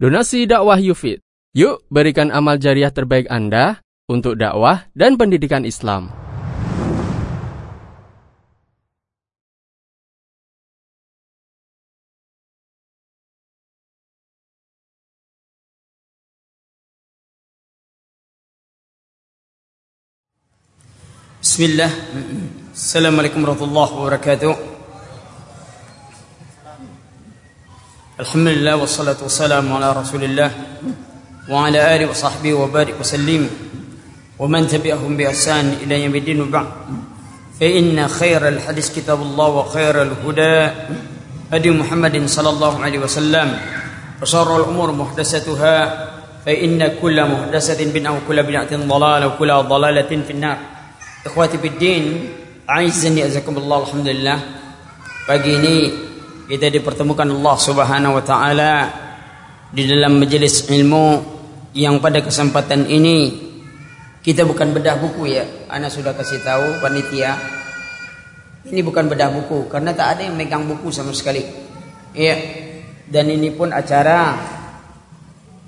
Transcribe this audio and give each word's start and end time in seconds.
Donasi 0.00 0.48
dakwah 0.48 0.80
Yufid. 0.80 1.20
Yuk 1.52 1.84
berikan 1.92 2.32
amal 2.32 2.56
jariah 2.56 2.88
terbaik 2.88 3.28
Anda 3.28 3.84
untuk 4.08 4.40
dakwah 4.40 4.88
dan 4.96 5.20
pendidikan 5.20 5.68
Islam. 5.68 6.08
Bismillah. 21.44 21.92
Assalamualaikum 22.72 23.44
warahmatullahi 23.44 23.92
wabarakatuh. 24.00 24.79
الحمد 28.20 28.48
لله 28.48 28.76
والصلاة 28.76 29.16
والسلام 29.22 29.72
على 29.72 29.92
رسول 29.92 30.24
الله 30.24 30.50
وعلى 31.48 31.96
آله 31.96 32.06
وصحبه 32.10 32.52
وبارك 32.54 32.94
وسلم 33.00 33.48
ومن 34.38 34.66
تبعهم 34.68 35.16
بإحسان 35.16 35.76
إلى 35.82 36.04
يوم 36.04 36.14
الدين 36.14 36.40
وبعد 36.40 36.66
فإن 37.60 38.08
خير 38.08 38.48
الحديث 38.48 38.86
كتاب 38.96 39.22
الله 39.22 39.48
وخير 39.48 40.02
الهدى 40.02 40.56
هدي 41.52 41.70
محمد 41.70 42.26
صلى 42.28 42.50
الله 42.50 42.72
عليه 42.84 42.98
وسلم 42.98 43.48
وشر 44.22 44.56
الأمور 44.56 44.92
محدثاتها 44.92 45.76
فإن 46.46 47.00
كل 47.02 47.16
محدثة 47.24 47.80
بدعة 47.92 48.12
وكل 48.16 48.42
بدعة 48.42 48.72
ضلالة 48.76 49.26
وكل 49.26 49.50
ضلالة 49.52 50.10
في 50.26 50.32
النار 50.32 50.58
إخواتي 51.26 51.58
في 51.58 51.68
الدين 51.68 52.04
أعزني 52.70 53.26
أزكم 53.26 53.56
الله 53.56 53.78
الحمد 53.82 54.08
لله 54.08 54.38
pagi 55.30 55.52
ini 55.62 55.76
kita 56.50 56.66
dipertemukan 56.66 57.30
Allah 57.30 57.56
Subhanahu 57.62 58.18
wa 58.18 58.24
taala 58.26 58.74
di 59.70 59.86
dalam 59.86 60.18
majelis 60.18 60.66
ilmu 60.66 61.22
yang 61.78 62.02
pada 62.02 62.18
kesempatan 62.18 62.90
ini 62.90 63.48
kita 64.18 64.42
bukan 64.42 64.74
bedah 64.74 64.98
buku 64.98 65.30
ya. 65.30 65.46
Ana 65.70 65.86
sudah 65.86 66.10
kasih 66.10 66.42
tahu 66.42 66.82
panitia. 66.82 67.38
Ini 68.66 68.82
bukan 68.82 69.06
bedah 69.06 69.30
buku 69.30 69.70
karena 69.70 69.94
tak 69.94 70.18
ada 70.18 70.26
yang 70.26 70.34
megang 70.34 70.66
buku 70.66 70.90
sama 70.90 71.14
sekali. 71.14 71.46
Iya. 72.18 72.36
Dan 73.06 73.30
ini 73.30 73.54
pun 73.54 73.70
acara 73.70 74.34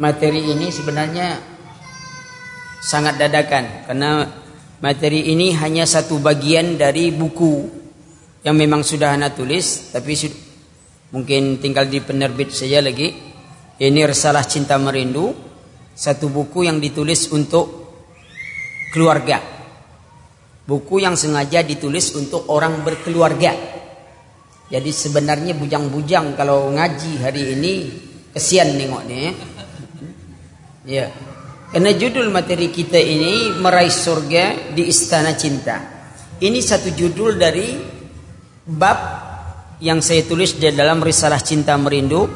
materi 0.02 0.50
ini 0.50 0.67
sebenarnya 0.67 1.39
sangat 2.83 3.22
dadakan 3.22 3.86
karena 3.86 4.27
materi 4.83 5.30
ini 5.30 5.55
hanya 5.55 5.86
satu 5.86 6.19
bagian 6.19 6.74
dari 6.74 7.14
buku 7.14 7.70
yang 8.42 8.58
memang 8.58 8.83
sudah 8.83 9.14
ana 9.14 9.30
tulis 9.30 9.94
tapi 9.94 10.19
mungkin 11.12 11.60
tinggal 11.60 11.86
di 11.86 12.00
penerbit 12.00 12.50
saja 12.50 12.80
lagi. 12.80 13.12
Ini 13.78 14.00
Risalah 14.08 14.42
Cinta 14.48 14.80
Merindu. 14.80 15.30
Satu 15.92 16.32
buku 16.32 16.64
yang 16.64 16.80
ditulis 16.80 17.28
untuk 17.30 17.68
keluarga. 18.96 19.38
Buku 20.64 21.05
yang 21.05 21.14
sengaja 21.14 21.60
ditulis 21.60 22.16
untuk 22.16 22.48
orang 22.48 22.80
berkeluarga. 22.80 23.52
Jadi 24.72 24.88
sebenarnya 24.88 25.52
bujang-bujang 25.52 26.33
kalau 26.33 26.72
ngaji 26.72 27.20
hari 27.20 27.42
ini 27.52 27.72
kesian 28.33 28.72
nengoknya 28.72 29.36
ya. 30.88 31.12
Karena 31.72 31.92
judul 31.92 32.33
materi 32.33 32.72
kita 32.72 32.96
ini 32.96 33.52
meraih 33.60 33.92
surga 33.92 34.72
di 34.72 34.88
istana 34.88 35.36
cinta. 35.36 35.77
Ini 36.40 36.60
satu 36.60 36.92
judul 36.92 37.36
dari 37.36 37.68
bab 38.64 39.31
yang 39.83 39.98
saya 39.98 40.22
tulis 40.22 40.55
di 40.55 40.70
dalam 40.70 41.02
risalah 41.02 41.42
cinta 41.42 41.75
merindu. 41.75 42.30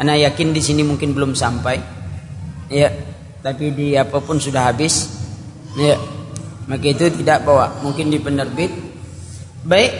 Ana 0.00 0.16
yakin 0.16 0.56
di 0.56 0.64
sini 0.64 0.80
mungkin 0.80 1.12
belum 1.12 1.36
sampai. 1.36 1.76
Ya, 2.72 2.88
tapi 3.44 3.76
di 3.76 3.92
apa 3.92 4.24
pun 4.24 4.40
sudah 4.40 4.72
habis. 4.72 5.20
Ya. 5.76 6.00
Maka 6.64 6.84
itu 6.88 7.08
tidak 7.12 7.44
bawa, 7.44 7.84
mungkin 7.84 8.08
di 8.08 8.16
penerbit. 8.20 8.72
Baik, 9.64 9.92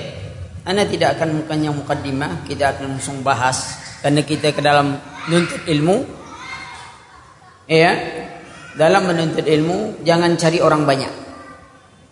ana 0.64 0.84
tidak 0.84 1.16
akan 1.16 1.44
bukannya 1.44 1.70
mukaddimah, 1.72 2.44
kita 2.44 2.76
akan 2.76 2.96
langsung 2.96 3.24
bahas 3.24 3.80
karena 4.04 4.20
kita 4.20 4.52
ke 4.52 4.60
dalam 4.60 5.00
menuntut 5.28 5.64
ilmu. 5.64 5.96
Ya, 7.68 7.96
dalam 8.76 9.08
menuntut 9.08 9.48
ilmu 9.48 10.04
jangan 10.04 10.36
cari 10.36 10.60
orang 10.60 10.84
banyak. 10.84 11.12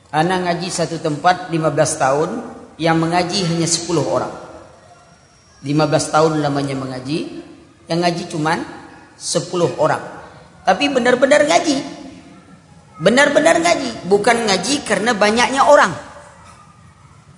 Ana 0.08 0.40
ngaji 0.48 0.68
satu 0.72 1.04
tempat 1.04 1.52
15 1.52 2.00
tahun, 2.00 2.30
yang 2.80 2.96
mengaji 2.96 3.44
hanya 3.44 3.68
10 3.68 4.04
orang. 4.04 4.45
15 5.66 6.14
tahun 6.14 6.32
lamanya 6.46 6.78
mengaji, 6.78 7.42
yang 7.90 7.98
ngaji 8.06 8.22
cuman 8.30 8.62
10 9.18 9.74
orang. 9.82 10.02
Tapi 10.62 10.86
benar-benar 10.94 11.42
ngaji. 11.42 11.76
Benar-benar 13.02 13.60
ngaji, 13.60 14.06
bukan 14.06 14.46
ngaji 14.46 14.86
karena 14.86 15.12
banyaknya 15.12 15.66
orang. 15.66 15.92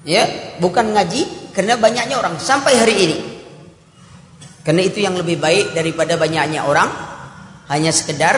Ya, 0.04 0.28
bukan 0.60 0.92
ngaji 0.94 1.52
karena 1.56 1.80
banyaknya 1.80 2.20
orang 2.20 2.36
sampai 2.36 2.76
hari 2.76 2.94
ini. 2.94 3.18
Karena 4.62 4.84
itu 4.84 5.00
yang 5.00 5.16
lebih 5.16 5.40
baik 5.40 5.72
daripada 5.72 6.20
banyaknya 6.20 6.68
orang 6.68 6.92
hanya 7.72 7.88
sekedar 7.88 8.36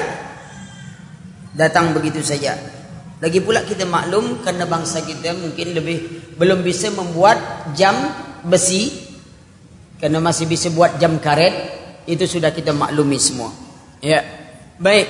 datang 1.58 1.90
begitu 1.90 2.22
saja. 2.22 2.54
Lagi 3.20 3.42
pula 3.44 3.66
kita 3.66 3.84
maklum 3.84 4.40
karena 4.40 4.64
bangsa 4.64 5.04
kita 5.04 5.36
mungkin 5.36 5.76
lebih 5.76 5.98
belum 6.40 6.64
bisa 6.64 6.88
membuat 6.94 7.68
jam 7.76 7.92
besi 8.48 9.09
karena 10.00 10.18
masih 10.18 10.48
bisa 10.48 10.72
buat 10.72 10.96
jam 10.96 11.20
karet 11.20 11.52
itu 12.08 12.24
sudah 12.24 12.50
kita 12.56 12.72
maklumi 12.72 13.20
semua. 13.20 13.52
Ya. 14.00 14.24
Baik. 14.80 15.06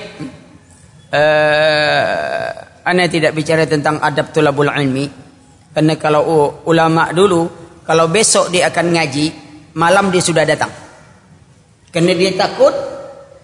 Uh, 1.11 2.47
anda 2.83 3.07
tidak 3.07 3.31
bicara 3.31 3.63
tentang 3.63 4.03
adab 4.03 4.35
tulabul 4.35 4.67
ilmi. 4.67 5.07
Karena 5.71 5.95
kalau 5.95 6.27
ulama 6.67 7.15
dulu 7.15 7.47
kalau 7.87 8.11
besok 8.11 8.51
dia 8.51 8.67
akan 8.67 8.91
ngaji 8.91 9.25
malam 9.79 10.11
dia 10.11 10.19
sudah 10.19 10.43
datang. 10.43 10.71
Karena 11.87 12.11
dia 12.11 12.35
takut 12.35 12.75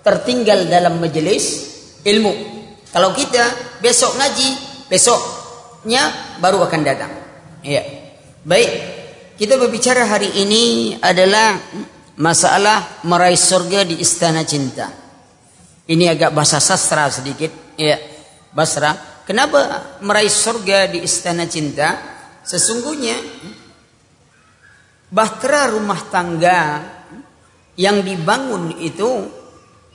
tertinggal 0.03 0.67
dalam 0.67 0.99
majelis 0.99 1.71
ilmu. 2.03 2.59
Kalau 2.91 3.15
kita 3.15 3.79
besok 3.79 4.19
ngaji 4.19 4.49
besoknya 4.91 6.11
baru 6.43 6.67
akan 6.67 6.81
datang. 6.83 7.11
Ya. 7.63 7.83
Baik 8.43 8.96
kita 9.37 9.53
berbicara 9.53 10.09
hari 10.09 10.33
ini 10.41 10.97
adalah 10.97 11.61
masalah 12.17 13.05
meraih 13.05 13.37
surga 13.37 13.85
di 13.85 14.01
istana 14.01 14.41
cinta. 14.41 14.89
Ini 15.85 16.17
agak 16.17 16.33
bahasa 16.33 16.57
sastra 16.57 17.05
sedikit, 17.13 17.53
ya. 17.77 18.01
Basra. 18.49 19.21
Kenapa 19.29 19.93
meraih 20.01 20.33
surga 20.33 20.89
di 20.89 21.05
istana 21.05 21.45
cinta? 21.45 22.01
Sesungguhnya 22.41 23.13
bahtera 25.13 25.69
rumah 25.69 26.01
tangga 26.09 26.81
yang 27.77 28.01
dibangun 28.01 28.73
itu 28.81 29.29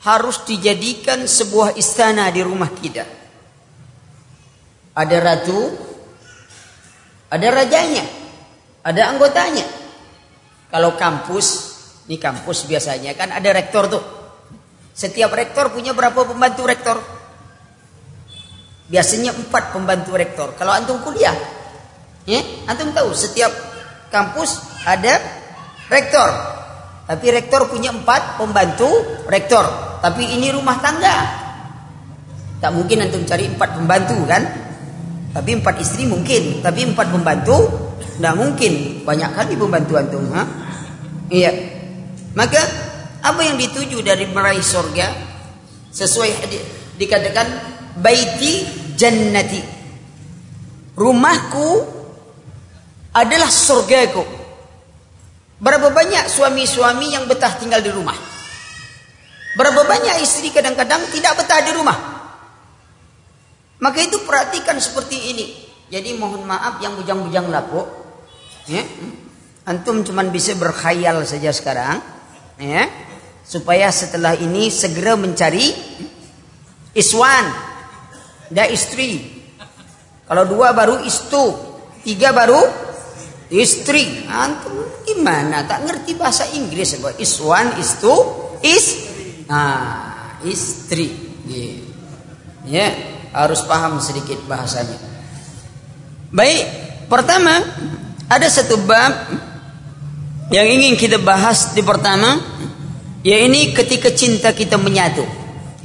harus 0.06 0.46
dijadikan 0.46 1.26
sebuah 1.26 1.74
istana 1.74 2.30
di 2.30 2.46
rumah 2.46 2.70
kita. 2.70 3.02
Ada 4.94 5.16
ratu, 5.18 5.60
ada 7.26 7.48
rajanya. 7.50 8.21
Ada 8.82 9.14
anggotanya. 9.14 9.66
Kalau 10.72 10.98
kampus, 10.98 11.46
ini 12.08 12.18
kampus 12.18 12.66
biasanya 12.66 13.14
kan 13.14 13.30
ada 13.30 13.50
rektor 13.54 13.86
tuh. 13.86 14.02
Setiap 14.92 15.32
rektor 15.32 15.70
punya 15.70 15.94
berapa 15.94 16.26
pembantu 16.26 16.62
rektor? 16.66 16.98
Biasanya 18.90 19.32
empat 19.32 19.72
pembantu 19.72 20.12
rektor. 20.18 20.52
Kalau 20.58 20.72
antum 20.74 21.00
kuliah, 21.00 21.32
ya, 22.28 22.42
antum 22.68 22.92
tahu 22.92 23.14
setiap 23.16 23.52
kampus 24.12 24.82
ada 24.84 25.16
rektor. 25.88 26.28
Tapi 27.08 27.26
rektor 27.32 27.68
punya 27.68 27.92
empat 27.94 28.36
pembantu 28.36 28.88
rektor. 29.30 29.64
Tapi 30.02 30.36
ini 30.36 30.50
rumah 30.50 30.76
tangga. 30.82 31.16
Tak 32.58 32.70
mungkin 32.74 33.06
antum 33.06 33.22
cari 33.24 33.46
empat 33.48 33.78
pembantu 33.78 34.16
kan? 34.26 34.42
Tapi 35.32 35.50
empat 35.56 35.80
istri 35.80 36.04
mungkin. 36.04 36.60
Tapi 36.60 36.92
empat 36.92 37.08
pembantu 37.08 37.56
tidak 38.16 38.34
mungkin 38.36 39.02
banyak 39.02 39.30
kali 39.32 39.56
pembantu 39.56 39.92
antum, 39.96 40.24
ha? 40.30 40.44
Iya. 41.32 41.52
Maka 42.36 42.60
apa 43.24 43.40
yang 43.40 43.56
dituju 43.56 44.04
dari 44.04 44.28
meraih 44.28 44.62
surga 44.62 45.10
sesuai 45.90 46.30
di, 46.48 46.58
dikatakan 47.00 47.46
baiti 47.98 48.64
jannati. 48.94 49.60
Rumahku 50.92 51.68
adalah 53.16 53.48
surgaku. 53.48 54.24
Berapa 55.62 55.88
banyak 55.94 56.26
suami-suami 56.26 57.14
yang 57.14 57.24
betah 57.30 57.54
tinggal 57.56 57.80
di 57.80 57.90
rumah? 57.90 58.16
Berapa 59.52 59.84
banyak 59.84 60.24
istri 60.24 60.48
kadang-kadang 60.50 61.06
tidak 61.12 61.38
betah 61.38 61.60
di 61.62 61.72
rumah? 61.76 62.21
Maka 63.82 63.98
itu 63.98 64.22
perhatikan 64.22 64.78
seperti 64.78 65.34
ini. 65.34 65.46
Jadi 65.90 66.14
mohon 66.14 66.46
maaf 66.46 66.78
yang 66.80 66.94
bujang-bujang 66.96 67.50
lapuk 67.50 68.02
Ya. 68.70 68.86
Antum 69.66 70.06
cuman 70.06 70.30
bisa 70.30 70.54
berkhayal 70.54 71.26
saja 71.26 71.50
sekarang. 71.50 71.98
Ya. 72.62 72.86
supaya 73.42 73.90
setelah 73.90 74.38
ini 74.38 74.70
segera 74.70 75.18
mencari 75.18 75.74
iswan 76.94 77.44
dan 78.54 78.70
istri 78.70 79.18
kalau 80.30 80.46
dua 80.46 80.70
baru 80.70 81.02
istu 81.02 81.52
tiga 82.06 82.30
baru 82.30 82.62
istri 83.50 84.24
antum 84.30 84.86
gimana 85.04 85.66
tak 85.66 85.84
ngerti 85.84 86.14
bahasa 86.14 86.46
Inggris 86.54 86.96
iswan 87.18 87.76
istu 87.82 88.14
is 88.62 89.10
nah 89.50 90.38
istri 90.46 91.10
yeah. 91.50 91.82
ya 92.62 92.88
harus 93.32 93.64
paham 93.64 93.98
sedikit 93.98 94.38
bahasanya. 94.44 94.96
Baik 96.32 96.64
pertama 97.08 97.60
ada 98.28 98.48
satu 98.48 98.80
bab 98.88 99.12
yang 100.52 100.68
ingin 100.68 100.96
kita 100.96 101.20
bahas 101.20 101.72
di 101.72 101.80
pertama 101.84 102.36
ya 103.24 103.36
ini 103.40 103.72
ketika 103.72 104.12
cinta 104.12 104.52
kita 104.52 104.76
menyatu. 104.76 105.24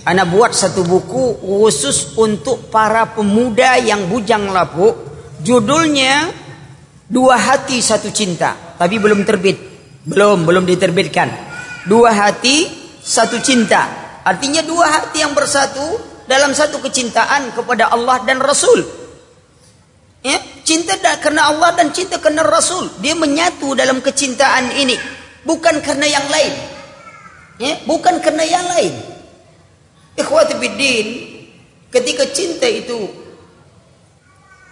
Anak 0.07 0.31
buat 0.31 0.55
satu 0.55 0.87
buku 0.87 1.43
khusus 1.43 2.15
untuk 2.15 2.71
para 2.71 3.11
pemuda 3.11 3.75
yang 3.75 4.07
bujang 4.07 4.47
lapuk. 4.55 4.95
Judulnya 5.43 6.31
dua 7.11 7.35
hati 7.35 7.83
satu 7.83 8.07
cinta. 8.15 8.79
Tapi 8.79 9.03
belum 9.03 9.27
terbit. 9.27 9.59
Belum 10.07 10.47
belum 10.47 10.63
diterbitkan. 10.63 11.27
Dua 11.91 12.15
hati 12.15 12.71
satu 13.03 13.43
cinta. 13.43 13.83
Artinya 14.23 14.63
dua 14.63 14.87
hati 14.87 15.27
yang 15.27 15.35
bersatu 15.35 15.83
dalam 16.27 16.51
satu 16.51 16.83
kecintaan 16.83 17.55
kepada 17.55 17.89
Allah 17.89 18.21
dan 18.27 18.43
Rasul. 18.43 18.83
Ya 20.21 20.37
cinta 20.67 20.99
karena 21.23 21.47
Allah 21.47 21.73
dan 21.79 21.95
cinta 21.95 22.19
karena 22.19 22.43
Rasul. 22.43 22.91
Dia 22.99 23.15
menyatu 23.15 23.73
dalam 23.73 24.03
kecintaan 24.03 24.75
ini. 24.75 24.99
Bukan 25.47 25.79
karena 25.79 26.05
yang 26.05 26.27
lain. 26.27 26.53
Ya 27.57 27.73
bukan 27.87 28.19
karena 28.19 28.43
yang 28.43 28.67
lain. 28.67 28.93
Ikhwati 30.17 30.59
biddin, 30.59 31.07
ketika 31.93 32.27
cinta 32.35 32.67
itu 32.67 33.07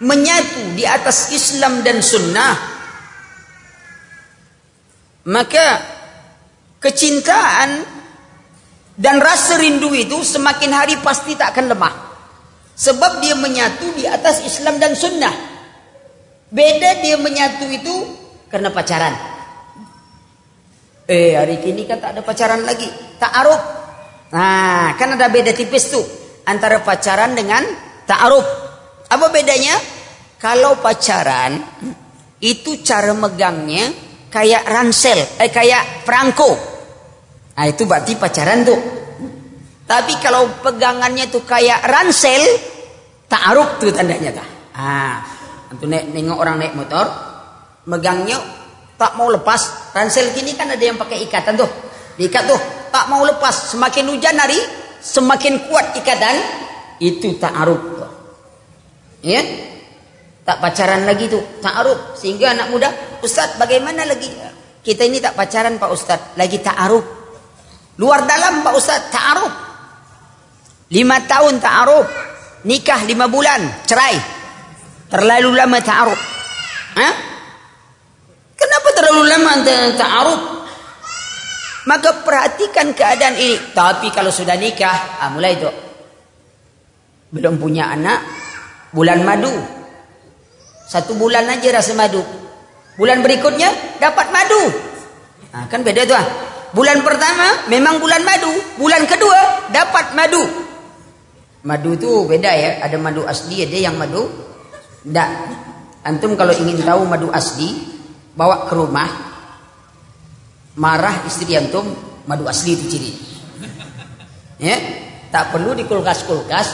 menyatu 0.02 0.76
di 0.76 0.84
atas 0.84 1.32
Islam 1.32 1.80
dan 1.80 2.02
sunnah, 2.04 2.54
maka 5.24 5.66
kecintaan 6.82 7.95
dan 8.96 9.20
rasa 9.20 9.60
rindu 9.60 9.92
itu 9.92 10.24
semakin 10.24 10.72
hari 10.72 10.96
pasti 11.04 11.36
tak 11.36 11.52
akan 11.52 11.76
lemah. 11.76 11.94
Sebab 12.76 13.24
dia 13.24 13.36
menyatu 13.36 13.92
di 13.96 14.04
atas 14.08 14.44
Islam 14.44 14.76
dan 14.80 14.96
sunnah. 14.96 15.32
Beda 16.48 17.00
dia 17.04 17.16
menyatu 17.20 17.68
itu 17.68 17.94
karena 18.48 18.72
pacaran. 18.72 19.14
Eh 21.06 21.36
hari 21.36 21.60
ini 21.62 21.84
kan 21.84 22.00
tak 22.00 22.16
ada 22.16 22.20
pacaran 22.24 22.64
lagi. 22.64 22.88
Tak 23.20 23.32
aruf. 23.32 23.62
Nah, 24.32 24.92
kan 24.98 25.14
ada 25.14 25.30
beda 25.30 25.54
tipis 25.54 25.92
tuh 25.92 26.04
antara 26.44 26.82
pacaran 26.82 27.32
dengan 27.32 27.62
ta'aruf. 28.06 28.46
Apa 29.06 29.30
bedanya? 29.30 29.76
Kalau 30.36 30.82
pacaran 30.82 31.62
itu 32.42 32.84
cara 32.84 33.16
megangnya 33.16 33.88
kayak 34.28 34.68
ransel, 34.68 35.16
eh 35.40 35.48
kayak 35.48 36.04
perangko. 36.04 36.75
Nah, 37.56 37.64
itu 37.66 37.88
berarti 37.88 38.12
pacaran 38.20 38.62
tuh. 38.62 38.80
Tapi 39.86 40.12
kalau 40.20 40.50
pegangannya 40.60 41.30
tuh 41.30 41.46
kayak 41.46 41.86
ransel, 41.86 42.42
ta'aruf 43.30 43.80
tuh 43.80 43.94
tandanya 43.94 44.34
tah. 44.34 44.48
Ah, 44.76 45.16
untuk 45.72 45.88
naik, 45.88 46.12
nengok 46.12 46.36
orang 46.36 46.60
naik 46.60 46.74
motor, 46.76 47.06
megangnya 47.88 48.36
tak 49.00 49.16
mau 49.16 49.32
lepas. 49.32 49.92
Ransel 49.96 50.36
gini 50.36 50.52
kan 50.52 50.68
ada 50.68 50.84
yang 50.84 51.00
pakai 51.00 51.24
ikatan 51.24 51.56
tuh. 51.56 51.70
Diikat 52.18 52.44
tuh 52.44 52.60
tak 52.96 53.12
mau 53.12 53.20
lepas 53.28 53.76
semakin 53.76 54.08
hujan 54.08 54.36
hari 54.40 54.56
semakin 55.04 55.68
kuat 55.68 55.92
ikatan 56.00 56.36
itu 56.96 57.36
ta'aruf 57.36 58.00
ya 59.20 59.42
tak 60.46 60.56
pacaran 60.64 61.04
lagi 61.04 61.28
tuh 61.28 61.42
ta'aruf 61.60 62.16
sehingga 62.16 62.56
anak 62.56 62.72
muda 62.72 62.88
Ustaz 63.20 63.60
bagaimana 63.60 64.08
lagi 64.08 64.32
kita 64.80 65.02
ini 65.04 65.20
tak 65.20 65.36
pacaran 65.36 65.76
Pak 65.76 65.90
Ustaz 65.92 66.20
lagi 66.40 66.62
ta'aruf 66.62 67.25
luar 67.96 68.24
dalam 68.28 68.60
Pak 68.60 68.74
Ustaz 68.76 69.08
ta'aruf 69.08 69.52
lima 70.92 71.20
tahun 71.24 71.60
ta'aruf 71.60 72.06
nikah 72.68 73.04
lima 73.08 73.26
bulan 73.26 73.84
cerai 73.88 74.16
terlalu 75.08 75.56
lama 75.56 75.78
ta'aruf 75.80 76.20
kenapa 78.56 78.88
terlalu 78.94 79.22
lama 79.28 79.52
ta'aruf 79.96 80.56
maka 81.86 82.26
perhatikan 82.26 82.92
keadaan 82.92 83.38
ini. 83.38 83.72
Tapi 83.72 84.10
kalau 84.10 84.34
sudah 84.34 84.58
nikah, 84.58 85.22
ah, 85.22 85.30
mulai 85.30 85.54
itu. 85.54 85.70
Belum 87.30 87.62
punya 87.62 87.94
anak, 87.94 88.26
bulan 88.90 89.22
madu. 89.22 89.54
Satu 90.86 91.14
bulan 91.14 91.46
aja 91.46 91.70
rasa 91.70 91.94
madu. 91.94 92.22
Bulan 92.98 93.22
berikutnya 93.22 93.98
dapat 94.02 94.34
madu. 94.34 94.62
Nah, 95.54 95.64
kan 95.70 95.86
beda 95.86 96.02
tuh. 96.06 96.18
Ah. 96.18 96.26
Bulan 96.76 97.00
pertama 97.00 97.72
memang 97.72 97.96
bulan 97.96 98.20
madu. 98.20 98.52
Bulan 98.76 99.08
kedua 99.08 99.72
dapat 99.72 100.12
madu. 100.12 100.44
Madu 101.64 101.96
itu 101.96 102.28
beda 102.28 102.52
ya. 102.52 102.84
Ada 102.84 103.00
madu 103.00 103.24
asli, 103.24 103.64
ada 103.64 103.78
yang 103.80 103.96
madu. 103.96 104.28
Tidak. 105.00 105.30
Antum 106.04 106.36
kalau 106.36 106.52
ingin 106.52 106.84
tahu 106.84 107.08
madu 107.08 107.32
asli, 107.32 107.72
bawa 108.36 108.68
ke 108.68 108.76
rumah, 108.76 109.08
marah 110.76 111.24
istri 111.24 111.56
antum 111.56 111.88
madu 112.28 112.44
asli 112.44 112.76
itu 112.76 112.84
ciri 112.86 113.12
ya 114.60 114.76
tak 115.32 115.52
perlu 115.56 115.72
di 115.72 115.88
kulkas 115.88 116.28
kulkas 116.28 116.68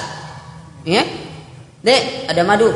ya 0.83 1.03
dek 1.83 2.31
ada 2.31 2.43
madu 2.43 2.71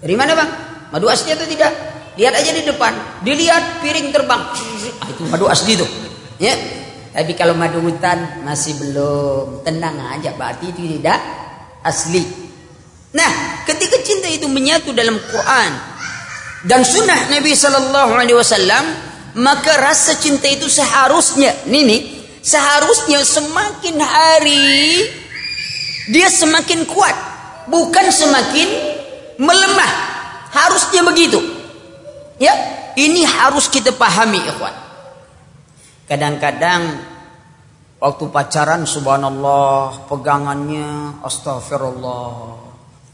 dari 0.00 0.16
mana 0.16 0.32
bang 0.32 0.50
madu 0.88 1.06
asli 1.12 1.36
atau 1.36 1.44
tidak 1.44 1.72
lihat 2.16 2.32
aja 2.32 2.50
di 2.52 2.64
depan 2.64 2.92
dilihat 3.24 3.84
piring 3.84 4.08
terbang 4.08 4.40
ah, 4.40 5.08
itu 5.08 5.22
madu 5.28 5.48
asli 5.52 5.76
tuh 5.76 5.88
ya. 6.38 6.54
Tapi 7.12 7.36
kalau 7.36 7.52
madu 7.52 7.84
hutan 7.84 8.40
masih 8.40 8.72
belum 8.80 9.60
tenang 9.68 10.00
aja 10.16 10.32
berarti 10.32 10.72
itu 10.72 10.96
tidak 10.96 11.20
asli. 11.84 12.24
Nah 13.12 13.60
ketika 13.68 14.00
cinta 14.00 14.32
itu 14.32 14.48
menyatu 14.48 14.96
dalam 14.96 15.20
Quran 15.20 15.70
dan 16.64 16.80
sunnah 16.80 17.28
Nabi 17.28 17.52
Sallallahu 17.52 18.12
Alaihi 18.16 18.32
Wasallam 18.38 18.84
maka 19.36 19.76
rasa 19.76 20.16
cinta 20.16 20.48
itu 20.48 20.72
seharusnya 20.72 21.52
nih 21.68 22.24
seharusnya 22.40 23.20
semakin 23.20 24.00
hari 24.00 25.04
dia 26.08 26.32
semakin 26.32 26.88
kuat 26.88 27.16
bukan 27.68 28.08
semakin 28.08 28.68
melemah. 29.36 29.92
Harusnya 30.52 31.00
begitu. 31.04 31.40
Ya 32.36 32.52
ini 32.96 33.24
harus 33.24 33.68
kita 33.68 33.92
pahami 33.92 34.40
ikhwan 34.40 34.81
kadang-kadang 36.06 36.98
waktu 38.02 38.24
pacaran 38.30 38.82
subhanallah 38.86 40.06
pegangannya 40.10 41.20
astagfirullah 41.22 42.34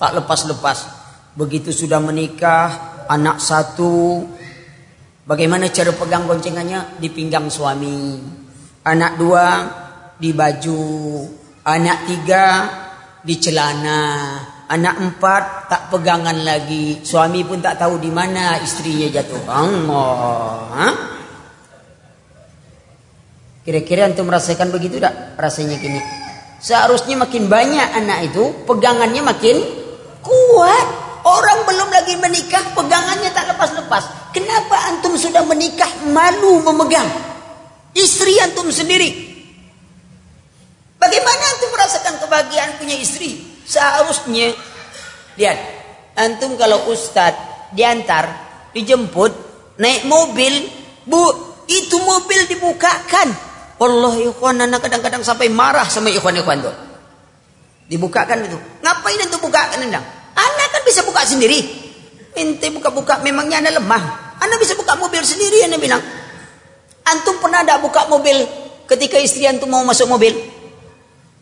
tak 0.01 0.17
lepas-lepas 0.23 0.79
begitu 1.37 1.73
sudah 1.73 2.01
menikah 2.01 3.05
anak 3.09 3.41
satu 3.41 4.25
Bagaimana 5.29 5.69
cara 5.69 5.93
pegang 5.93 6.25
goncengannya? 6.25 6.97
Di 6.97 7.13
pinggang 7.13 7.53
suami. 7.53 8.17
Anak 8.89 9.21
dua 9.21 9.47
di 10.17 10.33
baju. 10.33 10.81
Anak 11.69 12.09
tiga 12.09 12.45
di 13.21 13.37
celana. 13.37 14.01
Anak 14.73 14.97
empat 14.97 15.69
tak 15.69 15.83
pegangan 15.93 16.33
lagi. 16.41 17.05
Suami 17.05 17.45
pun 17.45 17.61
tak 17.61 17.77
tahu 17.77 18.01
di 18.01 18.09
mana 18.09 18.57
istrinya 18.57 19.05
jatuh. 19.21 19.45
Allah. 19.53 20.97
Kira-kira 23.69 24.09
antum 24.09 24.25
merasakan 24.33 24.73
begitu 24.73 24.97
tak? 24.97 25.37
Rasanya 25.37 25.77
gini. 25.77 26.01
Seharusnya 26.57 27.21
makin 27.21 27.53
banyak 27.53 28.01
anak 28.01 28.33
itu 28.33 28.65
pegangannya 28.65 29.21
makin 29.21 29.61
kuat. 30.25 30.87
Orang 31.21 31.69
belum 31.69 31.93
lagi 31.93 32.17
menikah, 32.17 32.73
pegangannya 32.73 33.29
tak 33.37 33.53
lepas-lepas. 33.53 34.33
Kenapa 34.33 34.73
antum 34.89 35.21
sudah 35.21 35.45
menikah 35.45 35.85
malu 36.09 36.65
memegang 36.65 37.05
istri 37.93 38.41
antum 38.41 38.73
sendiri? 38.73 39.13
Bagaimana 40.97 41.43
antum 41.53 41.69
merasakan 41.69 42.25
kebahagiaan 42.25 42.81
punya 42.81 42.97
istri? 42.97 43.37
Seharusnya 43.69 44.57
lihat, 45.37 45.61
antum 46.17 46.57
kalau 46.57 46.89
ustad 46.89 47.37
diantar, 47.77 48.33
dijemput, 48.73 49.37
naik 49.77 50.09
mobil, 50.09 50.57
bu, 51.05 51.25
itu 51.69 52.01
mobil 52.01 52.49
dibukakan. 52.49 53.48
Allah 53.79 54.15
ikhwan 54.19 54.59
anak 54.59 54.83
kadang-kadang 54.83 55.23
sampai 55.23 55.47
marah 55.47 55.87
sama 55.87 56.11
ikhwan-ikhwan 56.11 56.59
tuh. 56.59 56.75
Dibukakan 57.87 58.45
itu. 58.45 58.59
Ngapain 58.83 59.19
antum 59.23 59.41
bukakan 59.41 59.79
endang? 59.87 60.05
Anak 60.35 60.69
kan 60.75 60.83
bisa 60.83 61.07
buka 61.07 61.23
sendiri. 61.23 61.63
Ente 62.35 62.69
buka-buka 62.75 63.23
memangnya 63.23 63.63
anda 63.63 63.79
lemah. 63.79 64.37
Anda 64.43 64.59
bisa 64.59 64.75
buka 64.75 64.99
mobil 64.99 65.23
sendiri 65.23 65.63
anda 65.63 65.79
bilang. 65.79 66.03
Antum 67.07 67.39
pernah 67.41 67.65
ada 67.65 67.79
buka 67.81 68.11
mobil 68.11 68.45
ketika 68.85 69.17
istri 69.17 69.47
antum 69.47 69.71
mau 69.71 69.87
masuk 69.87 70.11
mobil? 70.11 70.35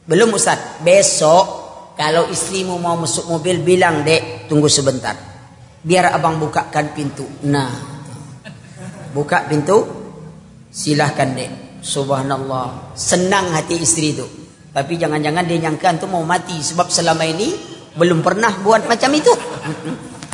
Belum 0.07 0.31
Ustaz. 0.37 0.78
Besok 0.85 1.45
kalau 1.99 2.28
istrimu 2.31 2.78
mau 2.78 2.95
masuk 2.95 3.26
mobil 3.26 3.64
bilang, 3.64 4.05
"Dek, 4.07 4.47
tunggu 4.47 4.71
sebentar." 4.71 5.16
Biar 5.83 6.14
abang 6.14 6.38
bukakan 6.38 6.95
pintu. 6.95 7.26
Nah. 7.49 7.97
Buka 9.11 9.49
pintu. 9.50 9.83
Silahkan, 10.71 11.33
Dek. 11.33 11.65
Subhanallah. 11.87 12.99
Senang 12.99 13.55
hati 13.55 13.78
istri 13.78 14.11
itu. 14.11 14.26
Tapi 14.75 14.99
jangan-jangan 14.99 15.47
dia 15.47 15.59
nyangka 15.62 15.87
antum 15.95 16.19
mau 16.19 16.26
mati 16.26 16.59
sebab 16.59 16.90
selama 16.90 17.23
ini 17.23 17.55
belum 17.95 18.26
pernah 18.26 18.50
buat 18.61 18.90
macam 18.90 19.14
itu. 19.14 19.31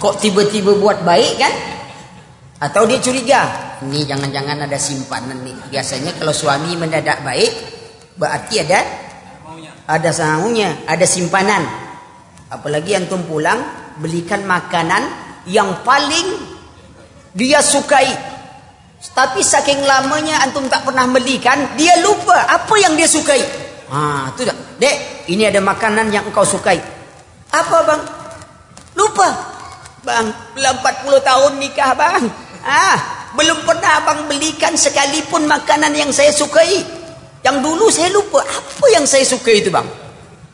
Kok 0.00 0.18
tiba-tiba 0.18 0.74
buat 0.80 1.04
baik 1.04 1.32
kan? 1.36 1.54
Atau 2.58 2.88
dia 2.88 2.98
curiga, 2.98 3.42
ini 3.84 4.02
jangan-jangan 4.02 4.66
ada 4.66 4.78
simpanan 4.78 5.44
nih. 5.46 5.70
Biasanya 5.70 6.14
kalau 6.18 6.34
suami 6.34 6.74
mendadak 6.74 7.22
baik, 7.22 7.52
berarti 8.18 8.54
ada 8.62 8.80
ada 9.86 10.10
sangunya, 10.10 10.86
ada 10.88 11.06
simpanan. 11.06 11.62
Apalagi 12.50 12.98
antum 12.98 13.22
pulang 13.28 13.62
belikan 13.98 14.42
makanan 14.42 15.06
yang 15.46 15.82
paling 15.86 16.38
dia 17.34 17.62
sukai. 17.62 18.10
Tapi 19.10 19.42
saking 19.42 19.82
lamanya 19.82 20.46
antum 20.46 20.70
tak 20.70 20.86
pernah 20.86 21.10
belikan, 21.10 21.74
dia 21.74 21.98
lupa 21.98 22.46
apa 22.46 22.74
yang 22.78 22.94
dia 22.94 23.10
sukai. 23.10 23.42
Ah, 23.90 24.30
itu 24.30 24.46
dah. 24.46 24.54
Dek, 24.78 25.26
ini 25.26 25.42
ada 25.42 25.58
makanan 25.58 26.14
yang 26.14 26.22
engkau 26.30 26.46
sukai. 26.46 26.78
Apa 27.50 27.78
bang? 27.82 28.02
Lupa. 28.94 29.28
Bang, 30.06 30.30
belum 30.54 30.76
40 30.82 31.18
tahun 31.18 31.52
nikah 31.58 31.92
bang. 31.98 32.24
Ah, 32.62 32.98
belum 33.34 33.66
pernah 33.66 34.00
abang 34.00 34.20
belikan 34.30 34.78
sekalipun 34.78 35.50
makanan 35.50 35.92
yang 35.98 36.10
saya 36.14 36.30
sukai. 36.30 37.02
Yang 37.42 37.56
dulu 37.58 37.90
saya 37.90 38.08
lupa 38.14 38.38
apa 38.38 38.86
yang 38.94 39.02
saya 39.02 39.26
sukai 39.26 39.66
itu 39.66 39.68
bang. 39.68 39.84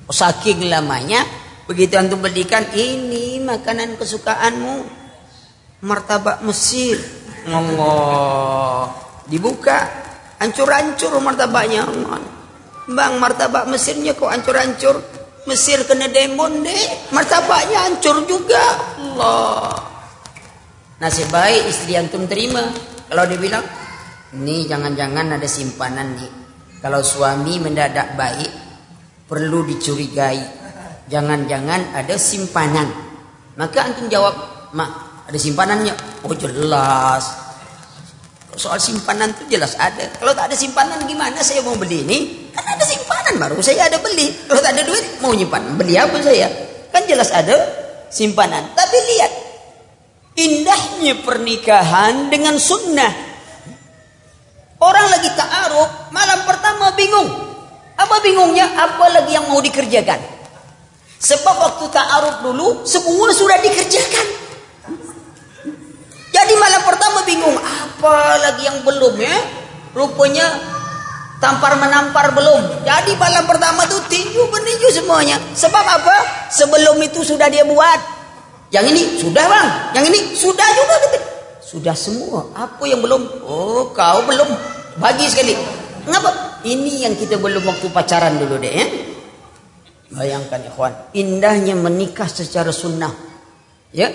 Oh, 0.09 0.14
saking 0.17 0.73
lamanya, 0.73 1.21
begitu 1.69 2.00
antum 2.00 2.25
belikan 2.25 2.64
ini 2.73 3.45
makanan 3.45 4.00
kesukaanmu. 4.00 4.88
Martabak 5.85 6.43
Mesir. 6.43 6.99
Allah. 7.52 8.93
Dibuka. 9.28 9.78
Hancur-hancur 10.38 11.19
martabaknya. 11.19 11.85
Bang, 12.88 13.21
martabak 13.21 13.69
Mesirnya 13.69 14.17
kok 14.17 14.33
hancur-hancur? 14.33 15.02
Mesir 15.45 15.85
kena 15.88 16.09
demon 16.09 16.64
deh. 16.64 16.85
Martabaknya 17.12 17.88
hancur 17.88 18.25
juga. 18.28 18.64
Allah. 18.97 19.76
Nasib 20.99 21.31
baik 21.31 21.71
istri 21.71 21.95
antum 21.95 22.26
terima. 22.26 22.69
Kalau 23.07 23.25
dia 23.25 23.38
bilang, 23.38 23.64
ini 24.35 24.67
jangan-jangan 24.67 25.38
ada 25.38 25.49
simpanan 25.49 26.19
nih. 26.19 26.33
Kalau 26.83 27.00
suami 27.00 27.57
mendadak 27.62 28.19
baik, 28.19 28.50
perlu 29.31 29.62
dicurigai. 29.64 30.59
Jangan-jangan 31.09 31.97
ada 31.97 32.14
simpanan. 32.21 32.88
Maka 33.57 33.78
antum 33.88 34.07
jawab, 34.12 34.35
mak, 34.76 35.08
ada 35.28 35.37
simpanannya? 35.37 35.94
Oh 36.25 36.32
jelas. 36.32 37.49
Soal 38.56 38.80
simpanan 38.80 39.30
itu 39.37 39.54
jelas 39.54 39.76
ada. 39.76 40.08
Kalau 40.18 40.32
tak 40.32 40.50
ada 40.50 40.56
simpanan 40.56 41.04
gimana 41.04 41.38
saya 41.44 41.61
mau 41.61 41.76
beli 41.76 42.02
ini? 42.02 42.18
Kan 42.56 42.64
ada 42.64 42.82
simpanan 42.82 43.37
baru 43.37 43.61
saya 43.61 43.87
ada 43.87 44.00
beli. 44.00 44.32
Kalau 44.49 44.58
tak 44.64 44.73
ada 44.73 44.82
duit 44.88 45.04
mau 45.20 45.37
nyimpan. 45.37 45.76
Beli 45.76 45.94
apa 46.00 46.16
saya? 46.25 46.49
Kan 46.90 47.04
jelas 47.04 47.28
ada 47.28 47.54
simpanan. 48.08 48.73
Tapi 48.73 48.97
lihat. 49.14 49.32
Indahnya 50.38 51.20
pernikahan 51.20 52.32
dengan 52.32 52.56
sunnah. 52.56 53.12
Orang 54.80 55.06
lagi 55.12 55.28
ta'aruf. 55.35 56.08
Malam 56.08 56.40
pertama 56.49 56.94
bingung. 56.97 57.28
Apa 58.00 58.23
bingungnya? 58.25 58.64
Apa 58.80 59.12
lagi 59.12 59.37
yang 59.37 59.44
mau 59.50 59.61
dikerjakan? 59.61 60.18
Sebab 61.20 61.56
waktu 61.58 61.85
ta'aruf 61.90 62.37
dulu. 62.42 62.87
Semua 62.88 63.28
sudah 63.35 63.61
dikerjakan. 63.61 64.48
Jadi 66.38 66.54
malam 66.54 66.83
pertama 66.87 67.18
bingung. 67.26 67.57
Apa 67.59 68.38
lagi 68.38 68.62
yang 68.62 68.78
belum 68.87 69.18
ya? 69.18 69.37
Rupanya 69.90 70.47
tampar 71.42 71.75
menampar 71.83 72.30
belum. 72.30 72.87
Jadi 72.87 73.18
malam 73.18 73.42
pertama 73.42 73.83
tuh 73.90 73.99
tinju 74.07 74.47
beninju 74.47 74.88
semuanya. 74.95 75.42
Sebab 75.59 75.83
apa? 75.83 76.16
Sebelum 76.54 76.95
itu 77.02 77.26
sudah 77.26 77.50
dia 77.50 77.66
buat. 77.66 77.99
Yang 78.71 78.87
ini 78.95 79.02
sudah 79.18 79.45
bang. 79.50 79.68
Yang 79.99 80.04
ini 80.14 80.18
sudah 80.38 80.68
juga. 80.78 80.95
Sudah 81.59 81.97
semua. 81.99 82.47
Apa 82.54 82.87
yang 82.87 83.02
belum? 83.02 83.42
Oh 83.42 83.90
kau 83.90 84.23
belum. 84.23 84.47
Bagi 85.02 85.26
sekali. 85.26 85.59
Ngapa? 86.07 86.62
Ini 86.62 87.11
yang 87.11 87.14
kita 87.18 87.35
belum 87.42 87.66
waktu 87.66 87.90
pacaran 87.90 88.38
dulu 88.38 88.62
deh 88.62 88.73
ya. 88.78 88.87
Bayangkan 90.14 90.71
ikhwan. 90.71 90.95
Indahnya 91.18 91.75
menikah 91.75 92.30
secara 92.30 92.71
sunnah. 92.71 93.11
Ya. 93.90 94.14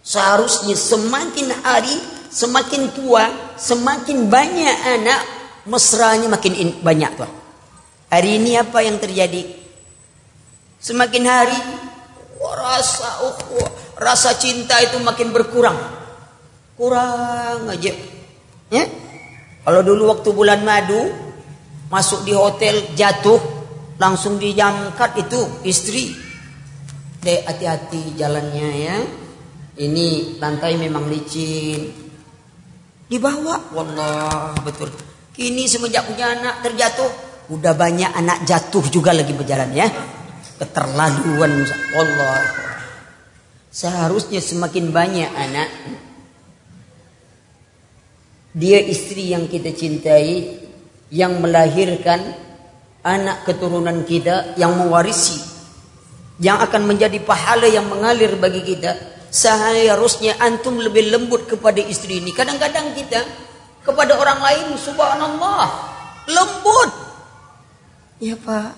Seharusnya 0.00 0.72
semakin 0.72 1.52
hari, 1.60 1.92
semakin 2.32 2.88
tua, 2.96 3.28
semakin 3.60 4.32
banyak 4.32 4.76
anak, 4.96 5.20
mesranya 5.68 6.28
makin 6.32 6.54
in, 6.56 6.70
banyak 6.80 7.12
tuh. 7.20 7.28
Hari 8.08 8.40
ini 8.40 8.56
apa 8.56 8.80
yang 8.80 8.96
terjadi? 8.96 9.44
Semakin 10.80 11.24
hari, 11.28 11.58
oh, 12.40 12.54
rasa 12.56 13.08
oh, 13.28 13.36
rasa 14.00 14.34
cinta 14.40 14.80
itu 14.80 14.96
makin 15.04 15.30
berkurang. 15.30 15.76
Kurang 16.80 17.68
aja. 17.68 17.92
Ya? 18.72 18.84
Kalau 19.60 19.84
dulu 19.84 20.08
waktu 20.08 20.32
bulan 20.32 20.64
madu, 20.64 21.12
masuk 21.92 22.24
di 22.24 22.32
hotel 22.32 22.96
jatuh, 22.96 23.36
langsung 24.00 24.40
dijangkat 24.40 25.28
itu 25.28 25.40
istri. 25.68 26.16
Hati-hati 27.20 28.16
jalannya 28.16 28.68
ya. 28.80 28.96
Ini 29.80 30.36
lantai 30.36 30.76
memang 30.76 31.08
licin. 31.08 31.88
Dibawa, 33.08 33.72
wallah 33.72 34.52
betul. 34.60 34.92
Kini 35.32 35.64
semenjak 35.64 36.04
punya 36.04 36.36
anak 36.36 36.60
terjatuh, 36.60 37.08
udah 37.48 37.72
banyak 37.72 38.12
anak 38.12 38.44
jatuh 38.44 38.84
juga 38.92 39.16
lagi 39.16 39.32
berjalan 39.32 39.72
ya. 39.72 39.88
Keterlaluan, 40.60 41.64
wallah. 41.96 42.44
Seharusnya 43.72 44.44
semakin 44.44 44.92
banyak 44.92 45.30
anak 45.32 45.68
dia 48.52 48.82
istri 48.82 49.30
yang 49.30 49.46
kita 49.46 49.70
cintai 49.72 50.58
yang 51.08 51.38
melahirkan 51.38 52.34
anak 53.00 53.46
keturunan 53.46 54.02
kita 54.02 54.58
yang 54.58 54.74
mewarisi 54.74 55.38
yang 56.42 56.58
akan 56.58 56.82
menjadi 56.82 57.22
pahala 57.22 57.70
yang 57.70 57.86
mengalir 57.86 58.34
bagi 58.42 58.66
kita 58.66 59.19
seharusnya 59.30 60.36
antum 60.42 60.82
lebih 60.82 61.08
lembut 61.08 61.46
kepada 61.46 61.78
istri 61.80 62.18
ini. 62.18 62.34
Kadang-kadang 62.34 62.92
kita 62.98 63.22
kepada 63.86 64.18
orang 64.18 64.42
lain 64.42 64.66
subhanallah 64.76 65.66
lembut. 66.28 66.90
Ya 68.20 68.36
Pak. 68.36 68.76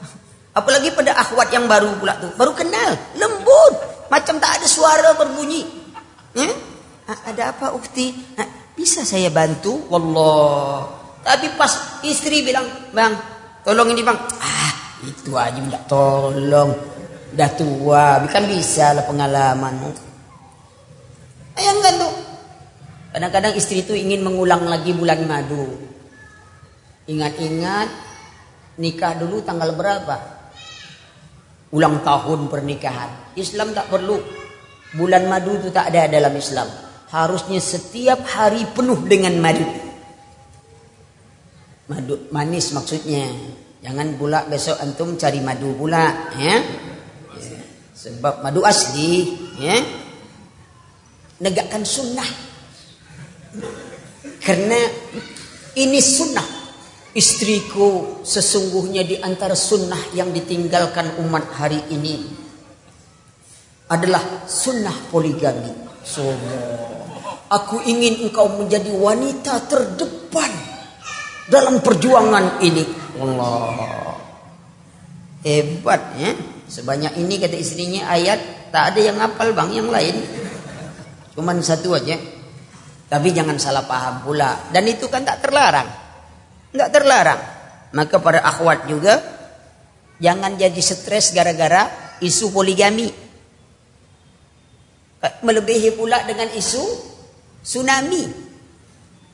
Apalagi 0.53 0.93
pada 0.93 1.17
akhwat 1.17 1.49
yang 1.49 1.65
baru 1.65 1.97
pula 1.97 2.13
tuh, 2.21 2.29
baru 2.37 2.53
kenal, 2.53 2.93
lembut, 3.17 3.75
macam 4.13 4.37
tak 4.37 4.61
ada 4.61 4.69
suara 4.69 5.17
berbunyi. 5.17 5.65
Ya? 6.37 6.53
Ada 7.09 7.57
apa 7.57 7.73
ukti? 7.73 8.13
Bisa 8.77 9.01
saya 9.03 9.33
bantu? 9.33 9.89
Wallah. 9.89 10.93
Tapi 11.25 11.57
pas 11.57 12.03
istri 12.05 12.45
bilang, 12.45 12.69
"Bang, 12.93 13.17
tolong 13.65 13.97
ini, 13.97 14.05
Bang." 14.05 14.19
Ah, 14.41 14.73
itu 15.01 15.33
aja 15.33 15.57
minta 15.57 15.81
tolong. 15.89 16.77
Dah 17.33 17.49
tua, 17.57 18.21
kan 18.29 18.45
bisa 18.45 18.93
lah 18.93 19.09
pengalaman. 19.09 20.12
Bayangkan 21.63 21.95
tuh. 21.95 22.15
Kadang-kadang 23.15 23.55
istri 23.55 23.87
itu 23.87 23.95
ingin 23.95 24.27
mengulang 24.27 24.67
lagi 24.67 24.91
bulan 24.91 25.23
madu. 25.31 25.79
Ingat-ingat 27.07 27.87
nikah 28.83 29.15
dulu 29.15 29.47
tanggal 29.47 29.71
berapa? 29.71 30.43
Ulang 31.71 32.03
tahun 32.03 32.51
pernikahan. 32.51 33.39
Islam 33.39 33.71
tak 33.79 33.95
perlu. 33.95 34.19
Bulan 34.99 35.31
madu 35.31 35.55
itu 35.55 35.71
tak 35.71 35.95
ada 35.95 36.11
dalam 36.11 36.35
Islam. 36.35 36.67
Harusnya 37.15 37.63
setiap 37.63 38.27
hari 38.27 38.67
penuh 38.75 38.99
dengan 39.07 39.39
madu. 39.39 39.63
Madu 41.87 42.27
manis 42.35 42.75
maksudnya. 42.75 43.31
Jangan 43.87 44.19
pula 44.19 44.51
besok 44.51 44.83
antum 44.83 45.15
cari 45.15 45.39
madu 45.39 45.79
pula, 45.79 46.35
ya. 46.35 46.59
Sebab 47.95 48.43
madu 48.43 48.67
asli, 48.67 49.31
ya 49.63 50.02
negakkan 51.43 51.83
sunnah. 51.83 52.31
Karena 54.39 54.79
ini 55.77 55.99
sunnah. 55.99 56.63
Istriku 57.13 58.25
sesungguhnya 58.25 59.05
di 59.05 59.21
antara 59.21 59.53
sunnah 59.53 60.01
yang 60.17 60.33
ditinggalkan 60.33 61.21
umat 61.21 61.45
hari 61.53 61.77
ini 61.93 62.25
adalah 63.93 64.49
sunnah 64.49 65.13
poligami. 65.13 65.69
So, 66.01 66.25
aku 67.53 67.85
ingin 67.85 68.25
engkau 68.25 68.57
menjadi 68.57 68.89
wanita 68.97 69.69
terdepan 69.69 70.53
dalam 71.53 71.85
perjuangan 71.85 72.65
ini. 72.65 72.85
Allah. 73.21 74.17
Hebat 75.45 76.17
ya. 76.17 76.33
Sebanyak 76.65 77.21
ini 77.21 77.37
kata 77.37 77.61
istrinya 77.61 78.09
ayat 78.09 78.73
tak 78.73 78.97
ada 78.97 79.01
yang 79.05 79.21
hafal 79.21 79.53
bang 79.53 79.71
yang 79.77 79.93
lain. 79.93 80.17
Cuman 81.33 81.65
satu 81.65 81.97
aja. 81.97 82.17
Tapi 83.13 83.29
jangan 83.33 83.61
salah 83.61 83.85
paham 83.85 84.25
pula. 84.25 84.73
Dan 84.73 84.89
itu 84.89 85.09
kan 85.09 85.25
tak 85.25 85.45
terlarang. 85.45 85.89
Enggak 86.73 86.91
terlarang. 86.93 87.41
Maka 87.93 88.17
para 88.25 88.41
akhwat 88.41 88.89
juga 88.89 89.21
jangan 90.17 90.57
jadi 90.57 90.81
stres 90.81 91.37
gara-gara 91.37 92.17
isu 92.25 92.49
poligami. 92.49 93.13
Melebihi 95.23 95.93
pula 95.93 96.25
dengan 96.25 96.49
isu 96.57 96.83
tsunami. 97.61 98.25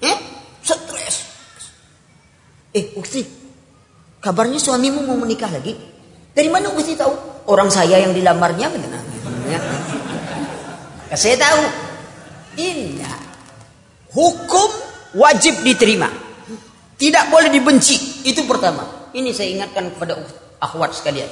Eh? 0.02 0.18
Stres. 0.60 1.16
Eh, 2.74 2.98
Ukti. 2.98 3.22
Kabarnya 4.18 4.58
suamimu 4.58 5.06
mau 5.06 5.16
menikah 5.16 5.48
lagi? 5.48 5.72
Dari 6.34 6.50
mana 6.50 6.74
Ukti 6.74 6.98
tahu? 6.98 7.14
Orang 7.46 7.70
saya 7.70 8.02
yang 8.02 8.10
dilamarnya. 8.10 8.68
Ya. 9.48 9.60
Saya 11.14 11.38
tahu. 11.40 11.87
Indah. 12.58 13.18
Hukum 14.10 14.70
wajib 15.14 15.62
diterima. 15.62 16.10
Tidak 16.98 17.30
boleh 17.30 17.54
dibenci. 17.54 18.26
Itu 18.26 18.42
pertama. 18.50 19.10
Ini 19.14 19.30
saya 19.30 19.54
ingatkan 19.54 19.94
kepada 19.94 20.18
akhwat 20.58 20.98
sekalian. 20.98 21.30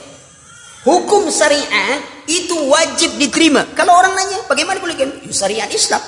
Hukum 0.87 1.27
syariat 1.35 1.99
itu 2.31 2.55
wajib 2.71 3.19
diterima. 3.19 3.67
Kalau 3.75 3.99
orang 3.99 4.15
nanya, 4.15 4.47
bagaimana 4.47 4.79
boleh 4.79 4.95
kan? 4.95 5.11
Syariat 5.27 5.67
Islam. 5.67 5.99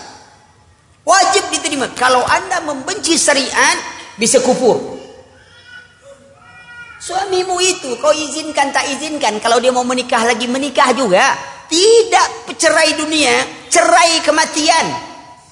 Wajib 1.03 1.51
diterima. 1.51 1.91
Kalau 1.99 2.23
anda 2.23 2.63
membenci 2.63 3.19
syariat, 3.19 3.75
bisa 4.15 4.39
kufur. 4.39 4.79
Suamimu 7.03 7.59
itu, 7.59 7.99
kau 7.99 8.15
izinkan 8.15 8.71
tak 8.71 8.87
izinkan. 8.95 9.43
Kalau 9.43 9.59
dia 9.59 9.75
mau 9.75 9.83
menikah 9.83 10.23
lagi, 10.23 10.47
menikah 10.47 10.95
juga. 10.95 11.35
Tidak 11.67 12.55
cerai 12.55 12.95
dunia, 12.95 13.67
cerai 13.67 14.23
kematian. 14.23 15.08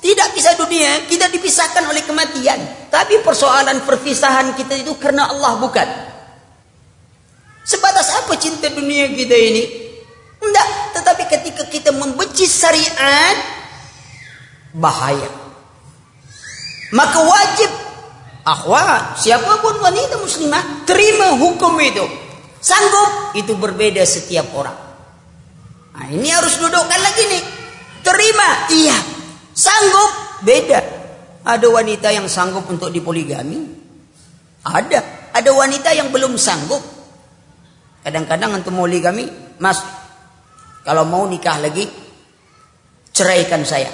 Tidak 0.06 0.28
bisa 0.38 0.54
dunia, 0.54 1.02
kita 1.10 1.26
dipisahkan 1.34 1.82
oleh 1.90 2.06
kematian. 2.06 2.62
Tapi 2.94 3.26
persoalan 3.26 3.82
perpisahan 3.82 4.54
kita 4.54 4.78
itu 4.78 4.94
karena 5.02 5.26
Allah 5.26 5.58
bukan. 5.58 5.88
Sebatas 7.66 8.14
apa 8.14 8.38
cinta 8.38 8.70
dunia 8.70 9.10
kita 9.10 9.34
ini? 9.34 9.66
Tidak, 10.38 10.68
tetapi 10.94 11.26
ketika 11.26 11.66
kita 11.66 11.90
membenci 11.90 12.46
syariat, 12.46 13.34
bahaya. 14.78 15.26
Maka 16.94 17.26
wajib 17.26 17.70
akhwat, 18.46 19.18
siapa 19.18 19.58
pun 19.58 19.74
wanita 19.82 20.22
muslimah, 20.22 20.86
terima 20.86 21.34
hukum 21.34 21.82
itu. 21.82 22.06
Sanggup, 22.62 23.34
itu 23.34 23.58
berbeda 23.58 24.06
setiap 24.06 24.54
orang. 24.54 24.78
Nah, 25.98 26.06
ini 26.14 26.30
harus 26.30 26.62
dudukkan 26.62 27.00
lagi 27.02 27.22
nih. 27.26 27.42
Terima, 28.06 28.70
iya. 28.70 29.15
Sanggup 29.56 30.44
beda. 30.44 30.80
Ada 31.48 31.66
wanita 31.72 32.12
yang 32.12 32.28
sanggup 32.28 32.68
untuk 32.68 32.92
dipoligami. 32.92 33.64
Ada. 34.60 35.32
Ada 35.32 35.50
wanita 35.56 35.96
yang 35.96 36.12
belum 36.12 36.36
sanggup. 36.36 36.84
Kadang-kadang 38.04 38.60
untuk 38.60 38.76
poligami, 38.76 39.26
Mas, 39.58 39.80
kalau 40.84 41.08
mau 41.08 41.24
nikah 41.24 41.56
lagi, 41.58 41.88
ceraikan 43.10 43.64
saya. 43.64 43.88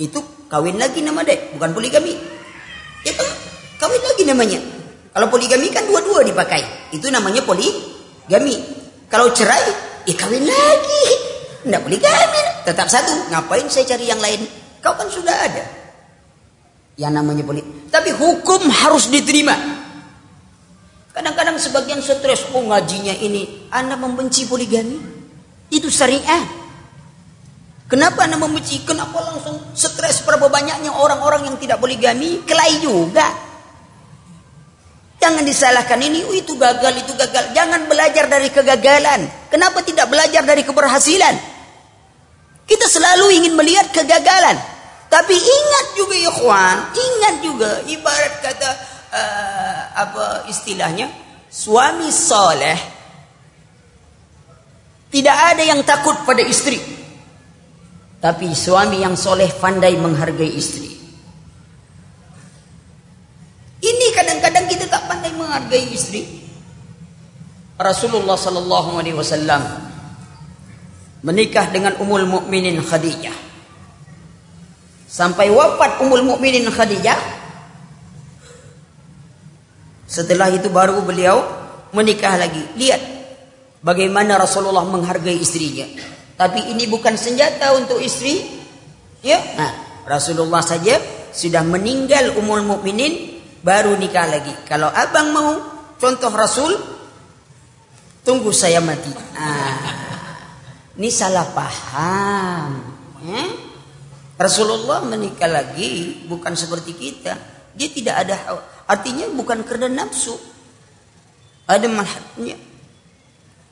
Itu 0.00 0.48
kawin 0.48 0.80
lagi 0.80 1.04
nama 1.04 1.22
dek, 1.22 1.54
bukan 1.54 1.70
poligami. 1.76 2.16
Itu 3.04 3.24
kawin 3.78 4.02
lagi 4.02 4.24
namanya. 4.26 4.58
Kalau 5.12 5.28
poligami 5.28 5.70
kan 5.70 5.84
dua-dua 5.86 6.24
dipakai. 6.24 6.92
Itu 6.92 7.12
namanya 7.12 7.44
poligami. 7.44 8.56
Kalau 9.12 9.30
cerai, 9.30 9.64
ya 10.08 10.14
kawin 10.16 10.44
lagi. 10.44 11.04
Tidak 11.62 11.80
poligami. 11.84 12.40
Tetap 12.66 12.88
satu. 12.90 13.30
Ngapain 13.30 13.68
saya 13.70 13.94
cari 13.94 14.10
yang 14.10 14.20
lain? 14.20 14.65
Kau 14.80 14.94
kan 14.94 15.08
sudah 15.08 15.34
ada. 15.34 15.64
Yang 16.96 17.12
namanya 17.12 17.42
politik. 17.44 17.92
Tapi 17.92 18.10
hukum 18.16 18.66
harus 18.72 19.12
diterima. 19.12 19.56
Kadang-kadang 21.12 21.56
sebagian 21.56 22.00
stres. 22.00 22.48
Oh 22.52 22.64
ngajinya 22.64 23.12
ini. 23.16 23.68
Anda 23.72 23.96
membenci 23.96 24.48
poligami. 24.48 25.00
Itu 25.72 25.88
syariah. 25.88 26.66
Kenapa 27.86 28.26
anda 28.26 28.34
membenci? 28.34 28.82
Kenapa 28.82 29.22
langsung 29.22 29.62
stres 29.72 30.26
berapa 30.26 30.50
banyaknya 30.50 30.90
orang-orang 30.90 31.46
yang 31.46 31.56
tidak 31.56 31.78
poligami? 31.78 32.42
Kelai 32.42 32.82
juga. 32.82 33.46
Jangan 35.16 35.42
disalahkan 35.42 35.98
ini, 36.02 36.22
oh, 36.22 36.34
itu 36.36 36.54
gagal, 36.54 37.02
itu 37.02 37.10
gagal. 37.16 37.50
Jangan 37.56 37.88
belajar 37.88 38.28
dari 38.28 38.52
kegagalan. 38.52 39.26
Kenapa 39.48 39.82
tidak 39.82 40.06
belajar 40.12 40.44
dari 40.44 40.62
keberhasilan? 40.62 41.55
Kita 42.66 42.86
selalu 42.90 43.38
ingin 43.38 43.54
melihat 43.54 43.94
kegagalan. 43.94 44.58
Tapi 45.06 45.38
ingat 45.38 45.86
juga 45.94 46.16
ikhwan, 46.18 46.76
ingat 46.92 47.34
juga 47.38 47.70
ibarat 47.86 48.34
kata 48.42 48.70
uh, 49.14 49.80
apa 49.94 50.24
istilahnya? 50.50 51.06
Suami 51.46 52.10
soleh 52.10 52.74
tidak 55.06 55.36
ada 55.54 55.62
yang 55.62 55.80
takut 55.86 56.26
pada 56.26 56.42
istri. 56.42 56.82
Tapi 58.18 58.50
suami 58.50 58.98
yang 58.98 59.14
soleh 59.14 59.46
pandai 59.54 59.94
menghargai 59.94 60.50
istri. 60.50 60.90
Ini 63.78 64.06
kadang-kadang 64.10 64.66
kita 64.66 64.90
tak 64.90 65.06
pandai 65.06 65.30
menghargai 65.38 65.86
istri. 65.94 66.42
Rasulullah 67.78 68.34
sallallahu 68.34 68.98
alaihi 68.98 69.14
wasallam 69.14 69.85
menikah 71.26 71.74
dengan 71.74 71.98
Ummul 71.98 72.22
Mukminin 72.30 72.78
Khadijah. 72.78 73.34
Sampai 75.10 75.50
wafat 75.50 75.98
Ummul 75.98 76.22
Mukminin 76.22 76.70
Khadijah. 76.70 77.18
Setelah 80.06 80.54
itu 80.54 80.70
baru 80.70 81.02
beliau 81.02 81.42
menikah 81.90 82.38
lagi. 82.38 82.62
Lihat 82.78 83.02
bagaimana 83.82 84.38
Rasulullah 84.38 84.86
menghargai 84.86 85.34
istrinya. 85.34 85.90
Tapi 86.38 86.70
ini 86.70 86.86
bukan 86.86 87.18
senjata 87.18 87.74
untuk 87.74 87.98
istri. 87.98 88.46
Ya, 89.26 89.42
nah, 89.58 89.72
Rasulullah 90.06 90.62
saja 90.62 91.02
sudah 91.34 91.66
meninggal 91.66 92.38
Ummul 92.38 92.62
Mukminin 92.62 93.42
baru 93.66 93.98
nikah 93.98 94.30
lagi. 94.30 94.54
Kalau 94.70 94.86
abang 94.94 95.34
mau 95.34 95.50
contoh 95.98 96.30
Rasul, 96.30 96.78
tunggu 98.22 98.54
saya 98.54 98.78
mati. 98.78 99.10
Ah, 99.34 99.75
ini 100.96 101.12
salah 101.12 101.44
paham. 101.52 102.70
Eh? 103.28 103.48
Rasulullah 104.36 105.04
menikah 105.04 105.48
lagi 105.48 106.24
bukan 106.24 106.56
seperti 106.56 106.96
kita. 106.96 107.36
Dia 107.76 107.88
tidak 107.92 108.16
ada 108.24 108.36
artinya 108.88 109.28
bukan 109.28 109.60
karena 109.64 109.92
nafsu. 109.92 110.32
Ada 111.68 111.84
manhatnya. 111.92 112.56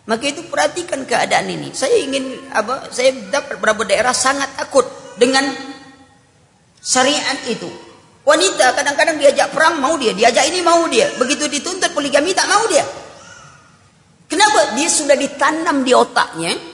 Maka 0.05 0.25
itu 0.29 0.45
perhatikan 0.53 1.09
keadaan 1.09 1.49
ini. 1.49 1.73
Saya 1.73 1.97
ingin 1.97 2.53
apa? 2.53 2.93
Saya 2.93 3.17
dapat 3.33 3.57
beberapa 3.57 3.89
daerah 3.89 4.13
sangat 4.13 4.53
takut 4.61 4.85
dengan 5.17 5.49
syariat 6.85 7.41
itu. 7.49 7.73
Wanita 8.25 8.77
kadang-kadang 8.77 9.17
diajak 9.17 9.53
perang 9.53 9.81
mau 9.81 9.97
dia, 9.97 10.13
diajak 10.13 10.45
ini 10.49 10.61
mau 10.61 10.85
dia. 10.93 11.09
Begitu 11.17 11.49
dituntut 11.49 11.93
poligami 11.97 12.37
tak 12.37 12.49
mau 12.53 12.69
dia. 12.69 12.85
Kenapa? 14.29 14.77
Dia 14.77 14.89
sudah 14.93 15.17
ditanam 15.17 15.85
di 15.85 15.93
otaknya 15.97 16.74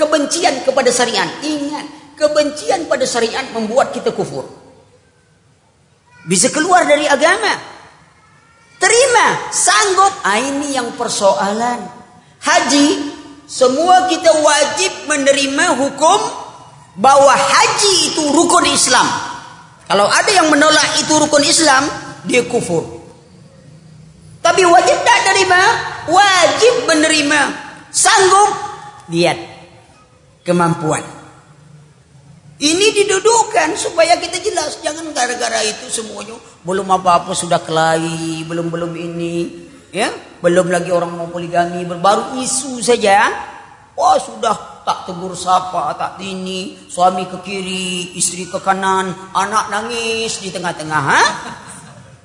kebencian 0.00 0.64
kepada 0.64 0.88
syariat. 0.88 1.28
Ingat, 1.44 2.16
kebencian 2.16 2.88
pada 2.88 3.04
syariat 3.04 3.44
membuat 3.52 3.92
kita 3.92 4.16
kufur. 4.16 4.48
Bisa 6.24 6.48
keluar 6.48 6.88
dari 6.88 7.04
agama. 7.04 7.52
Terima, 8.80 9.52
sanggup. 9.52 10.24
Ah, 10.24 10.40
ini 10.40 10.72
yang 10.72 10.96
persoalan. 10.96 11.84
Haji, 12.40 12.88
semua 13.44 14.08
kita 14.08 14.32
wajib 14.40 14.92
menerima 15.04 15.76
hukum 15.76 16.20
bahwa 16.96 17.36
haji 17.36 17.92
itu 18.08 18.24
rukun 18.32 18.64
Islam. 18.72 19.04
Kalau 19.84 20.08
ada 20.08 20.30
yang 20.32 20.48
menolak 20.48 20.96
itu 20.96 21.12
rukun 21.12 21.44
Islam, 21.44 21.84
dia 22.24 22.40
kufur. 22.48 23.04
Tapi 24.40 24.64
wajib 24.64 24.96
tak 25.04 25.20
menerima? 25.28 25.62
Wajib 26.08 26.74
menerima. 26.88 27.40
Sanggup? 27.92 28.50
Lihat 29.12 29.49
kemampuan. 30.44 31.02
Ini 32.60 32.86
didudukkan 32.92 33.72
supaya 33.72 34.20
kita 34.20 34.36
jelas. 34.44 34.84
Jangan 34.84 35.16
gara-gara 35.16 35.64
itu 35.64 35.88
semuanya 35.88 36.36
belum 36.60 36.92
apa-apa 36.92 37.32
sudah 37.32 37.64
kelahi, 37.64 38.44
belum-belum 38.44 38.92
ini, 39.00 39.36
ya, 39.88 40.12
belum 40.44 40.68
lagi 40.68 40.92
orang 40.92 41.16
mau 41.16 41.28
poligami, 41.32 41.88
baru 41.88 42.36
isu 42.36 42.84
saja. 42.84 43.32
Wah 43.96 44.16
sudah 44.20 44.84
tak 44.84 45.08
tegur 45.08 45.32
sapa, 45.32 45.92
tak 45.96 46.20
ini, 46.20 46.88
suami 46.88 47.28
ke 47.28 47.40
kiri, 47.44 48.16
istri 48.16 48.48
ke 48.48 48.60
kanan, 48.60 49.12
anak 49.32 49.72
nangis 49.72 50.40
di 50.40 50.52
tengah-tengah. 50.52 51.02
Ha? 51.04 51.22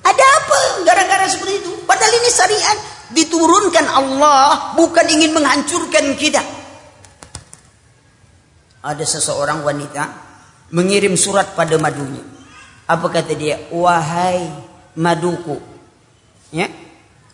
Ada 0.04 0.24
apa? 0.24 0.60
Gara-gara 0.84 1.26
seperti 1.28 1.64
itu. 1.64 1.72
Padahal 1.84 2.12
ini 2.12 2.30
syariat 2.32 2.78
diturunkan 3.12 3.86
Allah 3.88 4.72
bukan 4.76 5.06
ingin 5.08 5.32
menghancurkan 5.32 6.16
kita. 6.16 6.40
Ada 8.86 9.02
seseorang 9.02 9.66
wanita 9.66 10.06
mengirim 10.70 11.18
surat 11.18 11.58
pada 11.58 11.74
madunya. 11.74 12.22
Apa 12.86 13.10
kata 13.10 13.34
dia? 13.34 13.58
Wahai 13.74 14.46
maduku. 14.94 15.58
Ya. 16.54 16.70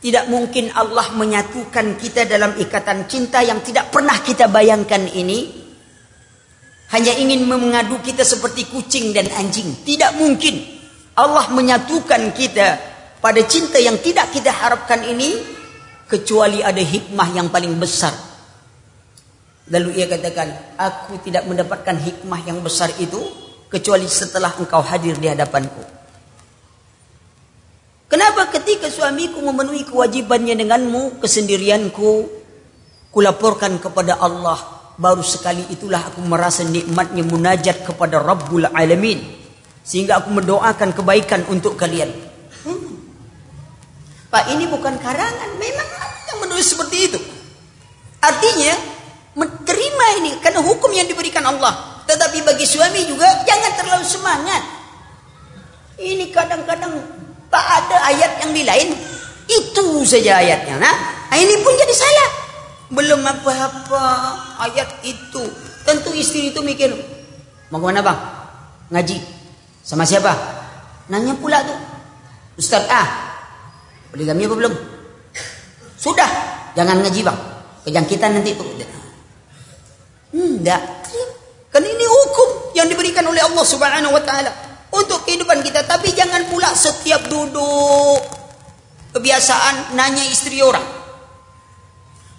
Tidak 0.01 0.33
mungkin 0.33 0.73
Allah 0.73 1.13
menyatukan 1.15 2.01
kita 2.01 2.25
dalam 2.25 2.57
ikatan 2.57 3.05
cinta 3.07 3.45
yang 3.45 3.61
tidak 3.61 3.93
pernah 3.93 4.17
kita 4.19 4.49
bayangkan 4.49 5.05
ini. 5.13 5.63
Hanya 6.91 7.21
ingin 7.21 7.45
mengadu 7.45 8.01
kita 8.01 8.25
seperti 8.25 8.73
kucing 8.73 9.13
dan 9.13 9.29
anjing. 9.37 9.85
Tidak 9.85 10.17
mungkin. 10.17 10.57
Allah 11.21 11.53
menyatukan 11.53 12.33
kita 12.33 12.81
pada 13.21 13.41
cinta 13.45 13.77
yang 13.77 14.01
tidak 14.01 14.33
kita 14.33 14.49
harapkan 14.49 15.05
ini. 15.05 15.37
Kecuali 16.09 16.65
ada 16.65 16.81
hikmah 16.81 17.29
yang 17.37 17.49
paling 17.53 17.77
besar. 17.77 18.32
Lalu 19.73 19.97
ia 19.97 20.05
katakan, 20.05 20.77
aku 20.77 21.17
tidak 21.25 21.49
mendapatkan 21.49 21.97
hikmah 21.97 22.45
yang 22.45 22.61
besar 22.61 22.93
itu. 23.01 23.41
Kecuali 23.73 24.05
setelah 24.05 24.53
engkau 24.61 24.85
hadir 24.85 25.17
di 25.17 25.33
hadapanku. 25.33 25.81
Kenapa 28.13 28.53
ketika 28.53 28.93
suamiku 28.93 29.41
memenuhi 29.41 29.89
kewajibannya 29.89 30.61
denganmu, 30.61 31.17
kesendirianku, 31.17 32.29
kulaporkan 33.09 33.81
kepada 33.81 34.21
Allah. 34.21 34.61
Baru 35.01 35.25
sekali 35.25 35.65
itulah 35.73 36.13
aku 36.13 36.21
merasa 36.21 36.61
nikmatnya 36.69 37.25
munajat 37.25 37.81
kepada 37.81 38.21
Rabbul 38.21 38.69
Alamin. 38.69 39.25
Sehingga 39.81 40.21
aku 40.21 40.37
mendoakan 40.37 40.93
kebaikan 40.93 41.49
untuk 41.49 41.81
kalian. 41.81 42.13
Hmm. 42.69 43.01
Pak 44.29 44.53
ini 44.53 44.69
bukan 44.69 45.01
karangan, 45.01 45.57
memang 45.57 45.89
ada 45.97 46.21
yang 46.29 46.39
menulis 46.45 46.69
seperti 46.69 47.09
itu. 47.09 47.21
Artinya, 48.21 48.92
menerima 49.33 50.07
ini 50.23 50.33
karena 50.41 50.61
hukum 50.61 50.91
yang 50.93 51.09
diberikan 51.09 51.45
Allah. 51.45 52.05
Tetapi 52.09 52.45
bagi 52.45 52.67
suami 52.67 53.07
juga 53.07 53.27
jangan 53.47 53.73
terlalu 53.79 54.07
semangat. 54.07 54.63
Ini 56.03 56.35
kadang-kadang 56.35 57.23
Tak 57.53 57.67
ada 57.85 57.97
ayat 58.09 58.33
yang 58.41 58.53
di 58.57 58.65
lain. 58.65 58.89
Itu 59.45 60.01
saja 60.09 60.41
ayatnya. 60.41 60.81
Nah, 60.81 60.97
ini 61.37 61.61
pun 61.61 61.77
jadi 61.77 61.93
salah. 61.93 62.31
Belum 62.89 63.21
apa-apa 63.21 64.05
ayat 64.65 65.05
itu. 65.05 65.45
Tentu 65.85 66.17
istri 66.17 66.49
itu 66.49 66.65
mikir, 66.65 66.89
mau 67.69 67.83
ke 67.83 67.85
mana 67.91 68.01
bang? 68.01 68.19
Ngaji. 68.89 69.19
Sama 69.85 70.09
siapa? 70.09 70.33
Nanya 71.13 71.37
pula 71.37 71.61
tuh. 71.61 71.77
Ustaz 72.57 72.87
A, 72.89 73.03
poligami 74.15 74.47
apa 74.47 74.55
belum? 74.57 74.75
Sudah, 75.99 76.31
jangan 76.79 77.03
ngaji 77.03 77.21
bang. 77.21 77.39
Kejangkitan 77.85 78.39
nanti 78.39 78.55
itu. 78.55 78.65
Enggak. 80.33 80.83
Kan 81.73 81.85
ini 81.85 82.05
hukum 82.05 82.77
yang 82.77 82.89
diberikan 82.89 83.25
oleh 83.25 83.41
Allah 83.41 83.65
Subhanahu 83.65 84.13
wa 84.13 84.23
taala 84.25 84.53
untuk 84.93 85.25
kehidupan 85.25 85.61
kita. 85.65 85.85
Tapi 85.85 86.13
jangan 86.13 86.49
pula 86.49 86.73
setiap 86.73 87.29
duduk 87.29 88.21
kebiasaan 89.13 89.97
nanya 89.97 90.25
istri 90.29 90.61
orang. 90.61 90.85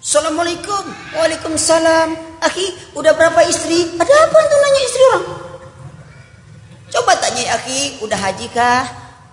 Assalamualaikum. 0.04 0.84
Waalaikumsalam. 1.16 2.38
Akhi, 2.44 2.66
udah 2.92 3.16
berapa 3.16 3.40
istri? 3.48 3.88
Ada 3.96 4.14
apa 4.28 4.36
untuk 4.36 4.58
nanya 4.60 4.82
istri 4.84 5.02
orang? 5.08 5.24
Coba 6.94 7.12
tanya 7.18 7.58
akhi, 7.58 8.04
udah 8.04 8.18
haji 8.20 8.46
kah? 8.52 8.84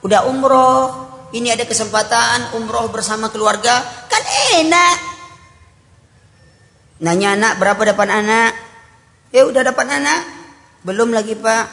Udah 0.01 0.25
umroh? 0.25 1.11
Ini 1.35 1.53
ada 1.53 1.67
kesempatan 1.67 2.55
umroh 2.57 2.87
bersama 2.89 3.29
keluarga? 3.29 3.83
Kan 4.07 4.23
enak. 4.57 5.10
Nanya 7.01 7.33
anak 7.33 7.57
berapa 7.57 7.81
dapat 7.81 8.07
anak? 8.13 8.53
Ya 9.33 9.49
udah 9.49 9.65
dapat 9.65 9.89
anak? 9.89 10.21
Belum 10.85 11.09
lagi 11.09 11.33
pak. 11.33 11.65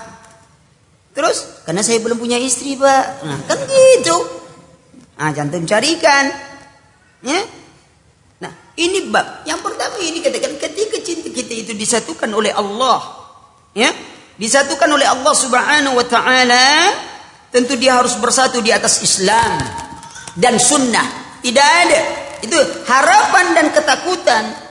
Terus 1.13 1.65
karena 1.69 1.85
saya 1.85 2.01
belum 2.01 2.17
punya 2.17 2.41
istri 2.41 2.79
pak, 2.79 3.05
nah, 3.27 3.39
kan 3.45 3.59
gitu. 3.67 4.17
Nah, 5.19 5.35
jantung 5.35 5.67
carikan, 5.67 6.31
ya. 7.27 7.43
Nah, 8.39 8.53
ini 8.79 9.11
bab 9.11 9.43
yang 9.43 9.59
pertama 9.59 9.99
ini 9.99 10.23
katakan 10.23 10.55
ketika 10.63 11.03
cinta 11.03 11.27
kita 11.27 11.53
itu 11.59 11.73
disatukan 11.75 12.31
oleh 12.31 12.55
Allah, 12.55 13.03
ya, 13.75 13.91
disatukan 14.39 14.87
oleh 14.87 15.11
Allah 15.11 15.35
Subhanahu 15.35 15.99
Wa 15.99 16.07
Taala, 16.07 16.69
tentu 17.51 17.75
dia 17.75 17.99
harus 17.99 18.15
bersatu 18.23 18.63
di 18.63 18.71
atas 18.71 19.03
Islam 19.03 19.59
dan 20.39 20.55
Sunnah. 20.63 21.43
Tidak 21.43 21.69
ada 21.83 22.01
itu 22.47 22.59
harapan 22.87 23.59
dan 23.59 23.67
ketakutan 23.75 24.68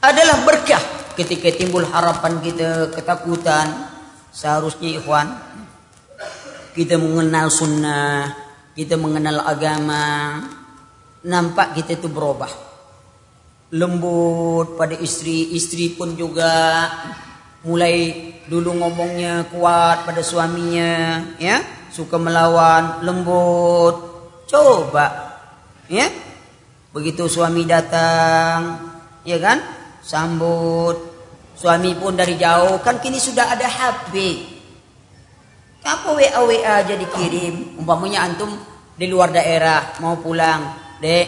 adalah 0.00 0.42
berkah 0.44 0.82
ketika 1.16 1.48
timbul 1.54 1.84
harapan 1.88 2.40
kita 2.44 2.92
ketakutan 2.92 3.96
Seharusnya 4.36 5.00
ikhwan 5.00 5.32
kita 6.76 7.00
mengenal 7.00 7.48
sunnah, 7.48 8.36
kita 8.76 9.00
mengenal 9.00 9.40
agama, 9.48 10.44
nampak 11.24 11.72
kita 11.72 11.96
itu 11.96 12.12
berubah. 12.12 12.52
Lembut 13.72 14.76
pada 14.76 14.92
istri, 15.00 15.56
istri 15.56 15.96
pun 15.96 16.12
juga 16.20 16.84
mulai 17.64 18.28
dulu 18.44 18.76
ngomongnya 18.76 19.48
kuat 19.48 20.04
pada 20.04 20.20
suaminya, 20.20 21.24
ya, 21.40 21.64
suka 21.88 22.20
melawan, 22.20 23.00
lembut. 23.00 23.96
Coba, 24.44 25.32
ya. 25.88 26.12
Begitu 26.92 27.24
suami 27.24 27.64
datang, 27.64 28.84
ya 29.24 29.40
kan? 29.40 29.75
Sambut, 30.06 31.16
Suami 31.56 31.96
pun 31.96 32.12
dari 32.12 32.36
jauh 32.36 32.76
kan 32.84 33.00
kini 33.00 33.16
sudah 33.16 33.56
ada 33.56 33.64
HP. 33.64 34.12
Apa 35.80 36.12
WA 36.12 36.40
WA 36.44 36.84
aja 36.84 36.92
dikirim. 36.92 37.80
Umpamanya 37.80 38.28
antum 38.28 38.52
di 38.92 39.08
luar 39.08 39.32
daerah 39.32 39.96
mau 40.04 40.20
pulang, 40.20 40.76
dek, 41.00 41.26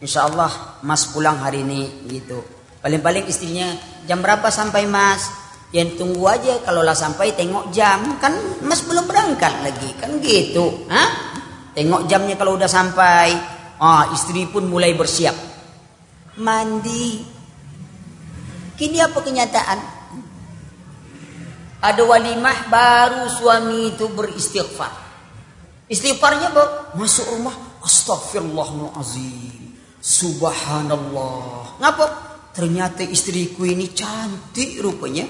insya 0.00 0.24
Allah 0.24 0.80
mas 0.80 1.04
pulang 1.12 1.36
hari 1.44 1.60
ini 1.60 2.08
gitu. 2.08 2.40
Paling-paling 2.80 3.28
istrinya 3.28 3.68
jam 4.08 4.24
berapa 4.24 4.48
sampai 4.48 4.88
mas? 4.88 5.28
Ya 5.76 5.84
tunggu 5.92 6.24
aja 6.24 6.64
kalau 6.64 6.80
lah 6.80 6.96
sampai 6.96 7.36
tengok 7.36 7.68
jam 7.68 8.16
kan 8.24 8.32
mas 8.64 8.80
belum 8.80 9.04
berangkat 9.04 9.52
lagi 9.60 9.92
kan 10.00 10.24
gitu. 10.24 10.88
Hah? 10.88 11.36
Tengok 11.76 12.08
jamnya 12.08 12.40
kalau 12.40 12.56
udah 12.56 12.70
sampai. 12.70 13.28
Ah 13.76 14.08
istri 14.16 14.48
pun 14.48 14.70
mulai 14.72 14.96
bersiap. 14.96 15.36
Mandi, 16.40 17.33
Kini 18.74 18.98
apa 18.98 19.18
kenyataan? 19.22 19.78
Ada 21.84 22.02
walimah 22.02 22.72
baru 22.72 23.28
suami 23.28 23.92
itu 23.92 24.08
beristighfar. 24.10 24.90
Istighfarnya 25.84 26.48
apa? 26.50 26.96
Masuk 26.96 27.28
rumah, 27.36 27.52
astagfirullahaladzim. 27.84 29.76
Subhanallah. 30.00 31.76
Ngapa? 31.80 32.06
Ternyata 32.56 33.04
istriku 33.04 33.68
ini 33.68 33.92
cantik 33.92 34.80
rupanya. 34.80 35.28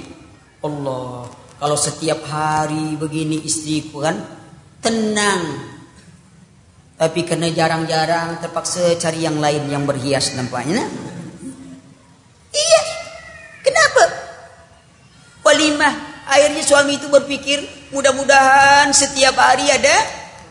Allah. 0.63 1.27
Kalau 1.59 1.79
setiap 1.79 2.23
hari 2.29 2.95
begini 2.95 3.43
istriku 3.43 4.03
kan 4.05 4.21
tenang. 4.79 5.73
Tapi 6.95 7.27
karena 7.27 7.51
jarang-jarang 7.51 8.39
terpaksa 8.39 8.95
cari 9.01 9.27
yang 9.27 9.43
lain 9.43 9.67
yang 9.67 9.83
berhias 9.83 10.39
nampaknya. 10.39 10.87
Iya, 12.55 12.81
Kenapa? 13.65 14.05
Walimah. 15.41 15.95
Akhirnya 16.25 16.63
suami 16.65 16.97
itu 16.97 17.09
berpikir, 17.09 17.61
mudah-mudahan 17.93 18.89
setiap 18.97 19.37
hari 19.37 19.69
ada 19.69 19.93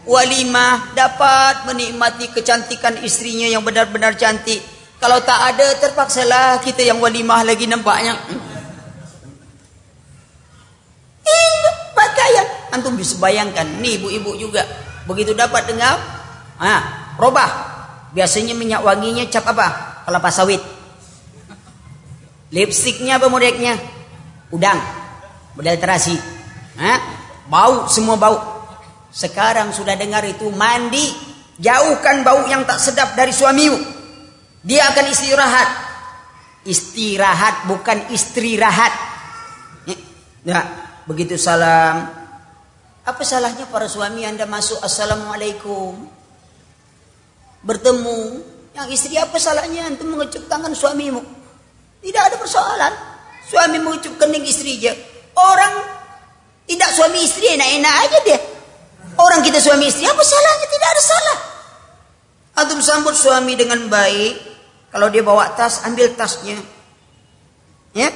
walimah 0.05 0.93
dapat 0.93 1.65
menikmati 1.65 2.29
kecantikan 2.29 3.01
istrinya 3.01 3.49
yang 3.49 3.65
benar-benar 3.65 4.13
cantik. 4.17 4.61
Kalau 5.01 5.19
tak 5.25 5.55
ada 5.55 5.67
terpaksalah 5.81 6.61
kita 6.61 6.85
yang 6.85 7.01
walimah 7.01 7.41
lagi 7.41 7.65
nampaknya. 7.65 8.15
Ini 11.25 11.69
pakaian. 11.97 12.47
Antum 12.73 12.97
bisa 12.97 13.17
bayangkan, 13.17 13.65
nih 13.81 14.01
ibu-ibu 14.01 14.37
juga 14.37 14.65
begitu 15.09 15.33
dapat 15.33 15.69
dengar, 15.69 15.97
ah, 16.61 17.13
robah. 17.17 17.73
Biasanya 18.13 18.53
minyak 18.53 18.85
wanginya 18.85 19.25
cap 19.25 19.49
apa? 19.49 20.05
Kelapa 20.05 20.29
sawit. 20.29 20.61
Lipstiknya 22.53 23.17
apa 23.17 23.33
modeknya? 23.33 23.73
Udang. 24.53 24.77
Model 25.57 25.77
terasi. 25.81 26.13
Hah? 26.77 26.99
Bau, 27.49 27.89
semua 27.89 28.13
bau. 28.13 28.37
Sekarang 29.09 29.73
sudah 29.73 29.97
dengar 29.97 30.21
itu 30.21 30.53
mandi. 30.53 31.33
Jauhkan 31.57 32.21
bau 32.21 32.45
yang 32.45 32.61
tak 32.69 32.77
sedap 32.77 33.17
dari 33.17 33.33
suamimu. 33.33 33.77
Dia 34.61 34.93
akan 34.93 35.05
istirahat. 35.09 35.69
Istirahat 36.63 37.67
bukan 37.67 38.13
istirahat. 38.13 38.93
Ya, 40.45 40.61
begitu 41.09 41.35
salam. 41.41 42.09
Apa 43.03 43.23
salahnya 43.27 43.67
para 43.67 43.89
suami 43.89 44.23
anda 44.23 44.45
masuk 44.45 44.77
Assalamualaikum. 44.79 46.07
bertemu. 47.63 48.43
Yang 48.75 48.87
istri 48.91 49.15
apa 49.15 49.39
salahnya 49.39 49.87
antum 49.87 50.11
mengecup 50.11 50.45
tangan 50.51 50.75
suamimu? 50.75 51.42
Tidak 52.03 52.23
ada 52.27 52.35
persoalan. 52.35 52.93
Suami 53.47 53.79
mengecup 53.79 54.19
kening 54.19 54.43
istri 54.43 54.75
aja. 54.83 54.91
Orang 55.39 55.73
tidak 56.67 56.91
suami 56.91 57.23
istri 57.23 57.47
enak-enak 57.47 57.95
aja 58.03 58.17
dia. 58.27 58.39
Orang 59.15 59.39
kita 59.39 59.63
suami 59.63 59.87
istri 59.87 60.03
apa 60.03 60.19
salahnya? 60.19 60.67
Tidak 60.67 60.89
ada 60.89 61.03
salah. 61.03 61.37
Antum 62.53 62.79
sambut 62.83 63.15
suami 63.15 63.55
dengan 63.55 63.87
baik. 63.87 64.53
Kalau 64.93 65.09
dia 65.09 65.25
bawa 65.25 65.57
tas, 65.57 65.81
ambil 65.89 66.13
tasnya. 66.13 66.59
Ya, 67.97 68.13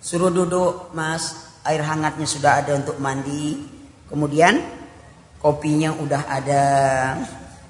suruh 0.00 0.32
duduk, 0.32 0.92
mas. 0.96 1.44
Air 1.66 1.82
hangatnya 1.82 2.24
sudah 2.24 2.62
ada 2.62 2.72
untuk 2.78 2.96
mandi. 3.02 3.58
Kemudian 4.08 4.62
kopinya 5.42 5.92
udah 5.92 6.22
ada. 6.30 6.64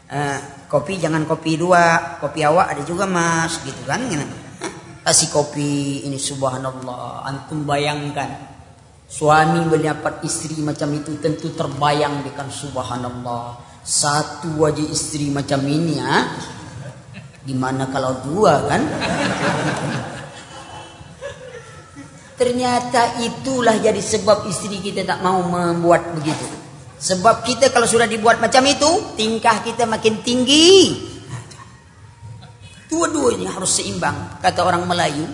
Uh, 0.07 0.38
kopi 0.71 1.03
jangan 1.03 1.27
kopi 1.27 1.59
dua, 1.59 2.19
kopi 2.23 2.47
awak 2.47 2.79
ada 2.79 2.83
juga 2.87 3.11
mas, 3.11 3.59
gitu 3.66 3.83
kan? 3.83 3.99
Kasih 5.07 5.31
kopi 5.31 6.03
ini 6.03 6.19
subhanallah. 6.19 7.23
Antum 7.23 7.62
bayangkan 7.62 8.27
suami 9.07 9.62
mendapat 9.62 10.27
istri 10.27 10.59
macam 10.59 10.90
itu 10.99 11.14
tentu 11.23 11.55
terbayang 11.55 12.27
dengan 12.27 12.51
subhanallah. 12.51 13.55
Satu 13.87 14.59
wajah 14.59 14.83
istri 14.90 15.31
macam 15.31 15.62
ini 15.62 16.03
ya. 16.03 16.27
Gimana 17.47 17.87
kalau 17.95 18.19
dua 18.27 18.66
kan? 18.66 18.83
Ternyata 22.35 23.23
itulah 23.23 23.79
jadi 23.79 24.03
sebab 24.03 24.51
istri 24.51 24.83
kita 24.83 25.07
tak 25.07 25.23
mau 25.23 25.38
membuat 25.38 26.19
begitu. 26.19 26.51
Sebab 26.99 27.47
kita 27.47 27.71
kalau 27.71 27.87
sudah 27.87 28.11
dibuat 28.11 28.42
macam 28.42 28.66
itu, 28.66 29.14
tingkah 29.14 29.62
kita 29.62 29.87
makin 29.87 30.19
tinggi. 30.27 31.14
Dua-duanya 32.87 33.51
harus 33.51 33.83
seimbang, 33.83 34.38
kata 34.38 34.62
orang 34.62 34.87
Melayu. 34.87 35.27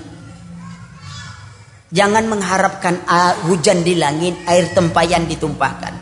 Jangan 1.92 2.24
mengharapkan 2.24 3.04
hujan 3.44 3.84
di 3.84 4.00
langit, 4.00 4.32
air 4.48 4.72
tempayan 4.72 5.28
ditumpahkan. 5.28 5.92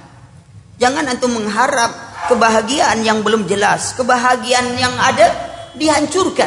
Jangan 0.78 1.10
antum 1.10 1.34
mengharap 1.34 1.90
kebahagiaan 2.30 3.02
yang 3.02 3.26
belum 3.26 3.50
jelas, 3.50 3.98
kebahagiaan 3.98 4.78
yang 4.78 4.94
ada 4.94 5.34
dihancurkan. 5.74 6.46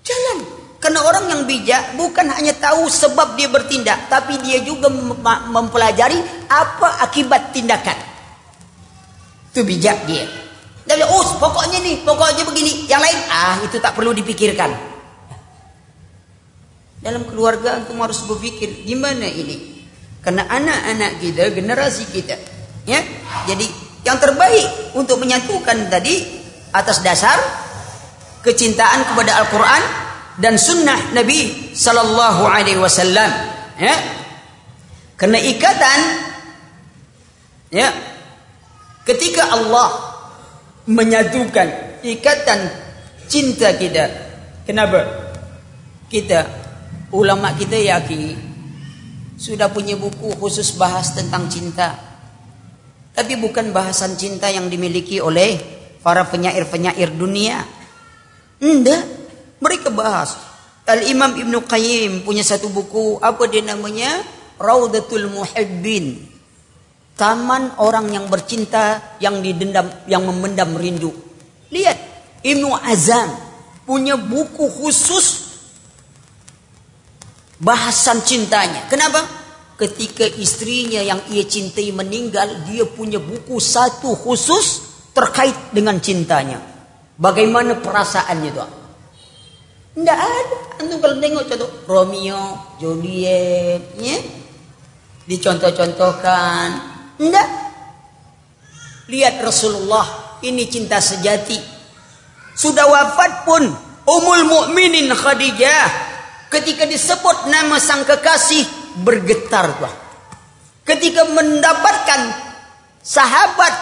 Jangan, 0.00 0.36
karena 0.80 1.00
orang 1.04 1.24
yang 1.28 1.42
bijak 1.44 2.00
bukan 2.00 2.32
hanya 2.32 2.56
tahu 2.56 2.88
sebab 2.88 3.36
dia 3.36 3.52
bertindak, 3.52 4.08
tapi 4.08 4.40
dia 4.40 4.64
juga 4.64 4.88
mempelajari 5.52 6.48
apa 6.48 7.04
akibat 7.04 7.52
tindakan. 7.52 8.00
Itu 9.52 9.60
bijak 9.68 10.08
dia. 10.08 10.24
Dia 10.88 10.96
bilang, 10.96 11.12
oh 11.12 11.24
pokoknya 11.36 11.78
nih, 11.84 11.96
pokoknya 12.02 12.42
begini. 12.48 12.88
Yang 12.88 13.02
lain, 13.04 13.18
ah 13.28 13.54
itu 13.62 13.76
tak 13.78 13.92
perlu 13.94 14.16
dipikirkan. 14.16 14.70
Dalam 17.00 17.24
keluarga 17.24 17.80
antum 17.80 17.96
harus 18.04 18.20
berpikir, 18.28 18.84
gimana 18.84 19.24
ini? 19.24 19.88
Karena 20.20 20.44
anak-anak 20.44 21.20
kita, 21.20 21.48
generasi 21.56 22.04
kita. 22.12 22.36
ya 22.84 23.00
Jadi 23.48 23.64
yang 24.04 24.20
terbaik 24.20 24.92
untuk 24.96 25.20
menyatukan 25.20 25.88
tadi 25.88 26.20
atas 26.72 27.00
dasar 27.00 27.36
kecintaan 28.44 29.04
kepada 29.12 29.40
Al-Quran 29.44 29.82
dan 30.40 30.56
sunnah 30.56 31.12
Nabi 31.12 31.72
Sallallahu 31.72 32.42
Alaihi 32.48 32.80
Wasallam. 32.80 33.30
Ya, 33.80 33.96
karena 35.16 35.40
ikatan, 35.40 36.00
ya, 37.72 37.88
ketika 39.04 39.52
Allah 39.52 40.09
menyatukan 40.90 42.02
ikatan 42.02 42.60
cinta 43.30 43.70
kita. 43.78 44.10
Kenapa? 44.66 45.06
Kita 46.10 46.42
ulama 47.14 47.54
kita 47.54 47.78
yakin 47.78 48.34
sudah 49.38 49.70
punya 49.70 49.94
buku 49.94 50.34
khusus 50.36 50.74
bahas 50.74 51.14
tentang 51.14 51.46
cinta. 51.46 51.94
Tapi 53.14 53.38
bukan 53.38 53.70
bahasan 53.70 54.18
cinta 54.18 54.50
yang 54.50 54.66
dimiliki 54.66 55.22
oleh 55.22 55.56
para 56.02 56.26
penyair-penyair 56.26 57.14
dunia. 57.14 57.62
Enggak, 58.60 59.06
mereka 59.62 59.88
bahas. 59.94 60.36
Al-Imam 60.90 61.38
Ibn 61.38 61.54
Qayyim 61.70 62.26
punya 62.26 62.42
satu 62.42 62.66
buku, 62.66 63.22
apa 63.22 63.46
dia 63.46 63.62
namanya? 63.62 64.26
Raudatul 64.58 65.30
Muhibbin. 65.30 66.29
Taman 67.20 67.76
orang 67.84 68.08
yang 68.08 68.32
bercinta 68.32 69.20
yang 69.20 69.44
didendam 69.44 69.92
yang 70.08 70.24
memendam 70.24 70.72
rindu. 70.72 71.12
Lihat 71.68 71.98
Ibnu 72.40 72.72
Azam 72.80 73.28
punya 73.84 74.16
buku 74.16 74.64
khusus 74.64 75.52
bahasan 77.60 78.24
cintanya. 78.24 78.88
Kenapa? 78.88 79.20
Ketika 79.76 80.24
istrinya 80.24 81.04
yang 81.04 81.20
ia 81.28 81.44
cintai 81.44 81.92
meninggal, 81.92 82.64
dia 82.64 82.88
punya 82.88 83.20
buku 83.20 83.60
satu 83.60 84.16
khusus 84.16 84.88
terkait 85.12 85.76
dengan 85.76 86.00
cintanya. 86.00 86.56
Bagaimana 87.20 87.76
perasaannya 87.84 88.48
itu? 88.48 88.64
Tidak 90.00 90.18
ada. 90.20 90.56
Antum 90.80 90.96
kalau 91.04 91.20
tengok 91.20 91.44
contoh 91.44 91.70
Romeo, 91.84 92.44
Juliet, 92.80 93.92
ya? 94.00 94.16
Dicontoh-contohkan 95.28 96.99
Enggak. 97.20 97.48
Lihat 99.12 99.44
Rasulullah, 99.44 100.40
ini 100.40 100.64
cinta 100.72 100.96
sejati. 100.98 101.60
Sudah 102.56 102.88
wafat 102.88 103.44
pun 103.44 103.62
Ummul 104.08 104.48
Mukminin 104.48 105.12
Khadijah 105.12 105.86
ketika 106.48 106.88
disebut 106.88 107.52
nama 107.52 107.76
sang 107.76 108.02
kekasih 108.08 108.64
bergetar 109.04 109.76
tuh. 109.76 109.94
Ketika 110.88 111.28
mendapatkan 111.28 112.50
sahabat 113.00 113.74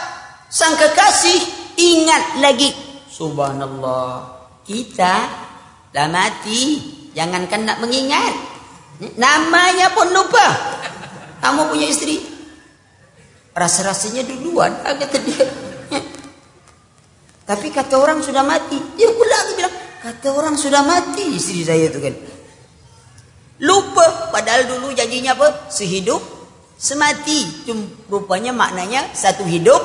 sang 0.49 0.79
kekasih 0.79 1.39
ingat 1.75 2.39
lagi 2.39 2.71
subhanallah 3.11 4.47
kita 4.63 5.27
dah 5.91 6.07
mati 6.07 6.79
jangankan 7.13 7.67
nak 7.67 7.79
mengingat 7.83 8.35
namanya 9.19 9.91
pun 9.91 10.07
lupa 10.15 10.47
kamu 11.43 11.69
punya 11.75 11.87
istri 11.91 12.23
Rasa-rasanya 13.59 14.23
duluan. 14.23 14.71
Kata 14.87 15.19
dia. 15.27 15.43
Tapi 17.49 17.73
kata 17.75 17.99
orang 17.99 18.23
sudah 18.23 18.47
mati. 18.47 18.79
Dia 18.95 19.11
pula 19.11 19.39
bilang, 19.57 19.75
kata 20.05 20.29
orang 20.31 20.55
sudah 20.55 20.85
mati 20.87 21.35
istri 21.35 21.67
saya 21.67 21.91
itu 21.91 21.99
kan. 21.99 22.15
Lupa. 23.65 24.31
Padahal 24.31 24.71
dulu 24.71 24.95
janjinya 24.95 25.35
apa? 25.35 25.73
Sehidup, 25.73 26.23
semati. 26.79 27.67
Cuma 27.67 27.83
rupanya 28.07 28.55
maknanya 28.55 29.11
satu 29.11 29.43
hidup, 29.43 29.81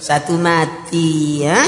satu 0.00 0.40
mati. 0.40 1.44
Ya? 1.44 1.60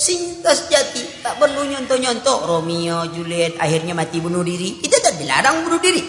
Cinta 0.00 0.56
sejati. 0.56 1.20
Tak 1.20 1.36
perlu 1.36 1.66
nyontoh-nyontoh. 1.68 2.48
Romeo, 2.48 3.04
Juliet 3.12 3.60
akhirnya 3.60 3.92
mati 3.92 4.16
bunuh 4.16 4.40
diri. 4.40 4.80
Kita 4.80 4.96
tak 4.96 5.20
dilarang 5.20 5.68
bunuh 5.68 5.76
diri. 5.76 6.00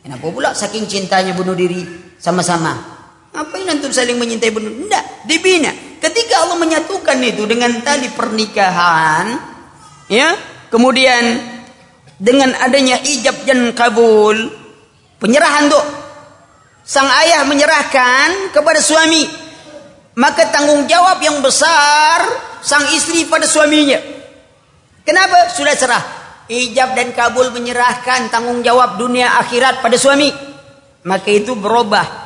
Kenapa 0.00 0.24
pula 0.30 0.56
saking 0.56 0.88
cintanya 0.88 1.36
bunuh 1.36 1.52
diri 1.52 1.84
sama-sama? 2.16 2.95
Ngapain 3.36 3.68
antum 3.68 3.92
saling 3.92 4.16
menyintai 4.16 4.48
bunuh? 4.48 4.72
Tidak, 4.72 5.28
dibina. 5.28 5.68
Ketika 6.00 6.48
Allah 6.48 6.56
menyatukan 6.56 7.20
itu 7.20 7.44
dengan 7.44 7.68
tali 7.84 8.08
pernikahan, 8.08 9.36
ya, 10.08 10.32
kemudian 10.72 11.44
dengan 12.16 12.56
adanya 12.56 12.96
ijab 12.96 13.44
dan 13.44 13.76
kabul, 13.76 14.40
penyerahan 15.20 15.68
tuh 15.68 15.84
sang 16.80 17.12
ayah 17.28 17.44
menyerahkan 17.44 18.56
kepada 18.56 18.80
suami, 18.80 19.28
maka 20.16 20.48
tanggung 20.48 20.88
jawab 20.88 21.20
yang 21.20 21.44
besar 21.44 22.24
sang 22.64 22.88
istri 22.96 23.28
pada 23.28 23.44
suaminya. 23.44 24.00
Kenapa? 25.04 25.52
Sudah 25.52 25.76
cerah. 25.76 26.04
Ijab 26.48 26.96
dan 26.96 27.12
kabul 27.12 27.52
menyerahkan 27.52 28.32
tanggung 28.32 28.64
jawab 28.64 28.96
dunia 28.96 29.36
akhirat 29.44 29.84
pada 29.84 30.00
suami. 30.00 30.32
Maka 31.04 31.30
itu 31.30 31.52
berubah 31.52 32.25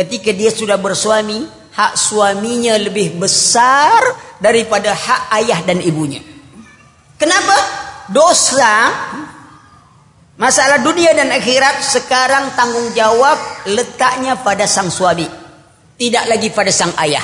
Ketika 0.00 0.32
dia 0.32 0.48
sudah 0.48 0.80
bersuami, 0.80 1.44
hak 1.76 1.92
suaminya 1.92 2.72
lebih 2.80 3.20
besar 3.20 4.00
daripada 4.40 4.96
hak 4.96 5.28
ayah 5.44 5.60
dan 5.60 5.76
ibunya. 5.84 6.24
Kenapa? 7.20 7.52
Dosa 8.08 8.88
masalah 10.40 10.80
dunia 10.80 11.12
dan 11.12 11.28
akhirat 11.28 11.84
sekarang 11.84 12.56
tanggung 12.56 12.96
jawab 12.96 13.36
letaknya 13.68 14.40
pada 14.40 14.64
sang 14.64 14.88
suami, 14.88 15.28
tidak 16.00 16.24
lagi 16.32 16.48
pada 16.48 16.72
sang 16.72 16.96
ayah. 17.04 17.22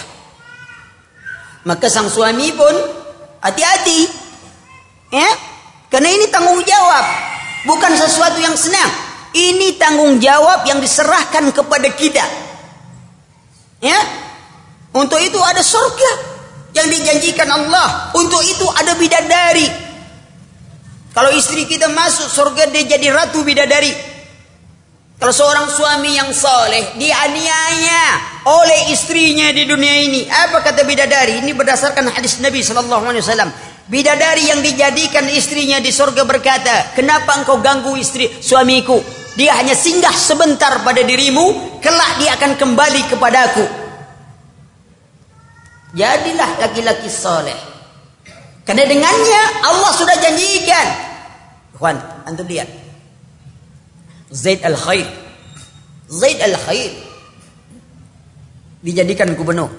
Maka 1.65 1.89
sang 1.89 2.13
suami 2.13 2.53
pun 2.53 2.77
hati-hati. 3.41 4.01
Ya? 5.17 5.31
Karena 5.89 6.13
ini 6.13 6.29
tanggung 6.29 6.61
jawab, 6.61 7.05
bukan 7.65 7.97
sesuatu 7.97 8.37
yang 8.37 8.53
senang. 8.53 8.93
Ini 9.33 9.81
tanggung 9.81 10.21
jawab 10.21 10.69
yang 10.69 10.77
diserahkan 10.77 11.57
kepada 11.57 11.89
kita. 11.97 12.46
Ya. 13.81 14.01
Untuk 14.97 15.21
itu 15.21 15.37
ada 15.41 15.61
surga 15.61 16.11
yang 16.73 16.89
dijanjikan 16.89 17.49
Allah. 17.49 18.17
Untuk 18.17 18.41
itu 18.45 18.65
ada 18.73 18.97
bidadari. 18.97 19.69
Kalau 21.17 21.33
istri 21.33 21.65
kita 21.65 21.89
masuk 21.93 22.29
surga 22.29 22.69
dia 22.73 22.97
jadi 22.97 23.13
ratu 23.13 23.41
bidadari. 23.41 24.17
Kalau 25.17 25.33
seorang 25.33 25.73
suami 25.73 26.13
yang 26.13 26.29
soleh 26.29 26.93
dianiaya 27.01 28.05
oleh 28.45 28.93
istrinya 28.93 29.49
di 29.49 29.65
dunia 29.65 30.05
ini, 30.05 30.29
apa 30.29 30.61
kata 30.61 30.85
bidadari? 30.85 31.41
Ini 31.41 31.57
berdasarkan 31.57 32.13
hadis 32.13 32.37
Nabi 32.45 32.61
Sallallahu 32.61 33.05
Alaihi 33.09 33.25
Wasallam. 33.25 33.49
Bidadari 33.89 34.53
yang 34.53 34.61
dijadikan 34.61 35.25
istrinya 35.33 35.81
di 35.81 35.89
surga 35.89 36.21
berkata, 36.29 36.93
kenapa 36.93 37.33
engkau 37.41 37.65
ganggu 37.65 37.97
istri 37.97 38.29
suamiku? 38.29 39.01
Dia 39.37 39.53
hanya 39.61 39.77
singgah 39.77 40.17
sebentar 40.17 40.81
pada 40.81 41.05
dirimu, 41.05 41.79
kelak 41.85 42.13
dia 42.19 42.33
akan 42.41 42.57
kembali 42.57 43.03
kepadaku. 43.13 43.65
Jadilah 45.93 46.51
laki-laki 46.61 47.09
soleh. 47.13 47.57
Karena 48.65 48.89
dengannya 48.89 49.43
Allah 49.63 49.93
sudah 49.93 50.17
janjikan. 50.19 50.87
Juan, 51.77 51.97
antum 52.25 52.49
lihat. 52.49 52.67
Zaid 54.33 54.65
al-Khair. 54.65 55.07
Zaid 56.09 56.41
al-Khair 56.41 56.93
dijadikan 58.81 59.35
gubernur. 59.35 59.71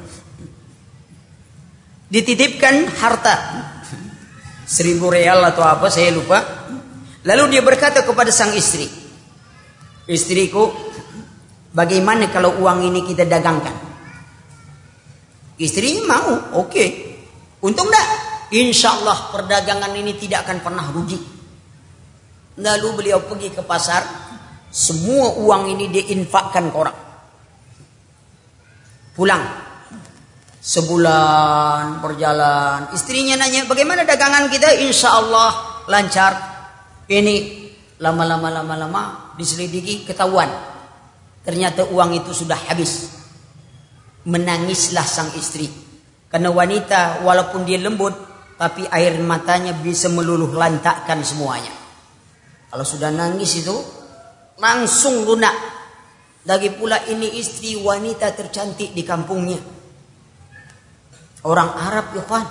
Dititipkan 2.07 2.87
harta 2.99 3.35
seribu 4.67 5.07
real 5.07 5.39
atau 5.47 5.63
apa 5.63 5.87
saya 5.87 6.11
lupa. 6.11 6.43
Lalu 7.23 7.55
dia 7.55 7.63
berkata 7.63 8.03
kepada 8.07 8.31
sang 8.31 8.55
istri, 8.55 8.87
istriku, 10.07 10.71
bagaimana 11.75 12.31
kalau 12.31 12.57
uang 12.63 12.87
ini 12.87 13.03
kita 13.05 13.27
dagangkan? 13.27 13.75
Istrinya 15.57 16.03
mau, 16.07 16.31
oke. 16.63 16.69
Okay. 16.71 16.89
Untung 17.65 17.89
enggak? 17.89 18.07
Insya 18.53 18.95
Allah 19.01 19.33
perdagangan 19.33 19.91
ini 19.97 20.15
tidak 20.15 20.47
akan 20.47 20.57
pernah 20.63 20.85
rugi. 20.93 21.19
Lalu 22.57 22.87
beliau 22.95 23.19
pergi 23.25 23.51
ke 23.51 23.61
pasar, 23.65 24.05
semua 24.71 25.35
uang 25.41 25.73
ini 25.73 25.85
diinfakkan 25.89 26.69
ke 26.69 26.77
orang. 26.77 26.99
Pulang. 29.17 29.43
Sebulan 30.61 32.03
berjalan. 32.03 32.93
Istrinya 32.93 33.39
nanya, 33.39 33.65
bagaimana 33.65 34.05
dagangan 34.05 34.51
kita? 34.53 34.77
Insya 34.83 35.17
Allah 35.17 35.81
lancar. 35.89 36.33
Ini 37.07 37.56
lama-lama 37.97 38.47
lama-lama 38.49 39.01
diselidiki 39.37 40.05
ketahuan. 40.05 40.49
Ternyata 41.41 41.87
uang 41.89 42.11
itu 42.17 42.31
sudah 42.33 42.57
habis. 42.67 43.13
Menangislah 44.27 45.07
sang 45.07 45.31
istri. 45.39 45.71
Karena 46.27 46.51
wanita 46.51 47.23
walaupun 47.23 47.63
dia 47.63 47.79
lembut, 47.79 48.11
tapi 48.59 48.83
air 48.91 49.15
matanya 49.23 49.71
bisa 49.71 50.11
meluluh 50.11 50.51
lantakkan 50.51 51.23
semuanya. 51.23 51.71
Kalau 52.67 52.83
sudah 52.83 53.13
nangis 53.15 53.63
itu 53.63 53.75
langsung 54.59 55.23
lunak. 55.23 55.55
Lagi 56.43 56.71
pula 56.75 56.99
ini 57.07 57.39
istri 57.39 57.79
wanita 57.79 58.31
tercantik 58.35 58.91
di 58.91 59.03
kampungnya. 59.07 59.59
Orang 61.47 61.71
Arab 61.71 62.11
ya 62.11 62.23
kan. 62.27 62.45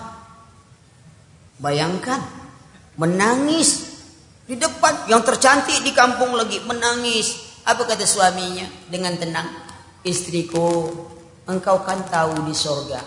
Bayangkan 1.61 2.21
menangis 2.97 3.86
di 4.47 4.55
depan 4.55 5.11
yang 5.11 5.27
tercantik 5.27 5.83
di 5.83 5.91
kampung 5.91 6.33
lagi 6.39 6.63
menangis. 6.63 7.45
Apa 7.67 7.83
kata 7.83 8.07
suaminya 8.07 8.63
dengan 8.87 9.19
tenang? 9.19 9.51
Istriku, 10.07 10.87
engkau 11.51 11.83
kan 11.83 12.07
tahu 12.07 12.47
di 12.47 12.55
sorga 12.55 13.03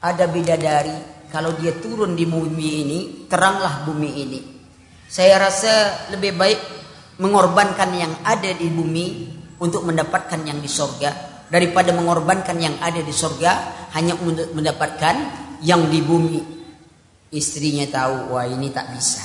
ada 0.00 0.24
bidadari 0.32 1.28
kalau 1.28 1.52
dia 1.60 1.76
turun 1.76 2.16
di 2.16 2.24
bumi 2.24 2.68
ini 2.82 2.98
teranglah 3.28 3.84
bumi 3.84 4.10
ini. 4.16 4.40
Saya 5.04 5.36
rasa 5.36 6.08
lebih 6.08 6.32
baik 6.40 6.60
mengorbankan 7.20 7.90
yang 7.92 8.12
ada 8.24 8.48
di 8.56 8.68
bumi 8.72 9.06
untuk 9.60 9.84
mendapatkan 9.84 10.40
yang 10.40 10.56
di 10.56 10.70
sorga 10.72 11.12
daripada 11.52 11.92
mengorbankan 11.92 12.56
yang 12.56 12.80
ada 12.80 13.04
di 13.04 13.12
sorga 13.12 13.84
hanya 13.92 14.16
untuk 14.16 14.56
mendapatkan 14.56 15.14
yang 15.60 15.84
di 15.92 16.00
bumi 16.00 16.40
istrinya 17.30 17.84
tahu 17.86 18.34
wah 18.34 18.46
ini 18.48 18.72
tak 18.72 18.90
bisa 18.96 19.22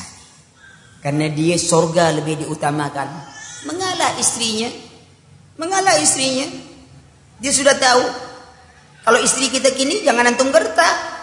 karena 1.06 1.30
dia 1.30 1.54
sorga 1.62 2.10
lebih 2.10 2.42
diutamakan. 2.42 3.06
Mengalah 3.70 4.18
istrinya. 4.18 4.74
Mengalah 5.62 6.02
istrinya. 6.02 6.50
Dia 7.38 7.54
sudah 7.54 7.78
tahu 7.78 8.02
kalau 9.06 9.22
istri 9.22 9.54
kita 9.54 9.70
kini 9.78 10.02
jangan 10.02 10.34
antum 10.34 10.50
gertak. 10.50 11.14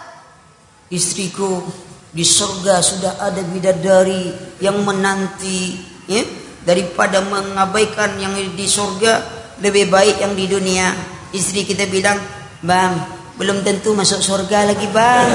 Istriku 0.87 1.67
di 2.15 2.23
sorga 2.23 2.79
sudah 2.79 3.19
ada 3.27 3.43
bidadari 3.43 4.31
yang 4.63 4.87
menanti 4.87 5.75
ya 6.07 6.23
daripada 6.63 7.19
mengabaikan 7.27 8.23
yang 8.23 8.39
di 8.39 8.67
surga 8.71 9.19
lebih 9.59 9.91
baik 9.91 10.23
yang 10.23 10.39
di 10.39 10.47
dunia. 10.47 10.95
Istri 11.35 11.67
kita 11.67 11.91
bilang 11.91 12.23
bang 12.63 13.19
belum 13.35 13.67
tentu 13.67 13.99
masuk 13.99 14.23
surga 14.23 14.71
lagi 14.71 14.87
bang 14.95 15.27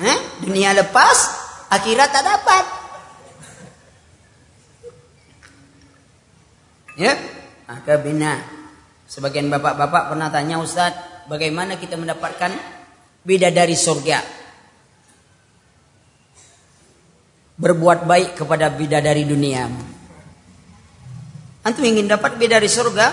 Hah? 0.00 0.18
dunia 0.40 0.72
lepas 0.72 1.35
akhirat 1.70 2.08
tak 2.10 2.24
dapat. 2.24 2.64
Ya? 6.96 7.12
Maka 7.68 8.00
bina 8.00 8.40
sebagian 9.04 9.52
bapak-bapak 9.52 10.14
pernah 10.14 10.32
tanya 10.32 10.56
Ustadz 10.62 11.28
bagaimana 11.28 11.76
kita 11.76 11.98
mendapatkan 12.00 12.54
bidadari 13.26 13.76
surga? 13.76 14.18
Berbuat 17.56 18.04
baik 18.04 18.36
kepada 18.36 18.68
bidadari 18.68 19.24
dunia. 19.24 19.68
Antum 21.66 21.82
ingin 21.82 22.06
dapat 22.06 22.36
bidadari 22.36 22.68
surga, 22.68 23.06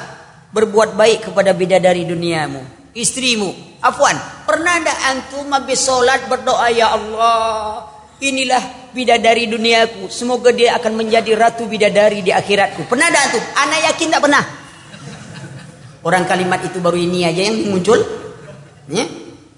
berbuat 0.54 0.94
baik 0.94 1.32
kepada 1.32 1.56
bidadari 1.56 2.06
duniamu, 2.06 2.62
istrimu. 2.94 3.80
Afwan, 3.82 4.13
pernah 4.46 4.78
ada 4.78 4.94
antum 5.12 5.50
habis 5.50 5.82
solat 5.82 6.28
berdoa 6.30 6.70
ya 6.70 6.94
Allah, 6.94 7.92
inilah 8.23 8.93
bidadari 8.95 9.51
duniaku. 9.51 10.07
Semoga 10.07 10.55
dia 10.55 10.79
akan 10.79 11.03
menjadi 11.03 11.36
ratu 11.36 11.67
bidadari 11.67 12.23
di 12.23 12.31
akhiratku. 12.31 12.88
Pernah 12.88 13.07
ada 13.12 13.19
antum? 13.27 13.43
Anak 13.59 13.79
yakin 13.91 14.07
tak 14.13 14.21
pernah. 14.23 14.43
Orang 16.03 16.23
kalimat 16.27 16.59
itu 16.63 16.79
baru 16.79 16.99
ini 16.99 17.27
aja 17.27 17.41
yang 17.47 17.67
muncul. 17.67 17.99
Ya? 18.91 19.07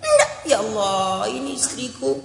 Enggak, 0.02 0.32
ya 0.46 0.58
Allah, 0.62 1.26
ini 1.34 1.58
istriku 1.58 2.22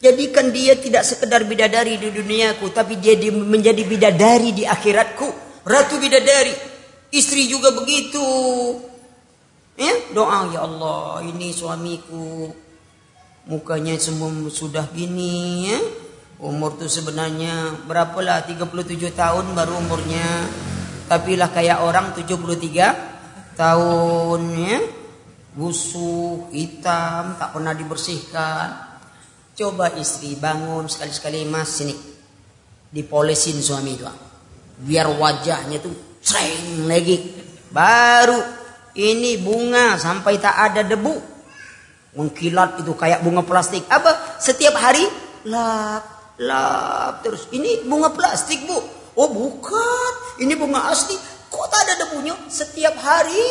Jadikan 0.00 0.48
dia 0.48 0.80
tidak 0.80 1.04
sekedar 1.04 1.44
bidadari 1.44 2.00
di 2.00 2.08
duniaku, 2.08 2.72
tapi 2.72 2.96
dia 2.96 3.20
menjadi 3.28 3.84
bidadari 3.84 4.56
di 4.56 4.64
akhiratku. 4.64 5.28
Ratu 5.68 6.00
bidadari. 6.00 6.56
Istri 7.12 7.52
juga 7.52 7.68
begitu. 7.76 8.24
Ya, 9.76 9.92
doa 10.16 10.48
ya 10.56 10.64
Allah, 10.64 11.20
ini 11.28 11.52
suamiku. 11.52 12.48
Mukanya 13.50 13.98
semua 13.98 14.30
sudah 14.46 14.86
gini 14.94 15.66
ya. 15.66 15.78
Umur 16.38 16.78
tuh 16.78 16.86
sebenarnya 16.86 17.82
berapalah 17.82 18.46
37 18.46 19.10
tahun 19.10 19.58
baru 19.58 19.82
umurnya. 19.82 20.46
Tapi 21.10 21.34
lah 21.34 21.50
kayak 21.50 21.82
orang 21.82 22.14
73 22.14 23.58
tahun 23.58 24.40
ya. 24.54 24.78
Busuk, 25.50 26.54
hitam, 26.54 27.34
tak 27.34 27.50
pernah 27.58 27.74
dibersihkan 27.74 28.90
Coba 29.60 29.92
istri 30.00 30.40
bangun 30.40 30.88
sekali-sekali 30.88 31.44
mas 31.44 31.68
sini. 31.68 31.92
Dipolesin 32.88 33.60
suami 33.60 33.92
itu. 33.92 34.08
Biar 34.80 35.12
wajahnya 35.12 35.84
tuh 35.84 35.92
cereng 36.24 36.88
lagi. 36.88 37.20
Baru 37.68 38.40
ini 38.96 39.36
bunga 39.36 40.00
sampai 40.00 40.40
tak 40.40 40.56
ada 40.56 40.80
debu. 40.80 41.12
Mengkilat 42.10 42.82
itu 42.82 42.90
kayak 42.98 43.22
bunga 43.22 43.46
plastik. 43.46 43.86
Apa? 43.86 44.42
Setiap 44.42 44.74
hari 44.74 45.06
lap, 45.46 46.34
lap 46.42 47.22
terus. 47.22 47.46
Ini 47.54 47.86
bunga 47.86 48.10
plastik 48.10 48.66
bu. 48.66 48.78
Oh 49.14 49.30
bukan. 49.30 50.42
Ini 50.42 50.58
bunga 50.58 50.90
asli. 50.90 51.14
Kok 51.50 51.66
tak 51.70 51.80
ada 51.86 51.94
debunya? 52.06 52.34
Setiap 52.50 52.98
hari 52.98 53.46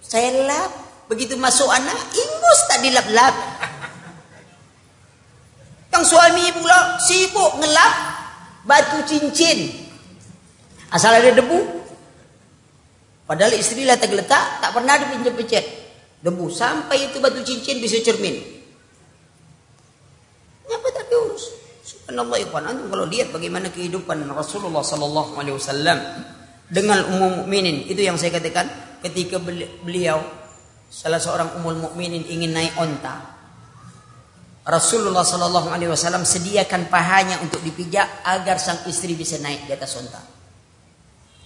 saya 0.00 0.48
lap. 0.48 0.72
Begitu 1.10 1.34
masuk 1.34 1.66
anak, 1.66 1.98
ingus 2.14 2.60
tak 2.70 2.86
dilap-lap. 2.86 3.34
Yang 5.92 6.04
suami 6.06 6.54
pula 6.54 7.02
sibuk 7.02 7.58
ngelap 7.58 7.94
batu 8.62 9.02
cincin. 9.10 9.74
Asal 10.94 11.18
ada 11.18 11.34
debu. 11.34 11.82
Padahal 13.26 13.58
istri 13.58 13.82
lah 13.86 13.98
tergeletak, 13.98 14.62
tak 14.62 14.70
pernah 14.70 14.94
dipinjam-pinjam. 15.02 15.79
Debu 16.20 16.52
sampai 16.52 17.08
itu 17.08 17.16
batu 17.18 17.40
cincin 17.40 17.80
bisa 17.80 17.96
cermin. 18.04 18.36
Apa 20.70 20.88
tak 20.92 21.08
diurus? 21.08 21.50
Subhanallah 21.82 22.38
ikhwan, 22.44 22.64
antum 22.68 22.86
kalau 22.92 23.08
lihat 23.08 23.32
bagaimana 23.32 23.72
kehidupan 23.72 24.22
Rasulullah 24.30 24.84
sallallahu 24.84 25.34
alaihi 25.40 25.56
wasallam 25.56 25.98
dengan 26.70 27.02
umum 27.10 27.42
mukminin, 27.42 27.88
itu 27.90 27.98
yang 27.98 28.14
saya 28.14 28.38
katakan 28.38 28.70
ketika 29.02 29.42
beliau 29.82 30.22
salah 30.86 31.18
seorang 31.18 31.58
umul 31.58 31.90
mukminin 31.90 32.22
ingin 32.30 32.54
naik 32.54 32.78
onta. 32.78 33.42
Rasulullah 34.60 35.26
Shallallahu 35.26 35.72
Alaihi 35.72 35.90
Wasallam 35.90 36.22
sediakan 36.22 36.92
pahanya 36.92 37.42
untuk 37.42 37.58
dipijak 37.64 38.22
agar 38.22 38.60
sang 38.62 38.86
istri 38.86 39.18
bisa 39.18 39.40
naik 39.42 39.66
di 39.66 39.72
atas 39.74 39.98
onta. 39.98 40.20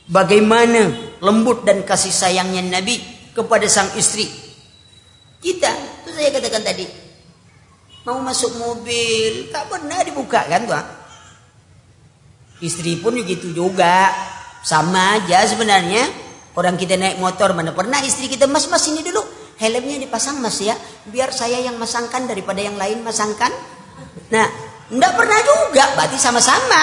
Bagaimana 0.05 0.93
lembut 1.25 1.65
dan 1.65 1.87
kasih 1.89 2.13
sayangnya 2.13 2.61
Nabi 2.61 3.01
kepada 3.33 3.65
sang 3.65 3.97
istri. 3.97 4.29
Kita, 5.45 5.73
itu 6.01 6.11
saya 6.17 6.33
katakan 6.33 6.65
tadi, 6.65 6.89
mau 8.09 8.17
masuk 8.25 8.57
mobil 8.57 9.53
tak 9.53 9.69
pernah 9.69 10.01
dibuka 10.01 10.41
kan 10.49 10.65
tuh. 10.65 10.85
Istri 12.65 13.05
pun 13.05 13.13
begitu 13.21 13.53
juga, 13.53 14.09
sama 14.65 15.21
aja 15.21 15.45
sebenarnya. 15.45 16.09
Orang 16.57 16.81
kita 16.81 16.97
naik 16.97 17.21
motor 17.21 17.53
mana 17.53 17.77
pernah 17.77 18.01
istri 18.01 18.31
kita 18.31 18.49
mas 18.49 18.65
mas 18.73 18.89
ini 18.89 19.05
dulu. 19.05 19.21
Helmnya 19.61 20.01
dipasang 20.01 20.41
mas 20.41 20.57
ya. 20.65 20.73
Biar 21.05 21.29
saya 21.35 21.61
yang 21.61 21.77
masangkan 21.77 22.25
daripada 22.25 22.65
yang 22.65 22.81
lain 22.81 23.05
masangkan. 23.05 23.53
Nah 24.33 24.49
tidak 24.89 25.13
pernah 25.19 25.41
juga. 25.45 25.85
Berarti 25.99 26.17
sama-sama. 26.17 26.81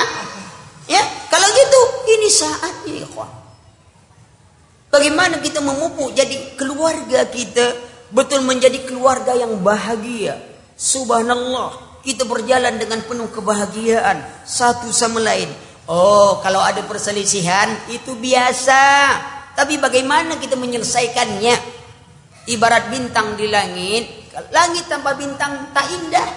Ya 0.85 1.01
kalau 1.31 1.47
gitu 1.49 1.81
ini 2.13 2.27
saatnya 2.29 2.93
ikhwan. 3.07 3.31
Bagaimana 4.91 5.39
kita 5.39 5.63
memupuk 5.63 6.11
jadi 6.11 6.59
keluarga 6.59 7.25
kita 7.31 7.90
betul 8.11 8.43
menjadi 8.43 8.83
keluarga 8.85 9.33
yang 9.35 9.59
bahagia. 9.63 10.39
Subhanallah. 10.75 11.91
Kita 12.01 12.25
berjalan 12.25 12.81
dengan 12.81 13.05
penuh 13.05 13.29
kebahagiaan. 13.29 14.45
Satu 14.45 14.89
sama 14.89 15.21
lain. 15.21 15.49
Oh 15.85 16.39
kalau 16.41 16.61
ada 16.61 16.81
perselisihan 16.85 17.69
itu 17.89 18.17
biasa. 18.17 18.81
Tapi 19.53 19.77
bagaimana 19.77 20.39
kita 20.39 20.55
menyelesaikannya? 20.55 21.83
Ibarat 22.49 22.89
bintang 22.89 23.37
di 23.37 23.45
langit, 23.45 24.33
langit 24.49 24.89
tanpa 24.89 25.13
bintang 25.13 25.69
tak 25.77 25.85
indah. 25.93 26.29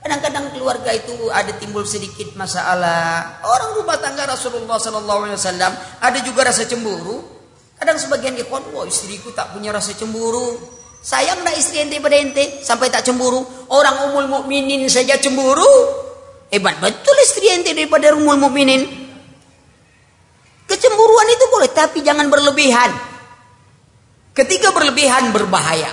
Kadang-kadang 0.00 0.54
keluarga 0.54 0.94
itu 0.94 1.12
ada 1.28 1.52
timbul 1.58 1.84
sedikit 1.84 2.32
masalah. 2.38 3.42
Orang 3.44 3.76
rumah 3.82 4.00
tangga 4.00 4.24
Rasulullah 4.24 4.78
Wasallam 4.78 5.72
ada 6.00 6.18
juga 6.22 6.48
rasa 6.48 6.64
cemburu. 6.64 7.39
Kadang 7.80 7.96
sebagian 7.96 8.36
ikhwan, 8.36 8.60
wah 8.76 8.84
istriku 8.84 9.32
tak 9.32 9.56
punya 9.56 9.72
rasa 9.72 9.96
cemburu. 9.96 10.60
Sayang 11.00 11.40
nak 11.40 11.56
istri 11.56 11.80
ente 11.80 11.96
pada 11.96 12.12
ente 12.12 12.60
sampai 12.60 12.92
tak 12.92 13.08
cemburu. 13.08 13.40
Orang 13.72 14.12
umul 14.12 14.28
mukminin 14.28 14.84
saja 14.92 15.16
cemburu. 15.16 15.64
Hebat 16.52 16.76
betul 16.76 17.16
istri 17.24 17.48
ente 17.48 17.72
daripada 17.72 18.12
umul 18.12 18.36
mukminin. 18.36 18.84
Kecemburuan 20.68 21.28
itu 21.32 21.44
boleh 21.48 21.70
tapi 21.72 22.04
jangan 22.04 22.28
berlebihan. 22.28 22.92
Ketika 24.36 24.76
berlebihan 24.76 25.32
berbahaya. 25.32 25.88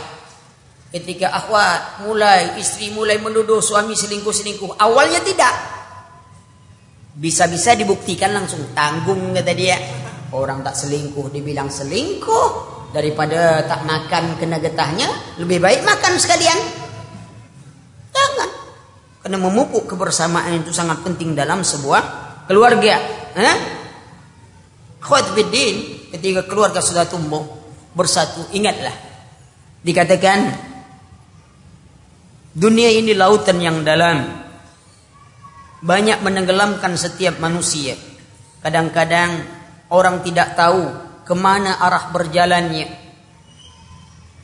Ketika 0.91 1.31
akhwat 1.31 2.03
mulai 2.03 2.59
istri 2.59 2.91
mulai 2.91 3.15
menuduh 3.19 3.63
suami 3.63 3.95
selingkuh-selingkuh, 3.95 4.75
awalnya 4.75 5.23
tidak. 5.23 5.55
Bisa-bisa 7.15 7.79
dibuktikan 7.79 8.35
langsung 8.35 8.75
tanggung 8.75 9.31
kata 9.31 9.55
dia. 9.55 10.06
Orang 10.35 10.59
tak 10.59 10.75
selingkuh 10.75 11.31
dibilang 11.31 11.71
selingkuh 11.71 12.47
daripada 12.91 13.63
tak 13.63 13.83
makan 13.87 14.35
kena 14.35 14.59
getahnya, 14.59 15.07
lebih 15.39 15.63
baik 15.63 15.87
makan 15.87 16.13
sekalian. 16.19 16.59
Jangan. 18.11 18.49
Karena 19.23 19.37
memupuk 19.39 19.87
kebersamaan 19.87 20.63
itu 20.63 20.75
sangat 20.75 21.03
penting 21.03 21.31
dalam 21.31 21.63
sebuah 21.63 22.01
keluarga. 22.47 22.95
Eh? 23.35 23.57
Khawat 24.99 25.35
ketika 26.11 26.43
keluarga 26.43 26.83
sudah 26.83 27.07
tumbuh, 27.07 27.43
bersatu. 27.95 28.51
Ingatlah. 28.51 28.93
Dikatakan 29.83 30.39
dunia 32.51 32.91
ini 32.91 33.15
lautan 33.15 33.63
yang 33.63 33.87
dalam. 33.87 34.43
Banyak 35.77 36.25
menenggelamkan 36.25 36.97
setiap 36.97 37.37
manusia. 37.37 37.93
Kadang-kadang 38.65 39.56
orang 39.91 40.23
tidak 40.23 40.55
tahu 40.57 41.07
ke 41.27 41.35
mana 41.35 41.79
arah 41.79 42.11
berjalannya. 42.11 42.87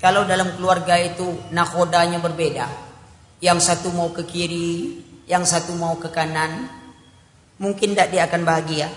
Kalau 0.04 0.28
dalam 0.28 0.60
keluarga 0.60 1.00
itu 1.00 1.48
nakodanya 1.56 2.20
berbeda. 2.20 2.68
Yang 3.40 3.60
satu 3.72 3.96
mau 3.96 4.12
ke 4.12 4.28
kiri, 4.28 5.00
yang 5.28 5.48
satu 5.48 5.76
mau 5.80 5.96
ke 5.96 6.12
kanan. 6.12 6.68
Mungkin 7.56 7.96
tidak 7.96 8.12
dia 8.12 8.28
akan 8.28 8.44
bahagia. 8.44 8.92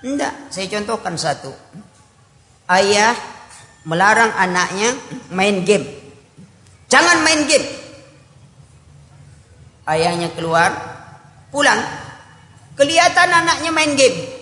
Tidak, 0.00 0.48
saya 0.48 0.66
contohkan 0.72 1.20
satu. 1.20 1.52
Ayah 2.64 3.12
melarang 3.84 4.32
anaknya 4.32 4.96
main 5.28 5.68
game. 5.68 5.84
Jangan 6.88 7.20
main 7.20 7.44
game. 7.44 7.68
Ayahnya 9.84 10.32
keluar, 10.32 10.72
pulang. 11.52 11.80
Kelihatan 12.72 13.28
anaknya 13.28 13.68
main 13.68 13.92
game. 13.92 14.41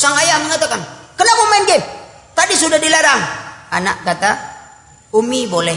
Sang 0.00 0.16
ayah 0.16 0.40
mengatakan, 0.40 0.80
kenapa 1.12 1.42
main 1.52 1.68
game? 1.68 1.84
Tadi 2.32 2.56
sudah 2.56 2.80
dilarang. 2.80 3.20
Anak 3.68 4.00
kata, 4.00 4.30
Umi 5.12 5.44
boleh 5.44 5.76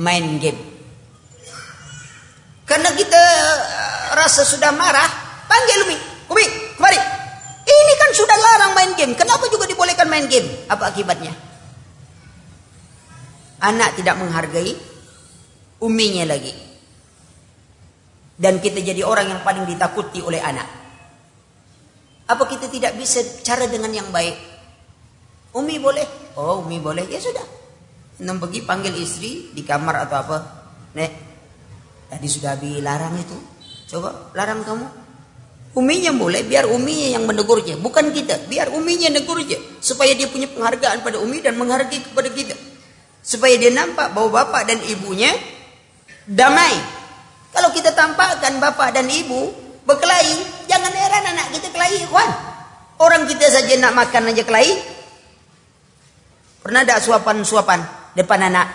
main 0.00 0.40
game. 0.40 0.56
Karena 2.64 2.88
kita 2.96 3.20
eh, 3.20 4.16
rasa 4.16 4.48
sudah 4.48 4.72
marah, 4.72 5.04
panggil 5.44 5.84
Umi. 5.84 5.96
Umi, 6.32 6.44
kemari. 6.80 6.96
Ini 7.68 7.92
kan 8.00 8.10
sudah 8.16 8.36
larang 8.40 8.72
main 8.72 8.92
game. 8.96 9.12
Kenapa 9.12 9.44
juga 9.52 9.68
dibolehkan 9.68 10.08
main 10.08 10.24
game? 10.32 10.48
Apa 10.72 10.88
akibatnya? 10.88 11.36
Anak 13.60 14.00
tidak 14.00 14.16
menghargai 14.16 14.72
uminya 15.84 16.24
lagi. 16.24 16.56
Dan 18.32 18.64
kita 18.64 18.80
jadi 18.80 19.04
orang 19.04 19.28
yang 19.28 19.40
paling 19.44 19.68
ditakuti 19.68 20.24
oleh 20.24 20.40
anak. 20.40 20.81
Apa 22.32 22.48
kita 22.48 22.72
tidak 22.72 22.96
bisa 22.96 23.20
cara 23.44 23.68
dengan 23.68 23.92
yang 23.92 24.08
baik? 24.08 24.32
Umi 25.52 25.76
boleh? 25.76 26.32
Oh, 26.40 26.64
Umi 26.64 26.80
boleh. 26.80 27.04
Ya 27.12 27.20
sudah. 27.20 27.44
Nanti 28.24 28.40
pergi 28.40 28.60
panggil 28.64 28.94
istri 28.96 29.52
di 29.52 29.60
kamar 29.60 30.08
atau 30.08 30.16
apa. 30.24 30.38
Nek, 30.96 31.12
tadi 32.08 32.28
sudah 32.28 32.56
dilarang 32.56 33.20
itu. 33.20 33.36
Coba 33.92 34.32
larang 34.32 34.64
kamu. 34.64 34.86
Uminya 35.72 36.12
boleh, 36.12 36.44
biar 36.44 36.68
uminya 36.68 37.16
yang 37.16 37.24
menegurnya. 37.24 37.80
Bukan 37.80 38.12
kita, 38.12 38.48
biar 38.48 38.72
uminya 38.72 39.08
negurnya. 39.12 39.56
Supaya 39.80 40.12
dia 40.16 40.28
punya 40.28 40.48
penghargaan 40.48 41.04
pada 41.04 41.20
umi 41.20 41.44
dan 41.44 41.56
menghargai 41.56 42.00
kepada 42.00 42.28
kita. 42.32 42.56
Supaya 43.20 43.56
dia 43.60 43.72
nampak 43.72 44.12
bahwa 44.16 44.40
bapak 44.40 44.68
dan 44.68 44.80
ibunya 44.88 45.32
damai. 46.28 46.76
Kalau 47.52 47.68
kita 47.72 47.92
tampakkan 47.92 48.56
bapak 48.60 48.96
dan 48.96 49.08
ibu 49.08 49.61
berkelahi, 49.84 50.66
jangan 50.70 50.92
heran 50.94 51.24
anak 51.36 51.46
kita 51.54 51.68
kelahi, 51.74 52.06
kawan. 52.06 52.30
Orang 53.02 53.26
kita 53.26 53.46
saja 53.50 53.74
nak 53.82 53.92
makan 53.98 54.30
aja 54.30 54.42
kelahi. 54.46 54.72
Pernah 56.62 56.86
ada 56.86 57.02
suapan-suapan 57.02 57.80
depan 58.14 58.40
anak? 58.46 58.68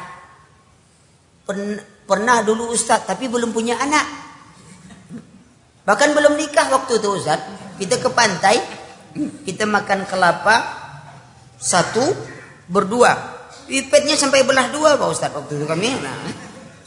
Pernah 2.08 2.44
dulu 2.44 2.76
Ustaz, 2.76 3.08
tapi 3.08 3.32
belum 3.32 3.56
punya 3.56 3.80
anak. 3.80 4.04
Bahkan 5.88 6.10
belum 6.12 6.36
nikah 6.36 6.68
waktu 6.68 7.00
itu 7.00 7.10
Ustaz. 7.16 7.40
Kita 7.80 7.96
ke 8.04 8.12
pantai, 8.12 8.60
kita 9.48 9.64
makan 9.64 10.04
kelapa 10.04 10.56
satu 11.56 12.04
berdua 12.68 13.38
Pipetnya 13.68 14.16
sampai 14.16 14.48
belah 14.48 14.72
dua 14.72 14.96
Pak 14.96 15.08
Ustaz 15.12 15.32
waktu 15.36 15.60
itu 15.60 15.68
kami. 15.68 15.92
Nah, 16.00 16.16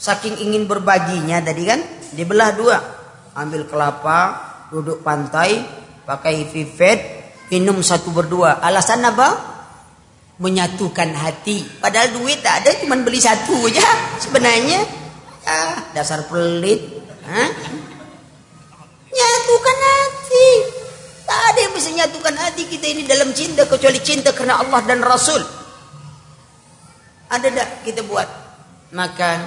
saking 0.01 0.41
ingin 0.41 0.65
berbaginya 0.65 1.37
tadi 1.45 1.69
kan, 1.69 1.85
dibelah 2.17 2.57
dua. 2.57 2.81
Ambil 3.41 3.65
kelapa, 3.65 4.37
duduk 4.69 5.01
pantai, 5.01 5.65
pakai 6.05 6.45
pipet, 6.53 6.99
minum 7.49 7.81
satu 7.81 8.13
berdua. 8.13 8.61
Alasan 8.61 9.01
apa? 9.01 9.29
Menyatukan 10.37 11.17
hati. 11.17 11.65
Padahal 11.81 12.21
duit 12.21 12.45
tak 12.45 12.65
ada, 12.65 12.77
cuma 12.85 13.01
beli 13.01 13.17
satu 13.17 13.65
aja. 13.65 13.85
Sebenarnya, 14.21 14.85
ah, 15.49 15.89
dasar 15.97 16.29
pelit. 16.29 16.85
Hah? 17.25 17.49
Nyatukan 19.09 19.79
hati. 19.89 20.49
Tak 21.25 21.41
ada 21.55 21.59
yang 21.65 21.73
bisa 21.73 21.89
nyatukan 21.97 22.37
hati 22.37 22.69
kita 22.69 22.87
ini 22.93 23.09
dalam 23.09 23.33
cinta 23.33 23.65
kecuali 23.65 24.05
cinta 24.05 24.37
karena 24.37 24.61
Allah 24.61 24.85
dan 24.85 25.01
Rasul. 25.01 25.41
Ada 27.31 27.47
tak 27.55 27.69
kita 27.87 28.03
buat 28.05 28.27
makan 28.91 29.39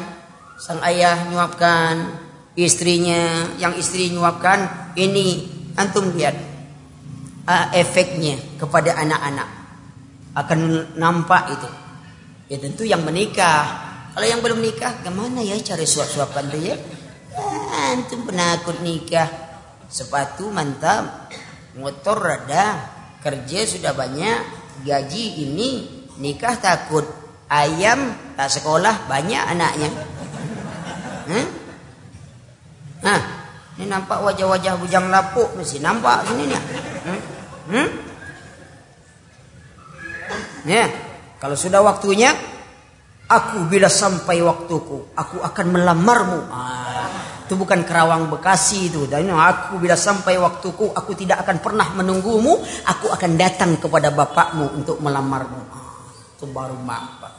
sang 0.56 0.80
ayah 0.88 1.28
nyuapkan 1.28 2.22
istrinya 2.54 3.54
yang 3.58 3.74
istri 3.78 4.14
nyuapkan 4.14 4.93
ini 4.93 5.49
antum 5.74 6.14
lihat 6.14 6.38
uh, 7.49 7.68
efeknya 7.74 8.38
kepada 8.62 8.97
anak-anak. 8.97 9.49
Akan 10.34 10.60
nampak 10.97 11.54
itu. 11.54 11.70
Ya 12.49 12.58
tentu 12.58 12.84
yang 12.86 13.06
menikah. 13.06 13.93
Kalau 14.14 14.26
yang 14.30 14.45
belum 14.45 14.62
nikah 14.62 15.01
gimana 15.01 15.41
ya 15.41 15.58
cari 15.62 15.86
suap-suapan 15.89 16.43
tuh 16.54 16.62
ya? 16.62 16.76
Ah, 17.34 17.97
antum 17.97 18.26
penakut 18.26 18.82
nikah. 18.86 19.30
Sepatu 19.89 20.49
mantap 20.49 21.30
motor 21.78 22.18
rada 22.18 22.82
kerja 23.22 23.66
sudah 23.66 23.93
banyak 23.93 24.38
gaji 24.86 25.26
ini 25.49 25.70
nikah 26.18 26.58
takut. 26.58 27.06
Ayam 27.49 28.18
tak 28.34 28.49
sekolah 28.49 29.06
banyak 29.06 29.41
anaknya. 29.54 29.89
Hmm? 31.30 31.62
Nah, 33.04 33.20
ini 33.76 33.86
nampak 33.91 34.24
wajah-wajah 34.24 34.80
bujang 34.80 35.12
lapuk 35.12 35.51
mesti 35.60 35.84
nampak 35.84 36.24
sini 36.24 36.43
nih. 36.47 36.62
Hmm? 37.04 37.20
Hmm? 37.68 37.89
Ya, 40.64 40.88
kalau 41.43 41.60
sudah 41.60 41.84
waktunya 41.84 42.32
aku 43.28 43.68
bila 43.68 43.91
sampai 43.91 44.39
waktuku, 44.39 45.12
aku 45.12 45.43
akan 45.43 45.66
melamarmu. 45.76 46.39
Ah, 46.47 47.12
itu 47.43 47.60
bukan 47.60 47.84
Kerawang 47.84 48.32
Bekasi 48.32 48.88
itu. 48.88 49.04
Dan 49.12 49.28
aku 49.36 49.76
bila 49.84 49.99
sampai 49.99 50.39
waktuku, 50.39 50.95
aku 50.95 51.12
tidak 51.20 51.43
akan 51.43 51.60
pernah 51.60 51.91
menunggumu. 51.91 52.64
Aku 52.88 53.12
akan 53.12 53.32
datang 53.36 53.76
kepada 53.76 54.16
bapakmu 54.16 54.80
untuk 54.80 55.04
melamarmu. 55.04 55.62
Ah, 55.76 56.08
itu 56.39 56.47
baru 56.47 56.80
mapa. 56.80 57.36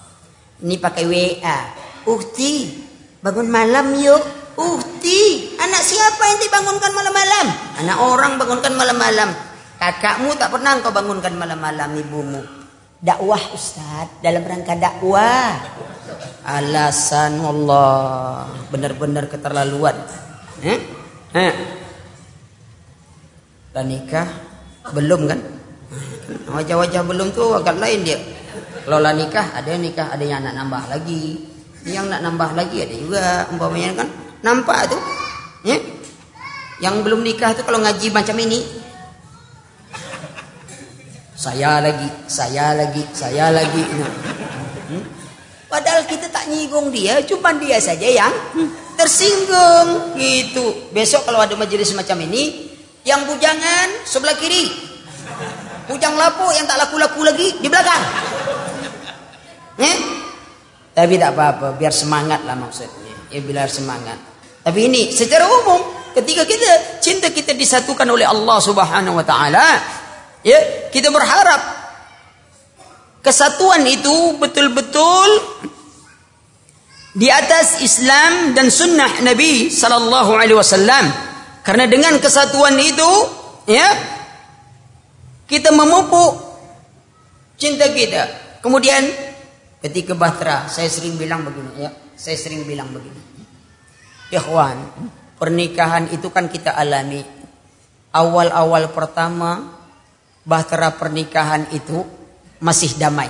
Ini 0.61 0.77
pakai 0.77 1.05
WA. 1.09 1.59
Ukti, 2.05 2.85
bangun 3.25 3.49
malam 3.49 3.97
yuk. 3.97 4.43
Ukti, 4.55 5.51
anak 5.59 5.83
siapa 5.83 6.23
yang 6.23 6.39
dibangunkan 6.47 6.93
malam-malam? 6.95 7.47
Anak 7.83 7.99
orang 7.99 8.33
bangunkan 8.39 8.73
malam-malam. 8.79 9.31
Kakakmu 9.83 10.31
tak 10.39 10.55
pernah 10.55 10.79
kau 10.79 10.95
bangunkan 10.95 11.35
malam-malam 11.35 11.91
ibumu. 11.99 12.39
Dakwah 13.03 13.43
Ustaz, 13.51 14.23
dalam 14.23 14.47
rangka 14.47 14.79
dakwah. 14.79 15.59
Alasan 16.47 17.43
Allah 17.43 18.47
benar-benar 18.71 19.27
keterlaluan. 19.27 19.99
Eh? 20.63 20.79
Eh. 21.35 21.55
Dan 23.75 23.91
nikah 23.91 24.29
belum 24.95 25.27
kan? 25.27 25.41
Wajah-wajah 26.55 27.03
belum 27.03 27.35
tuh 27.35 27.59
agak 27.59 27.83
lain 27.83 28.07
dia. 28.07 28.23
Kalau 28.87 29.03
lah 29.03 29.11
nikah 29.11 29.51
ada 29.51 29.67
yang 29.67 29.83
nikah, 29.83 30.15
ada 30.15 30.23
yang 30.23 30.47
nak 30.47 30.55
nambah 30.55 30.85
lagi. 30.95 31.43
Yang 31.83 32.07
nak 32.07 32.21
nambah 32.23 32.51
lagi 32.55 32.77
ada 32.87 32.95
juga 32.95 33.25
umpamanya 33.51 34.05
kan 34.05 34.24
nampak 34.45 34.92
tuh. 34.92 35.01
Ya? 35.64 35.80
Yang 36.84 36.95
belum 37.01 37.24
nikah 37.24 37.57
tuh 37.57 37.64
kalau 37.64 37.80
ngaji 37.80 38.12
macam 38.12 38.36
ini 38.36 38.84
saya 41.45 41.82
lagi, 41.82 42.09
saya 42.24 42.72
lagi, 42.72 43.03
saya 43.12 43.53
lagi. 43.53 43.82
Hmm? 43.84 45.05
Padahal 45.68 46.07
kita 46.09 46.32
tak 46.32 46.49
nyinggung 46.49 46.88
dia, 46.88 47.20
cuma 47.26 47.53
dia 47.61 47.76
saja 47.82 48.07
yang 48.07 48.32
tersinggung 48.97 50.16
gitu. 50.16 50.88
Besok 50.95 51.28
kalau 51.28 51.45
ada 51.45 51.53
majelis 51.59 51.92
semacam 51.92 52.24
ini, 52.24 52.72
yang 53.05 53.28
bujangan 53.28 54.09
sebelah 54.09 54.38
kiri. 54.40 54.72
Bujang 55.84 56.16
lapuk 56.16 56.49
yang 56.57 56.64
tak 56.64 56.80
laku-laku 56.80 57.20
lagi 57.28 57.61
di 57.61 57.68
belakang. 57.68 58.03
Eh? 59.84 59.97
Tapi 60.97 61.14
tak 61.20 61.36
apa-apa, 61.36 61.76
biar 61.76 61.92
semangat 61.92 62.40
lah 62.49 62.57
maksudnya. 62.57 63.12
Ya 63.28 63.45
biar 63.45 63.68
semangat. 63.68 64.34
Tapi 64.65 64.81
ini 64.89 65.12
secara 65.12 65.45
umum, 65.45 65.85
ketika 66.17 66.49
kita 66.49 66.99
cinta 67.05 67.29
kita 67.29 67.53
disatukan 67.53 68.09
oleh 68.09 68.25
Allah 68.25 68.59
Subhanahu 68.65 69.21
wa 69.21 69.25
taala, 69.25 69.67
ya, 70.41 70.89
kita 70.89 71.12
berharap 71.12 71.85
Kesatuan 73.25 73.89
itu 73.89 74.37
betul-betul 74.37 75.29
di 77.17 77.33
atas 77.33 77.81
Islam 77.81 78.53
dan 78.53 78.69
sunnah 78.69 79.25
Nabi 79.25 79.73
sallallahu 79.73 80.37
alaihi 80.37 80.61
wasallam. 80.61 81.09
Karena 81.65 81.89
dengan 81.89 82.21
kesatuan 82.21 82.77
itu, 82.77 83.11
ya, 83.65 83.89
kita 85.49 85.73
memupuk 85.73 86.37
cinta 87.57 87.89
kita. 87.89 88.29
Kemudian 88.61 89.09
ketika 89.81 90.12
bahtera, 90.12 90.69
saya 90.69 90.93
sering 90.93 91.17
bilang 91.17 91.49
begini, 91.49 91.81
ya, 91.81 91.97
saya 92.21 92.37
sering 92.37 92.69
bilang 92.69 92.93
begini. 92.93 93.34
Ikhwan, 94.33 94.79
pernikahan 95.37 96.09
itu 96.09 96.33
kan 96.33 96.49
kita 96.49 96.72
alami. 96.72 97.20
Awal-awal 98.14 98.95
pertama 98.95 99.83
bahtera 100.47 100.95
pernikahan 100.95 101.66
itu 101.75 102.07
masih 102.62 102.97
damai. 102.97 103.29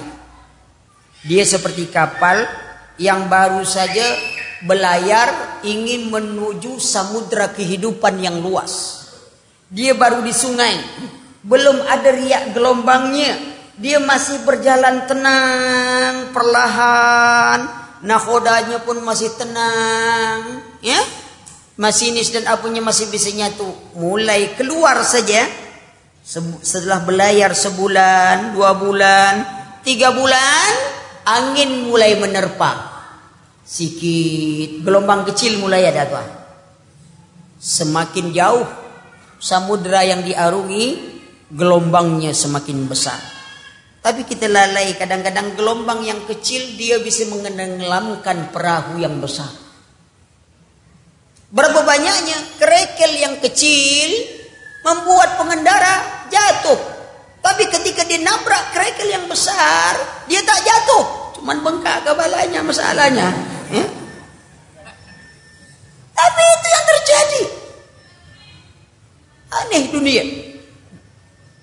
Dia 1.25 1.43
seperti 1.43 1.89
kapal 1.89 2.45
yang 3.01 3.27
baru 3.33 3.65
saja 3.65 4.05
belayar 4.63 5.61
ingin 5.65 6.13
menuju 6.13 6.77
samudra 6.79 7.51
kehidupan 7.51 8.21
yang 8.21 8.39
luas. 8.39 9.03
Dia 9.73 9.97
baru 9.97 10.21
di 10.23 10.31
sungai, 10.31 10.77
belum 11.43 11.83
ada 11.89 12.11
riak 12.13 12.55
gelombangnya. 12.55 13.57
Dia 13.75 13.99
masih 13.99 14.47
berjalan 14.47 15.03
tenang, 15.11 16.31
perlahan. 16.31 17.83
Nakodanya 18.05 18.85
pun 18.85 19.01
masih 19.01 19.33
tenang, 19.35 20.61
ya. 20.85 21.01
Masinis 21.75 22.31
dan 22.31 22.47
apunya 22.47 22.79
masih 22.79 23.11
bisa 23.11 23.33
nyatu. 23.35 23.67
Mulai 23.99 24.55
keluar 24.55 25.03
saja 25.03 25.49
setelah 26.63 27.03
belayar 27.03 27.51
sebulan, 27.51 28.55
dua 28.55 28.79
bulan, 28.79 29.33
tiga 29.83 30.15
bulan, 30.15 30.71
angin 31.27 31.91
mulai 31.91 32.15
menerpa. 32.21 32.95
Sikit, 33.65 34.85
gelombang 34.85 35.27
kecil 35.27 35.59
mulai 35.59 35.89
ada 35.89 36.05
tuan. 36.07 36.29
Semakin 37.59 38.31
jauh 38.31 38.69
samudera 39.41 40.05
yang 40.05 40.23
diarungi, 40.23 40.87
gelombangnya 41.51 42.31
semakin 42.37 42.87
besar. 42.87 43.19
Tapi 44.05 44.29
kita 44.29 44.53
lalai 44.53 44.95
kadang-kadang 45.01 45.57
gelombang 45.57 46.05
yang 46.05 46.29
kecil 46.29 46.77
dia 46.77 47.01
bisa 47.01 47.25
menenggelamkan 47.25 48.53
perahu 48.53 49.01
yang 49.01 49.17
besar. 49.17 49.64
Berapa 51.55 51.87
banyaknya 51.87 52.59
kerekel 52.59 53.15
yang 53.15 53.39
kecil 53.39 54.11
membuat 54.83 55.39
pengendara 55.39 56.27
jatuh. 56.27 56.75
Tapi 57.39 57.71
ketika 57.71 58.03
dia 58.03 58.19
nabrak 58.19 58.75
kereta 58.75 59.07
yang 59.07 59.31
besar, 59.31 59.95
dia 60.27 60.43
tak 60.43 60.59
jatuh. 60.67 61.05
Cuman 61.39 61.63
bengkak 61.63 62.03
kepalanya 62.03 62.59
masalahnya. 62.59 63.31
Ya? 63.71 63.87
Tapi 66.11 66.43
itu 66.43 66.67
yang 66.67 66.87
terjadi. 66.91 67.43
Aneh 69.55 69.85
dunia. 69.95 70.25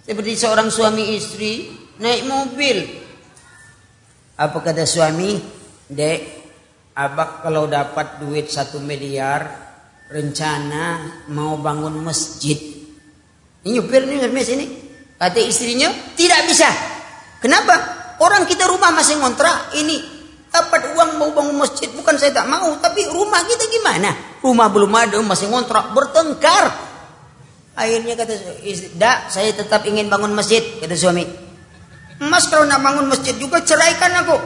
Seperti 0.07 0.31
seorang 0.39 0.71
suami 0.71 1.19
istri 1.19 1.67
naik 1.99 2.31
mobil. 2.31 2.77
Apa 4.39 4.57
kata 4.63 4.87
suami? 4.87 5.35
Dek, 5.91 6.21
abak 6.95 7.43
kalau 7.43 7.67
dapat 7.67 8.23
duit 8.23 8.47
satu 8.47 8.79
miliar, 8.79 9.70
rencana 10.12 10.99
mau 11.32 11.55
bangun 11.57 12.03
masjid. 12.03 12.59
Ini 13.64 13.80
nyupir 13.80 14.03
ini 14.05 14.28
mes 14.28 14.49
ini. 14.51 14.66
Kata 15.16 15.38
istrinya, 15.38 15.88
tidak 16.18 16.49
bisa. 16.49 16.66
Kenapa? 17.38 17.78
Orang 18.18 18.49
kita 18.49 18.66
rumah 18.66 18.89
masih 18.89 19.22
ngontrak. 19.22 19.74
Ini 19.78 19.95
dapat 20.49 20.97
uang 20.97 21.22
mau 21.22 21.30
bangun 21.30 21.62
masjid. 21.62 21.88
Bukan 21.93 22.18
saya 22.18 22.34
tak 22.34 22.49
mau. 22.49 22.74
Tapi 22.82 23.05
rumah 23.05 23.45
kita 23.45 23.70
gimana? 23.70 24.14
Rumah 24.41 24.68
belum 24.74 24.89
ada, 24.97 25.18
masih 25.22 25.53
ngontrak. 25.53 25.93
Bertengkar. 25.93 26.74
Akhirnya 27.78 28.18
kata 28.18 28.34
istri, 28.66 28.97
dak 28.97 29.30
saya 29.30 29.53
tetap 29.53 29.86
ingin 29.86 30.09
bangun 30.09 30.34
masjid. 30.34 30.62
Kata 30.82 30.97
suami. 30.97 31.24
Mas 32.22 32.49
kalau 32.49 32.66
nak 32.66 32.82
bangun 32.82 33.05
masjid 33.09 33.38
juga 33.38 33.62
ceraikan 33.62 34.26
aku. 34.26 34.38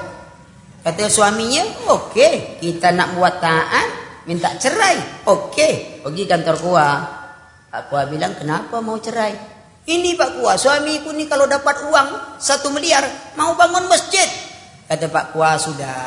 Kata 0.84 1.08
suaminya, 1.08 1.66
oke. 1.88 2.14
Okay, 2.14 2.62
kita 2.62 2.94
nak 2.94 3.16
buat 3.18 3.40
taat, 3.42 4.05
minta 4.26 4.54
cerai. 4.58 5.26
Oke, 5.30 6.02
pergi 6.04 6.24
kantor 6.26 6.56
kuah 6.62 7.26
Pak 7.76 7.92
Kua 7.92 8.08
bilang, 8.08 8.32
kenapa 8.40 8.80
mau 8.80 8.96
cerai? 9.04 9.36
Ini 9.84 10.16
Pak 10.16 10.40
Kua, 10.40 10.56
suamiku 10.56 11.12
ini 11.12 11.28
kalau 11.28 11.44
dapat 11.44 11.84
uang 11.84 12.40
satu 12.40 12.72
miliar, 12.72 13.04
mau 13.36 13.52
bangun 13.52 13.92
masjid. 13.92 14.24
Kata 14.88 15.12
Pak 15.12 15.36
Kua, 15.36 15.60
sudah, 15.60 16.00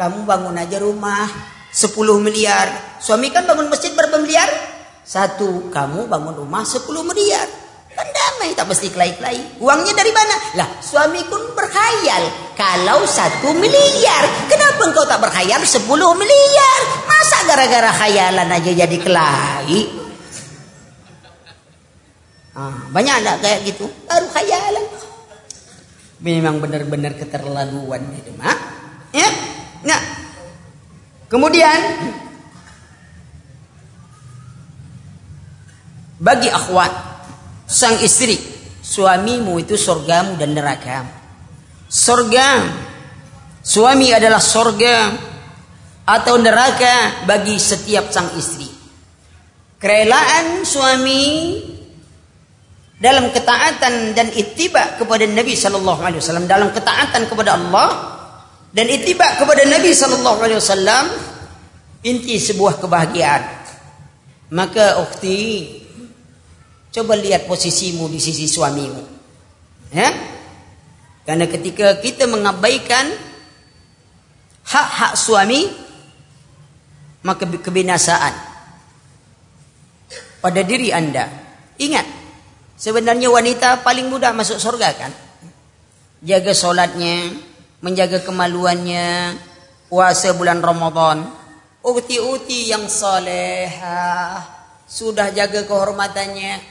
kamu 0.00 0.24
bangun 0.24 0.56
aja 0.56 0.80
rumah 0.80 1.28
sepuluh 1.68 2.16
miliar. 2.16 2.96
Suami 3.04 3.28
kan 3.28 3.44
bangun 3.44 3.68
masjid 3.68 3.92
berapa 3.92 4.16
miliar? 4.16 4.48
Satu, 5.04 5.68
kamu 5.68 6.08
bangun 6.08 6.40
rumah 6.40 6.64
sepuluh 6.64 7.04
miliar. 7.04 7.52
Kan 7.94 8.08
damai, 8.10 8.50
tak 8.58 8.66
mesti 8.66 8.90
kelai-kelai. 8.90 9.62
Uangnya 9.62 9.94
dari 9.94 10.10
mana? 10.10 10.34
Lah, 10.58 10.68
suami 10.82 11.22
pun 11.30 11.54
berkhayal. 11.54 12.26
Kalau 12.58 13.06
satu 13.06 13.54
miliar, 13.54 14.50
kenapa 14.50 14.82
engkau 14.82 15.06
tak 15.06 15.22
berkhayal 15.22 15.62
sepuluh 15.62 16.10
miliar? 16.18 16.80
Masa 17.06 17.46
gara-gara 17.46 17.90
khayalan 17.94 18.50
aja 18.50 18.70
jadi 18.74 18.98
kelai? 18.98 20.02
Ah, 22.54 22.86
banyak 22.90 23.14
enggak 23.22 23.38
kayak 23.42 23.60
gitu? 23.66 23.86
Baru 24.10 24.26
khayalan. 24.30 24.86
Memang 26.18 26.58
benar-benar 26.58 27.14
keterlaluan 27.14 28.02
itu, 28.14 28.30
mak. 28.34 28.58
Ya? 29.14 29.30
Nah. 29.86 30.02
Kemudian 31.24 31.80
bagi 36.22 36.46
akhwat 36.46 37.13
sang 37.74 37.98
istri, 37.98 38.38
suamimu 38.78 39.58
itu 39.58 39.74
surgamu 39.74 40.38
dan 40.38 40.54
nerakamu. 40.54 41.10
Surga 41.90 42.62
Suami 43.64 44.12
adalah 44.12 44.44
sorga 44.44 45.08
atau 46.04 46.36
neraka 46.36 47.24
bagi 47.24 47.56
setiap 47.56 48.12
sang 48.12 48.28
istri. 48.36 48.68
Kerelaan 49.80 50.68
suami 50.68 51.24
dalam 53.00 53.32
ketaatan 53.32 54.12
dan 54.12 54.28
ittiba 54.36 55.00
kepada 55.00 55.24
Nabi 55.24 55.56
sallallahu 55.56 56.04
alaihi 56.04 56.20
wasallam 56.20 56.44
dalam 56.44 56.76
ketaatan 56.76 57.24
kepada 57.24 57.56
Allah 57.56 57.88
dan 58.76 58.84
ittiba 58.92 59.32
kepada 59.40 59.64
Nabi 59.64 59.96
sallallahu 59.96 60.44
alaihi 60.44 60.60
wasallam 60.60 61.04
inti 62.04 62.36
sebuah 62.36 62.84
kebahagiaan. 62.84 63.64
Maka 64.52 65.00
ukhti 65.08 65.40
coba 66.94 67.18
lihat 67.18 67.50
posisimu 67.50 68.06
di 68.06 68.22
sisi 68.22 68.46
suamimu. 68.46 69.02
Ya? 69.90 70.14
Karena 71.26 71.50
ketika 71.50 71.98
kita 71.98 72.30
mengabaikan 72.30 73.10
hak-hak 74.62 75.18
suami 75.18 75.66
maka 77.24 77.48
kebinasaan 77.48 78.34
pada 80.44 80.60
diri 80.60 80.92
Anda. 80.92 81.24
Ingat, 81.80 82.06
sebenarnya 82.76 83.32
wanita 83.32 83.80
paling 83.80 84.12
mudah 84.12 84.36
masuk 84.36 84.60
surga 84.60 84.88
kan? 84.94 85.12
Jaga 86.20 86.52
solatnya, 86.52 87.32
menjaga 87.80 88.20
kemaluannya, 88.20 89.40
puasa 89.88 90.36
bulan 90.36 90.60
Ramadan, 90.60 91.24
uti-uti 91.80 92.68
yang 92.68 92.84
salehah, 92.92 94.53
sudah 94.94 95.34
jaga 95.34 95.66
kehormatannya, 95.66 96.62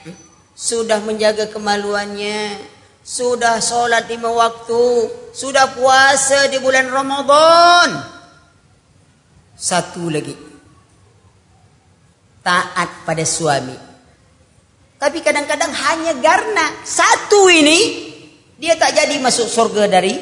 sudah 0.56 1.04
menjaga 1.04 1.52
kemaluannya, 1.52 2.56
sudah 3.04 3.60
sholat 3.60 4.08
lima 4.08 4.32
waktu, 4.32 5.12
sudah 5.36 5.76
puasa 5.76 6.48
di 6.48 6.56
bulan 6.64 6.88
Ramadan. 6.88 8.00
Satu 9.60 10.08
lagi. 10.08 10.32
Taat 12.40 13.04
pada 13.04 13.28
suami. 13.28 13.76
Tapi 14.96 15.20
kadang-kadang 15.20 15.72
hanya 15.76 16.16
karena 16.16 16.80
satu 16.88 17.52
ini 17.52 18.08
dia 18.56 18.80
tak 18.80 18.96
jadi 18.96 19.20
masuk 19.20 19.52
surga 19.52 19.92
dari 20.00 20.16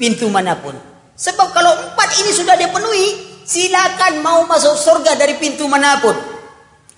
pintu 0.00 0.32
manapun. 0.32 0.72
Sebab 1.12 1.52
kalau 1.52 1.76
empat 1.76 2.08
ini 2.24 2.32
sudah 2.32 2.56
dipenuhi, 2.56 3.06
silakan 3.44 4.24
mau 4.24 4.48
masuk 4.48 4.80
surga 4.80 5.12
dari 5.20 5.36
pintu 5.36 5.68
manapun. 5.68 6.31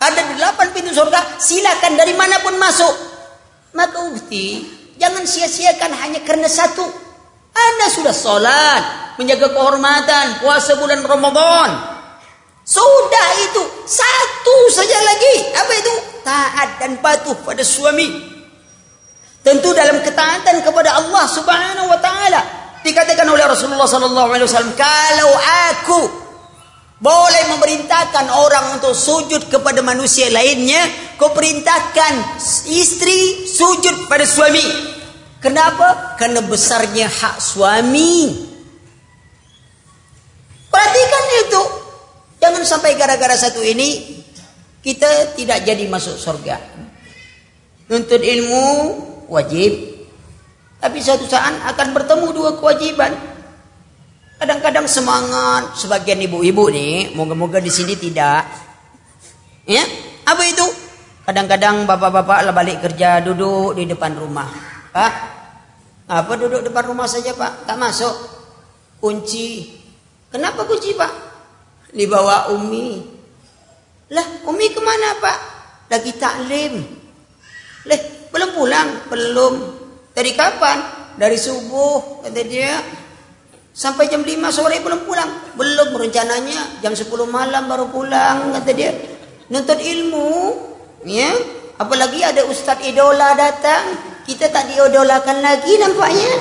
Ada 0.04 0.36
delapan 0.36 0.66
pintu 0.76 0.92
surga, 0.92 1.40
silakan 1.40 1.96
dari 1.96 2.12
mana 2.12 2.44
pun 2.44 2.60
masuk. 2.60 2.92
Maka 3.72 4.04
ukti, 4.12 4.74
Jangan 4.94 5.24
sia-siakan 5.26 5.92
hanya 5.98 6.20
karena 6.22 6.46
satu. 6.46 6.86
Anda 7.54 7.86
sudah 7.90 8.14
sholat, 8.14 8.82
menjaga 9.18 9.50
kehormatan, 9.50 10.42
puasa 10.42 10.78
bulan 10.78 11.02
Ramadan. 11.02 11.70
Sudah 12.64 13.28
itu, 13.44 13.62
satu 13.86 14.56
saja 14.72 14.98
lagi. 15.02 15.36
Apa 15.54 15.72
itu? 15.76 15.94
Taat 16.24 16.68
dan 16.80 16.92
patuh 16.98 17.36
pada 17.42 17.62
suami. 17.62 18.32
Tentu 19.44 19.76
dalam 19.76 20.00
ketaatan 20.00 20.64
kepada 20.64 20.96
Allah 20.96 21.24
Subhanahu 21.28 21.92
wa 21.92 22.00
taala. 22.00 22.40
Dikatakan 22.80 23.28
oleh 23.28 23.44
Rasulullah 23.44 23.84
sallallahu 23.84 24.32
alaihi 24.32 24.48
wasallam, 24.48 24.72
"Kalau 24.72 25.30
aku 25.68 26.00
boleh 27.04 27.44
memerintahkan 27.52 28.32
orang 28.32 28.80
untuk 28.80 28.96
sujud 28.96 29.52
kepada 29.52 29.84
manusia 29.84 30.32
lainnya, 30.32 30.88
kau 31.20 31.36
perintahkan 31.36 32.40
istri 32.72 33.44
sujud 33.44 34.08
pada 34.08 34.24
suami. 34.24 34.64
Kenapa? 35.36 36.16
Karena 36.16 36.40
besarnya 36.40 37.04
hak 37.04 37.36
suami. 37.44 38.32
Perhatikan 40.72 41.24
itu. 41.44 41.62
Jangan 42.40 42.64
sampai 42.64 42.96
gara-gara 42.96 43.36
satu 43.36 43.60
ini 43.60 44.24
kita 44.80 45.36
tidak 45.36 45.60
jadi 45.60 45.84
masuk 45.84 46.16
surga. 46.16 46.56
Nuntut 47.92 48.24
ilmu 48.24 48.64
wajib. 49.28 49.92
Tapi 50.80 51.04
suatu 51.04 51.28
saat 51.28 51.52
akan 51.68 51.92
bertemu 51.92 52.26
dua 52.32 52.56
kewajiban. 52.56 53.12
Kadang-kadang 54.44 54.84
semangat 54.84 55.72
sebagian 55.80 56.20
ibu-ibu 56.20 56.68
nih, 56.68 57.16
moga-moga 57.16 57.64
di 57.64 57.72
sini 57.72 57.96
tidak. 57.96 58.44
Ya, 59.64 59.80
apa 60.20 60.44
itu? 60.44 60.68
Kadang-kadang 61.24 61.88
bapak-bapak 61.88 62.44
lah 62.44 62.52
balik 62.52 62.84
kerja 62.84 63.24
duduk 63.24 63.72
di 63.72 63.88
depan 63.88 64.12
rumah. 64.12 64.44
Pak, 64.92 65.12
apa 66.12 66.32
duduk 66.36 66.60
depan 66.60 66.92
rumah 66.92 67.08
saja 67.08 67.32
pak? 67.32 67.64
Tak 67.64 67.80
masuk. 67.80 68.12
Kunci. 69.00 69.80
Kenapa 70.28 70.68
kunci 70.68 70.92
pak? 70.92 71.12
Dibawa 71.96 72.52
Umi. 72.52 73.00
Lah, 74.12 74.44
Umi 74.44 74.66
ke 74.76 74.80
mana 74.84 75.24
pak? 75.24 75.38
Lagi 75.88 76.12
taklim. 76.20 76.84
Leh, 77.88 78.28
belum 78.28 78.52
pulang? 78.52 79.08
Belum. 79.08 79.54
Dari 80.12 80.36
kapan? 80.36 80.84
Dari 81.16 81.40
subuh, 81.40 82.28
kata 82.28 82.44
dia. 82.44 83.03
Sampai 83.74 84.06
jam 84.06 84.22
5 84.22 84.30
sore 84.54 84.78
belum 84.78 85.02
pulang. 85.02 85.58
Belum 85.58 85.90
rencananya 85.98 86.78
jam 86.78 86.94
10 86.94 87.10
malam 87.26 87.66
baru 87.66 87.90
pulang 87.90 88.54
kata 88.54 88.70
dia. 88.70 88.94
Nuntut 89.50 89.82
ilmu, 89.82 90.30
ya. 91.02 91.34
Apalagi 91.74 92.22
ada 92.22 92.46
ustaz 92.46 92.78
idola 92.86 93.34
datang, 93.34 93.98
kita 94.22 94.46
tak 94.54 94.70
diodolakan 94.70 95.42
lagi 95.42 95.74
nampaknya. 95.74 96.34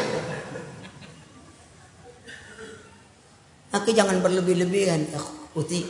Maka 3.73 3.89
jangan 3.89 4.21
berlebih-lebihan, 4.21 5.09
Uti. 5.57 5.81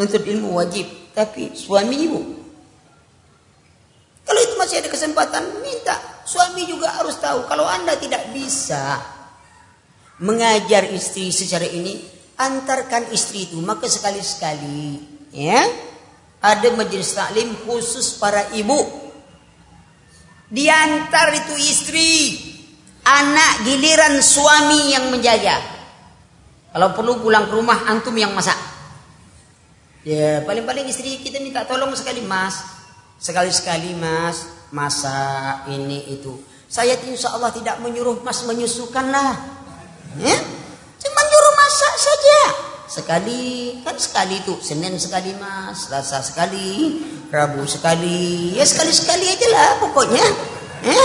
Nuntut 0.00 0.24
ilmu 0.24 0.56
wajib, 0.56 0.88
tapi 1.12 1.52
suami 1.52 1.96
ibu. 2.08 2.20
Kalau 4.24 4.40
itu 4.40 4.56
masih 4.56 4.80
ada 4.80 4.88
kesempatan, 4.88 5.44
minta. 5.60 6.00
Suami 6.24 6.64
juga 6.64 6.88
harus 6.96 7.20
tahu 7.20 7.44
kalau 7.44 7.68
Anda 7.68 7.92
tidak 8.00 8.32
bisa 8.32 9.11
mengajar 10.20 10.84
istri 10.92 11.32
secara 11.32 11.64
ini, 11.64 11.96
antarkan 12.36 13.08
istri 13.14 13.46
itu 13.48 13.56
maka 13.62 13.86
sekali-sekali 13.86 14.98
ya 15.32 15.62
ada 16.42 16.68
majelis 16.74 17.14
taklim 17.14 17.54
khusus 17.62 18.18
para 18.18 18.50
ibu. 18.52 19.00
Diantar 20.52 21.32
itu 21.32 21.54
istri, 21.56 22.36
anak 23.06 23.64
giliran 23.64 24.20
suami 24.20 24.92
yang 24.92 25.08
menjaga. 25.08 25.56
Kalau 26.74 26.92
perlu 26.92 27.24
pulang 27.24 27.48
ke 27.48 27.54
rumah 27.56 27.88
antum 27.88 28.12
yang 28.18 28.36
masak. 28.36 28.58
Ya 30.02 30.42
paling-paling 30.42 30.90
istri 30.90 31.22
kita 31.22 31.38
minta 31.38 31.62
tolong 31.62 31.94
sekali 31.94 32.20
mas, 32.26 32.58
sekali-sekali 33.22 33.94
mas 33.96 34.44
masak 34.74 35.70
ini 35.70 36.10
itu. 36.10 36.36
Saya 36.66 36.98
insya 37.06 37.32
Allah 37.32 37.54
tidak 37.54 37.78
menyuruh 37.78 38.20
mas 38.26 38.42
menyusukan 38.42 39.08
lah. 39.08 39.61
Ya? 40.20 40.36
Cuma 41.00 41.20
nyuruh 41.24 41.54
masak 41.56 41.94
saja. 41.96 42.40
Sekali, 42.92 43.40
kan 43.80 43.96
sekali 43.96 44.44
itu. 44.44 44.52
Senin 44.60 45.00
sekali 45.00 45.32
mas, 45.40 45.88
Selasa 45.88 46.20
sekali, 46.20 47.00
Rabu 47.32 47.64
sekali. 47.64 48.52
Ya 48.52 48.68
sekali-sekali 48.68 49.24
aja 49.24 49.48
lah 49.48 49.70
pokoknya. 49.80 50.26
Ya? 50.84 51.00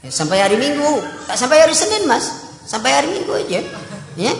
ya? 0.00 0.08
Sampai 0.08 0.40
hari 0.40 0.56
Minggu. 0.56 1.04
Tak 1.28 1.36
sampai 1.36 1.60
hari 1.60 1.76
Senin 1.76 2.08
mas. 2.08 2.32
Sampai 2.64 2.96
hari 2.96 3.12
Minggu 3.12 3.36
aja. 3.36 3.60
Ya? 4.16 4.32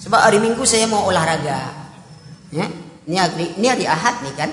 Sebab 0.00 0.16
hari 0.24 0.40
Minggu 0.40 0.64
saya 0.64 0.88
mau 0.88 1.04
olahraga. 1.04 1.68
Ya? 2.48 2.64
Ini 3.04 3.16
hari, 3.20 3.46
ini 3.60 3.66
hari 3.68 3.84
Ahad 3.84 4.24
nih 4.24 4.34
kan. 4.40 4.50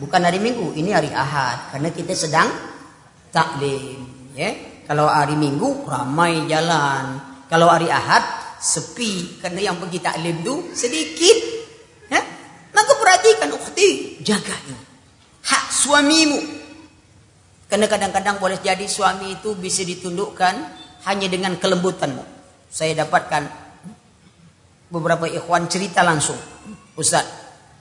Bukan 0.00 0.24
hari 0.24 0.40
Minggu, 0.40 0.72
ini 0.72 0.96
hari 0.96 1.12
Ahad. 1.12 1.76
Karena 1.76 1.92
kita 1.92 2.16
sedang 2.16 2.48
taklim. 3.28 4.32
Ya? 4.32 4.77
Kalau 4.88 5.04
hari 5.04 5.36
Minggu 5.36 5.84
ramai 5.84 6.48
jalan. 6.48 7.20
Kalau 7.44 7.68
hari 7.68 7.92
Ahad 7.92 8.24
sepi 8.56 9.38
karena 9.38 9.68
yang 9.68 9.76
pergi 9.76 10.00
taklim 10.00 10.40
tu 10.40 10.72
sedikit. 10.72 11.36
Ya? 12.08 12.24
Maka 12.72 12.92
perhatikan 12.96 13.52
ukhti, 13.52 14.20
jaga 14.24 14.56
ini. 14.64 14.80
Hak 15.44 15.64
suamimu. 15.68 16.40
Karena 17.68 17.84
kadang-kadang 17.84 18.40
boleh 18.40 18.64
jadi 18.64 18.88
suami 18.88 19.36
itu 19.36 19.52
bisa 19.60 19.84
ditundukkan 19.84 20.54
hanya 21.04 21.28
dengan 21.28 21.60
kelembutanmu. 21.60 22.24
Saya 22.72 23.04
dapatkan 23.04 23.44
beberapa 24.88 25.28
ikhwan 25.28 25.68
cerita 25.68 26.00
langsung. 26.00 26.36
Ustaz, 26.96 27.28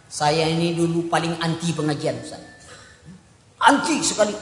saya 0.07 0.43
ini 0.47 0.75
dulu 0.75 1.07
paling 1.07 1.39
anti 1.39 1.71
pengajian 1.71 2.19
Ustaz. 2.19 2.43
Anti 3.63 3.95
sekali. 4.03 4.35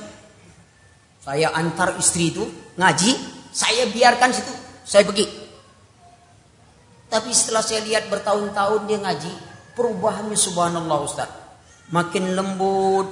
Saya 1.26 1.50
antar 1.58 1.98
istri 1.98 2.30
itu 2.30 2.46
ngaji, 2.78 3.18
saya 3.50 3.90
biarkan 3.90 4.30
situ, 4.30 4.54
saya 4.86 5.02
pergi. 5.02 5.26
Tapi 7.10 7.34
setelah 7.34 7.66
saya 7.66 7.82
lihat 7.82 8.14
bertahun-tahun 8.14 8.86
dia 8.86 9.02
ngaji, 9.02 9.34
perubahannya 9.74 10.38
subhanallah 10.38 11.02
Ustaz. 11.02 11.30
Makin 11.90 12.38
lembut, 12.38 13.10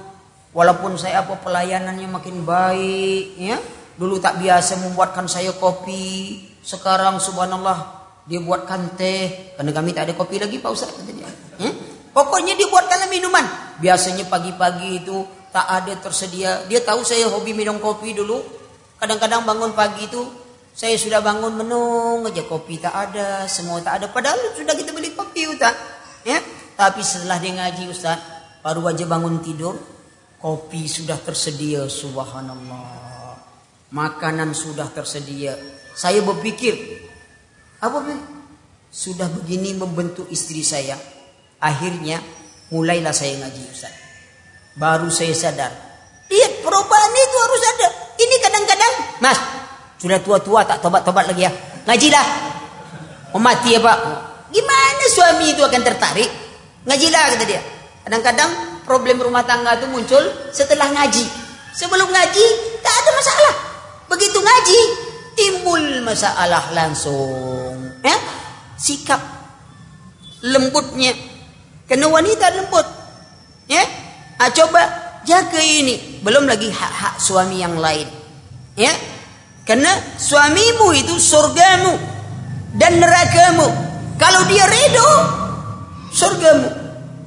walaupun 0.53 0.93
saya 1.01 1.25
apa 1.25 1.41
pelayanannya 1.41 2.05
makin 2.05 2.45
baik, 2.45 3.33
ya. 3.41 3.57
Dulu 3.97 4.21
tak 4.21 4.41
biasa 4.41 4.81
membuatkan 4.81 5.25
saya 5.29 5.53
kopi. 5.57 6.41
Sekarang 6.61 7.17
subhanallah 7.17 8.05
dia 8.25 8.41
buatkan 8.41 8.97
teh. 8.97 9.53
Karena 9.57 9.69
kami 9.73 9.89
tak 9.93 10.09
ada 10.09 10.13
kopi 10.17 10.41
lagi 10.41 10.57
Pak 10.57 10.71
Ustaz. 10.73 10.89
Hmm? 11.61 11.73
Pokoknya 12.09 12.57
dia 12.57 12.65
buatkanlah 12.69 13.09
minuman. 13.09 13.45
Biasanya 13.77 14.25
pagi-pagi 14.25 15.05
itu 15.05 15.21
tak 15.53 15.69
ada 15.69 15.93
tersedia. 16.01 16.65
Dia 16.65 16.81
tahu 16.81 17.05
saya 17.05 17.29
hobi 17.29 17.53
minum 17.53 17.77
kopi 17.77 18.17
dulu. 18.17 18.41
Kadang-kadang 18.97 19.45
bangun 19.45 19.77
pagi 19.77 20.09
itu 20.09 20.25
saya 20.73 20.97
sudah 20.97 21.21
bangun 21.21 21.53
menung 21.53 22.25
aja 22.25 22.41
kopi 22.49 22.81
tak 22.81 23.13
ada, 23.13 23.45
semua 23.45 23.77
tak 23.85 24.01
ada. 24.01 24.05
Padahal 24.09 24.57
sudah 24.57 24.73
kita 24.73 24.89
beli 24.89 25.13
kopi 25.13 25.45
Ustaz. 25.45 25.77
Ya? 26.25 26.41
Tapi 26.73 27.05
setelah 27.05 27.37
dia 27.37 27.53
ngaji 27.53 27.93
Ustaz, 27.93 28.17
baru 28.65 28.89
aja 28.89 29.05
bangun 29.05 29.45
tidur, 29.45 29.77
kopi 30.41 30.89
sudah 30.89 31.21
tersedia 31.21 31.85
subhanallah. 31.85 33.37
Makanan 33.93 34.57
sudah 34.57 34.89
tersedia. 34.89 35.53
Saya 35.93 36.25
berpikir, 36.25 36.73
apa? 37.77 38.01
Sudah 38.89 39.29
begini 39.29 39.77
membentuk 39.77 40.25
istri 40.33 40.65
saya. 40.65 40.97
Akhirnya 41.61 42.17
mulailah 42.73 43.13
saya 43.13 43.37
ngaji 43.45 43.61
Ustaz. 43.69 44.02
Baru 44.73 45.07
saya 45.13 45.33
sadar. 45.37 45.71
Lihat 46.33 46.65
perubahan 46.65 47.13
itu 47.13 47.37
harus 47.37 47.61
ada. 47.77 47.87
Ini 48.17 48.35
kadang-kadang, 48.41 48.93
Mas, 49.21 49.37
sudah 50.01 50.19
tua-tua 50.19 50.65
tak 50.65 50.81
tobat-tobat 50.81 51.29
lagi 51.29 51.45
ya. 51.45 51.51
Ngajilah. 51.85 52.25
Mau 53.33 53.41
mati 53.41 53.73
ya 53.73 53.79
Pak. 53.81 53.99
Gimana 54.53 55.05
suami 55.09 55.53
itu 55.53 55.61
akan 55.65 55.81
tertarik? 55.81 56.29
Ngajilah 56.85 57.23
kata 57.33 57.45
dia. 57.45 57.61
Kadang-kadang 58.03 58.51
problem 58.83 59.23
rumah 59.23 59.47
tangga 59.47 59.79
itu 59.79 59.87
muncul 59.89 60.21
setelah 60.51 60.91
ngaji. 60.91 61.25
Sebelum 61.73 62.05
ngaji 62.11 62.45
tak 62.83 62.93
ada 62.93 63.11
masalah. 63.15 63.55
Begitu 64.11 64.37
ngaji 64.37 64.79
timbul 65.33 65.83
masalah 66.05 66.69
langsung. 66.75 67.97
Ya? 68.05 68.17
Sikap 68.77 69.21
lembutnya. 70.43 71.15
Kena 71.87 72.11
wanita 72.11 72.51
lembut. 72.53 72.85
Ya? 73.65 73.81
Ah, 74.39 74.49
coba 74.49 74.81
jaga 75.27 75.59
ini. 75.59 76.19
Belum 76.23 76.47
lagi 76.47 76.69
hak-hak 76.71 77.19
suami 77.19 77.59
yang 77.59 77.75
lain. 77.79 78.07
Ya? 78.77 78.93
Karena 79.63 79.91
suamimu 80.19 80.91
itu 80.91 81.15
surgamu 81.19 81.95
dan 82.75 82.99
nerakamu. 82.99 83.67
Kalau 84.19 84.41
dia 84.47 84.65
redo, 84.67 85.09
surgamu. 86.11 86.69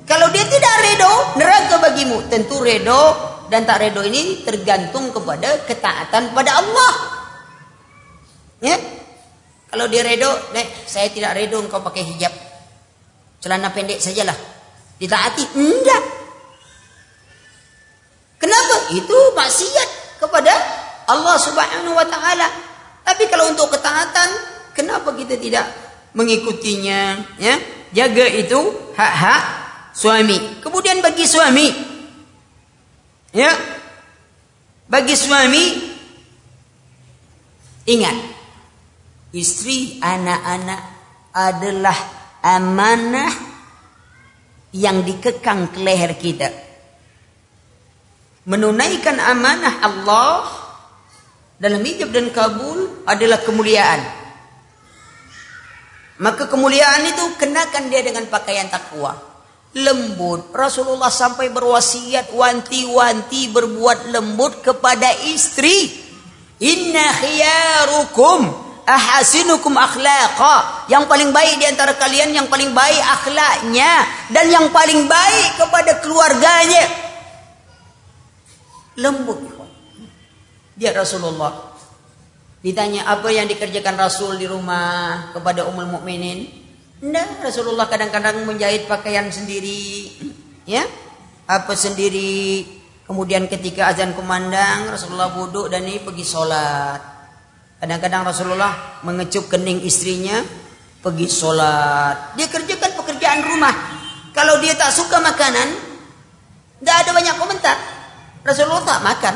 Kalau 0.07 0.31
dia 0.31 0.45
tidak 0.47 0.75
redo, 0.87 1.13
neraka 1.41 1.83
bagimu. 1.83 2.31
Tentu 2.31 2.63
redo 2.63 3.17
dan 3.51 3.67
tak 3.67 3.83
redo 3.83 4.05
ini 4.07 4.45
tergantung 4.47 5.11
kepada 5.11 5.67
ketaatan 5.67 6.31
pada 6.37 6.51
Allah. 6.63 6.93
Ya? 8.63 8.77
Kalau 9.67 9.91
dia 9.91 10.07
redo, 10.07 10.31
nek 10.55 10.87
saya 10.87 11.11
tidak 11.11 11.35
redo 11.37 11.59
engkau 11.59 11.83
pakai 11.83 12.05
hijab. 12.07 12.33
Celana 13.43 13.73
pendek 13.75 14.01
sajalah. 14.01 14.37
Ditaati? 14.97 15.45
Enggak. 15.59 16.03
Itu 18.93 19.17
maksiat 19.35 20.21
kepada 20.23 20.53
Allah 21.07 21.37
Subhanahu 21.39 21.95
wa 21.95 22.07
taala. 22.07 22.49
Tapi 23.07 23.31
kalau 23.31 23.51
untuk 23.55 23.71
ketaatan, 23.71 24.29
kenapa 24.75 25.15
kita 25.15 25.39
tidak 25.39 25.67
mengikutinya, 26.19 27.23
ya? 27.39 27.55
Jaga 27.95 28.27
itu 28.27 28.59
hak-hak 28.99 29.43
suami. 29.95 30.61
Kemudian 30.61 31.01
bagi 31.01 31.25
suami 31.25 31.67
ya. 33.37 33.53
Bagi 34.87 35.15
suami 35.19 35.65
ingat 37.91 38.17
istri 39.35 39.99
anak-anak 39.99 40.83
adalah 41.35 41.99
amanah 42.43 43.33
yang 44.73 45.03
dikekang 45.03 45.75
ke 45.75 45.79
leher 45.83 46.15
kita. 46.15 46.66
Menunaikan 48.47 49.19
amanah 49.19 49.83
Allah 49.83 50.47
dalam 51.59 51.83
hijab 51.83 52.15
dan 52.15 52.31
kabul 52.31 53.03
adalah 53.03 53.43
kemuliaan. 53.43 54.07
Maka 56.23 56.47
kemuliaan 56.47 57.11
itu 57.11 57.25
kenakan 57.43 57.91
dia 57.91 58.07
dengan 58.07 58.25
pakaian 58.31 58.71
takwa. 58.71 59.19
Lembut. 59.77 60.55
Rasulullah 60.55 61.11
sampai 61.13 61.51
berwasiat 61.53 62.33
wanti-wanti 62.33 63.53
berbuat 63.53 64.15
lembut 64.15 64.63
kepada 64.63 65.11
istri. 65.29 65.93
Inna 66.63 67.05
khiyarukum 67.19 68.41
ahasinukum 68.87 69.75
akhlaqa. 69.75 70.89
Yang 70.89 71.05
paling 71.11 71.31
baik 71.35 71.61
di 71.61 71.67
antara 71.67 71.99
kalian 71.99 72.33
yang 72.33 72.47
paling 72.47 72.71
baik 72.73 73.03
akhlaknya 73.21 74.07
dan 74.31 74.47
yang 74.49 74.71
paling 74.71 75.05
baik 75.05 75.51
kepada 75.61 75.99
keluarganya. 76.01 77.06
Lembut. 78.97 79.39
Dia 80.77 80.93
Rasulullah. 80.93 81.77
Ditanya 82.65 83.07
apa 83.07 83.29
yang 83.29 83.47
dikerjakan 83.47 83.97
Rasul 83.97 84.41
di 84.41 84.49
rumah 84.49 85.31
kepada 85.37 85.69
Ummul 85.69 86.01
Mukminin? 86.01 86.49
Nah, 87.05 87.45
Rasulullah 87.45 87.87
kadang-kadang 87.87 88.43
menjahit 88.49 88.89
pakaian 88.89 89.29
sendiri, 89.29 90.17
ya, 90.65 90.85
apa 91.45 91.77
sendiri. 91.77 92.65
Kemudian 93.07 93.47
ketika 93.47 93.93
azan 93.93 94.17
kumandang, 94.19 94.91
Rasulullah 94.91 95.31
duduk 95.31 95.71
dan 95.71 95.87
ini 95.87 96.03
pergi 96.03 96.27
sholat. 96.27 96.99
Kadang-kadang 97.79 98.27
Rasulullah 98.27 98.99
mengecup 99.07 99.47
kening 99.47 99.85
istrinya, 99.87 100.43
pergi 101.05 101.29
sholat. 101.31 102.35
Dia 102.35 102.51
kerjakan 102.51 102.99
pekerjaan 102.99 103.41
rumah. 103.47 103.75
Kalau 104.35 104.59
dia 104.59 104.75
tak 104.75 104.91
suka 104.91 105.23
makanan, 105.23 105.69
tidak 106.83 106.97
ada 107.07 107.11
banyak 107.15 107.37
komentar. 107.39 107.96
Rasulullah 108.47 108.87
tak 108.87 109.03
makan. 109.03 109.35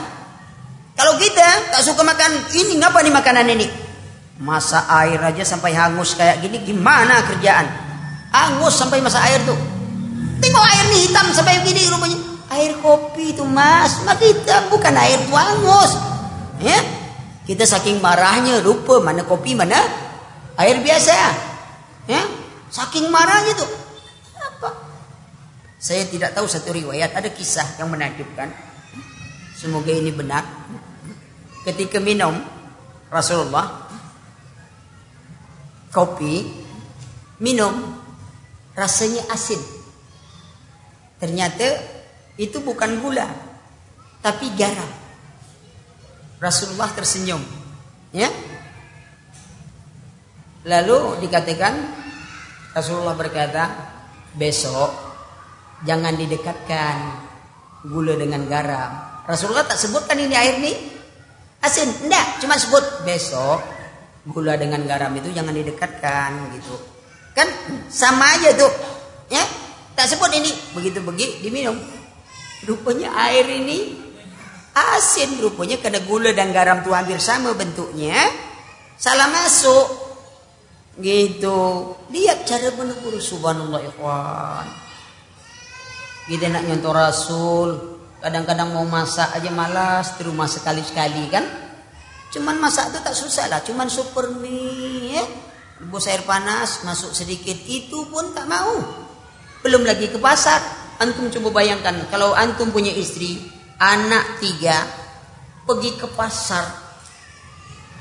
Kalau 0.95 1.19
kita 1.19 1.75
tak 1.75 1.83
suka 1.83 2.07
makan 2.07 2.31
ini, 2.55 2.79
ngapa 2.79 3.03
nih 3.03 3.11
makanan 3.11 3.47
ini? 3.59 3.67
Masa 4.39 4.87
air 5.03 5.19
aja 5.19 5.43
sampai 5.43 5.75
hangus 5.75 6.15
kayak 6.15 6.39
gini, 6.47 6.63
gimana 6.63 7.27
kerjaan? 7.27 7.67
Hangus 8.31 8.79
sampai 8.79 9.03
masa 9.03 9.19
air 9.27 9.43
tuh. 9.43 9.59
Tengok 10.39 10.65
air 10.65 10.85
nih 10.95 11.01
hitam 11.11 11.27
sampai 11.35 11.59
begini 11.67 11.91
rupanya. 11.91 12.19
Air 12.51 12.79
kopi 12.79 13.35
itu 13.35 13.43
mas, 13.43 14.03
mak 14.07 14.23
hitam 14.23 14.71
bukan 14.71 14.95
air 14.95 15.19
tuh 15.27 15.35
hangus. 15.35 15.91
Ya? 16.63 16.79
Kita 17.45 17.67
saking 17.67 17.99
marahnya 17.99 18.63
rupa 18.63 19.03
mana 19.03 19.27
kopi 19.27 19.59
mana 19.59 19.79
air 20.55 20.79
biasa. 20.79 21.15
Ya? 22.07 22.23
Saking 22.71 23.11
marahnya 23.11 23.59
tuh. 23.59 23.71
Apa? 24.39 24.71
Saya 25.83 26.07
tidak 26.07 26.37
tahu 26.39 26.47
satu 26.47 26.71
riwayat 26.71 27.11
ada 27.17 27.27
kisah 27.35 27.67
yang 27.83 27.91
menakjubkan. 27.91 28.70
Semoga 29.61 29.93
ini 29.93 30.09
benar. 30.09 30.41
Ketika 31.69 32.01
minum 32.01 32.33
Rasulullah 33.13 33.93
kopi 35.93 36.49
minum 37.45 37.77
rasanya 38.73 39.21
asin. 39.29 39.61
Ternyata 41.21 41.77
itu 42.41 42.57
bukan 42.65 43.05
gula 43.05 43.29
tapi 44.25 44.49
garam. 44.57 44.89
Rasulullah 46.41 46.89
tersenyum 46.97 47.45
ya. 48.17 48.33
Lalu 50.65 51.21
dikatakan 51.21 51.77
Rasulullah 52.73 53.13
berkata 53.13 53.69
besok 54.33 54.89
jangan 55.85 56.17
didekatkan 56.17 56.97
gula 57.85 58.17
dengan 58.17 58.49
garam 58.49 59.10
Rasulullah 59.31 59.63
tak 59.63 59.79
sebutkan 59.79 60.19
ini 60.19 60.35
air 60.35 60.59
nih? 60.59 60.75
Asin 61.63 61.87
enggak 62.03 62.43
cuma 62.43 62.59
sebut 62.59 62.83
besok 63.07 63.63
gula 64.27 64.59
dengan 64.59 64.83
garam 64.85 65.15
itu 65.15 65.31
jangan 65.31 65.55
didekatkan 65.55 66.51
gitu. 66.59 66.75
Kan 67.31 67.47
sama 67.87 68.35
aja 68.35 68.51
tuh 68.59 68.73
ya? 69.31 69.45
Tak 69.95 70.11
sebut 70.11 70.35
ini 70.35 70.51
begitu 70.75 70.99
begitu 71.05 71.47
diminum. 71.47 71.79
Rupanya 72.67 73.15
air 73.31 73.47
ini 73.47 73.95
asin 74.75 75.39
rupanya 75.39 75.79
karena 75.79 76.03
gula 76.05 76.35
dan 76.35 76.51
garam 76.51 76.83
tuh 76.83 76.91
hampir 76.91 77.23
sama 77.23 77.55
bentuknya. 77.55 78.19
Salah 78.99 79.31
masuk 79.31 79.87
gitu. 80.99 81.95
Lihat 82.11 82.51
cara 82.51 82.75
menegur 82.75 83.15
subhanallah 83.17 83.81
ikhwan. 83.95 84.67
Kita 86.29 86.47
nak 86.53 86.63
nyontoh 86.69 86.93
rasul 86.93 87.90
Kadang-kadang 88.21 88.77
mau 88.77 88.85
masak 88.85 89.33
aja 89.33 89.49
malas 89.49 90.17
di 90.21 90.29
rumah 90.29 90.45
sekali-sekali 90.45 91.33
kan. 91.33 91.45
Cuman 92.31 92.61
masak 92.61 92.93
itu 92.93 92.99
tak 93.01 93.17
susah 93.17 93.49
lah. 93.49 93.61
Cuman 93.65 93.89
super 93.89 94.29
mie 94.37 95.17
ya. 95.17 95.25
Bus 95.81 96.05
air 96.07 96.21
panas 96.29 96.85
masuk 96.85 97.17
sedikit 97.17 97.57
itu 97.65 98.05
pun 98.13 98.37
tak 98.37 98.45
mau. 98.45 98.77
Belum 99.65 99.83
lagi 99.83 100.13
ke 100.13 100.21
pasar. 100.21 100.61
Antum 101.01 101.33
coba 101.33 101.65
bayangkan 101.65 101.97
kalau 102.13 102.37
antum 102.37 102.69
punya 102.69 102.93
istri 102.93 103.41
anak 103.81 104.37
tiga 104.45 104.85
pergi 105.65 105.97
ke 105.97 106.05
pasar 106.13 106.91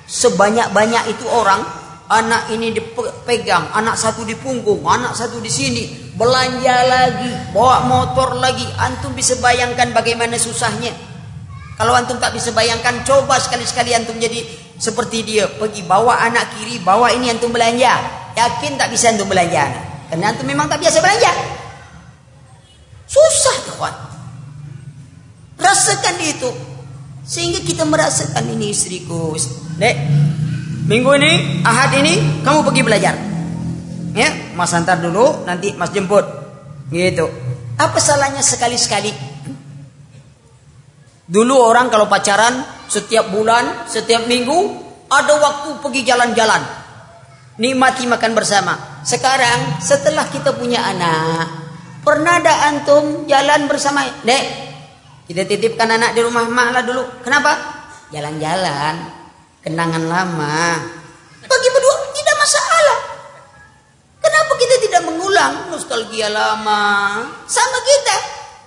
Sebanyak-banyak 0.09 1.13
itu 1.13 1.29
orang, 1.29 1.61
anak 2.09 2.49
ini 2.49 2.73
dipegang, 2.73 3.69
anak 3.69 3.93
satu 3.93 4.25
di 4.25 4.33
punggung, 4.33 4.81
anak 4.81 5.13
satu 5.13 5.37
di 5.37 5.53
sini, 5.53 6.08
belanja 6.19 6.77
lagi, 6.83 7.31
bawa 7.55 7.87
motor 7.87 8.35
lagi. 8.35 8.67
Antum 8.75 9.15
bisa 9.15 9.39
bayangkan 9.39 9.95
bagaimana 9.95 10.35
susahnya. 10.35 10.91
Kalau 11.79 11.95
antum 11.95 12.19
tak 12.19 12.35
bisa 12.35 12.51
bayangkan, 12.51 13.07
coba 13.07 13.39
sekali-sekali 13.39 13.95
antum 13.95 14.19
jadi 14.19 14.43
seperti 14.75 15.23
dia. 15.23 15.47
Pergi 15.47 15.87
bawa 15.87 16.19
anak 16.27 16.59
kiri, 16.59 16.83
bawa 16.83 17.15
ini 17.15 17.31
antum 17.31 17.55
belanja. 17.55 17.95
Yakin 18.35 18.75
tak 18.75 18.91
bisa 18.91 19.15
antum 19.15 19.31
belanja. 19.31 19.63
Karena 20.11 20.35
antum 20.35 20.43
memang 20.43 20.67
tak 20.67 20.83
biasa 20.83 20.99
belanja. 20.99 21.31
Susah 23.07 23.57
kawan. 23.71 23.95
Rasakan 25.55 26.15
itu. 26.19 26.51
Sehingga 27.23 27.63
kita 27.63 27.87
merasakan 27.87 28.43
ini 28.59 28.75
istriku. 28.75 29.39
Dek, 29.79 29.95
minggu 30.83 31.15
ini, 31.15 31.63
ahad 31.63 31.95
ini, 31.95 32.43
kamu 32.43 32.67
pergi 32.67 32.81
belajar. 32.83 33.15
Ya, 34.19 34.35
mas 34.51 34.75
antar 34.75 34.99
dulu, 34.99 35.47
nanti 35.47 35.71
mas 35.79 35.95
jemput. 35.95 36.27
Gitu. 36.91 37.23
Apa 37.79 37.95
salahnya 38.03 38.43
sekali-sekali? 38.43 39.15
Dulu 41.23 41.55
orang 41.55 41.87
kalau 41.87 42.11
pacaran, 42.11 42.67
setiap 42.91 43.31
bulan, 43.31 43.87
setiap 43.87 44.27
minggu, 44.27 44.59
ada 45.07 45.39
waktu 45.39 45.79
pergi 45.79 46.01
jalan-jalan. 46.03 46.59
Nikmati 47.63 48.11
makan 48.11 48.31
bersama. 48.35 48.99
Sekarang, 49.07 49.79
setelah 49.79 50.27
kita 50.27 50.51
punya 50.51 50.83
anak, 50.83 51.47
pernah 52.03 52.43
ada 52.43 52.75
antum 52.75 53.23
jalan 53.23 53.71
bersama? 53.71 54.03
Dek, 54.27 54.43
kita 55.31 55.47
titipkan 55.47 55.87
anak 55.95 56.11
di 56.11 56.19
rumah 56.27 56.43
mak 56.43 56.67
lah 56.75 56.83
dulu. 56.83 57.23
Kenapa? 57.23 57.55
Jalan-jalan. 58.11 58.95
Kenangan 59.63 60.03
lama. 60.11 60.59
Bagi 61.45 61.69
berdua 61.71 62.08
mengulang 65.39 65.71
nostalgia 65.71 66.27
lama? 66.27 66.83
Sama 67.47 67.79
kita. 67.79 68.17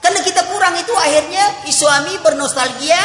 Karena 0.00 0.20
kita 0.24 0.42
kurang 0.48 0.74
itu 0.80 0.92
akhirnya 0.96 1.68
suami 1.68 2.16
bernostalgia. 2.24 3.00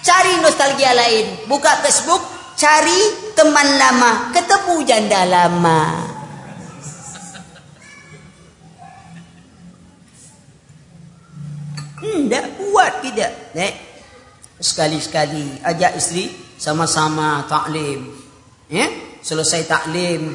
Cari 0.00 0.40
nostalgia 0.40 0.96
lain. 0.96 1.46
Buka 1.46 1.84
Facebook. 1.84 2.24
Cari 2.56 3.32
teman 3.36 3.68
lama. 3.76 4.32
Ketemu 4.32 4.74
janda 4.88 5.22
lama. 5.28 5.80
Tidak 12.00 12.44
buat 12.58 12.92
tidak. 13.04 13.32
Nek. 13.52 13.74
Sekali-sekali 14.56 15.60
ajak 15.62 16.00
istri 16.00 16.32
sama-sama 16.56 17.44
taklim. 17.44 18.08
Ya? 18.72 18.88
Selesai 19.20 19.68
taklim. 19.68 20.32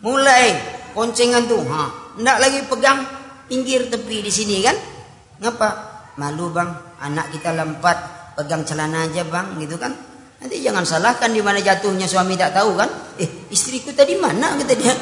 Mulai 0.00 0.56
koncengan 0.96 1.44
tu. 1.46 1.60
Ha. 1.60 2.03
Tidak 2.14 2.38
lagi 2.38 2.62
pegang 2.70 3.02
pinggir 3.50 3.90
tepi 3.90 4.22
di 4.22 4.30
sini 4.30 4.62
kan? 4.62 4.76
Ngapa? 5.42 5.68
Malu 6.18 6.54
bang. 6.54 6.70
Anak 7.02 7.34
kita 7.34 7.50
lempat. 7.50 7.96
Pegang 8.38 8.62
celana 8.62 9.06
aja 9.10 9.26
bang. 9.26 9.58
Gitu 9.58 9.74
kan? 9.74 9.90
Nanti 10.38 10.60
jangan 10.62 10.84
salahkan 10.86 11.30
di 11.32 11.42
mana 11.42 11.58
jatuhnya 11.58 12.06
suami 12.06 12.38
tak 12.38 12.54
tahu 12.54 12.78
kan? 12.78 12.90
Eh 13.18 13.50
istriku 13.50 13.90
tadi 13.96 14.14
mana 14.14 14.54
kata 14.60 14.74
dia. 14.78 14.94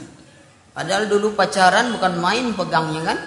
Padahal 0.76 1.06
dulu 1.06 1.32
pacaran 1.38 1.94
bukan 1.94 2.18
main 2.18 2.50
pegangnya 2.52 3.14
kan? 3.14 3.18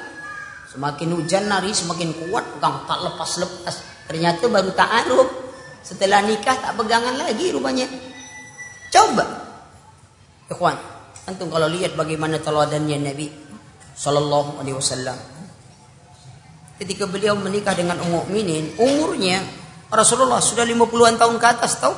Semakin 0.67 1.15
hujan 1.15 1.47
nari 1.47 1.71
semakin 1.71 2.11
kuat 2.27 2.43
pegang 2.57 2.83
tak 2.85 2.99
lepas-lepas. 3.01 3.75
Ternyata 4.11 4.43
baru 4.51 4.69
ta'aruf. 4.75 5.29
Setelah 5.81 6.19
nikah 6.27 6.59
tak 6.59 6.75
pegangan 6.75 7.15
lagi 7.15 7.55
rupanya. 7.55 7.87
Coba. 8.91 9.25
Ikhwan, 10.51 10.75
antum 11.27 11.51
kalau 11.51 11.67
lihat 11.67 11.93
bagaimana 11.93 12.39
teladannya 12.39 12.97
Nabi 13.03 13.27
sallallahu 13.93 14.63
alaihi 14.63 14.77
wasallam. 14.79 15.17
Ketika 16.77 17.09
beliau 17.09 17.35
menikah 17.35 17.73
dengan 17.73 17.99
Ummu 17.99 18.29
Minin, 18.31 18.77
umurnya 18.79 19.41
Rasulullah 19.91 20.39
sudah 20.39 20.63
50-an 20.63 21.17
tahun 21.17 21.35
ke 21.41 21.47
atas 21.47 21.73
tahu? 21.81 21.95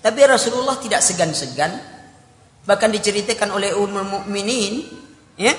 Tapi 0.00 0.20
Rasulullah 0.24 0.80
tidak 0.80 1.04
segan-segan 1.04 1.76
bahkan 2.64 2.92
diceritakan 2.92 3.56
oleh 3.56 3.72
Ummul 3.72 4.04
Mukminin 4.04 4.84
ya 5.40 5.52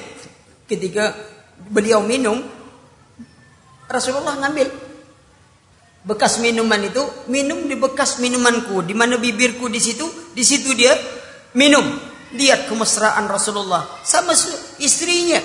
ketika 0.69 1.13
beliau 1.69 2.01
minum 2.05 2.39
Rasulullah 3.89 4.38
ngambil 4.38 4.69
bekas 6.05 6.41
minuman 6.41 6.82
itu 6.82 7.03
minum 7.30 7.65
di 7.69 7.78
bekas 7.78 8.17
minumanku 8.22 8.82
di 8.86 8.95
mana 8.95 9.17
bibirku 9.17 9.69
di 9.69 9.82
situ 9.82 10.05
di 10.34 10.41
situ 10.45 10.74
dia 10.74 10.93
minum. 11.58 11.84
Lihat 12.32 12.72
kemesraan 12.72 13.28
Rasulullah. 13.28 13.99
Sama 14.08 14.32
istrinya. 14.80 15.39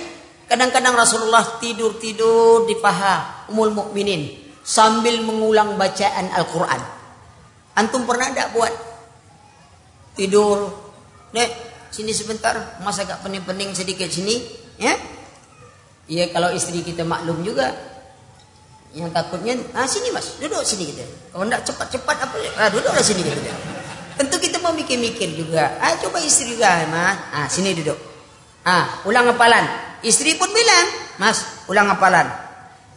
Kadang-kadang 0.46 0.94
Rasulullah 0.94 1.58
tidur 1.58 1.98
tidur 1.98 2.70
di 2.70 2.78
paha 2.78 3.50
umul 3.50 3.74
mukminin 3.74 4.30
sambil 4.62 5.18
mengulang 5.18 5.74
bacaan 5.74 6.30
Al-Quran. 6.30 6.82
Antum 7.74 8.06
pernah 8.06 8.30
tidak 8.30 8.54
buat? 8.54 8.70
Tidur. 10.14 10.70
Nek 11.34 11.50
sini 11.90 12.14
sebentar. 12.14 12.78
Masa 12.86 13.02
agak 13.02 13.26
pening-pening 13.26 13.74
sedikit 13.74 14.06
sini. 14.06 14.38
Ya? 14.78 14.94
Iya 16.06 16.30
kalau 16.30 16.54
istri 16.54 16.86
kita 16.86 17.02
maklum 17.02 17.42
juga. 17.42 17.74
Yang 18.96 19.12
takutnya, 19.12 19.52
ah 19.76 19.84
sini 19.84 20.08
mas, 20.08 20.40
duduk 20.40 20.64
sini 20.64 20.88
kita. 20.88 21.04
Kalau 21.28 21.44
enggak 21.44 21.68
cepat-cepat 21.68 22.16
apa, 22.16 22.36
ah 22.56 22.68
duduklah 22.72 23.04
sini 23.04 23.20
kita. 23.28 23.75
Tentu 24.16 24.36
kita 24.40 24.56
mau 24.64 24.72
mikir-mikir 24.72 25.36
juga. 25.36 25.76
Ah 25.76 25.92
coba 26.00 26.20
istri 26.24 26.56
juga 26.56 26.88
mas, 26.88 27.16
ah 27.36 27.46
sini 27.52 27.76
duduk. 27.76 27.96
Ah 28.64 29.04
ulang 29.04 29.28
hafalan. 29.28 29.64
Istri 30.00 30.40
pun 30.40 30.48
bilang, 30.52 30.86
mas 31.20 31.64
ulang 31.68 31.88
hafalan. 31.92 32.28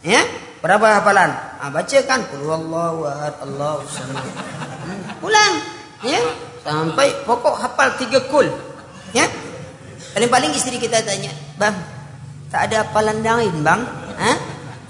Ya, 0.00 0.24
berapa 0.64 1.00
hafalan? 1.00 1.30
Ah 1.60 1.68
bacakan, 1.68 2.24
Qul 2.32 2.40
huwallahu 2.48 3.04
ahad, 3.04 3.34
Allahu 3.44 3.84
samad. 3.84 4.24
Hmm, 4.24 5.00
ulang, 5.20 5.52
ya, 6.04 6.20
sampai 6.64 7.12
pokok 7.28 7.56
hafal 7.60 8.00
tiga 8.00 8.24
kul. 8.32 8.48
Ya, 9.12 9.28
paling-paling 10.16 10.56
istri 10.56 10.80
kita 10.80 11.04
tanya, 11.04 11.32
bang, 11.60 11.76
tak 12.48 12.72
ada 12.72 12.86
hafalan 12.86 13.20
lain 13.20 13.54
bang. 13.60 13.80
Ha? 14.16 14.32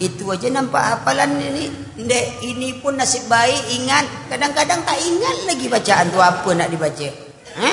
Itu 0.01 0.33
aja 0.33 0.49
nampak 0.49 0.81
hafalan 0.81 1.37
ini. 1.37 1.69
Dek, 2.01 2.41
ini 2.41 2.81
pun 2.81 2.97
nasib 2.97 3.29
baik 3.29 3.69
ingat. 3.77 4.33
Kadang-kadang 4.33 4.81
tak 4.81 4.97
ingat 4.97 5.37
lagi 5.45 5.67
bacaan 5.69 6.09
tu 6.09 6.17
apa 6.17 6.49
nak 6.57 6.73
dibaca. 6.73 7.09
Ha? 7.61 7.71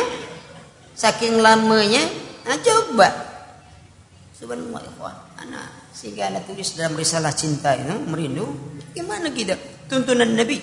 Saking 0.92 1.40
lamanya. 1.40 2.04
Ha, 2.52 2.60
coba. 2.60 3.08
Subhanallah 4.36 4.84
ikhwan. 4.84 5.16
Anak. 5.40 5.88
Sehingga 5.96 6.28
anak 6.28 6.52
tulis 6.52 6.68
dalam 6.76 7.00
risalah 7.00 7.32
cinta 7.32 7.72
itu. 7.80 7.96
Merindu. 7.96 8.46
Gimana 8.92 9.32
kita? 9.32 9.56
Tuntunan 9.88 10.28
Nabi. 10.28 10.60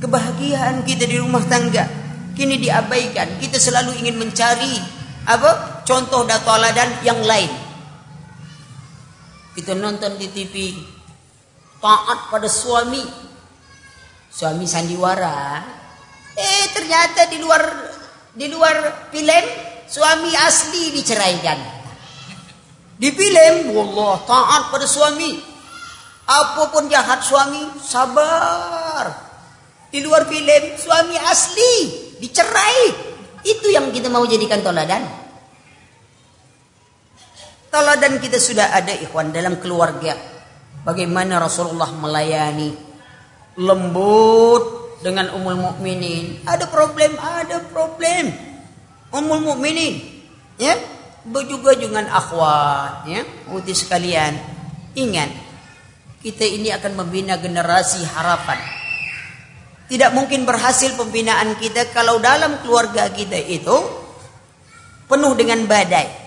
Kebahagiaan 0.00 0.88
kita 0.88 1.04
di 1.04 1.20
rumah 1.20 1.44
tangga. 1.44 1.84
Kini 2.32 2.56
diabaikan. 2.56 3.36
Kita 3.36 3.60
selalu 3.60 4.00
ingin 4.00 4.16
mencari 4.16 5.00
apa 5.28 5.84
contoh 5.84 6.24
dan 6.24 6.40
teladan 6.40 6.88
yang 7.04 7.20
lain 7.28 7.69
kita 9.60 9.76
nonton 9.76 10.16
di 10.16 10.32
TV 10.32 10.72
taat 11.84 12.32
pada 12.32 12.48
suami. 12.48 13.04
Suami 14.32 14.64
sandiwara. 14.64 15.60
Eh 16.32 16.64
ternyata 16.72 17.28
di 17.28 17.36
luar 17.36 17.60
di 18.32 18.48
luar 18.48 19.12
film 19.12 19.44
suami 19.84 20.32
asli 20.32 20.96
diceraikan. 20.96 21.60
Di 22.96 23.12
film 23.12 23.76
wallah 23.76 24.24
taat 24.24 24.72
pada 24.72 24.88
suami. 24.88 25.36
Apa 26.24 26.72
pun 26.72 26.88
jahat 26.88 27.20
suami 27.20 27.60
sabar. 27.84 29.12
Di 29.92 30.00
luar 30.00 30.24
film 30.24 30.72
suami 30.80 31.20
asli 31.20 31.72
dicerai. 32.16 33.12
Itu 33.44 33.68
yang 33.68 33.92
kita 33.92 34.08
mau 34.08 34.24
jadikan 34.24 34.64
toladan 34.64 35.19
Teladan 37.70 38.18
kita 38.18 38.42
sudah 38.42 38.74
ada 38.74 38.90
ikhwan 38.98 39.30
dalam 39.30 39.62
keluarga. 39.62 40.18
Bagaimana 40.82 41.38
Rasulullah 41.38 41.94
melayani 41.94 42.74
lembut 43.54 44.98
dengan 45.06 45.30
umul 45.38 45.54
mukminin. 45.54 46.42
Ada 46.42 46.66
problem, 46.66 47.14
ada 47.14 47.62
problem. 47.70 48.34
Umul 49.14 49.54
mukminin, 49.54 50.02
ya, 50.58 50.74
juga 51.46 51.78
dengan 51.78 52.10
akhwat, 52.10 53.06
ya, 53.06 53.22
uti 53.54 53.70
sekalian. 53.70 54.34
Ingat, 54.98 55.30
kita 56.26 56.42
ini 56.42 56.74
akan 56.74 57.06
membina 57.06 57.38
generasi 57.38 58.02
harapan. 58.02 58.58
Tidak 59.86 60.10
mungkin 60.10 60.42
berhasil 60.42 60.94
pembinaan 60.98 61.54
kita 61.54 61.90
kalau 61.94 62.18
dalam 62.18 62.58
keluarga 62.66 63.10
kita 63.14 63.38
itu 63.38 63.74
penuh 65.06 65.34
dengan 65.38 65.66
badai 65.66 66.19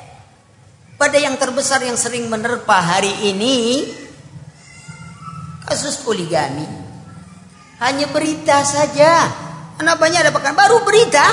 pada 1.03 1.19
yang 1.19 1.35
terbesar 1.35 1.83
yang 1.83 1.99
sering 1.99 2.31
menerpa 2.31 2.79
hari 2.79 3.11
ini 3.27 3.91
kasus 5.67 5.99
poligami. 5.99 6.63
Hanya 7.83 8.07
berita 8.07 8.63
saja. 8.63 9.27
Anak 9.83 9.99
banyak 9.99 10.31
dapatkan 10.31 10.55
baru 10.55 10.79
berita. 10.87 11.27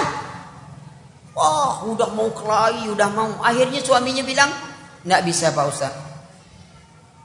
Wah, 1.38 1.86
oh, 1.86 1.94
udah 1.94 2.10
mau 2.10 2.34
kelahi, 2.34 2.90
udah 2.90 3.14
mau. 3.14 3.30
Akhirnya 3.46 3.78
suaminya 3.78 4.26
bilang, 4.26 4.50
nggak 5.06 5.22
bisa 5.22 5.54
Pak 5.54 5.66
Ustaz. 5.70 5.94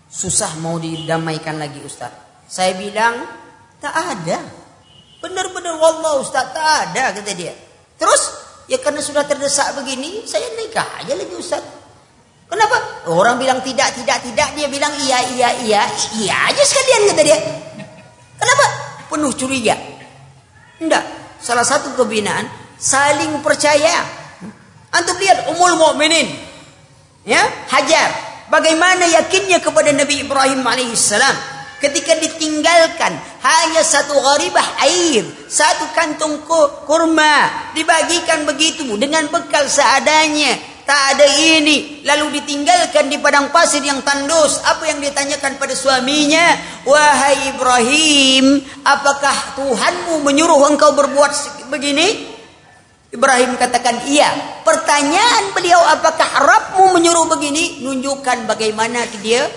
Susah 0.06 0.62
mau 0.62 0.78
didamaikan 0.78 1.58
lagi 1.58 1.82
Ustaz. 1.82 2.14
Saya 2.46 2.78
bilang, 2.78 3.26
tak 3.82 3.90
ada. 3.90 4.38
Benar-benar 5.18 5.82
wallah 5.82 6.22
Ustaz, 6.22 6.54
tak 6.54 6.94
ada 6.94 7.10
kata 7.10 7.34
dia. 7.34 7.58
Terus, 7.98 8.22
ya 8.70 8.78
karena 8.78 9.02
sudah 9.02 9.26
terdesak 9.26 9.74
begini, 9.82 10.30
saya 10.30 10.46
nikah 10.54 11.02
aja 11.02 11.18
lagi 11.18 11.34
Ustaz. 11.34 11.85
Kenapa? 12.46 12.78
Orang 13.10 13.42
bilang 13.42 13.62
tidak, 13.66 13.94
tidak, 13.98 14.22
tidak. 14.22 14.50
Dia 14.54 14.68
bilang 14.70 14.94
iya, 15.02 15.20
iya, 15.34 15.50
iya. 15.66 15.82
Iya 16.22 16.36
aja 16.54 16.62
sekalian 16.62 17.02
kata 17.14 17.22
dia. 17.26 17.38
Kenapa? 18.38 18.66
Penuh 19.10 19.34
curiga. 19.34 19.76
Enggak. 20.78 21.04
Salah 21.42 21.66
satu 21.66 21.94
kebinaan 21.98 22.46
saling 22.78 23.42
percaya. 23.42 24.06
Antum 24.94 25.18
lihat 25.18 25.50
umul 25.52 25.78
mukminin. 25.78 26.30
Ya, 27.26 27.42
Hajar. 27.74 28.14
Bagaimana 28.46 29.10
yakinnya 29.10 29.58
kepada 29.58 29.90
Nabi 29.90 30.22
Ibrahim 30.22 30.62
alaihissalam 30.62 31.34
ketika 31.82 32.14
ditinggalkan 32.22 33.18
hanya 33.42 33.82
satu 33.82 34.14
gharibah 34.14 34.86
air, 34.86 35.26
satu 35.50 35.90
kantung 35.98 36.46
kurma 36.86 37.50
dibagikan 37.74 38.46
begitu 38.46 38.86
dengan 39.02 39.26
bekal 39.34 39.66
seadanya 39.66 40.75
tak 40.86 41.18
ada 41.18 41.28
ini. 41.58 42.06
Lalu 42.06 42.40
ditinggalkan 42.40 43.10
di 43.10 43.18
padang 43.18 43.50
pasir 43.50 43.82
yang 43.82 44.06
tandus. 44.06 44.62
Apa 44.62 44.86
yang 44.86 45.02
ditanyakan 45.02 45.58
pada 45.58 45.74
suaminya? 45.74 46.56
Wahai 46.86 47.52
Ibrahim 47.52 48.62
apakah 48.86 49.58
Tuhanmu 49.58 50.22
menyuruh 50.22 50.62
engkau 50.70 50.94
berbuat 50.94 51.34
begini? 51.74 52.38
Ibrahim 53.10 53.58
katakan 53.58 54.06
iya. 54.06 54.30
Pertanyaan 54.62 55.58
beliau 55.58 55.82
apakah 55.82 56.30
Rabbmu 56.46 56.94
menyuruh 57.02 57.26
begini? 57.34 57.82
Nunjukkan 57.82 58.46
bagaimana 58.46 59.10
dia 59.20 59.50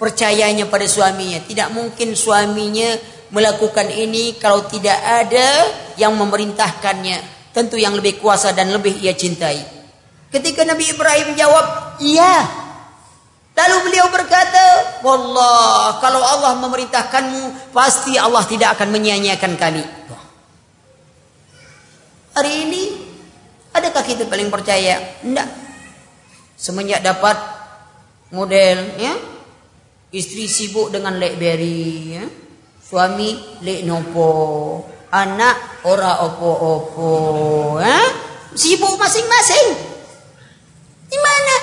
percayanya 0.00 0.64
pada 0.64 0.88
suaminya. 0.88 1.44
Tidak 1.44 1.68
mungkin 1.76 2.16
suaminya 2.16 2.96
melakukan 3.28 3.92
ini 3.92 4.40
kalau 4.40 4.64
tidak 4.64 4.96
ada 4.96 5.68
yang 6.00 6.16
memerintahkannya. 6.16 7.36
Tentu 7.52 7.76
yang 7.76 7.92
lebih 7.92 8.22
kuasa 8.22 8.56
dan 8.56 8.72
lebih 8.72 8.96
ia 9.02 9.12
cintai 9.12 9.77
Ketika 10.28 10.68
Nabi 10.68 10.92
Ibrahim 10.92 11.32
jawab, 11.36 11.96
iya. 12.04 12.44
Lalu 13.58 13.90
beliau 13.90 14.06
berkata, 14.12 15.00
Wallah, 15.02 15.98
kalau 15.98 16.22
Allah 16.22 16.54
memerintahkanmu, 16.62 17.74
pasti 17.74 18.14
Allah 18.14 18.46
tidak 18.46 18.78
akan 18.78 18.94
menyia-nyiakan 18.94 19.58
kami. 19.58 19.82
Hari 22.38 22.52
ini, 22.70 22.82
adakah 23.74 24.06
kita 24.06 24.30
paling 24.30 24.46
percaya? 24.46 25.02
Tidak. 25.18 25.48
Semenjak 26.54 27.02
dapat 27.02 27.34
model, 28.30 28.94
ya, 28.94 29.18
istri 30.14 30.46
sibuk 30.46 30.94
dengan 30.94 31.18
Blackberry, 31.18 32.14
ya, 32.14 32.24
suami 32.78 33.58
lek 33.66 33.82
nopo, 33.82 34.30
anak 35.10 35.82
ora 35.82 36.22
opo-opo, 36.30 37.10
ya, 37.82 38.06
sibuk 38.54 38.94
masing-masing. 39.02 39.87
Di 41.08 41.18
mana? 41.18 41.56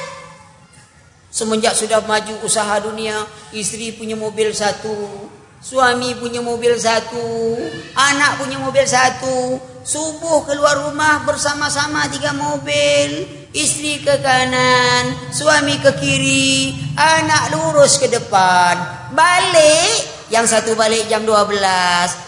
Semenjak 1.29 1.77
sudah 1.77 2.01
maju 2.01 2.41
usaha 2.41 2.79
dunia, 2.81 3.27
istri 3.53 3.93
punya 3.93 4.15
mobil 4.17 4.55
satu, 4.55 5.29
suami 5.59 6.15
punya 6.15 6.39
mobil 6.39 6.73
satu, 6.79 7.59
anak 7.93 8.39
punya 8.39 8.55
mobil 8.57 8.87
satu, 8.87 9.59
subuh 9.83 10.47
keluar 10.47 10.87
rumah 10.87 11.27
bersama-sama 11.27 12.07
tiga 12.07 12.31
mobil, 12.31 13.27
istri 13.51 13.99
ke 13.99 14.15
kanan, 14.23 15.11
suami 15.29 15.75
ke 15.83 15.91
kiri, 15.99 16.71
anak 16.95 17.51
lurus 17.51 17.99
ke 17.99 18.07
depan, 18.07 18.79
balik 19.11 20.15
yang 20.31 20.47
satu 20.47 20.73
balik 20.73 21.05
jam 21.05 21.27
12, 21.27 21.61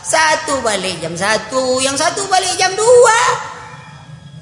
satu 0.05 0.61
balik 0.61 0.99
jam 1.01 1.15
1, 1.15 1.47
yang 1.80 1.95
satu 1.95 2.28
balik 2.28 2.53
jam 2.59 2.76
2. 2.76 3.57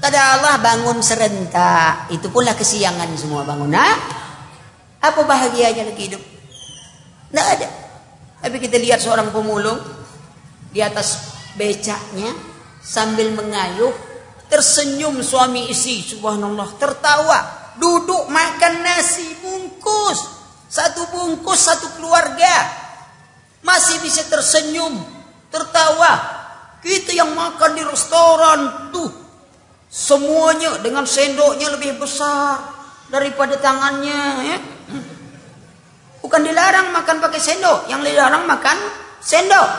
Kata 0.05 0.37
Allah 0.37 0.61
bangun 0.61 1.01
serentak. 1.01 2.13
Itu 2.13 2.29
pula 2.29 2.53
kesiangan 2.53 3.09
semua 3.17 3.41
bangun. 3.41 3.73
Nah, 3.73 3.97
apa 5.01 5.17
bahagianya 5.25 5.81
lagi 5.81 6.13
hidup? 6.13 6.21
Tidak 7.33 7.47
ada. 7.57 7.65
Tapi 8.37 8.61
kita 8.61 8.77
lihat 8.77 9.01
seorang 9.01 9.33
pemulung 9.33 9.81
di 10.69 10.77
atas 10.85 11.33
becaknya 11.57 12.37
sambil 12.85 13.33
mengayuh 13.33 13.89
tersenyum 14.45 15.25
suami 15.25 15.73
istri 15.73 16.05
subhanallah 16.05 16.77
tertawa 16.77 17.73
duduk 17.81 18.29
makan 18.29 18.85
nasi 18.85 19.25
bungkus 19.41 20.21
satu 20.69 21.01
bungkus 21.09 21.65
satu 21.65 21.97
keluarga 21.97 22.53
masih 23.65 24.05
bisa 24.05 24.21
tersenyum 24.29 25.01
tertawa 25.49 26.13
kita 26.85 27.17
yang 27.17 27.33
makan 27.33 27.73
di 27.73 27.81
restoran 27.81 28.93
tuh 28.93 29.24
Semuanya 29.95 30.75
dengan 30.83 31.07
sendoknya 31.07 31.71
lebih 31.71 31.95
besar 31.95 32.59
daripada 33.07 33.55
tangannya 33.55 34.21
ya. 34.43 34.57
Bukan 36.19 36.41
dilarang 36.43 36.91
makan 36.91 37.23
pakai 37.23 37.39
sendok, 37.39 37.87
yang 37.87 38.03
dilarang 38.03 38.43
makan 38.43 38.75
sendok. 39.23 39.69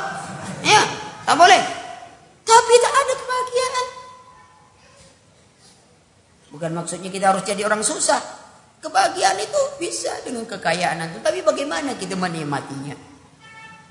Ya, 0.65 0.81
tak 1.29 1.37
boleh. 1.37 1.61
Tapi 2.49 2.75
tak 2.81 2.95
ada 2.97 3.13
kebahagiaan. 3.13 3.87
Bukan 6.57 6.71
maksudnya 6.73 7.13
kita 7.13 7.37
harus 7.37 7.45
jadi 7.45 7.69
orang 7.69 7.85
susah. 7.85 8.23
Kebahagiaan 8.81 9.37
itu 9.37 9.61
bisa 9.77 10.17
dengan 10.25 10.49
kekayaan 10.49 11.13
itu. 11.13 11.21
Tapi 11.21 11.45
bagaimana 11.45 11.93
kita 11.93 12.17
menikmatinya? 12.17 12.97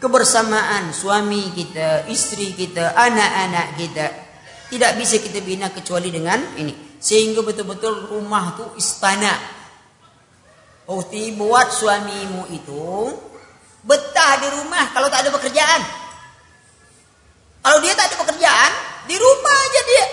Kebersamaan 0.02 0.90
suami 0.90 1.54
kita, 1.54 2.10
istri 2.10 2.58
kita, 2.58 2.98
anak-anak 2.98 3.68
kita. 3.78 4.25
Tidak 4.76 4.92
bisa 5.00 5.24
kita 5.24 5.40
bina 5.40 5.72
kecuali 5.72 6.12
dengan 6.12 6.60
ini. 6.60 7.00
Sehingga 7.00 7.40
betul-betul 7.40 8.12
rumah 8.12 8.60
itu 8.60 8.76
istana. 8.76 9.32
Ukti 10.84 11.32
buat 11.32 11.72
suamimu 11.72 12.52
itu 12.52 13.08
betah 13.88 14.34
di 14.44 14.48
rumah 14.60 14.92
kalau 14.92 15.08
tak 15.08 15.24
ada 15.24 15.32
pekerjaan. 15.32 15.82
Kalau 17.64 17.80
dia 17.80 17.96
tak 17.96 18.12
ada 18.12 18.18
pekerjaan, 18.20 18.72
di 19.08 19.16
rumah 19.16 19.56
aja 19.64 19.82
dia. 19.88 20.06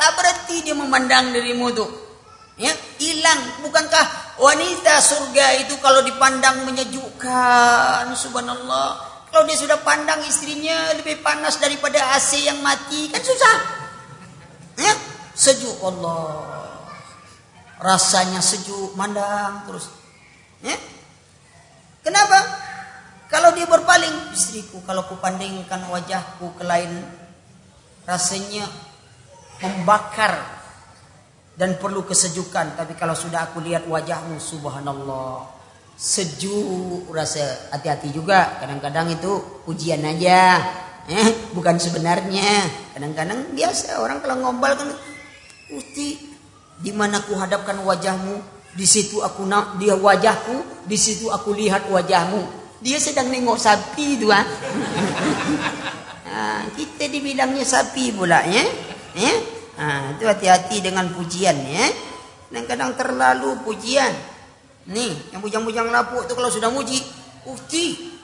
Tak 0.00 0.10
berhenti 0.16 0.56
dia 0.64 0.72
memandang 0.72 1.28
dirimu 1.36 1.68
tuh. 1.76 1.90
Ya, 2.56 2.72
hilang. 2.96 3.62
Bukankah 3.68 4.34
wanita 4.40 4.96
surga 4.98 5.60
itu 5.60 5.76
kalau 5.84 6.00
dipandang 6.08 6.64
menyejukkan, 6.64 8.16
subhanallah. 8.16 9.17
Kalau 9.28 9.44
dia 9.44 9.58
sudah 9.60 9.78
pandang 9.84 10.24
istrinya 10.24 10.96
lebih 10.96 11.20
panas 11.20 11.60
daripada 11.60 12.00
AC 12.16 12.48
yang 12.48 12.64
mati, 12.64 13.12
kan 13.12 13.20
susah. 13.20 13.56
Ya, 14.80 14.94
sejuk 15.36 15.76
Allah. 15.84 16.48
Rasanya 17.78 18.40
sejuk, 18.40 18.96
mandang 18.96 19.68
terus. 19.68 19.92
Ya. 20.64 20.74
Kenapa? 22.00 22.40
Kalau 23.28 23.52
dia 23.52 23.68
berpaling, 23.68 24.32
istriku 24.32 24.80
kalau 24.88 25.04
kupandingkan 25.04 25.84
wajahku 25.92 26.56
ke 26.56 26.64
lain 26.64 27.04
rasanya 28.08 28.64
membakar 29.60 30.40
dan 31.60 31.76
perlu 31.76 32.08
kesejukan. 32.08 32.80
Tapi 32.80 32.96
kalau 32.96 33.12
sudah 33.12 33.52
aku 33.52 33.60
lihat 33.60 33.84
wajahmu, 33.84 34.40
subhanallah 34.40 35.57
sejuk 35.98 37.10
rasa 37.10 37.74
hati-hati 37.74 38.14
juga. 38.14 38.62
Kadang-kadang 38.62 39.10
itu 39.10 39.62
ujian 39.66 40.06
aja 40.06 40.62
eh 41.10 41.28
bukan 41.52 41.76
sebenarnya. 41.82 42.62
Kadang-kadang 42.94 43.50
biasa 43.52 43.98
orang 43.98 44.22
kalau 44.22 44.38
ngombal 44.38 44.78
kan 44.78 44.88
uti 45.74 46.16
di 46.78 46.94
mana 46.94 47.18
ku 47.26 47.34
hadapkan 47.34 47.82
wajahmu? 47.82 48.38
Di 48.78 48.86
situ 48.86 49.18
aku 49.18 49.42
nak 49.42 49.82
dia 49.82 49.98
wajahku 49.98 50.86
di 50.86 50.94
situ 50.94 51.28
aku 51.34 51.50
lihat 51.50 51.90
wajahmu. 51.90 52.56
Dia 52.78 53.02
sedang 53.02 53.26
nengok 53.26 53.58
sapi 53.58 54.22
itu 54.22 54.30
ah. 54.30 54.46
Nah, 56.30 56.62
kita 56.78 57.10
dibilangnya 57.10 57.66
sapi 57.66 58.14
pula 58.14 58.46
ya 58.46 58.62
ya 59.18 59.34
nah, 59.78 60.14
itu 60.14 60.24
hati-hati 60.26 60.78
dengan 60.78 61.10
pujian 61.10 61.56
ya 61.66 61.86
kadang-kadang 62.48 62.90
terlalu 62.96 63.50
pujian 63.66 64.12
Nih, 64.88 65.12
yang 65.36 65.44
bujang-bujang 65.44 65.92
lapuk 65.92 66.24
itu 66.24 66.32
kalau 66.32 66.48
sudah 66.48 66.72
muji, 66.72 66.96
ukti. 67.44 68.16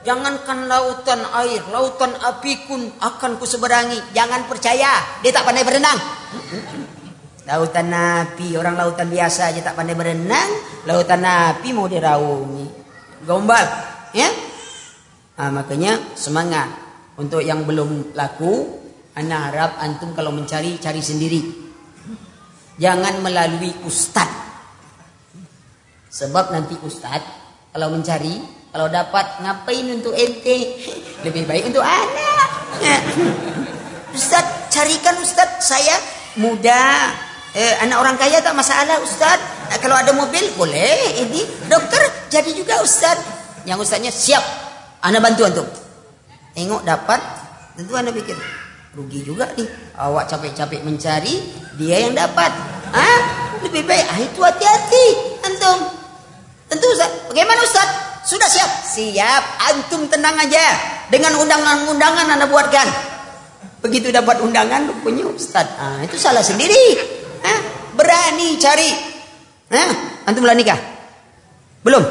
Jangankan 0.00 0.66
lautan 0.66 1.20
air, 1.44 1.60
lautan 1.70 2.10
api 2.16 2.66
pun 2.66 2.82
akan 2.98 3.36
kuseberangi. 3.38 4.16
Jangan 4.16 4.48
percaya, 4.48 5.20
dia 5.22 5.30
tak 5.30 5.44
pandai 5.44 5.62
berenang. 5.62 5.98
Lautan 7.50 7.90
api, 7.90 8.54
orang 8.54 8.78
lautan 8.78 9.10
biasa 9.10 9.50
aja 9.50 9.58
tak 9.58 9.74
pandai 9.74 9.98
berenang, 9.98 10.50
lautan 10.86 11.24
api 11.24 11.74
mau 11.74 11.90
diraungi. 11.90 12.66
Gombal, 13.26 13.64
ya? 14.14 14.30
Nah, 15.34 15.50
makanya 15.50 15.98
semangat. 16.14 16.68
Untuk 17.18 17.42
yang 17.42 17.66
belum 17.66 18.14
laku, 18.14 18.80
ana 19.18 19.50
harap 19.50 19.82
antum 19.82 20.14
kalau 20.14 20.30
mencari 20.30 20.78
cari 20.78 21.02
sendiri. 21.02 21.42
Jangan 22.78 23.18
melalui 23.20 23.72
ustad. 23.82 24.49
Sebab 26.10 26.50
nanti 26.50 26.74
ustad 26.82 27.22
kalau 27.70 27.94
mencari, 27.94 28.34
kalau 28.74 28.90
dapat 28.90 29.46
ngapain 29.46 29.86
untuk 29.94 30.10
ente? 30.10 30.74
Lebih 31.22 31.46
baik 31.46 31.70
untuk 31.70 31.86
anak. 31.86 32.48
Ustad, 34.10 34.42
carikan 34.74 35.14
ustad 35.22 35.62
saya 35.62 35.94
muda, 36.34 37.14
eh, 37.54 37.78
anak 37.78 37.98
orang 38.02 38.16
kaya 38.18 38.42
tak 38.42 38.58
masalah 38.58 38.98
ustad. 39.06 39.38
Eh, 39.70 39.78
kalau 39.78 39.94
ada 39.94 40.10
mobil 40.10 40.42
boleh. 40.58 41.22
Ini 41.22 41.70
dokter 41.70 42.02
jadi 42.26 42.50
juga 42.58 42.82
ustad. 42.82 43.14
Yang 43.62 43.86
ustadnya 43.86 44.10
siap, 44.10 44.42
anak 45.06 45.22
bantu 45.22 45.46
antum. 45.46 45.68
Tengok 46.58 46.82
dapat, 46.82 47.22
tentu 47.78 47.94
anda 47.94 48.10
pikir 48.10 48.34
rugi 48.98 49.22
juga 49.22 49.46
nih. 49.54 49.94
Awak 49.94 50.26
capek-capek 50.26 50.82
mencari, 50.82 51.38
dia 51.78 52.02
yang 52.02 52.18
dapat. 52.18 52.50
Ah, 52.90 53.20
lebih 53.62 53.86
baik 53.86 54.06
ah, 54.10 54.18
itu 54.18 54.40
hati-hati 54.42 55.06
antum. 55.46 55.99
Tentu 56.70 56.86
Ustaz. 56.94 57.10
Bagaimana 57.26 57.60
Ustaz? 57.66 57.88
Sudah 58.22 58.46
siap? 58.46 58.70
Siap. 58.86 59.42
Antum 59.74 60.06
tenang 60.06 60.38
aja. 60.38 60.64
Dengan 61.10 61.34
undangan-undangan 61.42 62.30
anda 62.30 62.46
buatkan. 62.46 62.86
Begitu 63.82 64.14
dapat 64.14 64.38
undangan, 64.38 64.86
punya 65.02 65.26
Ustaz. 65.26 65.66
Ah, 65.74 65.98
itu 66.06 66.14
salah 66.14 66.44
sendiri. 66.46 66.94
Ah, 67.42 67.60
berani 67.98 68.54
cari. 68.62 68.90
Ah, 69.74 70.22
antum 70.30 70.46
belum 70.46 70.54
nikah? 70.54 70.78
Belum? 71.82 72.04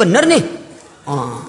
Bener 0.00 0.24
nih. 0.24 0.42
Oh, 1.04 1.42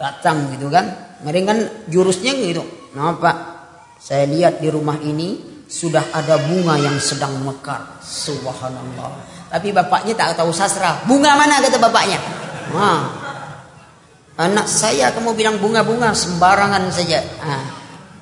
datang 0.00 0.54
gitu 0.56 0.72
kan. 0.72 0.86
Mereka 1.20 1.44
kan 1.52 1.58
jurusnya 1.92 2.32
gitu. 2.32 2.64
Nah 2.96 3.18
saya 4.00 4.24
lihat 4.24 4.64
di 4.64 4.72
rumah 4.72 4.96
ini 5.04 5.62
sudah 5.68 6.14
ada 6.16 6.40
bunga 6.40 6.80
yang 6.80 6.96
sedang 6.96 7.36
mekar. 7.44 8.00
Subhanallah. 8.00 9.39
Tapi 9.50 9.74
bapaknya 9.74 10.14
tak 10.14 10.38
tahu 10.38 10.54
sastra. 10.54 11.02
Bunga 11.10 11.34
mana 11.34 11.58
kata 11.58 11.76
bapaknya? 11.82 12.22
Nah, 12.70 13.02
anak 14.38 14.70
saya 14.70 15.10
kamu 15.10 15.34
bilang 15.34 15.58
bunga-bunga 15.58 16.14
sembarangan 16.14 16.86
saja. 16.94 17.18
Nah, 17.42 17.64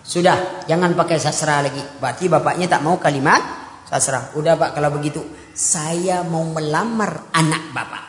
sudah, 0.00 0.64
jangan 0.64 0.96
pakai 0.96 1.20
sastra 1.20 1.60
lagi. 1.60 1.84
Berarti 2.00 2.32
bapaknya 2.32 2.64
tak 2.64 2.80
mau 2.80 2.96
kalimat 2.96 3.44
sastra. 3.84 4.32
Udah 4.32 4.56
Pak 4.56 4.72
kalau 4.72 4.88
begitu, 4.96 5.20
saya 5.52 6.24
mau 6.24 6.48
melamar 6.48 7.28
anak 7.36 7.76
bapak. 7.76 8.04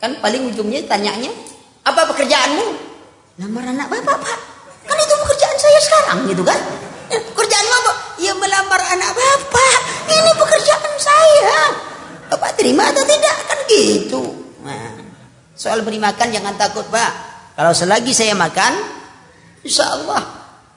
Kan 0.00 0.16
paling 0.24 0.48
ujungnya 0.48 0.80
tanyanya, 0.88 1.28
apa 1.84 2.08
pekerjaanmu? 2.08 2.66
Lamar 3.36 3.64
anak 3.68 3.88
bapak, 3.92 4.16
Pak. 4.16 4.38
Kan 4.88 4.96
itu 4.96 5.14
pekerjaan 5.28 5.56
saya 5.60 5.78
sekarang, 5.84 6.18
gitu 6.24 6.40
kan? 6.40 6.56
Eh, 7.12 7.20
pekerjaan 7.20 7.66
apa? 7.68 7.92
Ya 8.16 8.32
melamar 8.32 8.80
anak 8.80 9.12
bapak. 9.12 9.79
Ini 10.10 10.32
pekerjaan 10.34 10.94
saya. 10.98 11.58
Bapak 12.30 12.58
terima 12.58 12.90
atau 12.90 13.02
tidak? 13.06 13.36
Kan 13.46 13.60
gitu. 13.70 14.22
Nah, 14.66 14.98
soal 15.54 15.86
beri 15.86 16.02
makan 16.02 16.28
jangan 16.34 16.54
takut, 16.58 16.86
Pak. 16.90 17.12
Kalau 17.54 17.72
selagi 17.74 18.10
saya 18.10 18.34
makan, 18.34 18.72
insya 19.62 19.86
Allah 19.94 20.22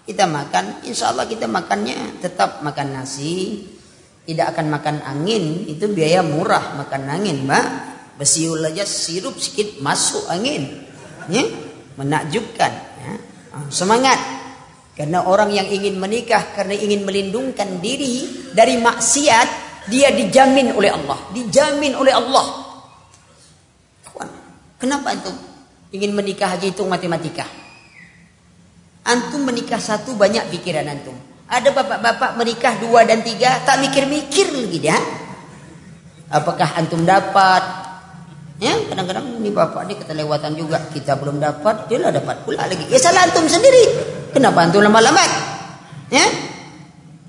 kita 0.05 0.29
makan. 0.29 0.85
Insya 0.85 1.09
Allah 1.09 1.25
kita 1.25 1.49
makannya 1.49 2.21
tetap 2.21 2.61
makan 2.61 3.01
nasi. 3.01 3.65
Tidak 4.23 4.55
akan 4.55 4.71
makan 4.71 5.03
angin. 5.03 5.67
Itu 5.67 5.91
biaya 5.91 6.23
murah 6.23 6.79
makan 6.79 7.01
angin, 7.11 7.43
Pak. 7.49 7.65
Besiul 8.13 8.61
aja 8.61 8.85
sirup 8.85 9.41
sedikit 9.41 9.81
masuk 9.81 10.29
angin 10.29 10.85
ya, 11.33 11.43
menakjubkan 11.97 12.71
ya. 13.01 13.13
Semangat 13.73 14.21
karena 14.93 15.25
orang 15.25 15.49
yang 15.49 15.65
ingin 15.65 15.97
menikah 15.97 16.53
karena 16.53 16.77
ingin 16.77 17.01
melindungkan 17.01 17.81
diri 17.81 18.49
dari 18.53 18.77
maksiat 18.77 19.47
dia 19.89 20.13
dijamin 20.13 20.69
oleh 20.77 20.93
Allah. 20.93 21.17
Dijamin 21.33 21.97
oleh 21.97 22.13
Allah. 22.13 22.45
Kenapa 24.77 25.15
antum 25.15 25.33
ingin 25.95 26.13
menikah 26.13 26.53
haji 26.53 26.75
itu 26.75 26.83
matematika. 26.85 27.47
Antum 29.03 29.47
menikah 29.47 29.81
satu 29.81 30.13
banyak 30.13 30.53
pikiran 30.53 30.85
antum. 30.85 31.15
Ada 31.49 31.73
bapak-bapak 31.73 32.37
menikah 32.37 32.77
dua 32.77 33.03
dan 33.03 33.25
tiga 33.25 33.65
tak 33.65 33.81
mikir-mikir 33.81 34.51
lagi 34.53 34.79
dia. 34.79 34.97
Apakah 36.29 36.77
antum 36.77 37.01
dapat? 37.01 37.63
Ya, 38.61 38.77
kadang-kadang 38.85 39.41
ini 39.41 39.49
bapak 39.49 39.89
ini 39.89 39.93
keterlewatan 39.97 40.53
juga. 40.53 40.77
Kita 40.93 41.17
belum 41.17 41.41
dapat, 41.41 41.89
dia 41.89 41.97
lah 41.99 42.13
dapat 42.13 42.45
pula 42.45 42.63
lagi. 42.69 42.85
Ya 42.87 43.01
salah 43.01 43.25
antum 43.25 43.49
sendiri. 43.49 44.12
Kenapa 44.33 44.65
antum 44.65 44.81
lambat-lambat? 44.81 45.29
Ya? 46.09 46.25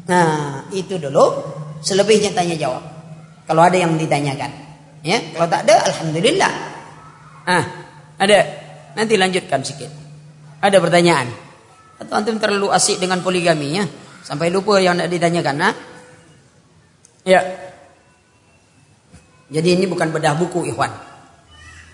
Nah, 0.08 0.64
itu 0.72 0.96
dulu. 0.96 1.52
Selebihnya 1.84 2.32
tanya 2.32 2.56
jawab. 2.56 2.80
Kalau 3.44 3.60
ada 3.60 3.76
yang 3.76 3.92
ditanyakan. 4.00 4.48
Ya, 5.04 5.20
kalau 5.36 5.44
tak 5.52 5.68
ada, 5.68 5.84
alhamdulillah. 5.84 6.52
Ah, 7.44 7.64
ada. 8.16 8.40
Nanti 8.96 9.20
lanjutkan 9.20 9.60
sedikit. 9.60 9.92
Ada 10.64 10.80
pertanyaan. 10.80 11.28
Atau 12.00 12.16
antum 12.16 12.40
terlalu 12.40 12.72
asik 12.72 12.96
dengan 12.96 13.20
poligami 13.20 13.76
ya? 13.76 13.84
Sampai 14.24 14.48
lupa 14.48 14.80
yang 14.80 14.96
nak 14.96 15.12
ditanyakan, 15.12 15.56
nah? 15.60 15.76
Ya. 17.28 17.44
Jadi 19.52 19.76
ini 19.76 19.84
bukan 19.84 20.08
bedah 20.08 20.32
buku, 20.40 20.72
ikhwan. 20.72 20.88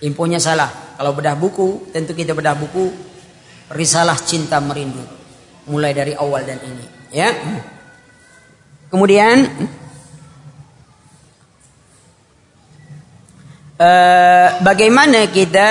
Infonya 0.06 0.38
salah. 0.38 0.70
Kalau 0.94 1.10
bedah 1.18 1.34
buku, 1.34 1.90
tentu 1.90 2.14
kita 2.14 2.30
bedah 2.30 2.54
buku 2.54 3.09
Risalah 3.70 4.18
Cinta 4.18 4.58
Merindu. 4.58 5.02
Mulai 5.70 5.94
dari 5.94 6.12
awal 6.18 6.42
dan 6.42 6.58
ini, 6.66 6.86
ya. 7.14 7.30
Kemudian 8.90 9.46
eh, 13.78 14.48
bagaimana 14.58 15.30
kita 15.30 15.70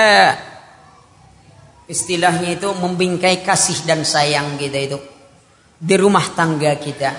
istilahnya 1.84 2.56
itu 2.56 2.72
membingkai 2.72 3.44
kasih 3.44 3.84
dan 3.84 4.08
sayang 4.08 4.56
kita 4.56 4.78
itu 4.80 4.98
di 5.76 5.94
rumah 6.00 6.24
tangga 6.32 6.72
kita. 6.80 7.12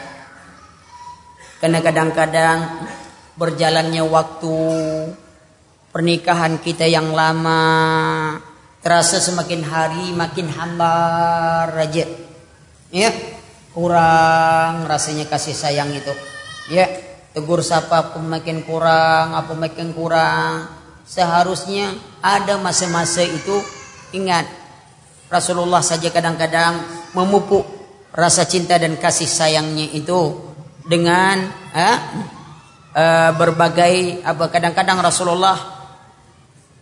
Karena 1.61 1.77
kadang-kadang 1.85 2.59
berjalannya 3.37 4.01
waktu 4.01 4.55
pernikahan 5.93 6.57
kita 6.57 6.89
yang 6.89 7.13
lama 7.13 7.61
terasa 8.81 9.21
semakin 9.21 9.61
hari 9.61 10.05
makin 10.13 10.49
hambar 10.49 11.71
aja 11.77 12.05
ya. 12.89 13.11
Kurang 13.71 14.83
rasanya 14.83 15.31
kasih 15.31 15.55
sayang 15.55 15.95
itu. 15.95 16.11
Ya 16.67 16.91
tegur 17.31 17.63
sapa 17.63 18.11
pun 18.11 18.27
makin 18.27 18.67
kurang 18.67 19.31
apa 19.31 19.55
makin 19.55 19.95
kurang. 19.95 20.67
Seharusnya 21.07 21.95
ada 22.19 22.59
masa-masa 22.59 23.23
itu 23.23 23.55
ingat 24.11 24.43
Rasulullah 25.31 25.79
saja 25.79 26.11
kadang-kadang 26.11 26.83
memupuk 27.15 27.63
rasa 28.11 28.43
cinta 28.43 28.75
dan 28.75 28.99
kasih 28.99 29.27
sayangnya 29.27 29.87
itu 29.95 30.51
dengan 30.83 31.47
eh, 31.71 31.97
berbagai 33.39 34.19
apa 34.27 34.51
kadang-kadang 34.51 34.99
Rasulullah 34.99 35.55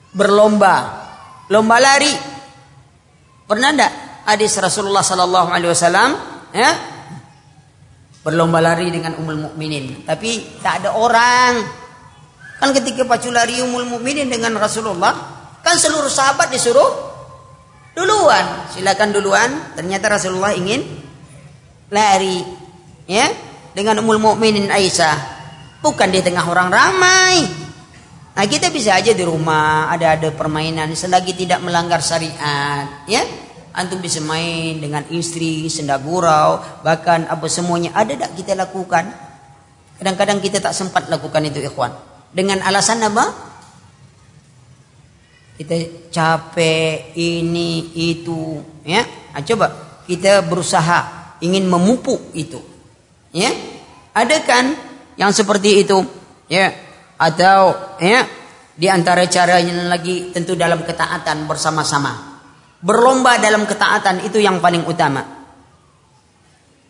berlomba, 0.09 1.05
lomba 1.49 1.77
lari. 1.81 2.13
Pernah 3.49 3.69
enggak 3.73 3.93
hadis 4.29 4.53
Rasulullah 4.61 5.01
sallallahu 5.01 5.49
alaihi 5.49 5.73
wasallam 5.73 6.09
ya? 6.53 6.71
Berlomba 8.21 8.61
lari 8.61 8.93
dengan 8.93 9.17
Ummul 9.17 9.49
Mukminin, 9.49 10.05
tapi 10.05 10.61
tak 10.61 10.83
ada 10.83 10.93
orang. 10.93 11.65
Kan 12.59 12.75
ketika 12.75 13.07
pacu 13.07 13.31
lari 13.31 13.63
Ummul 13.63 13.87
Mukminin 13.87 14.27
dengan 14.27 14.53
Rasulullah, 14.59 15.15
kan 15.63 15.79
seluruh 15.79 16.11
sahabat 16.11 16.51
disuruh 16.51 17.09
duluan. 17.95 18.69
Silakan 18.75 19.15
duluan. 19.15 19.49
Ternyata 19.73 20.11
Rasulullah 20.11 20.51
ingin 20.51 20.83
lari 21.89 22.43
ya 23.07 23.31
dengan 23.71 24.03
Ummul 24.03 24.19
Mukminin 24.19 24.67
Aisyah. 24.67 25.39
Bukan 25.79 26.11
di 26.11 26.19
tengah 26.19 26.43
orang 26.43 26.67
ramai. 26.67 27.68
Nah 28.39 28.47
kita 28.47 28.71
bisa 28.71 28.95
aja 28.95 29.11
di 29.11 29.19
rumah 29.27 29.91
ada-ada 29.91 30.31
permainan 30.31 30.95
selagi 30.95 31.35
tidak 31.35 31.59
melanggar 31.59 31.99
syariat, 31.99 33.03
ya. 33.03 33.19
Antum 33.75 33.99
bisa 33.99 34.23
main 34.23 34.79
dengan 34.79 35.03
istri, 35.11 35.67
senda 35.67 35.99
gurau, 35.99 36.63
bahkan 36.79 37.27
apa 37.27 37.51
semuanya 37.51 37.91
ada 37.91 38.15
tak 38.15 38.39
kita 38.39 38.55
lakukan. 38.55 39.11
Kadang-kadang 39.99 40.39
kita 40.39 40.63
tak 40.63 40.71
sempat 40.71 41.11
lakukan 41.11 41.51
itu 41.51 41.59
ikhwan. 41.59 41.91
Dengan 42.31 42.63
alasan 42.63 43.03
apa? 43.03 43.27
Kita 45.59 45.75
capek 46.07 47.11
ini 47.19 47.91
itu, 47.91 48.63
ya. 48.87 49.03
Nah, 49.35 49.43
coba 49.43 49.99
kita 50.07 50.47
berusaha 50.47 51.35
ingin 51.43 51.67
memupuk 51.67 52.31
itu. 52.31 52.63
Ya. 53.35 53.51
Ada 54.15 54.47
kan 54.47 54.79
yang 55.19 55.35
seperti 55.35 55.83
itu? 55.83 56.07
Ya 56.47 56.87
atau 57.19 57.75
ya 57.99 58.23
di 58.79 58.87
antara 58.87 59.27
caranya 59.27 59.91
lagi 59.91 60.31
tentu 60.31 60.55
dalam 60.55 60.81
ketaatan 60.87 61.43
bersama-sama. 61.45 62.31
berlomba 62.79 63.35
dalam 63.43 63.67
ketaatan 63.67 64.23
itu 64.23 64.39
yang 64.39 64.63
paling 64.63 64.87
utama. 64.87 65.19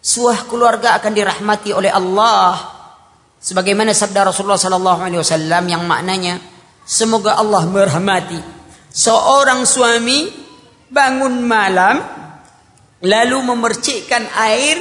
Sebuah 0.05 0.45
keluarga 0.45 1.01
akan 1.01 1.11
dirahmati 1.17 1.73
oleh 1.73 1.89
Allah 1.89 2.61
sebagaimana 3.41 3.89
sabda 3.89 4.29
Rasulullah 4.29 4.61
sallallahu 4.61 5.01
alaihi 5.01 5.17
wasallam 5.17 5.63
yang 5.65 5.83
maknanya 5.89 6.37
semoga 6.85 7.41
Allah 7.41 7.65
merahmati 7.65 8.37
seorang 8.91 9.63
suami 9.63 10.29
bangun 10.91 11.41
malam 11.41 12.05
lalu 13.01 13.37
memercikkan 13.43 14.27
air 14.35 14.77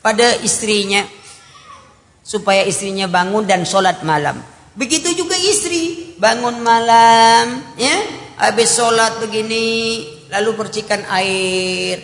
pada 0.00 0.40
istrinya 0.40 1.04
supaya 2.30 2.62
istrinya 2.62 3.10
bangun 3.10 3.42
dan 3.42 3.66
sholat 3.66 4.06
malam. 4.06 4.38
Begitu 4.78 5.18
juga 5.18 5.34
istri 5.34 6.14
bangun 6.14 6.62
malam, 6.62 7.74
ya 7.74 7.98
habis 8.38 8.70
sholat 8.70 9.18
begini, 9.18 10.06
lalu 10.30 10.54
percikan 10.54 11.02
air. 11.10 11.98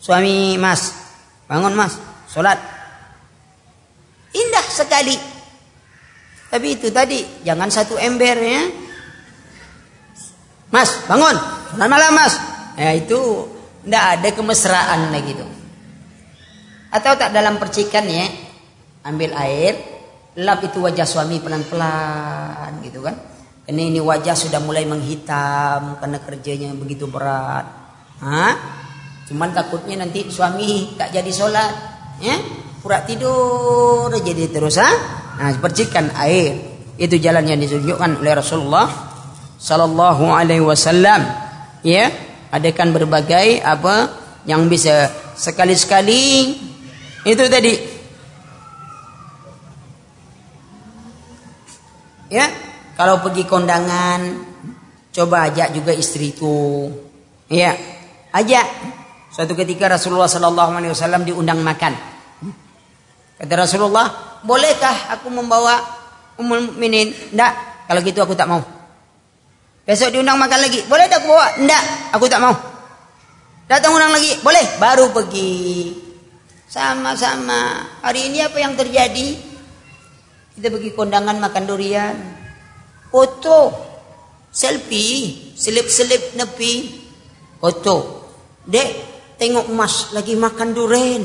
Suami 0.00 0.56
mas, 0.56 0.96
bangun 1.44 1.76
mas, 1.76 2.00
sholat. 2.32 2.56
Indah 4.32 4.66
sekali. 4.72 5.20
Tapi 6.48 6.80
itu 6.80 6.88
tadi, 6.88 7.44
jangan 7.44 7.68
satu 7.68 8.00
ember 8.00 8.36
ya. 8.40 8.62
Mas, 10.72 11.04
bangun, 11.04 11.36
sholat 11.76 11.88
malam 11.92 12.16
mas. 12.16 12.40
Ya 12.80 12.96
itu, 12.96 13.20
tidak 13.84 14.04
ada 14.16 14.28
kemesraan 14.32 15.12
lagi 15.12 15.36
gitu. 15.36 15.44
Atau 16.88 17.12
tak 17.20 17.36
dalam 17.36 17.60
percikan 17.60 18.08
ya, 18.08 18.47
ambil 19.04 19.30
air, 19.38 19.74
lap 20.38 20.62
itu 20.62 20.78
wajah 20.78 21.06
suami 21.06 21.42
pelan-pelan 21.42 22.82
gitu 22.86 23.02
kan. 23.02 23.14
Ini 23.68 23.92
ini 23.92 24.00
wajah 24.00 24.32
sudah 24.32 24.64
mulai 24.64 24.88
menghitam 24.88 26.00
karena 26.00 26.18
kerjanya 26.24 26.72
begitu 26.72 27.04
berat. 27.04 27.68
Hah? 28.24 28.54
Cuman 29.28 29.52
takutnya 29.52 30.00
nanti 30.08 30.24
suami 30.32 30.96
tak 30.96 31.12
jadi 31.12 31.28
sholat, 31.28 31.72
ya? 32.24 32.36
Pura 32.80 33.04
tidur 33.04 34.08
jadi 34.14 34.48
terus, 34.48 34.80
ha? 34.80 34.88
Nah, 35.36 35.52
percikan 35.60 36.08
air. 36.16 36.56
Itu 36.96 37.20
jalan 37.20 37.44
yang 37.44 37.60
ditunjukkan 37.60 38.24
oleh 38.24 38.32
Rasulullah 38.32 38.88
Sallallahu 39.60 40.32
Alaihi 40.32 40.64
Wasallam. 40.64 41.28
Ya, 41.84 42.08
adakan 42.48 42.96
berbagai 42.96 43.60
apa 43.60 44.08
yang 44.48 44.66
bisa 44.72 45.12
sekali-sekali 45.36 46.56
itu 47.28 47.44
tadi 47.52 47.76
Ya, 52.28 52.44
kalau 52.96 53.24
pergi 53.24 53.48
kondangan, 53.48 54.20
coba 55.12 55.48
ajak 55.48 55.72
juga 55.72 55.96
istriku. 55.96 56.92
Ya, 57.48 57.72
ajak. 58.36 58.66
Suatu 59.32 59.56
ketika 59.56 59.88
Rasulullah 59.88 60.28
Sallallahu 60.28 60.72
Alaihi 60.76 60.92
Wasallam 60.92 61.24
diundang 61.24 61.60
makan. 61.64 61.96
Kata 63.38 63.54
Rasulullah, 63.54 64.40
bolehkah 64.42 65.14
aku 65.14 65.30
membawa 65.30 65.78
Ummul 66.38 66.70
Mukminin? 66.70 67.10
Tidak. 67.10 67.52
Kalau 67.88 68.00
gitu 68.02 68.18
aku 68.20 68.34
tak 68.36 68.50
mau. 68.50 68.60
Besok 69.88 70.12
diundang 70.12 70.36
makan 70.36 70.68
lagi. 70.68 70.84
Boleh 70.84 71.08
tak 71.08 71.24
aku 71.24 71.32
bawa? 71.32 71.46
Tidak. 71.56 71.82
Aku 72.12 72.24
tak 72.28 72.40
mau. 72.44 72.54
Datang 73.64 73.96
undang 73.96 74.12
lagi. 74.12 74.36
Boleh. 74.44 74.64
Baru 74.76 75.08
pergi. 75.16 75.96
Sama-sama. 76.68 77.88
Hari 78.04 78.28
ini 78.28 78.44
apa 78.44 78.60
yang 78.60 78.76
terjadi? 78.76 79.47
Kita 80.58 80.74
pergi 80.74 80.90
kondangan 80.90 81.38
makan 81.38 81.64
durian. 81.70 82.18
Foto. 83.14 83.70
Selfie. 84.50 85.54
Selip-selip 85.54 86.34
nepi. 86.34 86.98
Foto. 87.62 88.26
Dek, 88.66 88.90
tengok 89.38 89.70
mas 89.70 90.10
lagi 90.10 90.34
makan 90.34 90.74
durian. 90.74 91.22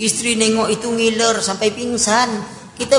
Istri 0.00 0.40
nengok 0.40 0.72
itu 0.72 0.88
ngiler 0.88 1.44
sampai 1.44 1.68
pingsan. 1.68 2.32
Kita 2.80 2.96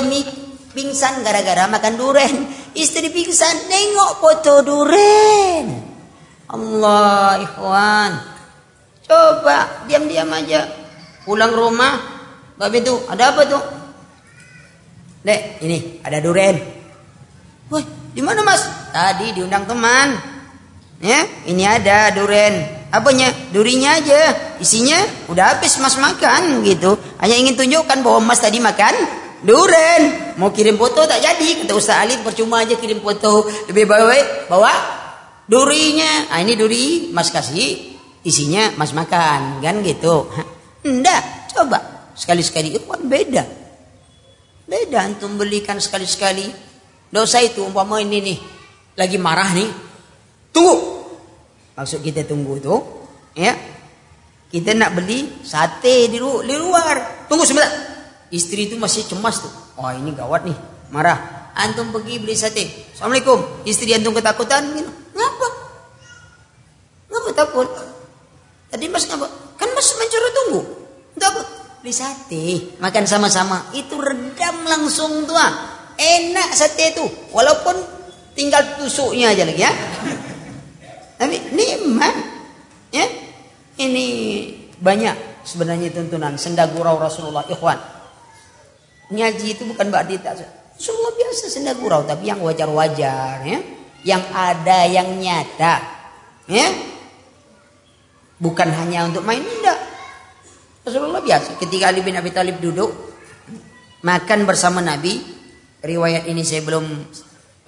pingsan 0.78 1.26
gara-gara 1.26 1.66
makan 1.66 1.94
durian. 1.98 2.46
Istri 2.70 3.10
pingsan 3.10 3.66
nengok 3.66 4.22
foto 4.22 4.62
durian. 4.62 5.74
Allah 6.54 7.34
ikhwan. 7.42 8.12
Coba 9.10 9.90
diam-diam 9.90 10.30
aja. 10.30 10.70
Pulang 11.26 11.50
rumah. 11.50 11.98
Babi 12.54 12.78
itu 12.78 12.94
ada 13.10 13.34
apa 13.34 13.42
tuh? 13.50 13.79
Dek, 15.20 15.60
ini 15.60 16.00
ada 16.00 16.16
duren. 16.24 16.56
Woi, 17.68 17.84
di 18.16 18.24
mana 18.24 18.40
mas? 18.40 18.64
Tadi 18.88 19.36
diundang 19.36 19.68
teman. 19.68 20.16
Ya, 21.00 21.24
ini 21.44 21.64
ada 21.64 22.12
duren. 22.12 22.80
Apanya? 22.90 23.30
Durinya 23.54 24.00
aja. 24.00 24.56
Isinya 24.58 24.98
udah 25.30 25.56
habis 25.56 25.78
mas 25.78 25.94
makan 26.00 26.64
gitu. 26.64 26.98
Hanya 27.22 27.36
ingin 27.36 27.54
tunjukkan 27.54 28.00
bahwa 28.00 28.32
mas 28.32 28.40
tadi 28.42 28.58
makan 28.58 28.92
duren. 29.44 30.34
Mau 30.36 30.50
kirim 30.50 30.74
foto 30.80 31.06
tak 31.06 31.22
jadi. 31.22 31.64
Kata 31.64 31.72
Ustaz 31.76 32.02
Ali 32.02 32.18
percuma 32.20 32.64
aja 32.64 32.74
kirim 32.80 32.98
foto. 33.04 33.46
Lebih 33.70 33.86
baik 33.86 34.26
bawa 34.50 34.72
durinya. 35.46 36.32
Ah 36.34 36.42
ini 36.42 36.58
duri 36.58 37.14
mas 37.14 37.30
kasih. 37.30 37.96
Isinya 38.26 38.74
mas 38.74 38.90
makan. 38.90 39.62
Kan 39.62 39.84
gitu. 39.86 40.26
Enggak, 40.82 41.52
coba. 41.54 42.10
Sekali-sekali 42.16 42.76
itu 42.76 42.84
kan 42.88 43.04
beda. 43.04 43.59
Beda 44.70 45.02
antum 45.02 45.34
belikan 45.34 45.82
sekali-sekali. 45.82 46.46
Dosa 47.10 47.42
itu 47.42 47.66
umpama 47.66 47.98
ini 47.98 48.22
nih 48.22 48.38
lagi 48.94 49.18
marah 49.18 49.50
nih. 49.50 49.66
Tunggu. 50.54 51.02
Maksud 51.74 51.98
kita 52.06 52.22
tunggu 52.22 52.62
tuh, 52.62 52.78
ya. 53.34 53.50
Kita 54.46 54.70
nak 54.78 54.94
beli 54.94 55.42
sate 55.42 56.06
di, 56.06 56.22
lu 56.22 56.46
di 56.46 56.54
luar. 56.54 57.26
Tunggu 57.26 57.42
sebentar. 57.42 57.66
Istri 58.30 58.70
itu 58.70 58.78
masih 58.78 59.10
cemas 59.10 59.42
tuh. 59.42 59.50
Oh 59.74 59.90
ini 59.90 60.14
gawat 60.14 60.46
nih, 60.46 60.54
marah. 60.94 61.50
Antum 61.58 61.90
pergi 61.90 62.22
beli 62.22 62.38
sate. 62.38 62.94
Assalamualaikum. 62.94 63.66
Istri 63.66 63.90
antum 63.98 64.14
ketakutan. 64.14 64.70
Gitu. 64.70 64.90
Ngapa? 65.18 65.48
Ngapa 67.10 67.30
takut? 67.34 67.68
Tadi 68.70 68.86
mas 68.86 69.02
ngapa? 69.10 69.26
Kan 69.58 69.66
mas 69.74 69.90
mencuri 69.98 70.30
tunggu. 70.30 70.60
Takut 71.18 71.59
beli 71.80 71.92
sate, 71.96 72.76
makan 72.76 73.04
sama-sama. 73.08 73.72
Itu 73.72 73.96
redam 73.96 74.68
langsung 74.68 75.24
tuh. 75.24 75.36
Ah. 75.36 75.52
Enak 76.00 76.56
sate 76.56 76.96
itu, 76.96 77.04
walaupun 77.32 77.76
tinggal 78.32 78.80
tusuknya 78.80 79.36
aja 79.36 79.44
lagi 79.44 79.60
ya. 79.60 79.72
Tapi 81.20 81.36
nikmat. 81.52 82.16
Ya. 82.88 83.04
Ini 83.80 84.06
banyak 84.80 85.44
sebenarnya 85.44 85.92
tuntunan 85.92 86.36
senda 86.40 86.68
gurau 86.68 86.96
Rasulullah 86.96 87.44
ikhwan. 87.48 87.76
Ngaji 89.12 89.46
itu 89.56 89.62
bukan 89.68 89.92
berarti 89.92 90.16
tak 90.22 90.40
Rasulullah 90.76 91.12
biasa 91.12 91.44
senda 91.52 91.72
gurau 91.76 92.00
tapi 92.08 92.32
yang 92.32 92.40
wajar-wajar 92.40 93.44
ya. 93.44 93.60
Yang 94.00 94.24
ada 94.32 94.78
yang 94.88 95.08
nyata. 95.20 95.74
Ya. 96.48 96.68
Bukan 98.40 98.68
hanya 98.72 99.04
untuk 99.04 99.20
main 99.28 99.44
enggak. 99.44 99.89
Rasulullah 100.90 101.22
biasa. 101.22 101.54
Ketika 101.54 101.94
Ali 101.94 102.02
bin 102.02 102.18
Abi 102.18 102.34
Thalib 102.34 102.58
duduk 102.58 102.90
makan 104.02 104.42
bersama 104.42 104.82
Nabi, 104.82 105.22
riwayat 105.86 106.26
ini 106.26 106.42
saya 106.42 106.66
belum 106.66 106.82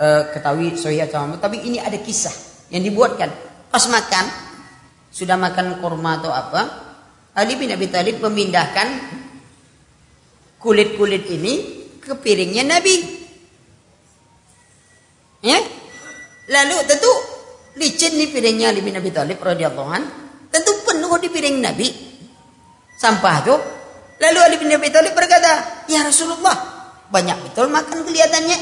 uh, 0.03 0.23
ketahui 0.35 0.75
sahih 0.75 1.07
atau 1.07 1.39
tapi 1.39 1.63
ini 1.63 1.79
ada 1.79 1.95
kisah 2.03 2.35
yang 2.75 2.83
dibuatkan. 2.83 3.31
Pas 3.71 3.87
makan, 3.87 4.25
sudah 5.15 5.39
makan 5.39 5.79
kurma 5.79 6.19
atau 6.19 6.35
apa, 6.35 6.61
Ali 7.39 7.55
bin 7.55 7.71
Abi 7.71 7.87
Thalib 7.87 8.19
memindahkan 8.19 8.91
kulit-kulit 10.59 11.23
ini 11.31 11.55
ke 12.03 12.19
piringnya 12.19 12.67
Nabi. 12.67 13.23
Ya? 15.47 15.63
Lalu 16.51 16.77
tentu 16.91 17.13
licin 17.79 18.19
di 18.19 18.27
piringnya 18.35 18.75
Ali 18.75 18.83
bin 18.83 18.99
Abi 18.99 19.15
Thalib 19.15 19.39
radhiyallahu 19.39 19.91
tentu 20.53 20.73
penuh 20.85 21.15
di 21.23 21.29
piring 21.33 21.57
Nabi 21.63 22.12
sampah 23.03 23.37
tuh. 23.43 23.59
Lalu 24.23 24.39
Ali 24.39 24.57
bin 24.63 24.71
Abi 24.71 24.95
Thalib 24.95 25.19
berkata, 25.19 25.83
"Ya 25.91 26.07
Rasulullah, 26.07 26.55
banyak 27.11 27.51
betul 27.51 27.67
makan 27.67 28.07
kelihatannya. 28.07 28.55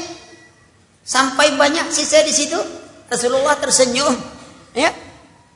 Sampai 1.05 1.53
banyak 1.53 1.93
sisa 1.93 2.25
di 2.25 2.33
situ." 2.33 2.57
Rasulullah 3.11 3.59
tersenyum. 3.59 4.15
Ya. 4.71 4.89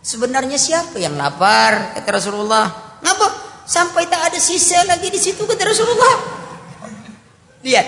Sebenarnya 0.03 0.60
siapa 0.60 0.99
yang 0.99 1.16
lapar? 1.18 1.95
Kata 1.98 2.20
Rasulullah. 2.20 2.99
Ngapa? 2.99 3.28
Sampai 3.66 4.06
tak 4.06 4.30
ada 4.30 4.38
sisa 4.38 4.84
lagi 4.86 5.10
di 5.10 5.18
situ 5.18 5.41
kata 5.48 5.64
Rasulullah. 5.66 6.16
Lihat, 7.66 7.88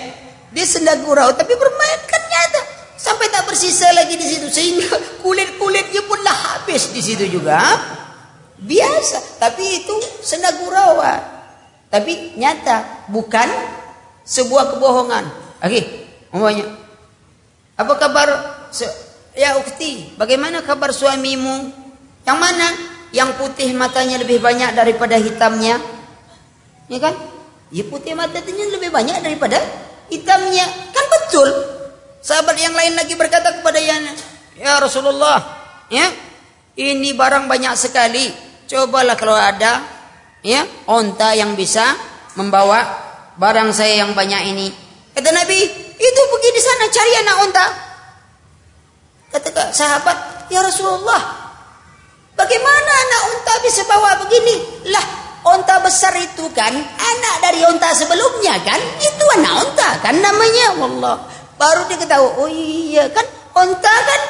dia 0.50 0.64
senda 0.66 0.96
gurau 1.04 1.30
tapi 1.36 1.54
bermain 1.54 2.00
kan 2.08 2.22
nyata. 2.26 2.60
Sampai 2.98 3.30
tak 3.30 3.46
bersisa 3.46 3.86
lagi 3.94 4.18
di 4.18 4.26
situ 4.26 4.50
sehingga 4.50 5.22
kulit-kulitnya 5.22 6.02
pun 6.08 6.18
lah 6.26 6.58
habis 6.58 6.90
di 6.90 6.98
situ 6.98 7.30
juga. 7.30 7.62
Biasa, 8.58 9.38
tapi 9.38 9.82
itu 9.82 9.94
senda 10.22 10.50
gurauan. 10.58 11.22
Tapi 11.88 12.34
nyata, 12.36 13.08
bukan 13.08 13.48
sebuah 14.26 14.76
kebohongan. 14.76 15.24
Oke, 15.62 15.80
umpamanya. 16.34 16.66
Apa 17.78 17.94
kabar 17.96 18.28
Ya 19.38 19.54
ukti, 19.54 20.18
bagaimana 20.18 20.66
kabar 20.66 20.90
suamimu? 20.90 21.70
Yang 22.26 22.38
mana? 22.42 22.68
Yang 23.14 23.38
putih 23.38 23.70
matanya 23.70 24.18
lebih 24.18 24.42
banyak 24.42 24.74
daripada 24.74 25.14
hitamnya. 25.14 25.78
Ya 26.90 26.98
kan? 26.98 27.14
Ya 27.70 27.86
putih 27.86 28.18
matanya 28.18 28.66
lebih 28.66 28.90
banyak 28.90 29.22
daripada 29.22 29.62
hitamnya. 30.10 30.66
Kan 30.90 31.06
betul. 31.06 31.48
Sahabat 32.18 32.58
yang 32.58 32.74
lain 32.74 32.98
lagi 32.98 33.14
berkata 33.14 33.62
kepada 33.62 33.78
Yana, 33.78 34.10
Ya 34.58 34.82
Rasulullah, 34.82 35.38
ya, 35.86 36.10
ini 36.74 37.14
barang 37.14 37.46
banyak 37.46 37.78
sekali. 37.78 38.47
Cobalah 38.68 39.16
kalau 39.16 39.32
ada 39.32 39.80
ya 40.44 40.60
onta 40.84 41.32
yang 41.32 41.56
bisa 41.56 41.96
membawa 42.36 42.84
barang 43.40 43.72
saya 43.72 44.04
yang 44.04 44.12
banyak 44.12 44.52
ini. 44.52 44.68
Kata 45.16 45.32
Nabi, 45.32 45.58
itu 45.96 46.20
pergi 46.28 46.50
di 46.52 46.62
sana 46.62 46.84
cari 46.92 47.12
anak 47.24 47.36
onta. 47.48 47.66
Kata 49.32 49.72
sahabat, 49.72 50.46
ya 50.52 50.60
Rasulullah, 50.60 51.20
bagaimana 52.36 52.92
anak 52.92 53.22
onta 53.32 53.54
bisa 53.64 53.82
bawa 53.88 54.20
begini? 54.28 54.84
Lah, 54.92 55.06
onta 55.48 55.80
besar 55.80 56.12
itu 56.20 56.52
kan 56.52 56.70
anak 56.84 57.34
dari 57.40 57.64
onta 57.64 57.88
sebelumnya 57.96 58.60
kan? 58.68 58.78
Itu 59.00 59.24
anak 59.40 59.54
onta 59.64 59.88
kan 60.04 60.14
namanya. 60.20 60.76
Wallah. 60.76 61.16
Baru 61.58 61.90
dia 61.90 61.98
ketahui, 61.98 62.30
oh 62.38 62.46
iya 62.52 63.10
kan 63.10 63.26
onta 63.56 63.90
kan 63.90 64.20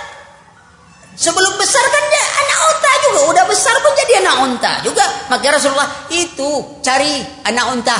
Sebelum 1.19 1.59
besar 1.59 1.83
kan 1.83 2.05
dia 2.07 2.27
anak 2.31 2.59
unta 2.71 2.93
juga. 3.03 3.21
Udah 3.35 3.45
besar 3.51 3.75
pun 3.83 3.91
jadi 3.99 4.23
anak 4.23 4.37
unta 4.47 4.73
juga. 4.87 5.05
Maka 5.27 5.51
Rasulullah 5.51 5.91
itu 6.15 6.79
cari 6.79 7.19
anak 7.43 7.67
unta. 7.75 7.99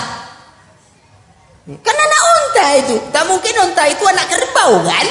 Kan 1.83 1.97
anak 1.99 2.23
unta 2.31 2.67
itu. 2.79 2.95
Tak 3.11 3.25
mungkin 3.27 3.55
unta 3.59 3.91
itu 3.91 4.07
anak 4.07 4.27
kerbau 4.31 4.87
kan? 4.87 5.07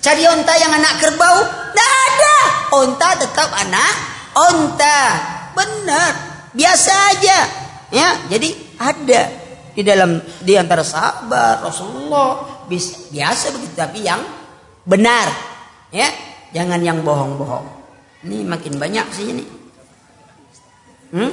Cari 0.00 0.24
unta 0.24 0.52
yang 0.56 0.72
anak 0.72 0.94
kerbau. 1.04 1.36
Tidak 1.76 1.92
ada. 2.08 2.36
Unta 2.80 3.08
tetap 3.20 3.52
anak 3.52 3.92
unta. 4.32 5.00
Benar. 5.52 6.10
Biasa 6.56 6.92
aja. 7.12 7.38
Ya, 7.92 8.08
jadi 8.32 8.56
ada 8.80 9.20
di 9.76 9.86
dalam 9.86 10.18
di 10.42 10.58
antara 10.58 10.82
sahabat 10.82 11.62
Rasulullah 11.62 12.66
biasa 12.66 13.54
begitu 13.54 13.78
tapi 13.78 14.02
yang 14.02 14.18
benar 14.82 15.30
ya 15.94 16.27
Jangan 16.56 16.80
yang 16.80 17.04
bohong-bohong. 17.04 17.68
Ini 18.24 18.42
makin 18.48 18.80
banyak 18.80 19.06
sih 19.12 19.26
ini. 19.30 19.44
Hmm? 21.12 21.32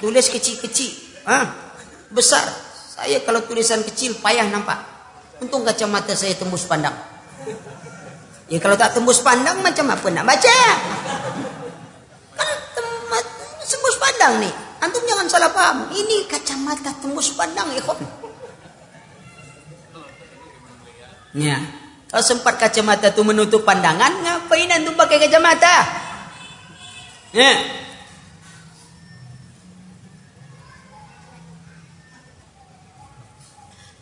Tulis 0.00 0.26
kecil-kecil. 0.28 1.24
Ah, 1.28 1.74
besar. 2.12 2.44
Saya 2.96 3.20
kalau 3.24 3.44
tulisan 3.44 3.84
kecil 3.84 4.16
payah 4.20 4.48
nampak. 4.48 4.80
Untung 5.40 5.68
kacamata 5.68 6.16
saya 6.16 6.32
tembus 6.32 6.64
pandang. 6.64 6.96
Ya 8.48 8.56
kalau 8.62 8.78
tak 8.78 8.96
tembus 8.96 9.20
pandang 9.20 9.60
macam 9.60 9.92
apa 9.92 10.06
nak 10.08 10.24
baca? 10.24 10.58
Kan 12.32 12.48
tembus 13.60 13.96
pandang 14.00 14.40
nih. 14.40 14.54
Antum 14.80 15.04
jangan 15.04 15.26
salah 15.28 15.50
paham. 15.52 15.92
Ini 15.92 16.24
kacamata 16.24 16.96
tembus 17.04 17.36
pandang 17.36 17.68
ya. 17.76 17.82
Ya. 21.36 21.58
Kalau 22.16 22.32
sempat 22.32 22.56
kacamata 22.56 23.12
itu 23.12 23.20
menutup 23.20 23.60
pandangan, 23.60 24.08
ngapain 24.08 24.72
antum 24.72 24.96
pakai 24.96 25.20
kacamata? 25.20 25.84
Ya. 27.28 27.52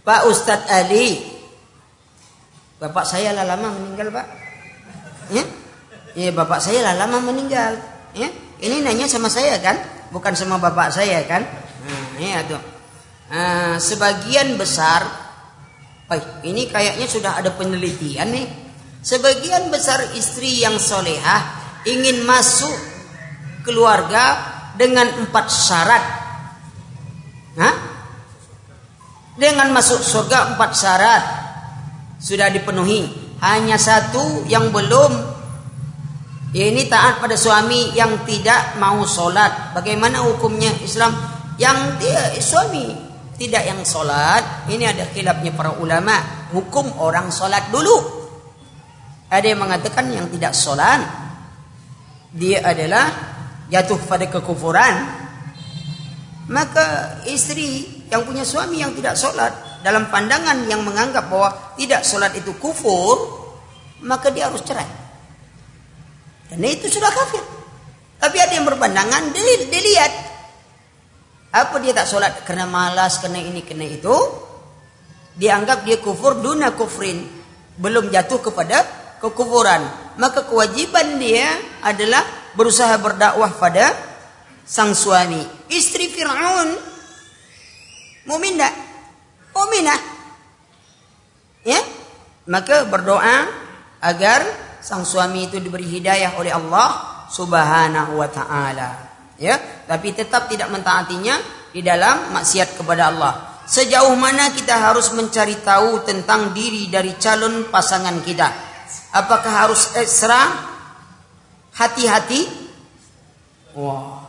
Pak 0.07 0.31
Ustadz 0.31 0.71
Ali, 0.71 1.27
bapak 2.79 3.03
saya 3.03 3.35
lah 3.35 3.51
lama 3.51 3.75
meninggal 3.83 4.15
pak. 4.15 4.27
Ya, 5.35 5.43
ya 6.15 6.31
bapak 6.31 6.63
saya 6.63 6.87
lah 6.87 6.95
lama 6.95 7.19
meninggal. 7.19 7.83
Ya, 8.15 8.31
ini 8.63 8.79
nanya 8.79 9.11
sama 9.11 9.27
saya 9.27 9.59
kan, 9.59 9.75
bukan 10.15 10.39
sama 10.39 10.63
bapak 10.63 10.95
saya 10.95 11.19
kan. 11.27 11.43
Nah, 11.83 12.07
ini 12.23 12.31
tuh. 12.47 12.63
Nah, 13.35 13.83
sebagian 13.83 14.55
besar 14.55 15.24
Baik, 16.05 16.45
ini 16.45 16.69
kayaknya 16.69 17.09
sudah 17.09 17.41
ada 17.41 17.49
penelitian 17.57 18.29
nih. 18.29 18.47
Sebagian 19.01 19.73
besar 19.73 20.05
istri 20.17 20.61
yang 20.61 20.77
solehah 20.77 21.41
ingin 21.89 22.25
masuk 22.29 22.73
keluarga 23.65 24.37
dengan 24.77 25.09
empat 25.25 25.47
syarat. 25.49 26.05
Hah? 27.57 27.75
Dengan 29.35 29.73
masuk 29.73 30.01
surga 30.01 30.57
empat 30.57 30.71
syarat 30.77 31.23
sudah 32.21 32.53
dipenuhi. 32.53 33.09
Hanya 33.41 33.77
satu 33.81 34.45
yang 34.49 34.73
belum. 34.73 35.37
Ini 36.55 36.87
taat 36.87 37.19
pada 37.19 37.35
suami 37.35 37.93
yang 37.93 38.25
tidak 38.25 38.77
mau 38.81 39.03
sholat. 39.05 39.77
Bagaimana 39.77 40.25
hukumnya 40.25 40.71
Islam? 40.81 41.13
Yang 41.61 41.79
dia 42.01 42.23
suami 42.41 43.04
tidak 43.35 43.67
yang 43.67 43.83
solat 43.83 44.71
ini 44.71 44.87
ada 44.87 45.11
khilafnya 45.11 45.51
para 45.51 45.75
ulama. 45.79 46.47
Hukum 46.55 46.87
orang 47.03 47.35
solat 47.35 47.67
dulu. 47.75 48.23
Ada 49.27 49.47
yang 49.51 49.61
mengatakan 49.67 50.07
yang 50.15 50.31
tidak 50.31 50.55
solat 50.55 51.03
dia 52.31 52.63
adalah 52.63 53.11
jatuh 53.71 53.99
pada 54.07 54.31
kekufuran. 54.31 54.95
Maka 56.45 57.19
istri 57.27 58.05
yang 58.13 58.23
punya 58.23 58.47
suami 58.47 58.79
yang 58.79 58.95
tidak 58.95 59.19
solat 59.19 59.83
dalam 59.83 60.13
pandangan 60.13 60.69
yang 60.71 60.85
menganggap 60.87 61.27
bahwa 61.27 61.75
tidak 61.75 62.05
solat 62.07 62.31
itu 62.39 62.55
kufur 62.61 63.43
maka 64.05 64.31
dia 64.31 64.47
harus 64.47 64.63
cerai. 64.63 64.87
Karena 66.53 66.69
itu 66.71 66.87
sudah 66.87 67.11
kafir. 67.11 67.43
Tapi 68.21 68.37
ada 68.39 68.53
yang 68.55 68.69
berpandangan 68.69 69.33
dilihat 69.69 70.34
apa 71.55 71.79
dia 71.79 71.95
tak 71.95 72.11
solat 72.11 72.43
karena 72.43 72.67
malas, 72.67 73.23
karena 73.23 73.39
ini, 73.39 73.63
karena 73.63 73.87
itu? 73.87 74.17
Dianggap 75.39 75.87
dia 75.87 76.03
kufur 76.03 76.43
duna 76.43 76.75
kufrin. 76.75 77.23
Belum 77.79 78.11
jatuh 78.11 78.43
kepada 78.43 78.83
kekufuran. 79.23 79.83
Maka 80.19 80.51
kewajiban 80.51 81.15
dia 81.23 81.47
adalah 81.87 82.27
berusaha 82.59 82.99
berdakwah 82.99 83.55
pada 83.55 83.95
sang 84.67 84.99
suami. 84.99 85.47
Istri 85.71 86.11
Fir'aun. 86.11 86.75
Mumin 88.27 88.59
tak? 88.59 88.75
Muminah. 89.55 90.01
Ya? 91.63 91.79
Maka 92.51 92.83
berdoa 92.91 93.47
agar 94.03 94.43
sang 94.83 95.07
suami 95.07 95.47
itu 95.47 95.63
diberi 95.63 95.87
hidayah 95.87 96.35
oleh 96.35 96.51
Allah 96.51 97.15
subhanahu 97.33 98.21
wa 98.21 98.29
ta'ala 98.29 98.91
ya 99.41 99.57
tapi 99.85 100.17
tetap 100.17 100.49
tidak 100.49 100.73
mentaatinya 100.73 101.37
di 101.71 101.81
dalam 101.81 102.33
maksiat 102.35 102.77
kepada 102.79 103.13
Allah. 103.13 103.33
Sejauh 103.65 104.13
mana 104.17 104.53
kita 104.53 104.77
harus 104.77 105.13
mencari 105.17 105.57
tahu 105.65 106.05
tentang 106.05 106.53
diri 106.53 106.93
dari 106.93 107.17
calon 107.17 107.73
pasangan 107.73 108.21
kita? 108.21 108.49
Apakah 109.17 109.53
harus 109.69 109.97
ekstra? 109.97 110.41
Hati-hati. 111.75 112.45
Wah. 113.75 114.21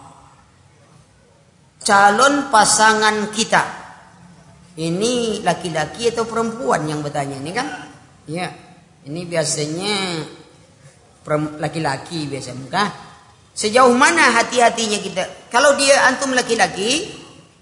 Calon 1.83 2.49
pasangan 2.49 3.29
kita. 3.29 3.63
Ini 4.75 5.43
laki-laki 5.43 6.09
atau 6.09 6.25
perempuan 6.25 6.87
yang 6.87 7.03
bertanya 7.03 7.37
ini 7.39 7.51
kan? 7.53 7.67
Ya 8.25 8.65
ini 9.05 9.21
biasanya 9.29 10.25
laki-laki 11.61 12.25
biasanya 12.29 12.67
kan 12.69 12.89
Sejauh 13.55 13.95
mana 13.95 14.35
hati-hatinya 14.35 14.99
kita? 14.99 15.23
Kalau 15.47 15.79
dia 15.79 16.11
antum 16.11 16.35
laki-laki, 16.35 17.07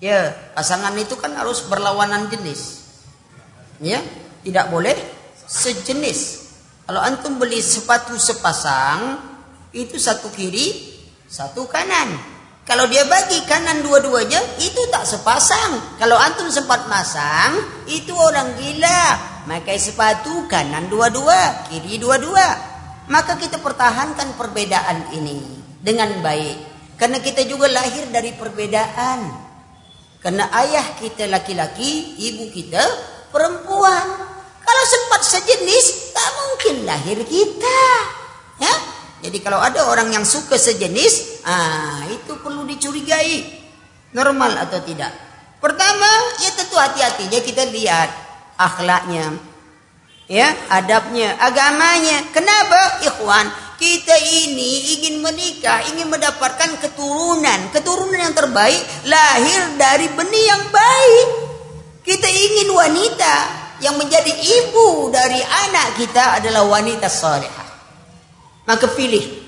ya 0.02 0.34
pasangan 0.58 0.98
itu 0.98 1.14
kan 1.22 1.38
harus 1.38 1.70
berlawanan 1.70 2.34
jenis. 2.34 2.82
Ya, 3.78 4.02
tidak 4.42 4.74
boleh 4.74 4.98
sejenis. 5.46 6.50
Kalau 6.90 6.98
antum 6.98 7.38
beli 7.38 7.62
sepatu 7.62 8.18
sepasang, 8.18 9.22
itu 9.70 10.02
satu 10.02 10.34
kiri, 10.34 10.98
satu 11.30 11.70
kanan. 11.70 12.18
Kalau 12.66 12.90
dia 12.90 13.06
bagi 13.06 13.46
kanan 13.46 13.86
dua-duanya, 13.86 14.42
itu 14.66 14.82
tak 14.90 15.06
sepasang. 15.06 16.02
Kalau 16.02 16.18
antum 16.18 16.50
sempat 16.50 16.90
masang, 16.90 17.54
itu 17.86 18.18
orang 18.18 18.58
gila. 18.58 19.30
Makai 19.46 19.78
sepatu 19.78 20.50
kanan 20.50 20.90
dua-dua, 20.90 21.70
kiri 21.70 22.02
dua-dua. 22.02 22.74
Maka 23.14 23.38
kita 23.38 23.62
pertahankan 23.62 24.34
perbedaan 24.40 25.14
ini 25.14 25.53
dengan 25.84 26.24
baik. 26.24 26.72
Karena 26.96 27.20
kita 27.20 27.44
juga 27.44 27.68
lahir 27.68 28.08
dari 28.08 28.32
perbedaan. 28.32 29.20
Karena 30.24 30.48
ayah 30.64 30.96
kita 30.96 31.28
laki-laki, 31.28 32.16
ibu 32.16 32.48
kita 32.56 32.80
perempuan. 33.28 34.08
Kalau 34.64 34.84
sempat 34.88 35.22
sejenis, 35.28 36.16
tak 36.16 36.30
mungkin 36.40 36.76
lahir 36.88 37.20
kita. 37.28 37.84
Ya? 38.64 38.74
Jadi 39.28 39.44
kalau 39.44 39.60
ada 39.60 39.84
orang 39.92 40.16
yang 40.16 40.24
suka 40.24 40.56
sejenis, 40.56 41.44
ah 41.44 42.08
itu 42.08 42.40
perlu 42.40 42.64
dicurigai. 42.64 43.44
Normal 44.16 44.64
atau 44.64 44.80
tidak. 44.80 45.12
Pertama, 45.60 46.08
ya 46.40 46.52
tentu 46.56 46.76
hati-hatinya 46.80 47.40
kita 47.44 47.64
lihat 47.68 48.10
akhlaknya. 48.56 49.36
Ya, 50.32 50.56
adabnya, 50.72 51.36
agamanya. 51.36 52.32
Kenapa? 52.32 53.04
Ikhwan, 53.04 53.48
kita 53.84 54.16
ini 54.16 54.96
ingin 54.96 55.20
menikah, 55.20 55.84
ingin 55.92 56.08
mendapatkan 56.08 56.80
keturunan. 56.80 57.68
Keturunan 57.76 58.16
yang 58.16 58.32
terbaik 58.32 58.80
lahir 59.04 59.76
dari 59.76 60.08
benih 60.08 60.46
yang 60.48 60.64
baik. 60.72 61.28
Kita 62.08 62.28
ingin 62.32 62.72
wanita 62.72 63.36
yang 63.84 64.00
menjadi 64.00 64.32
ibu 64.32 65.12
dari 65.12 65.44
anak 65.44 66.00
kita 66.00 66.40
adalah 66.40 66.64
wanita 66.64 67.12
salihah. 67.12 67.68
Maka 68.64 68.88
pilih. 68.96 69.44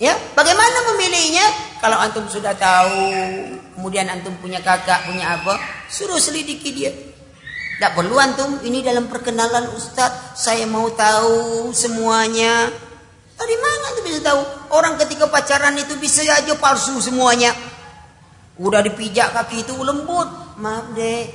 Ya, 0.00 0.16
bagaimana 0.32 0.96
memilihnya? 0.96 1.44
Kalau 1.84 2.00
antum 2.00 2.24
sudah 2.26 2.56
tahu, 2.56 3.12
kemudian 3.76 4.08
antum 4.08 4.32
punya 4.40 4.64
kakak, 4.64 5.04
punya 5.04 5.36
apa, 5.36 5.60
suruh 5.92 6.16
selidiki 6.16 6.72
dia. 6.72 6.90
Tidak 7.76 7.92
perlu 7.92 8.16
antum, 8.16 8.58
ini 8.64 8.80
dalam 8.80 9.06
perkenalan 9.06 9.68
Ustadz, 9.76 10.40
saya 10.40 10.64
mau 10.64 10.88
tahu 10.90 11.70
semuanya. 11.76 12.72
Dari 13.34 13.56
mana 13.58 13.86
tuh 13.98 14.02
bisa 14.06 14.20
tahu? 14.22 14.40
Orang 14.74 14.94
ketika 15.02 15.26
pacaran 15.26 15.74
itu 15.74 15.98
bisa 15.98 16.22
aja 16.22 16.54
palsu 16.56 16.98
semuanya. 17.02 17.50
Udah 18.58 18.80
dipijak 18.80 19.34
kaki 19.34 19.66
itu 19.66 19.74
lembut. 19.82 20.26
Maaf 20.54 20.94
dek, 20.94 21.26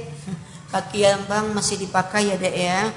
kaki 0.71 1.03
yang 1.03 1.27
bang 1.27 1.51
masih 1.51 1.75
dipakai 1.75 2.31
ya 2.31 2.35
dek 2.39 2.55
ya. 2.55 2.87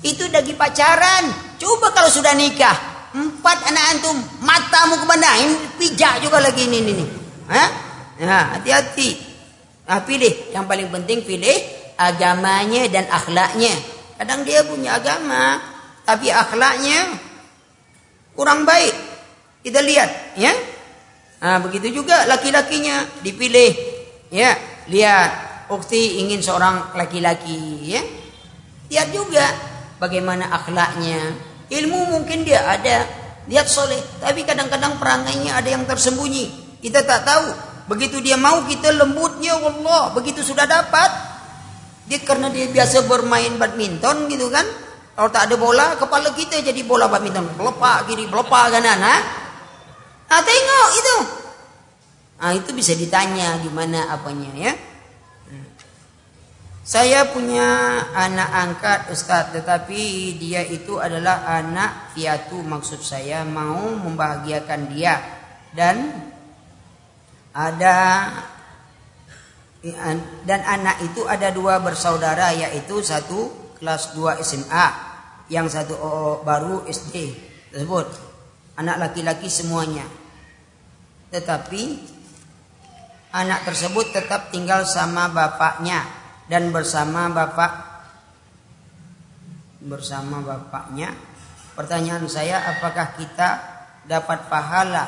Itu 0.00 0.24
lagi 0.32 0.56
pacaran. 0.56 1.28
Coba 1.60 1.92
kalau 1.92 2.08
sudah 2.08 2.32
nikah, 2.32 2.76
empat 3.12 3.68
anak 3.68 3.84
antum, 3.92 4.16
matamu 4.40 4.96
kemana? 5.04 5.44
Ini 5.44 5.54
pijak 5.76 6.24
juga 6.24 6.40
lagi 6.40 6.64
ini 6.64 6.78
ini. 6.80 7.04
Hah? 7.52 7.68
Nah, 8.24 8.44
hati-hati. 8.56 9.18
Nah, 9.84 10.00
pilih. 10.08 10.54
Yang 10.56 10.64
paling 10.64 10.88
penting 10.88 11.18
pilih 11.26 11.58
agamanya 11.98 12.86
dan 12.88 13.04
akhlaknya. 13.10 13.74
Kadang 14.16 14.46
dia 14.46 14.62
punya 14.64 14.96
agama, 14.96 15.58
tapi 16.06 16.30
akhlaknya 16.30 17.27
kurang 18.38 18.62
baik. 18.62 18.94
Kita 19.66 19.82
lihat, 19.82 20.38
ya. 20.38 20.54
Nah, 21.42 21.58
begitu 21.58 21.90
juga 21.90 22.22
laki-lakinya 22.30 23.02
dipilih. 23.26 23.74
Ya, 24.30 24.54
lihat 24.86 25.66
ukti 25.74 26.22
ingin 26.22 26.38
seorang 26.38 26.94
laki-laki, 26.94 27.90
ya. 27.90 28.02
Lihat 28.94 29.10
juga 29.10 29.42
bagaimana 29.98 30.46
akhlaknya. 30.54 31.34
Ilmu 31.66 32.14
mungkin 32.14 32.46
dia 32.46 32.62
ada, 32.62 33.04
lihat 33.50 33.66
soleh, 33.66 33.98
tapi 34.22 34.46
kadang-kadang 34.46 35.02
perangainya 35.02 35.58
ada 35.58 35.68
yang 35.68 35.82
tersembunyi. 35.82 36.78
Kita 36.78 37.02
tak 37.02 37.26
tahu. 37.26 37.46
Begitu 37.90 38.22
dia 38.22 38.38
mau 38.38 38.62
kita 38.64 38.94
lembutnya, 38.94 39.58
Allah. 39.58 40.14
Begitu 40.14 40.46
sudah 40.46 40.64
dapat, 40.64 41.10
dia 42.06 42.22
karena 42.22 42.48
dia 42.48 42.70
biasa 42.70 43.04
bermain 43.04 43.58
badminton 43.58 44.30
gitu 44.30 44.48
kan, 44.48 44.64
kalau 45.18 45.34
tak 45.34 45.50
ada 45.50 45.58
bola, 45.58 45.98
kepala 45.98 46.30
kita 46.30 46.62
jadi 46.62 46.78
bola 46.86 47.10
badminton. 47.10 47.58
Belepak 47.58 48.06
kiri, 48.06 48.30
belepak 48.30 48.70
kanan. 48.70 49.02
Ha? 49.02 49.16
Nah, 50.30 50.40
tengok 50.46 50.88
itu. 50.94 51.16
Nah, 52.38 52.54
itu 52.54 52.70
bisa 52.70 52.94
ditanya 52.94 53.58
gimana 53.58 54.14
apanya 54.14 54.46
ya. 54.54 54.72
Saya 56.86 57.34
punya 57.34 57.66
anak 58.14 58.50
angkat 58.62 59.00
Ustadz, 59.10 59.58
tetapi 59.58 60.38
dia 60.38 60.62
itu 60.62 61.02
adalah 61.02 61.50
anak 61.50 62.14
piatu 62.14 62.62
maksud 62.62 63.02
saya 63.02 63.42
mau 63.42 63.90
membahagiakan 63.98 64.80
dia 64.94 65.18
dan 65.74 66.14
ada 67.58 67.98
dan 70.46 70.60
anak 70.62 71.02
itu 71.10 71.26
ada 71.26 71.50
dua 71.50 71.82
bersaudara 71.82 72.54
yaitu 72.54 73.02
satu 73.02 73.68
kelas 73.78 74.14
2 74.16 74.42
SMA 74.42 75.07
yang 75.48 75.66
satu 75.68 75.94
oh, 75.96 76.34
baru 76.44 76.84
SD 76.84 77.32
tersebut. 77.72 78.06
Anak 78.78 78.96
laki-laki 79.00 79.50
semuanya. 79.50 80.06
Tetapi 81.28 81.82
anak 83.34 83.68
tersebut 83.68 84.14
tetap 84.14 84.48
tinggal 84.48 84.84
sama 84.88 85.28
bapaknya 85.28 86.04
dan 86.48 86.72
bersama 86.72 87.28
bapak 87.28 87.72
bersama 89.84 90.40
bapaknya. 90.44 91.12
Pertanyaan 91.76 92.26
saya 92.26 92.62
apakah 92.76 93.14
kita 93.14 93.48
dapat 94.08 94.48
pahala? 94.50 95.06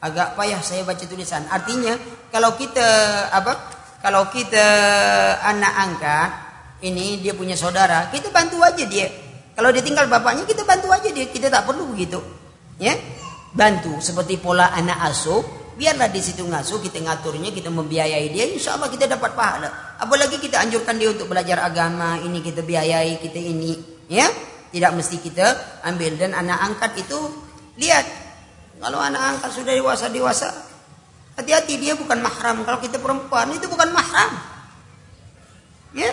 Agak 0.00 0.32
payah 0.32 0.60
saya 0.64 0.86
baca 0.86 1.04
tulisan. 1.04 1.44
Artinya 1.52 1.96
kalau 2.32 2.56
kita 2.56 2.88
apa? 3.28 3.52
Kalau 4.00 4.32
kita 4.32 4.64
anak 5.44 5.72
angkat 5.76 6.30
ini 6.80 7.20
dia 7.20 7.36
punya 7.36 7.56
saudara, 7.56 8.08
kita 8.08 8.32
bantu 8.32 8.64
aja 8.64 8.84
dia. 8.88 9.08
Kalau 9.52 9.68
dia 9.76 9.84
tinggal 9.84 10.08
bapaknya, 10.08 10.48
kita 10.48 10.64
bantu 10.64 10.88
aja 10.88 11.08
dia. 11.12 11.28
Kita 11.28 11.52
tak 11.52 11.68
perlu 11.68 11.92
begitu. 11.92 12.16
Ya, 12.80 12.96
bantu 13.52 14.00
seperti 14.00 14.40
pola 14.40 14.72
anak 14.72 15.12
asuh. 15.12 15.44
Biarlah 15.76 16.12
di 16.12 16.20
situ 16.20 16.44
ngasuh, 16.44 16.80
kita 16.80 17.00
ngaturnya, 17.00 17.52
kita 17.52 17.68
membiayai 17.72 18.32
dia. 18.32 18.48
Insya 18.48 18.76
Allah 18.76 18.88
kita 18.92 19.08
dapat 19.08 19.32
pahala. 19.32 19.96
Apalagi 20.00 20.36
kita 20.40 20.60
anjurkan 20.60 20.96
dia 20.96 21.12
untuk 21.12 21.28
belajar 21.28 21.60
agama. 21.60 22.20
Ini 22.20 22.40
kita 22.40 22.64
biayai, 22.64 23.20
kita 23.20 23.36
ini. 23.36 23.76
Ya, 24.08 24.28
tidak 24.72 24.96
mesti 24.96 25.20
kita 25.20 25.56
ambil 25.84 26.16
dan 26.16 26.32
anak 26.36 26.56
angkat 26.72 27.04
itu 27.04 27.16
lihat. 27.80 28.04
Kalau 28.80 28.96
anak 28.96 29.36
angkat 29.36 29.50
sudah 29.56 29.72
dewasa 29.76 30.08
dewasa, 30.08 30.48
hati-hati 31.36 31.76
dia 31.76 31.92
bukan 31.96 32.20
mahram. 32.20 32.64
Kalau 32.64 32.80
kita 32.80 32.96
perempuan 32.96 33.52
itu 33.52 33.68
bukan 33.68 33.92
mahram. 33.92 34.32
Ya, 35.92 36.12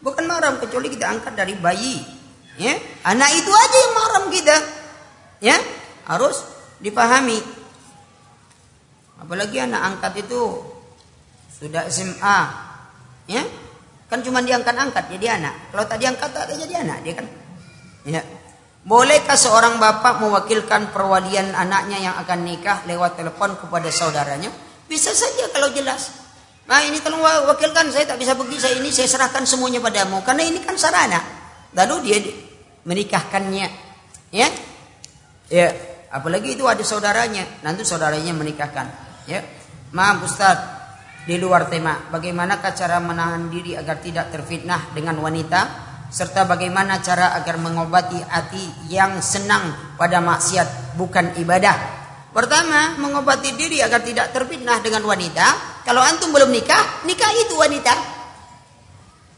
Bukan 0.00 0.24
mahram 0.24 0.56
kecuali 0.56 0.88
kita 0.88 1.08
angkat 1.08 1.36
dari 1.36 1.52
bayi. 1.56 2.00
Ya, 2.56 2.76
anak 3.04 3.30
itu 3.36 3.52
aja 3.52 3.76
yang 3.76 3.94
mahram 3.96 4.24
kita. 4.32 4.56
Ya, 5.40 5.56
harus 6.08 6.44
dipahami. 6.80 7.40
Apalagi 9.20 9.60
anak 9.60 9.80
angkat 9.80 10.24
itu 10.24 10.40
sudah 11.60 11.88
SMA. 11.92 12.38
Ya, 13.28 13.44
kan 14.08 14.24
cuma 14.24 14.40
diangkat-angkat 14.40 15.12
jadi 15.16 15.40
anak. 15.40 15.72
Kalau 15.72 15.84
tak 15.84 15.98
diangkat 16.00 16.28
tak 16.32 16.52
jadi 16.52 16.84
anak 16.84 16.98
dia 17.04 17.14
kan. 17.16 17.26
Ya. 18.04 18.22
Bolehkah 18.80 19.36
seorang 19.36 19.76
bapak 19.76 20.24
mewakilkan 20.24 20.88
perwalian 20.88 21.52
anaknya 21.52 22.00
yang 22.00 22.14
akan 22.16 22.48
nikah 22.48 22.80
lewat 22.88 23.20
telepon 23.20 23.52
kepada 23.60 23.92
saudaranya? 23.92 24.48
Bisa 24.88 25.12
saja 25.12 25.52
kalau 25.52 25.68
jelas. 25.76 26.19
Nah 26.70 26.86
ini 26.86 27.02
tolong 27.02 27.18
wakilkan, 27.50 27.90
saya 27.90 28.06
tak 28.06 28.22
bisa 28.22 28.38
pergi, 28.38 28.62
saya 28.62 28.78
ini 28.78 28.94
saya 28.94 29.10
serahkan 29.10 29.42
semuanya 29.42 29.82
padamu. 29.82 30.22
Karena 30.22 30.46
ini 30.46 30.62
kan 30.62 30.78
sarana. 30.78 31.18
Lalu 31.74 31.94
dia 32.06 32.18
menikahkannya. 32.86 33.66
Ya, 34.30 34.46
ya. 35.50 35.68
Apalagi 36.14 36.54
itu 36.54 36.70
ada 36.70 36.82
saudaranya, 36.86 37.42
nanti 37.66 37.82
saudaranya 37.82 38.30
menikahkan. 38.34 38.86
Ya, 39.26 39.42
maaf 39.90 40.22
Ustaz, 40.22 40.58
di 41.26 41.38
luar 41.42 41.66
tema. 41.66 42.06
Bagaimana 42.10 42.62
cara 42.62 43.02
menahan 43.02 43.50
diri 43.50 43.74
agar 43.74 43.98
tidak 43.98 44.30
terfitnah 44.30 44.94
dengan 44.94 45.18
wanita? 45.18 45.90
Serta 46.10 46.46
bagaimana 46.46 46.98
cara 47.02 47.34
agar 47.38 47.58
mengobati 47.58 48.18
hati 48.18 48.90
yang 48.90 49.22
senang 49.22 49.94
pada 49.94 50.18
maksiat 50.18 50.98
bukan 50.98 51.38
ibadah 51.38 51.99
Pertama, 52.30 52.94
mengobati 52.94 53.58
diri 53.58 53.82
agar 53.82 54.06
tidak 54.06 54.30
terfitnah 54.30 54.78
dengan 54.78 55.02
wanita. 55.02 55.82
Kalau 55.82 55.98
antum 55.98 56.30
belum 56.30 56.54
nikah, 56.54 57.02
nikah 57.02 57.30
itu 57.34 57.58
wanita. 57.58 57.90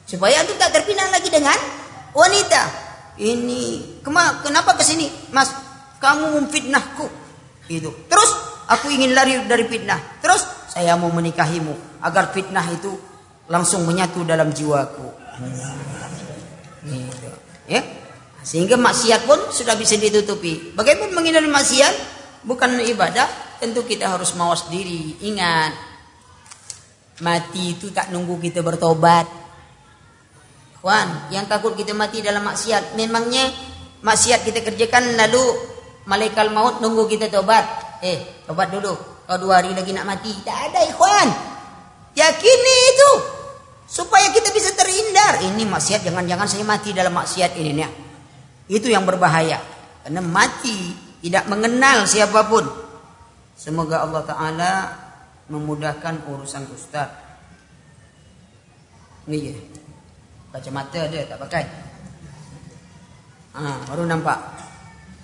Supaya 0.05 0.45
antum 0.45 0.61
tak 0.61 0.77
terfitnah 0.77 1.09
lagi 1.09 1.33
dengan 1.33 1.57
wanita. 2.13 2.63
Ini 3.17 3.97
kenapa 4.05 4.77
ke 4.77 4.85
sini, 4.85 5.09
Mas? 5.33 5.49
Kamu 6.05 6.37
memfitnahku. 6.37 7.09
Itu. 7.73 7.89
Terus 8.13 8.31
aku 8.69 8.93
ingin 8.93 9.17
lari 9.17 9.41
dari 9.49 9.65
fitnah. 9.65 10.21
Terus 10.21 10.45
saya 10.69 10.93
mau 11.01 11.09
menikahimu 11.09 12.05
agar 12.05 12.29
fitnah 12.37 12.67
itu 12.77 12.93
langsung 13.49 13.89
menyatu 13.89 14.21
dalam 14.29 14.53
jiwaku. 14.53 15.09
Gitu. 16.85 17.29
Ya. 17.73 17.81
Sehingga 18.43 18.77
maksiat 18.77 19.25
pun 19.25 19.39
sudah 19.49 19.79
bisa 19.79 19.97
ditutupi. 19.97 20.75
Bagaimana 20.77 21.15
menghindari 21.15 21.49
maksiat? 21.49 22.22
Bukan 22.47 22.83
ibadah, 22.83 23.59
tentu 23.63 23.87
kita 23.87 24.11
harus 24.11 24.35
mawas 24.35 24.67
diri. 24.71 25.19
Ingat, 25.27 25.73
mati 27.23 27.79
itu 27.79 27.95
tak 27.95 28.11
nunggu 28.11 28.39
kita 28.43 28.61
bertobat. 28.61 29.27
Wan, 30.83 31.31
yang 31.31 31.47
takut 31.47 31.79
kita 31.79 31.95
mati 31.95 32.19
dalam 32.19 32.43
maksiat, 32.43 32.99
memangnya 32.99 33.47
maksiat 34.03 34.43
kita 34.43 34.67
kerjakan 34.67 35.15
lalu 35.15 35.43
malaikat 36.11 36.51
maut 36.51 36.83
nunggu 36.83 37.07
kita 37.07 37.31
tobat. 37.31 37.63
Eh, 38.03 38.43
tobat 38.51 38.75
dulu. 38.75 38.91
Kau 39.23 39.39
dua 39.39 39.63
hari 39.63 39.71
lagi 39.71 39.95
nak 39.95 40.11
mati. 40.11 40.35
Tak 40.43 40.75
ada, 40.75 40.83
ikhwan. 40.83 41.29
Yakini 42.19 42.77
itu. 42.91 43.11
Supaya 43.87 44.35
kita 44.35 44.51
bisa 44.51 44.75
terhindar. 44.75 45.39
Ini 45.47 45.63
maksiat, 45.63 46.03
jangan-jangan 46.03 46.51
saya 46.51 46.67
mati 46.67 46.91
dalam 46.91 47.15
maksiat 47.15 47.55
ini. 47.55 47.71
Ya. 47.79 47.89
Itu 48.67 48.91
yang 48.91 49.07
berbahaya. 49.07 49.63
Karena 50.03 50.19
mati 50.19 51.12
tidak 51.23 51.47
mengenal 51.47 52.05
siapa 52.05 52.43
pun. 52.51 52.67
Semoga 53.55 54.03
Allah 54.03 54.23
Ta'ala 54.27 54.73
memudahkan 55.47 56.27
urusan 56.27 56.67
Ustaz. 56.75 57.09
Ini 59.31 59.39
ya. 59.39 59.55
Kacamata 60.53 61.07
ada 61.07 61.19
tak 61.25 61.39
pakai. 61.47 61.65
Ah, 63.55 63.79
baru 63.87 64.05
nampak. 64.05 64.37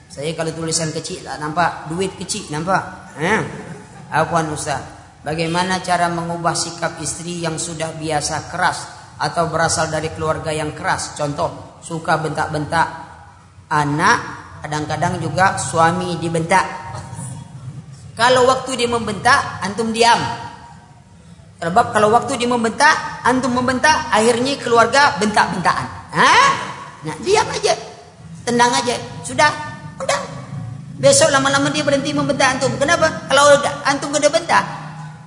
Saya 0.08 0.32
kalau 0.32 0.54
tulisan 0.54 0.88
kecil 0.94 1.20
tak 1.26 1.36
nampak, 1.42 1.90
duit 1.90 2.14
kecil 2.16 2.48
nampak. 2.54 2.80
Ha? 3.18 3.34
Afwan 4.14 4.54
Ustaz. 4.54 4.80
Bagaimana 5.26 5.82
cara 5.82 6.06
mengubah 6.08 6.54
sikap 6.54 6.96
istri 7.02 7.42
yang 7.42 7.58
sudah 7.58 7.92
biasa 7.98 8.48
keras 8.48 8.78
atau 9.18 9.50
berasal 9.50 9.90
dari 9.90 10.14
keluarga 10.14 10.54
yang 10.54 10.72
keras? 10.72 11.18
Contoh, 11.18 11.82
suka 11.82 12.22
bentak-bentak 12.22 12.86
anak, 13.68 14.18
kadang-kadang 14.62 15.22
juga 15.22 15.58
suami 15.58 16.18
dibentak. 16.18 16.66
Kalau 18.18 18.50
waktu 18.50 18.74
dia 18.74 18.90
membentak, 18.90 19.62
antum 19.62 19.94
diam. 19.94 20.18
Sebab 21.58 21.94
kalau 21.94 22.10
waktu 22.10 22.34
dia 22.38 22.50
membentak, 22.50 23.22
antum 23.22 23.54
membentak, 23.54 24.10
akhirnya 24.10 24.58
keluarga 24.58 25.14
bentak-bentakan. 25.22 25.86
Hah? 26.14 26.50
Nah, 27.06 27.16
diam 27.22 27.46
aja. 27.46 27.74
Tenang 28.42 28.74
aja. 28.74 28.98
Sudah, 29.22 29.50
udah. 30.02 30.20
Besok 30.98 31.30
lama-lama 31.30 31.70
dia 31.70 31.86
berhenti 31.86 32.10
membentak 32.10 32.58
antum. 32.58 32.74
Kenapa? 32.74 33.30
Kalau 33.30 33.54
antum 33.86 34.10
kena 34.10 34.26
bentak, 34.34 34.64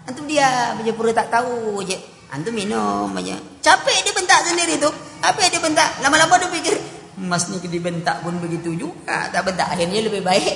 antum 0.03 0.27
dia 0.27 0.75
aja 0.75 0.91
pura 0.91 1.15
tak 1.15 1.31
tahu 1.31 1.79
aja. 1.79 1.95
Antum 2.31 2.51
minum 2.51 3.07
aja. 3.15 3.39
Capek 3.63 4.03
dia 4.03 4.11
bentak 4.11 4.43
sendiri 4.47 4.79
tu. 4.79 4.91
Apa 5.23 5.47
dia 5.47 5.63
bentak? 5.63 5.99
Lama-lama 6.03 6.39
dia 6.43 6.51
pikir, 6.51 6.75
Mas 7.19 7.51
ni 7.51 7.59
dibentak 7.59 8.23
pun 8.23 8.39
begitu 8.39 8.75
juga. 8.77 9.27
Tak 9.31 9.41
bentak 9.43 9.67
akhirnya 9.73 10.07
lebih 10.07 10.23
baik. 10.23 10.55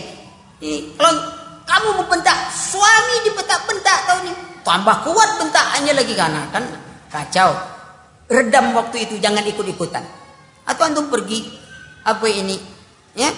Ini, 0.64 0.96
kalau 0.96 1.14
kamu 1.68 1.90
membentak, 2.00 2.38
suami 2.54 3.16
dibentak-bentak 3.28 3.98
tahu 4.08 4.20
ni. 4.24 4.34
Tambah 4.64 4.96
kuat 5.04 5.30
bentakannya 5.42 5.94
lagi 5.94 6.14
karena 6.16 6.42
kan 6.50 6.64
kacau. 7.12 7.52
Redam 8.26 8.74
waktu 8.74 9.06
itu 9.06 9.22
jangan 9.22 9.46
ikut-ikutan. 9.46 10.02
Atau 10.66 10.90
antum 10.90 11.12
pergi 11.14 11.46
apa 12.02 12.26
ini? 12.26 12.58
Ya. 13.14 13.30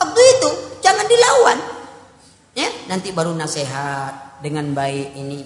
Waktu 0.00 0.20
itu 0.38 0.48
jangan 0.80 1.04
dilawan. 1.04 1.58
Ya, 2.54 2.70
nanti 2.86 3.10
baru 3.10 3.34
nasihat 3.34 4.40
dengan 4.40 4.72
baik 4.72 5.12
ini. 5.18 5.40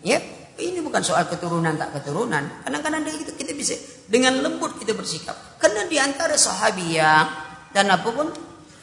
Ya. 0.00 0.22
Ini 0.52 0.84
bukan 0.84 1.00
soal 1.00 1.26
keturunan 1.26 1.74
tak 1.74 1.96
keturunan. 1.96 2.44
Kadang-kadang 2.62 3.02
kita, 3.08 3.32
kita 3.34 3.52
bisa 3.56 3.74
dengan 4.12 4.44
lembut 4.44 4.76
kita 4.76 4.92
bersikap. 4.92 5.56
Karena 5.56 5.88
di 5.88 5.96
antara 5.96 6.36
sahabiah 6.36 7.24
dan 7.72 7.88
apa 7.88 8.08
pun 8.12 8.28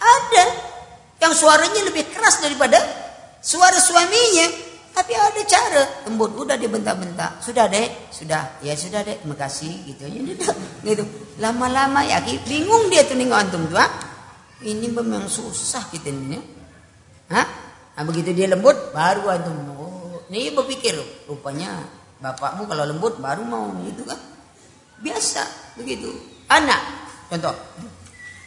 ada 0.02 0.46
yang 1.22 1.34
suaranya 1.38 1.86
lebih 1.86 2.10
keras 2.10 2.42
daripada 2.42 2.82
suara 3.38 3.78
suaminya. 3.78 4.66
Tapi 4.90 5.14
ada 5.14 5.42
cara 5.46 5.84
lembut. 6.10 6.34
Udah 6.34 6.58
dia 6.58 6.66
bentak-bentak. 6.66 7.46
Sudah 7.46 7.70
deh, 7.70 8.10
sudah. 8.10 8.58
Ya 8.66 8.74
sudah 8.74 9.06
deh, 9.06 9.22
terima 9.22 9.38
kasih 9.38 9.70
gitu 9.86 10.10
aja. 10.10 10.20
Gitu. 10.82 11.04
Lama-lama 11.38 12.02
ya 12.02 12.20
bingung 12.44 12.90
dia 12.90 13.06
tuh 13.06 13.14
nengok 13.14 13.38
antum 13.38 13.64
tuh. 13.70 13.78
Ini 14.66 14.92
memang 14.92 15.30
susah 15.30 15.88
kita 15.94 16.10
ini. 16.10 16.36
Ya. 16.36 16.42
Hah? 17.32 17.48
Nah, 17.96 18.04
begitu 18.04 18.34
dia 18.36 18.50
lembut, 18.50 18.76
baru 18.92 19.30
antum 19.32 19.56
ini 20.30 20.54
berpikir, 20.54 20.94
rupanya 21.26 21.82
bapakmu 22.22 22.70
kalau 22.70 22.86
lembut 22.86 23.18
baru 23.18 23.42
mau 23.42 23.74
gitu 23.82 24.06
kan. 24.06 24.18
Biasa 25.00 25.42
begitu. 25.80 26.12
Anak, 26.52 26.82
contoh. 27.32 27.56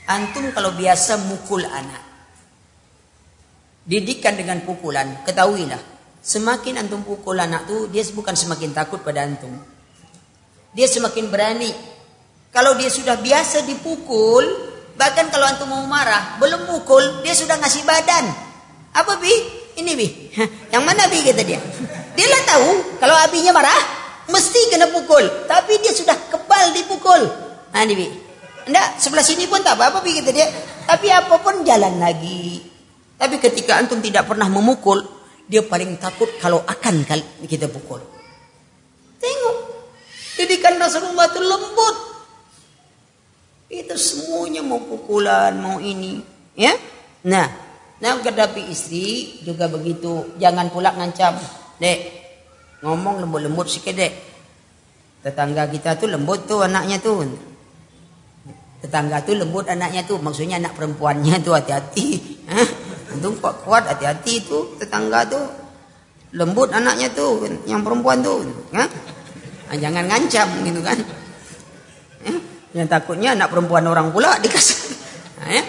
Antum 0.09 0.51
kalau 0.53 0.75
biasa 0.77 1.17
mukul 1.31 1.65
anak. 1.65 2.03
Didikan 3.83 4.37
dengan 4.39 4.63
pukulan, 4.63 5.25
ketahuilah. 5.27 5.81
Semakin 6.23 6.79
antum 6.87 7.03
pukul 7.03 7.35
anak 7.39 7.67
tuh, 7.67 7.91
dia 7.91 8.03
bukan 8.15 8.35
semakin 8.35 8.71
takut 8.71 9.03
pada 9.03 9.27
antum. 9.27 9.51
Dia 10.71 10.87
semakin 10.87 11.31
berani. 11.33 11.71
Kalau 12.53 12.77
dia 12.79 12.93
sudah 12.93 13.19
biasa 13.19 13.65
dipukul, 13.67 14.45
bahkan 14.95 15.33
kalau 15.33 15.49
antum 15.49 15.67
mau 15.73 15.83
marah, 15.89 16.39
belum 16.39 16.69
mukul, 16.69 17.25
dia 17.27 17.35
sudah 17.35 17.59
ngasih 17.59 17.83
badan. 17.83 18.29
Apa 18.93 19.19
bi? 19.19 19.33
Ini 19.81 19.93
bi. 19.97 20.09
Yang 20.73 20.83
mana 20.85 21.09
bi 21.09 21.25
kata 21.25 21.43
dia. 21.43 21.59
Dia 22.13 22.29
lah 22.29 22.43
tahu 22.45 22.71
kalau 23.01 23.17
abinya 23.17 23.57
marah 23.57 24.02
mesti 24.29 24.61
kena 24.71 24.91
pukul. 24.91 25.25
Tapi 25.49 25.81
dia 25.83 25.91
sudah 25.95 26.15
kebal 26.31 26.75
dipukul. 26.77 27.23
Nah 27.73 27.83
bi. 27.89 28.07
Enggak, 28.63 28.89
sebelah 29.03 29.27
sini 29.27 29.51
pun 29.51 29.59
tak 29.65 29.75
apa-apa 29.75 30.05
bi 30.05 30.15
kata 30.15 30.31
dia. 30.31 30.47
Tapi 30.87 31.11
apa 31.11 31.39
pun 31.43 31.67
jalan 31.67 31.99
lagi. 31.99 32.63
Tapi 33.19 33.39
ketika 33.39 33.79
antum 33.79 34.03
tidak 34.03 34.27
pernah 34.27 34.47
memukul, 34.47 35.03
dia 35.47 35.63
paling 35.63 35.99
takut 35.99 36.31
kalau 36.39 36.63
akan 36.63 37.07
kita 37.47 37.67
pukul. 37.71 38.03
Tengok. 39.19 39.57
Didikan 40.39 40.79
Rasulullah 40.79 41.31
itu 41.31 41.41
lembut. 41.43 41.97
Itu 43.73 43.95
semuanya 43.95 44.63
mau 44.63 44.83
pukulan, 44.83 45.55
mau 45.59 45.79
ini. 45.79 46.23
Ya. 46.59 46.75
Nah, 47.23 47.47
Nah, 48.03 48.19
menghadapi 48.19 48.67
istri 48.67 49.39
juga 49.47 49.71
begitu. 49.71 50.35
Jangan 50.43 50.75
pula 50.75 50.91
ngancam. 50.91 51.39
Dek, 51.79 52.22
ngomong 52.83 53.23
lembut-lembut 53.23 53.71
sikit, 53.71 53.95
Dek. 53.95 54.13
Tetangga 55.23 55.71
kita 55.71 55.95
tuh 55.95 56.11
lembut 56.11 56.51
tuh 56.51 56.67
anaknya 56.67 56.99
tuh. 56.99 57.23
Tetangga 58.83 59.23
tuh 59.23 59.39
lembut 59.39 59.71
anaknya 59.71 60.03
tuh. 60.03 60.19
Maksudnya 60.19 60.59
anak 60.59 60.75
perempuannya 60.75 61.39
tuh 61.47 61.55
hati-hati. 61.55 62.19
Antum 63.15 63.39
kuat-kuat 63.39 63.87
hati-hati 63.87 64.43
tuh 64.43 64.75
tetangga 64.83 65.23
tuh. 65.31 65.47
Lembut 66.35 66.75
anaknya 66.75 67.07
tuh. 67.15 67.47
Yang 67.71 67.81
perempuan 67.87 68.19
tuh. 68.19 68.43
Hah? 68.75 68.91
Nah, 69.71 69.77
jangan 69.79 70.05
ngancam 70.11 70.49
gitu 70.67 70.81
kan. 70.83 70.99
Yang 72.73 72.89
takutnya 72.89 73.39
anak 73.39 73.53
perempuan 73.53 73.87
orang 73.87 74.11
pula 74.11 74.37
dikasih. 74.43 74.81
Nah, 75.39 75.49
ya? 75.49 75.63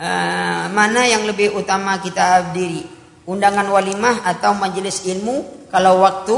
uh, 0.00 0.62
mana 0.70 1.02
yang 1.08 1.26
lebih 1.26 1.56
utama 1.56 1.98
kita 1.98 2.52
hadiri 2.52 2.99
undangan 3.28 3.66
walimah 3.68 4.24
atau 4.24 4.56
majelis 4.56 5.04
ilmu 5.04 5.68
kalau 5.68 6.00
waktu 6.04 6.36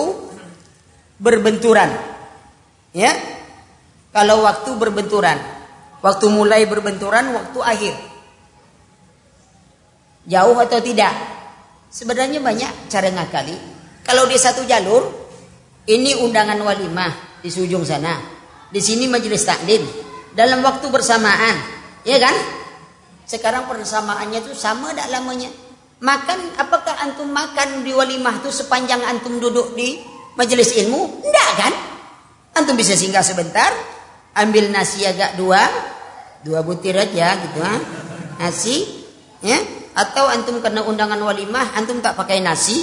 berbenturan. 1.23 1.91
Ya? 2.93 3.15
Kalau 4.13 4.45
waktu 4.45 4.71
berbenturan. 4.77 5.39
Waktu 6.03 6.27
mulai 6.29 6.67
berbenturan 6.67 7.31
waktu 7.31 7.59
akhir. 7.63 7.95
Jauh 10.27 10.59
atau 10.59 10.79
tidak? 10.83 11.15
Sebenarnya 11.89 12.43
banyak 12.43 12.91
cara 12.91 13.09
ngakali. 13.11 13.57
Kalau 14.03 14.27
di 14.27 14.35
satu 14.35 14.67
jalur 14.67 15.07
ini 15.87 16.19
undangan 16.19 16.59
walimah 16.59 17.43
di 17.43 17.49
ujung 17.51 17.87
sana. 17.87 18.19
Di 18.69 18.83
sini 18.83 19.07
majelis 19.07 19.47
taklim. 19.47 19.83
Dalam 20.35 20.61
waktu 20.67 20.91
bersamaan. 20.91 21.57
Ya 22.03 22.19
kan? 22.19 22.35
Sekarang 23.23 23.71
persamaannya 23.71 24.43
itu 24.43 24.53
sama 24.59 24.91
tak 24.93 25.09
lamanya. 25.09 25.49
Makan, 26.03 26.59
apakah 26.59 26.99
antum 26.99 27.31
makan 27.31 27.87
di 27.87 27.95
walimah 27.95 28.43
itu 28.43 28.51
sepanjang 28.51 29.07
antum 29.07 29.39
duduk 29.39 29.79
di 29.79 30.03
majelis 30.35 30.75
ilmu? 30.75 31.23
Tidak 31.23 31.51
kan? 31.55 31.73
Antum 32.59 32.75
bisa 32.75 32.99
singgah 32.99 33.23
sebentar, 33.23 33.71
ambil 34.35 34.75
nasi 34.75 35.07
agak 35.07 35.39
dua, 35.39 35.63
dua 36.43 36.67
butir 36.67 36.99
aja 36.99 37.39
gitu 37.47 37.63
ha? 37.63 37.79
Nasi, 38.43 39.07
ya. 39.47 39.63
Atau 39.95 40.27
antum 40.27 40.59
kena 40.59 40.83
undangan 40.83 41.23
walimah, 41.23 41.79
antum 41.79 42.03
tak 42.03 42.19
pakai 42.19 42.43
nasi, 42.43 42.83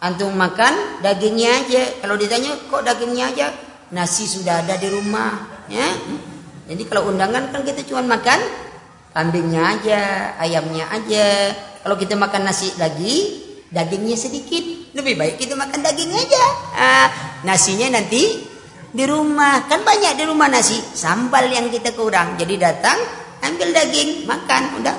antum 0.00 0.32
makan 0.32 1.04
dagingnya 1.04 1.60
aja. 1.60 1.82
Kalau 2.00 2.16
ditanya 2.16 2.56
kok 2.72 2.80
dagingnya 2.88 3.36
aja, 3.36 3.46
nasi 3.92 4.24
sudah 4.24 4.64
ada 4.64 4.80
di 4.80 4.88
rumah, 4.88 5.60
ya. 5.68 5.92
Jadi 6.72 6.88
kalau 6.88 7.12
undangan 7.12 7.52
kan 7.52 7.60
kita 7.68 7.84
cuma 7.84 8.16
makan 8.16 8.40
kambingnya 9.12 9.76
aja, 9.76 10.00
ayamnya 10.40 10.88
aja. 10.88 11.52
Kalau 11.86 11.94
kita 11.94 12.18
makan 12.18 12.50
nasi 12.50 12.74
lagi, 12.82 13.46
dagingnya 13.70 14.18
sedikit. 14.18 14.90
Lebih 14.90 15.14
baik 15.14 15.38
kita 15.38 15.54
makan 15.54 15.86
daging 15.86 16.10
aja. 16.18 16.44
Ah, 16.74 17.06
nasinya 17.46 17.94
nanti 17.94 18.42
di 18.90 19.04
rumah. 19.06 19.70
Kan 19.70 19.86
banyak 19.86 20.18
di 20.18 20.26
rumah 20.26 20.50
nasi. 20.50 20.74
Sambal 20.82 21.46
yang 21.46 21.70
kita 21.70 21.94
kurang. 21.94 22.34
Jadi 22.42 22.58
datang, 22.58 22.98
ambil 23.38 23.70
daging, 23.70 24.26
makan. 24.26 24.82
Udah, 24.82 24.98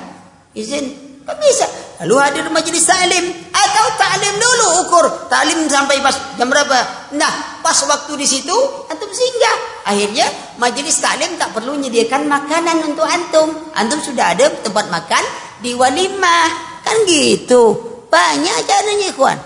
izin. 0.55 0.88
Kan 1.27 1.35
bisa. 1.43 1.68
Lalu 2.07 2.15
hadir 2.23 2.47
majelis 2.55 2.88
taklim 2.88 3.35
atau 3.51 3.85
taklim 3.99 4.35
dulu 4.39 4.68
ukur 4.88 5.05
taklim 5.27 5.68
sampai 5.68 5.99
pas 5.99 6.15
jam 6.39 6.47
berapa? 6.47 6.77
Nah, 7.19 7.59
pas 7.59 7.76
waktu 7.84 8.15
di 8.15 8.23
situ 8.23 8.55
antum 8.88 9.11
singgah. 9.11 9.57
Akhirnya 9.91 10.23
majelis 10.55 11.03
taklim 11.03 11.35
tak 11.35 11.51
perlu 11.51 11.76
menyediakan 11.76 12.31
makanan 12.31 12.80
untuk 12.88 13.03
antum. 13.03 13.51
Antum 13.76 13.99
sudah 13.99 14.39
ada 14.39 14.47
tempat 14.64 14.88
makan 14.88 15.23
di 15.59 15.76
walimah. 15.76 16.76
Kan 16.88 17.03
gitu. 17.03 17.76
Banyak 18.07 18.57
caranya 18.64 19.07
ikhwan. 19.11 19.39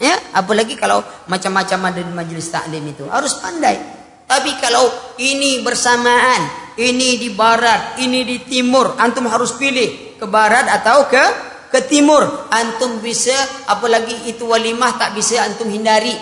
Ya, 0.00 0.16
apalagi 0.32 0.74
kalau 0.80 1.04
macam-macam 1.28 1.92
ada 1.92 2.00
di 2.00 2.12
majelis 2.16 2.48
taklim 2.48 2.80
itu 2.88 3.04
harus 3.12 3.36
pandai. 3.38 3.76
Tapi 4.24 4.56
kalau 4.56 4.88
ini 5.20 5.60
bersamaan, 5.60 6.72
ini 6.80 7.20
di 7.20 7.28
barat, 7.36 8.00
ini 8.00 8.24
di 8.24 8.40
timur, 8.48 8.96
antum 8.96 9.28
harus 9.28 9.52
pilih 9.60 10.16
ke 10.16 10.24
barat 10.24 10.64
atau 10.72 11.06
ke 11.06 11.52
ke 11.72 11.88
timur 11.88 12.20
antum 12.52 13.00
bisa 13.00 13.32
apalagi 13.64 14.28
itu 14.28 14.44
walimah 14.44 14.92
tak 15.00 15.16
bisa 15.16 15.40
antum 15.40 15.72
hindari 15.72 16.12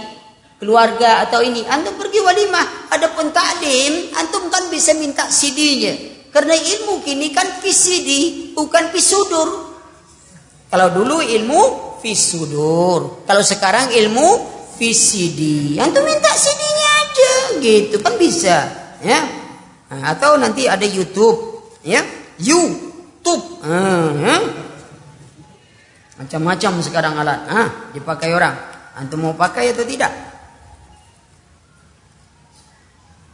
keluarga 0.63 1.27
atau 1.27 1.43
ini 1.43 1.67
antum 1.67 1.99
pergi 1.99 2.23
walimah 2.23 2.95
ada 2.95 3.11
pun 3.11 3.35
taklim 3.35 4.15
antum 4.15 4.47
kan 4.47 4.71
bisa 4.71 4.95
minta 4.95 5.27
CD-nya 5.27 6.11
Karena 6.31 6.55
ilmu 6.55 7.03
kini 7.03 7.35
kan 7.35 7.59
VCD, 7.59 8.11
bukan 8.55 8.95
visudur. 8.95 9.70
Kalau 10.71 10.87
dulu 10.95 11.19
ilmu 11.19 11.63
visudur. 11.99 13.27
Kalau 13.27 13.43
sekarang 13.43 13.91
ilmu 13.91 14.29
VCD. 14.79 15.75
Antum 15.77 16.07
minta 16.07 16.33
CD-nya 16.33 16.91
aja 17.05 17.33
gitu 17.61 17.97
kan 18.01 18.15
bisa, 18.17 18.57
ya. 19.05 19.21
Nah, 19.91 20.15
atau 20.15 20.39
nanti 20.41 20.71
ada 20.71 20.87
YouTube, 20.87 21.69
ya. 21.85 22.01
YouTube. 22.41 23.61
Ah, 23.61 24.09
ya. 24.17 24.37
Macam-macam 26.23 26.73
sekarang 26.81 27.15
alat. 27.21 27.41
Ah, 27.51 27.69
dipakai 27.93 28.33
orang. 28.33 28.55
Antum 28.97 29.21
mau 29.27 29.35
pakai 29.37 29.77
atau 29.77 29.85
tidak? 29.85 30.13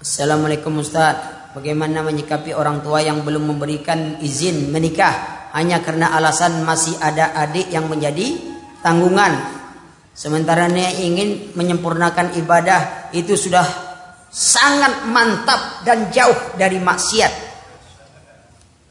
Assalamualaikum 0.03 0.83
Ustaz. 0.83 1.51
Bagaimana 1.55 2.05
menyikapi 2.05 2.53
orang 2.53 2.85
tua 2.85 3.01
yang 3.01 3.25
belum 3.25 3.57
memberikan 3.57 4.21
izin 4.21 4.69
menikah 4.69 5.46
hanya 5.57 5.81
karena 5.81 6.13
alasan 6.13 6.69
masih 6.69 7.01
ada 7.01 7.33
adik 7.33 7.73
yang 7.73 7.89
menjadi 7.89 8.37
tanggungan. 8.85 9.33
Sementara 10.13 10.69
dia 10.69 10.93
ingin 11.01 11.57
menyempurnakan 11.57 12.37
ibadah 12.37 13.09
itu 13.17 13.41
sudah 13.41 13.65
sangat 14.29 15.09
mantap 15.09 15.81
dan 15.89 16.13
jauh 16.13 16.37
dari 16.61 16.77
maksiat. 16.77 17.33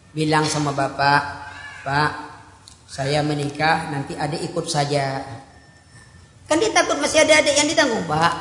Bilang 0.10 0.50
sama 0.50 0.74
bapak, 0.74 1.22
Pak, 1.86 2.12
saya 2.90 3.22
menikah 3.22 3.94
nanti 3.94 4.18
adik 4.18 4.50
ikut 4.50 4.66
saja. 4.66 5.22
Kan 6.50 6.58
dia 6.58 6.74
takut 6.74 6.98
masih 6.98 7.22
ada 7.22 7.46
adik 7.46 7.62
yang 7.62 7.70
ditanggung, 7.70 8.10
Pak. 8.10 8.34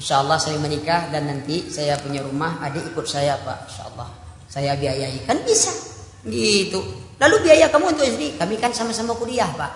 Insya 0.00 0.24
Allah 0.24 0.36
saya 0.40 0.56
menikah 0.60 1.08
dan 1.12 1.28
nanti 1.28 1.68
saya 1.72 1.96
punya 2.00 2.24
rumah, 2.24 2.56
adik 2.64 2.88
ikut 2.92 3.04
saya 3.04 3.36
Pak. 3.40 3.58
Insya 3.68 3.82
Allah 3.92 4.08
saya 4.48 4.72
biayai. 4.76 5.24
Kan 5.24 5.40
bisa. 5.44 5.95
Gitu. 6.26 6.82
Lalu 7.16 7.36
biaya 7.48 7.70
kamu 7.72 7.96
untuk 7.96 8.04
istri, 8.04 8.36
kami 8.36 8.60
kan 8.60 8.74
sama-sama 8.74 9.16
kuliah 9.16 9.48
Pak. 9.56 9.72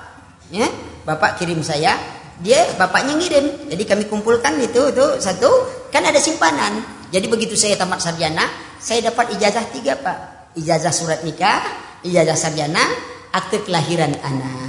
Ya, 0.51 0.67
Bapak 1.07 1.39
kirim 1.39 1.63
saya, 1.63 1.97
dia 2.43 2.67
bapaknya 2.77 3.17
ngirim. 3.17 3.71
Jadi 3.71 3.85
kami 3.87 4.05
kumpulkan 4.11 4.59
itu 4.61 4.91
itu 4.91 5.07
satu, 5.23 5.49
kan 5.89 6.05
ada 6.05 6.19
simpanan. 6.19 6.83
Jadi 7.09 7.27
begitu 7.31 7.55
saya 7.57 7.79
tamat 7.79 8.03
sarjana, 8.03 8.45
saya 8.77 9.09
dapat 9.09 9.39
ijazah 9.39 9.65
tiga 9.73 9.97
Pak. 9.97 10.19
Ijazah 10.59 10.93
surat 10.93 11.21
nikah, 11.23 11.63
ijazah 12.03 12.37
sarjana, 12.37 12.83
akte 13.31 13.63
kelahiran 13.63 14.13
anak. 14.21 14.69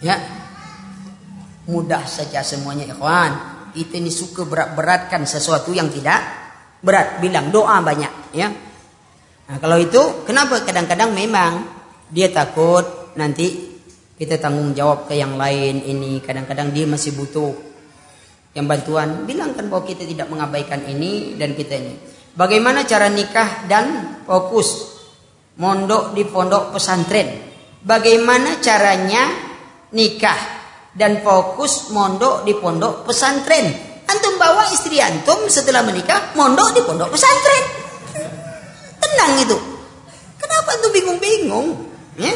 Ya, 0.00 0.16
mudah 1.68 2.08
saja 2.08 2.40
semuanya 2.40 2.88
ikhwan. 2.88 3.32
Itu 3.76 4.00
ini 4.00 4.08
suka 4.08 4.48
berat-beratkan 4.48 5.28
sesuatu 5.28 5.76
yang 5.76 5.92
tidak 5.92 6.39
berat. 6.80 7.20
Bilang 7.22 7.52
doa 7.52 7.80
banyak 7.80 8.34
ya. 8.36 8.48
Nah, 9.50 9.56
kalau 9.58 9.78
itu 9.80 10.24
kenapa 10.26 10.62
kadang-kadang 10.62 11.10
memang 11.14 11.66
dia 12.10 12.30
takut 12.30 13.14
nanti 13.18 13.76
kita 14.20 14.36
tanggung 14.38 14.76
jawab 14.76 15.08
ke 15.10 15.16
yang 15.16 15.34
lain 15.34 15.82
ini 15.82 16.20
kadang-kadang 16.22 16.70
dia 16.70 16.86
masih 16.86 17.16
butuh 17.18 17.50
yang 18.54 18.66
bantuan 18.66 19.26
bilangkan 19.26 19.66
bahwa 19.66 19.86
kita 19.86 20.06
tidak 20.06 20.30
mengabaikan 20.30 20.86
ini 20.86 21.34
dan 21.34 21.54
kita 21.58 21.74
ini 21.78 21.94
bagaimana 22.34 22.86
cara 22.86 23.10
nikah 23.10 23.66
dan 23.66 24.18
fokus 24.22 25.00
mondok 25.58 26.14
di 26.14 26.22
pondok 26.26 26.74
pesantren 26.74 27.30
bagaimana 27.82 28.62
caranya 28.62 29.50
nikah 29.90 30.60
dan 30.94 31.22
fokus 31.22 31.90
mondok 31.94 32.42
di 32.42 32.54
pondok 32.58 33.06
pesantren. 33.06 33.89
Antum 34.10 34.34
bawa 34.42 34.66
istri 34.74 34.98
antum 34.98 35.46
setelah 35.46 35.86
menikah 35.86 36.34
mondok 36.34 36.74
di 36.74 36.80
pondok 36.82 37.14
pesantren. 37.14 37.64
Tenang 38.98 39.38
itu. 39.38 39.58
Kenapa 40.34 40.68
antum 40.74 40.90
bingung-bingung? 40.90 41.66
Ya? 42.18 42.34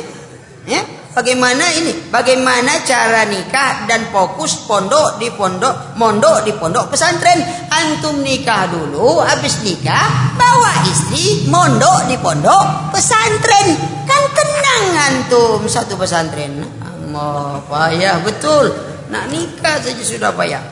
Ya? 0.71 0.83
Bagaimana 1.15 1.71
ini? 1.79 2.11
Bagaimana 2.11 2.83
cara 2.83 3.23
nikah 3.27 3.87
dan 3.87 4.11
fokus 4.11 4.67
pondok 4.67 5.19
di 5.23 5.31
pondok 5.31 5.95
mondok 5.95 6.43
di 6.43 6.55
pondok 6.55 6.91
pesantren? 6.91 7.39
Antum 7.71 8.23
nikah 8.23 8.71
dulu, 8.71 9.23
habis 9.23 9.63
nikah 9.63 10.35
bawa 10.35 10.87
istri 10.91 11.47
mondok 11.51 12.11
di 12.11 12.19
pondok 12.19 12.91
pesantren. 12.95 13.79
Kan 14.07 14.23
tenang 14.35 14.85
antum 15.11 15.67
satu 15.71 15.95
pesantren. 15.95 16.63
Allah 16.83 17.63
payah 17.71 18.19
betul 18.27 18.75
nak 19.07 19.31
nikah 19.31 19.79
saja 19.79 20.03
sudah 20.03 20.35
payah 20.35 20.63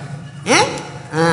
eh 0.43 0.92
ha. 1.13 1.31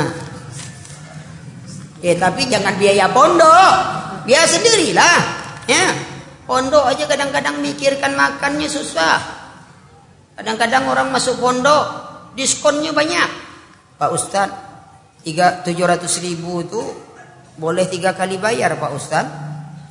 eh 2.03 2.15
tapi 2.19 2.47
jangan 2.51 2.75
biaya 2.75 3.07
pondok. 3.11 3.73
Biaya 4.27 4.45
sendirilah. 4.45 5.19
Ya. 5.65 5.85
Pondok 6.45 6.85
aja 6.85 7.05
kadang-kadang 7.05 7.61
mikirkan 7.61 8.13
makannya 8.17 8.67
susah. 8.67 9.21
Kadang-kadang 10.39 10.87
orang 10.87 11.11
masuk 11.11 11.39
pondok 11.39 11.83
diskonnya 12.33 12.95
banyak. 12.95 13.29
Pak 13.99 14.11
Ustad 14.15 14.49
tiga 15.23 15.59
tujuh 15.67 15.83
ratus 15.83 16.23
ribu 16.23 16.63
itu 16.63 16.83
boleh 17.59 17.83
tiga 17.91 18.15
kali 18.15 18.39
bayar 18.39 18.79
Pak 18.79 18.91
Ustad 18.95 19.25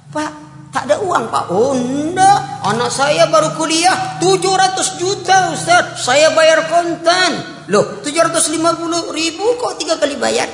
Pak 0.08 0.47
Tak 0.68 0.84
ada 0.84 1.00
uang 1.00 1.32
pak. 1.32 1.44
Oh 1.48 1.72
enggak. 1.72 2.60
Anak 2.60 2.92
saya 2.92 3.24
baru 3.32 3.56
kuliah 3.56 4.20
700 4.20 5.00
juta 5.00 5.36
Ustaz. 5.56 6.04
Saya 6.04 6.32
bayar 6.36 6.68
kontan. 6.68 7.64
Loh 7.72 8.04
750 8.04 9.16
ribu 9.16 9.44
kok 9.56 9.80
tiga 9.80 9.96
kali 9.96 10.20
bayar? 10.20 10.48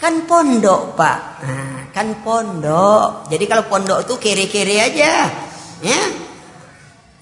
Kan 0.00 0.26
pondok 0.26 0.98
pak. 0.98 1.18
Nah, 1.46 1.80
kan 1.94 2.18
pondok. 2.26 3.30
Jadi 3.30 3.44
kalau 3.46 3.64
pondok 3.70 4.02
itu 4.02 4.14
kere-kere 4.18 4.76
aja. 4.90 5.30
Ya. 5.84 6.02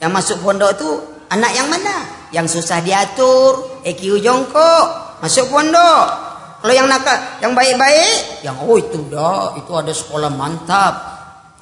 Yang 0.00 0.12
masuk 0.14 0.36
pondok 0.40 0.72
itu 0.78 0.88
anak 1.28 1.52
yang 1.52 1.68
mana? 1.68 1.96
Yang 2.32 2.60
susah 2.60 2.80
diatur. 2.80 3.82
EQ 3.84 4.24
jongkok. 4.24 4.86
Masuk 5.20 5.52
pondok. 5.52 6.28
Kalau 6.58 6.74
yang 6.74 6.90
nakal, 6.90 7.14
yang 7.38 7.54
baik-baik, 7.54 8.42
yang 8.42 8.58
oh 8.58 8.74
itu 8.74 8.98
dah, 9.06 9.54
itu 9.54 9.70
ada 9.78 9.94
sekolah 9.94 10.26
mantap. 10.26 11.17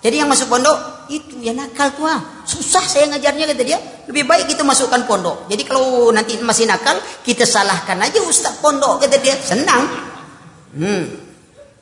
Jadi 0.07 0.23
yang 0.23 0.31
masuk 0.31 0.47
pondok 0.47 1.11
itu 1.11 1.43
ya 1.43 1.51
nakal 1.51 1.91
tuh 1.91 2.07
ah. 2.07 2.23
Susah 2.47 2.87
saya 2.87 3.11
ngajarnya 3.11 3.51
kata 3.51 3.63
dia. 3.67 3.75
Lebih 4.07 4.23
baik 4.23 4.55
kita 4.55 4.63
masukkan 4.63 5.03
pondok. 5.03 5.51
Jadi 5.51 5.67
kalau 5.67 6.15
nanti 6.15 6.39
masih 6.39 6.71
nakal, 6.71 6.95
kita 7.27 7.43
salahkan 7.43 7.99
aja 7.99 8.23
ustaz 8.23 8.55
pondok 8.63 9.03
kata 9.03 9.19
dia. 9.19 9.35
Senang. 9.35 9.83
Hmm. 10.79 11.11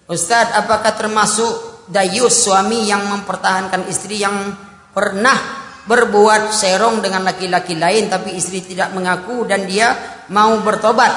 Ustaz, 0.09 0.57
apakah 0.57 0.97
termasuk 0.97 1.85
dayus 1.93 2.49
suami 2.49 2.89
yang 2.89 3.05
mempertahankan 3.13 3.93
istri 3.93 4.25
yang 4.25 4.57
pernah 4.97 5.37
berbuat 5.85 6.49
serong 6.49 7.05
dengan 7.05 7.29
laki-laki 7.29 7.77
lain 7.77 8.09
tapi 8.09 8.33
istri 8.41 8.65
tidak 8.65 8.97
mengaku 8.97 9.45
dan 9.45 9.69
dia 9.69 9.93
mau 10.33 10.57
bertobat? 10.65 11.13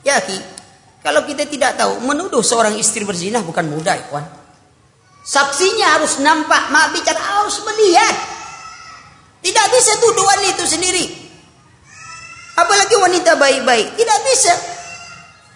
Ya, 0.00 0.16
Ki. 0.24 0.40
Kalau 1.04 1.28
kita 1.28 1.44
tidak 1.44 1.76
tahu, 1.76 2.08
menuduh 2.08 2.40
seorang 2.40 2.80
istri 2.80 3.04
berzina 3.04 3.44
bukan 3.44 3.68
mudah, 3.68 4.00
ikhwan. 4.00 4.39
Saksinya 5.20 6.00
harus 6.00 6.16
nampak, 6.24 6.72
mak 6.72 6.96
bicara 6.96 7.20
harus 7.20 7.60
melihat. 7.62 8.14
Tidak 9.40 9.66
bisa 9.72 9.92
tuduhan 10.00 10.40
itu 10.48 10.64
sendiri. 10.64 11.04
Apalagi 12.56 12.94
wanita 12.96 13.40
baik-baik, 13.40 13.96
tidak 13.96 14.18
bisa. 14.28 14.52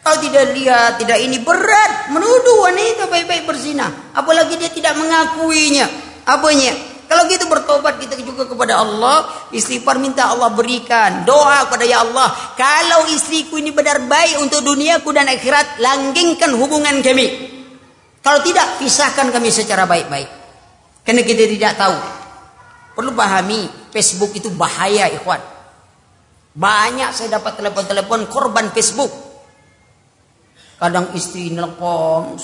Kalau 0.05 0.21
tidak 0.21 0.53
lihat, 0.53 1.01
tidak 1.01 1.17
ini 1.21 1.41
berat 1.41 2.13
menuduh 2.13 2.69
wanita 2.69 3.09
baik-baik 3.09 3.49
berzina. 3.49 3.89
Apalagi 4.13 4.61
dia 4.61 4.69
tidak 4.69 4.97
mengakuinya. 5.01 5.89
Apanya? 6.29 6.73
Kalau 7.05 7.29
gitu 7.29 7.45
bertobat 7.49 8.01
kita 8.01 8.17
juga 8.25 8.49
kepada 8.49 8.81
Allah, 8.81 9.29
istighfar 9.53 10.01
minta 10.01 10.29
Allah 10.29 10.49
berikan, 10.53 11.29
doa 11.29 11.69
kepada 11.69 11.85
ya 11.85 12.01
Allah, 12.01 12.33
kalau 12.57 13.07
istriku 13.13 13.61
ini 13.61 13.71
benar 13.77 14.09
baik 14.09 14.41
untuk 14.41 14.65
duniaku 14.65 15.13
dan 15.13 15.29
akhirat, 15.29 15.79
langgengkan 15.81 16.57
hubungan 16.57 17.05
kami. 17.05 17.54
Kalau 18.25 18.41
tidak, 18.41 18.81
pisahkan 18.81 19.29
kami 19.29 19.53
secara 19.53 19.85
baik-baik. 19.85 20.27
Karena 21.05 21.21
kita 21.21 21.45
tidak 21.45 21.77
tahu. 21.77 21.97
Perlu 22.97 23.13
pahami, 23.13 23.69
Facebook 23.93 24.33
itu 24.33 24.49
bahaya, 24.57 25.13
ikhwan. 25.13 25.45
Banyak 26.57 27.13
saya 27.13 27.37
dapat 27.37 27.61
telepon-telepon 27.61 28.25
korban 28.33 28.73
Facebook. 28.73 29.13
Kadang 30.81 31.13
istri 31.13 31.53
nelpon, 31.53 32.41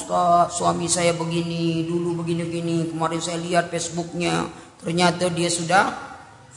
suami 0.53 0.87
saya 0.87 1.17
begini, 1.17 1.89
dulu 1.89 2.21
begini-gini. 2.21 2.93
Kemarin 2.93 3.21
saya 3.25 3.41
lihat 3.41 3.73
Facebooknya, 3.73 4.53
ternyata 4.85 5.33
dia 5.33 5.49
sudah 5.49 5.97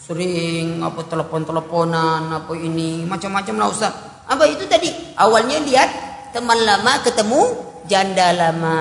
sering 0.04 0.84
apa 0.84 1.00
telepon-teleponan, 1.08 2.44
apa 2.44 2.54
ini, 2.60 3.08
macam-macam 3.08 3.56
lah 3.56 3.68
Ustaz. 3.72 3.94
Apa 4.28 4.44
itu 4.52 4.68
tadi? 4.68 4.92
Awalnya 5.16 5.64
lihat 5.64 5.90
teman 6.36 6.60
lama 6.60 7.00
ketemu 7.00 7.72
janda 7.94 8.34
lama 8.34 8.78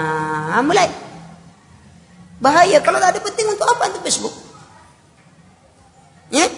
mulai 0.64 0.88
bahaya 2.40 2.80
kalau 2.80 2.96
tak 2.96 3.12
ada 3.12 3.20
penting 3.20 3.52
untuk 3.52 3.68
apa 3.68 3.92
untuk 3.92 4.02
Facebook 4.08 4.34
ya 6.32 6.48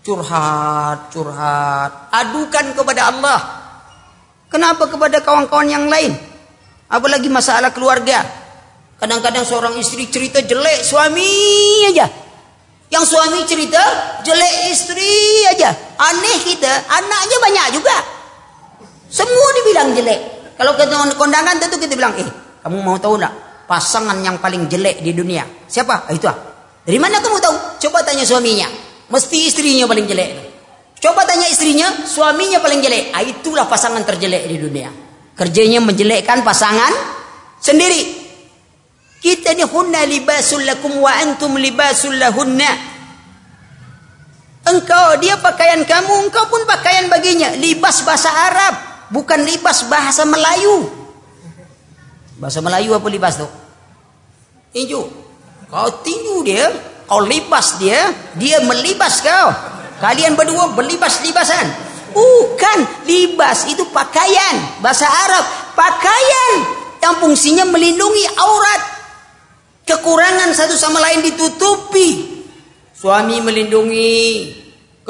curhat 0.00 1.12
curhat 1.12 1.92
adukan 2.08 2.72
kepada 2.72 3.12
Allah 3.12 3.40
kenapa 4.48 4.88
kepada 4.88 5.20
kawan-kawan 5.20 5.68
yang 5.68 5.84
lain 5.92 6.30
Apalagi 6.90 7.30
masalah 7.30 7.70
keluarga. 7.70 8.26
Kadang-kadang 8.98 9.46
seorang 9.46 9.78
istri 9.78 10.10
cerita 10.10 10.42
jelek 10.42 10.82
suami 10.82 11.30
aja. 11.86 12.10
Yang 12.90 13.14
suami 13.14 13.46
cerita 13.46 13.80
jelek 14.26 14.54
istri 14.74 15.14
aja. 15.54 15.70
Aneh 15.96 16.38
kita, 16.42 16.72
anaknya 16.90 17.36
banyak 17.38 17.66
juga. 17.78 17.96
Semua 19.06 19.48
dibilang 19.62 19.94
jelek. 19.94 20.20
Kalau 20.60 20.76
kita 20.76 21.16
kondangan 21.16 21.56
tentu 21.56 21.80
kita 21.80 21.96
bilang, 21.96 22.12
eh 22.20 22.28
kamu 22.60 22.84
mau 22.84 23.00
tahu 23.00 23.16
nak 23.16 23.64
pasangan 23.64 24.20
yang 24.20 24.36
paling 24.36 24.68
jelek 24.68 25.00
di 25.00 25.16
dunia? 25.16 25.40
Siapa? 25.64 26.04
Ah, 26.04 26.12
itu 26.12 26.28
ah. 26.28 26.36
Dari 26.84 27.00
mana 27.00 27.16
kamu 27.16 27.40
tahu? 27.40 27.56
Coba 27.80 28.04
tanya 28.04 28.28
suaminya. 28.28 28.68
Mesti 29.08 29.48
istrinya 29.48 29.88
paling 29.88 30.04
jelek. 30.04 30.30
Coba 31.00 31.24
tanya 31.24 31.48
istrinya, 31.48 32.04
suaminya 32.04 32.60
paling 32.60 32.84
jelek. 32.84 33.08
Ah, 33.08 33.24
itulah 33.24 33.64
pasangan 33.72 34.04
terjelek 34.04 34.52
di 34.52 34.60
dunia. 34.60 34.92
Kerjanya 35.32 35.80
menjelekkan 35.80 36.44
pasangan 36.44 36.92
sendiri. 37.56 38.20
Kita 39.16 39.56
ni 39.56 39.64
hunna 39.64 40.04
libasul 40.04 40.60
lakum 40.68 40.92
wa 41.00 41.08
antum 41.24 41.56
libasul 41.56 42.20
lahunna. 42.20 42.72
Engkau 44.68 45.16
dia 45.24 45.40
pakaian 45.40 45.80
kamu, 45.88 46.28
engkau 46.28 46.44
pun 46.52 46.68
pakaian 46.68 47.08
baginya. 47.08 47.48
Libas 47.56 48.04
bahasa 48.04 48.28
Arab, 48.28 48.89
bukan 49.10 49.42
libas 49.44 49.84
bahasa 49.86 50.24
Melayu. 50.24 50.88
Bahasa 52.40 52.64
Melayu 52.64 52.96
apa 52.96 53.06
libas 53.12 53.36
tu? 53.36 53.46
Tinju. 54.72 55.02
Kau 55.70 55.90
tinju 56.02 56.42
dia, 56.42 56.66
kau 57.06 57.22
libas 57.22 57.78
dia, 57.78 58.10
dia 58.34 58.58
melibas 58.64 59.22
kau. 59.22 59.50
Kalian 60.00 60.34
berdua 60.34 60.72
berlibas-libasan. 60.72 61.92
Bukan 62.10 63.06
libas 63.06 63.70
itu 63.70 63.86
pakaian 63.94 64.82
bahasa 64.82 65.06
Arab, 65.06 65.44
pakaian 65.78 66.52
yang 66.98 67.14
fungsinya 67.22 67.62
melindungi 67.70 68.26
aurat 68.34 69.00
Kekurangan 69.90 70.54
satu 70.54 70.78
sama 70.78 71.02
lain 71.02 71.26
ditutupi. 71.26 72.38
Suami 72.94 73.42
melindungi 73.42 74.46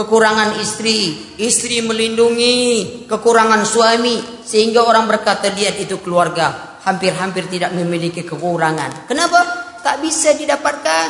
kekurangan 0.00 0.56
istri, 0.64 1.20
istri 1.36 1.84
melindungi 1.84 2.56
kekurangan 3.04 3.68
suami 3.68 4.40
sehingga 4.40 4.88
orang 4.88 5.04
berkata 5.04 5.52
dia 5.52 5.76
itu 5.76 6.00
keluarga 6.00 6.80
hampir-hampir 6.88 7.52
tidak 7.52 7.76
memiliki 7.76 8.24
kekurangan. 8.24 9.04
Kenapa? 9.04 9.44
Tak 9.84 10.00
bisa 10.00 10.32
didapatkan. 10.32 11.08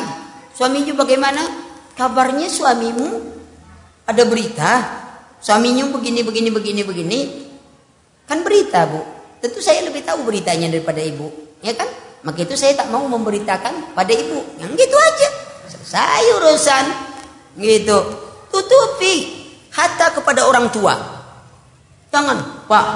Suaminya 0.59 0.99
bagaimana? 0.99 1.43
Kabarnya 1.95 2.51
suamimu 2.51 3.09
ada 4.11 4.27
berita, 4.27 4.73
suaminya 5.39 5.87
begini 5.87 6.27
begini 6.27 6.51
begini 6.51 6.83
begini. 6.83 7.21
Kan 8.27 8.43
berita, 8.43 8.91
Bu. 8.91 9.01
Tentu 9.39 9.63
saya 9.63 9.87
lebih 9.87 10.03
tahu 10.03 10.27
beritanya 10.27 10.67
daripada 10.67 10.99
ibu, 10.99 11.31
ya 11.63 11.73
kan? 11.79 11.87
Maka 12.27 12.45
itu 12.45 12.55
saya 12.59 12.77
tak 12.77 12.93
mau 12.93 13.07
memberitakan 13.07 13.95
pada 13.95 14.13
ibu. 14.13 14.39
Yang 14.61 14.85
gitu 14.85 14.97
aja. 14.99 15.29
Selesai 15.73 16.25
urusan. 16.37 16.85
Gitu. 17.57 17.99
Tutupi. 18.51 19.15
Hatta 19.71 20.13
kepada 20.13 20.45
orang 20.45 20.69
tua. 20.75 20.95
Jangan, 22.11 22.67
Pak. 22.67 22.87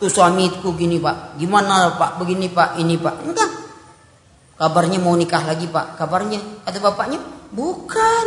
Tuh 0.00 0.08
suamiku 0.08 0.72
gini, 0.72 0.96
Pak. 0.96 1.36
Gimana, 1.36 1.94
Pak? 1.96 2.20
Begini, 2.20 2.48
Pak. 2.48 2.80
Ini, 2.80 2.96
Pak. 2.96 3.14
Enggak. 3.24 3.50
Kabarnya 4.56 4.98
mau 5.00 5.12
nikah 5.12 5.44
lagi, 5.44 5.68
Pak. 5.68 6.00
Kabarnya. 6.00 6.64
Kata 6.64 6.78
bapaknya, 6.80 7.20
bukan. 7.52 8.26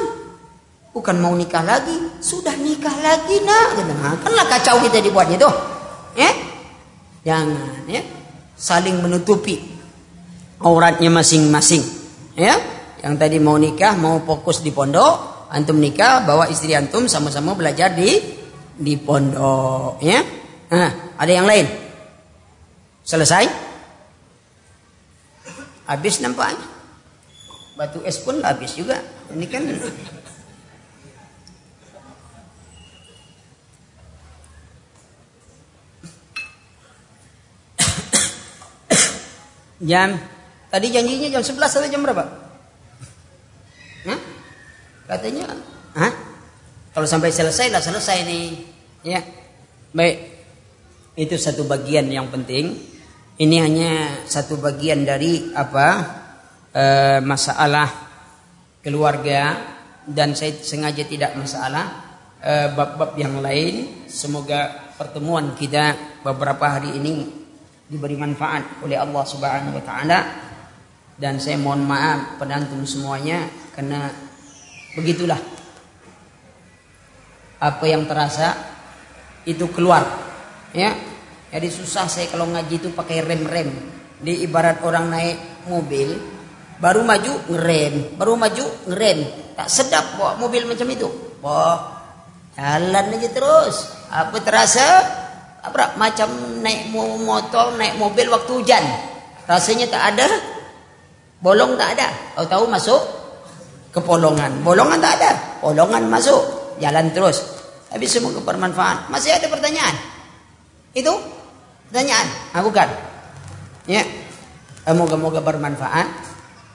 Bukan 0.94 1.16
mau 1.18 1.34
nikah 1.34 1.66
lagi. 1.66 2.22
Sudah 2.22 2.54
nikah 2.54 2.94
lagi, 3.02 3.42
nak. 3.42 3.82
Nah, 3.86 4.14
kanlah 4.22 4.46
kacau 4.46 4.82
kita 4.86 5.02
dibuatnya 5.02 5.42
tuh. 5.42 5.54
Eh? 6.18 6.34
Jangan, 7.26 7.90
ya. 7.90 8.02
Saling 8.54 9.02
menutupi 9.02 9.80
auratnya 10.60 11.10
masing-masing. 11.10 11.84
Ya, 12.40 12.56
yang 13.04 13.20
tadi 13.20 13.40
mau 13.40 13.60
nikah, 13.60 13.96
mau 14.00 14.24
fokus 14.24 14.64
di 14.64 14.72
pondok, 14.72 15.39
antum 15.50 15.82
nikah, 15.82 16.26
bawa 16.26 16.48
istri 16.48 16.76
antum 16.78 17.08
sama-sama 17.10 17.56
belajar 17.58 17.96
di 17.98 18.22
di 18.80 18.96
pondok. 18.96 20.00
Ya, 20.00 20.24
nah, 20.72 20.94
ada 21.18 21.32
yang 21.32 21.46
lain? 21.50 21.68
Selesai? 23.04 23.50
Habis 25.90 26.22
nampaknya. 26.22 26.62
Batu 27.74 28.06
es 28.06 28.22
pun 28.22 28.46
habis 28.46 28.78
juga. 28.78 29.02
Ini 29.34 29.46
kan 29.50 29.66
jam 39.90 40.14
Tadi 40.70 40.94
janjinya 40.94 41.34
jam 41.34 41.42
11 41.42 41.58
atau 41.58 41.90
jam 41.90 42.06
berapa? 42.06 42.30
Hah? 44.06 44.20
Katanya, 45.10 45.50
Hah? 45.98 46.14
Kalau 46.94 47.08
sampai 47.10 47.34
selesai 47.34 47.74
lah 47.74 47.82
selesai 47.82 48.30
nih. 48.30 48.48
Ya. 49.02 49.26
Baik. 49.90 50.18
Itu 51.18 51.34
satu 51.34 51.66
bagian 51.66 52.06
yang 52.14 52.30
penting. 52.30 52.78
Ini 53.40 53.56
hanya 53.58 53.92
satu 54.30 54.62
bagian 54.62 55.08
dari 55.08 55.50
apa? 55.58 55.88
E, 56.70 56.86
masalah 57.26 57.90
keluarga 58.86 59.58
dan 60.06 60.38
saya 60.38 60.54
sengaja 60.62 61.02
tidak 61.10 61.34
masalah 61.34 61.90
bab-bab 62.78 63.18
e, 63.18 63.20
yang 63.26 63.42
lain. 63.42 64.06
Semoga 64.06 64.94
pertemuan 64.94 65.58
kita 65.58 66.22
beberapa 66.22 66.78
hari 66.78 67.00
ini 67.02 67.26
diberi 67.90 68.14
manfaat 68.14 68.86
oleh 68.86 69.00
Allah 69.00 69.24
Subhanahu 69.26 69.74
wa 69.74 69.84
taala 69.88 70.20
dan 71.18 71.42
saya 71.42 71.58
mohon 71.58 71.82
maaf 71.82 72.38
pada 72.38 72.62
antum 72.62 72.86
semuanya 72.86 73.50
karena 73.74 74.29
begitulah. 74.98 75.40
Apa 77.60 77.86
yang 77.86 78.08
terasa 78.08 78.56
itu 79.44 79.68
keluar. 79.74 80.06
Ya. 80.72 80.96
Jadi 81.50 81.68
susah 81.74 82.06
saya 82.06 82.30
kalau 82.30 82.46
ngaji 82.50 82.76
itu 82.78 82.90
pakai 82.94 83.26
rem-rem. 83.26 83.70
Di 84.20 84.46
ibarat 84.46 84.84
orang 84.86 85.10
naik 85.10 85.38
mobil 85.68 86.14
baru 86.80 87.04
maju 87.04 87.34
ngerem. 87.52 88.16
Baru 88.16 88.38
maju 88.40 88.66
ngerem. 88.88 89.20
Tak 89.58 89.68
sedap 89.68 90.16
bawa 90.16 90.40
mobil 90.40 90.64
macam 90.70 90.88
itu. 90.88 91.10
Wah 91.44 92.00
jalan 92.56 93.16
aja 93.16 93.30
terus. 93.34 93.76
Apa 94.14 94.38
terasa? 94.40 94.88
Apa? 95.60 96.00
Macam 96.00 96.30
naik 96.64 96.94
motor 96.96 97.76
naik 97.76 98.00
mobil 98.00 98.32
waktu 98.32 98.52
hujan. 98.56 98.86
Rasanya 99.50 99.90
tak 99.92 100.16
ada. 100.16 100.28
Bolong 101.42 101.76
tak 101.76 101.98
ada. 101.98 102.08
Tahu 102.38 102.46
tahu 102.48 102.64
masuk 102.70 103.02
ke 103.90 104.00
polongan. 104.02 104.62
Bolongan 104.62 104.98
tak 105.02 105.14
ada. 105.22 105.32
Polongan 105.62 106.06
masuk. 106.10 106.76
Jalan 106.78 107.10
terus. 107.12 107.60
Habis 107.90 108.10
semua 108.10 108.38
bermanfaat. 108.38 109.10
Masih 109.10 109.34
ada 109.34 109.50
pertanyaan? 109.50 109.96
Itu 110.94 111.14
pertanyaan? 111.90 112.28
Ah, 112.54 112.62
bukan. 112.62 112.88
Ya. 113.90 114.06
Moga-moga 114.90 115.42
bermanfaat. 115.42 116.08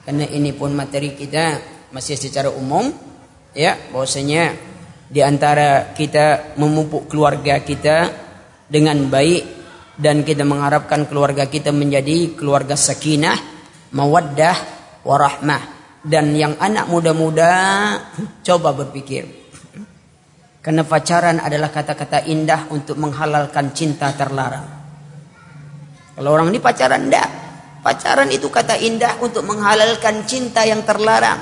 Karena 0.07 0.27
ini 0.29 0.55
pun 0.55 0.75
materi 0.75 1.15
kita 1.15 1.59
masih 1.91 2.19
secara 2.19 2.51
umum. 2.51 2.91
Ya, 3.55 3.79
bahwasanya 3.91 4.51
di 5.07 5.23
antara 5.23 5.95
kita 5.95 6.57
memupuk 6.59 7.07
keluarga 7.07 7.63
kita 7.63 8.11
dengan 8.67 9.07
baik 9.07 9.43
dan 9.95 10.27
kita 10.27 10.43
mengharapkan 10.43 11.07
keluarga 11.07 11.47
kita 11.47 11.71
menjadi 11.71 12.35
keluarga 12.35 12.75
sakinah 12.75 13.37
mawaddah 13.95 14.57
warahmah 15.07 15.74
dan 16.05 16.37
yang 16.37 16.53
anak 16.61 16.85
muda-muda 16.85 17.51
coba 18.45 18.77
berpikir. 18.77 19.25
Karena 20.61 20.85
pacaran 20.85 21.41
adalah 21.41 21.69
kata-kata 21.69 22.25
indah 22.25 22.69
untuk 22.69 22.97
menghalalkan 22.97 23.73
cinta 23.73 24.13
terlarang. 24.13 24.65
Kalau 26.15 26.29
orang 26.31 26.49
ini 26.53 26.61
pacaran 26.61 27.05
enggak 27.05 27.29
pacaran 27.85 28.33
itu 28.33 28.49
kata 28.49 28.81
indah 28.81 29.21
untuk 29.21 29.45
menghalalkan 29.45 30.25
cinta 30.25 30.65
yang 30.65 30.81
terlarang. 30.81 31.37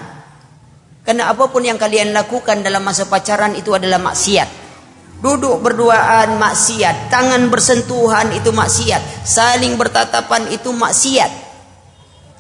Karena 1.08 1.32
apa 1.32 1.48
pun 1.48 1.64
yang 1.64 1.80
kalian 1.80 2.12
lakukan 2.12 2.60
dalam 2.60 2.84
masa 2.84 3.08
pacaran 3.08 3.56
itu 3.56 3.72
adalah 3.72 4.00
maksiat. 4.04 4.64
Duduk 5.24 5.64
berduaan 5.64 6.36
maksiat. 6.36 7.08
Tangan 7.08 7.48
bersentuhan 7.48 8.36
itu 8.36 8.52
maksiat. 8.52 9.24
Saling 9.24 9.80
bertatapan 9.80 10.52
itu 10.52 10.76
maksiat 10.76 11.43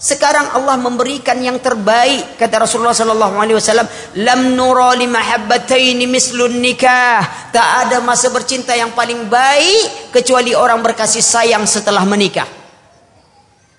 sekarang 0.03 0.51
Allah 0.51 0.75
memberikan 0.75 1.39
yang 1.39 1.63
terbaik 1.63 2.35
kata 2.35 2.67
Rasulullah 2.67 2.91
sallallahu 2.91 3.39
alaihi 3.39 3.55
wasallam, 3.55 3.87
"Lam 4.19 4.51
nura 4.51 4.91
li 4.99 5.07
mahabbataini 5.07 6.03
mislun 6.11 6.59
nikah." 6.59 7.23
Tak 7.55 7.87
ada 7.87 8.03
masa 8.03 8.27
bercinta 8.27 8.75
yang 8.75 8.91
paling 8.91 9.31
baik 9.31 10.11
kecuali 10.11 10.51
orang 10.51 10.83
berkasih 10.83 11.23
sayang 11.23 11.63
setelah 11.63 12.03
menikah. 12.03 12.43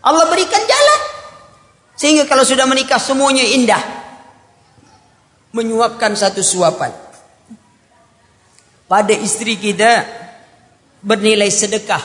Allah 0.01 0.25
berikan 0.33 0.65
jalan 0.65 1.01
sehingga 1.93 2.25
kalau 2.25 2.41
sudah 2.41 2.65
menikah 2.65 2.97
semuanya 2.97 3.45
indah. 3.45 3.85
Menyuapkan 5.53 6.17
satu 6.17 6.41
suapan 6.43 6.91
pada 8.89 9.15
istri 9.15 9.55
kita 9.61 10.03
bernilai 11.05 11.47
sedekah 11.47 12.03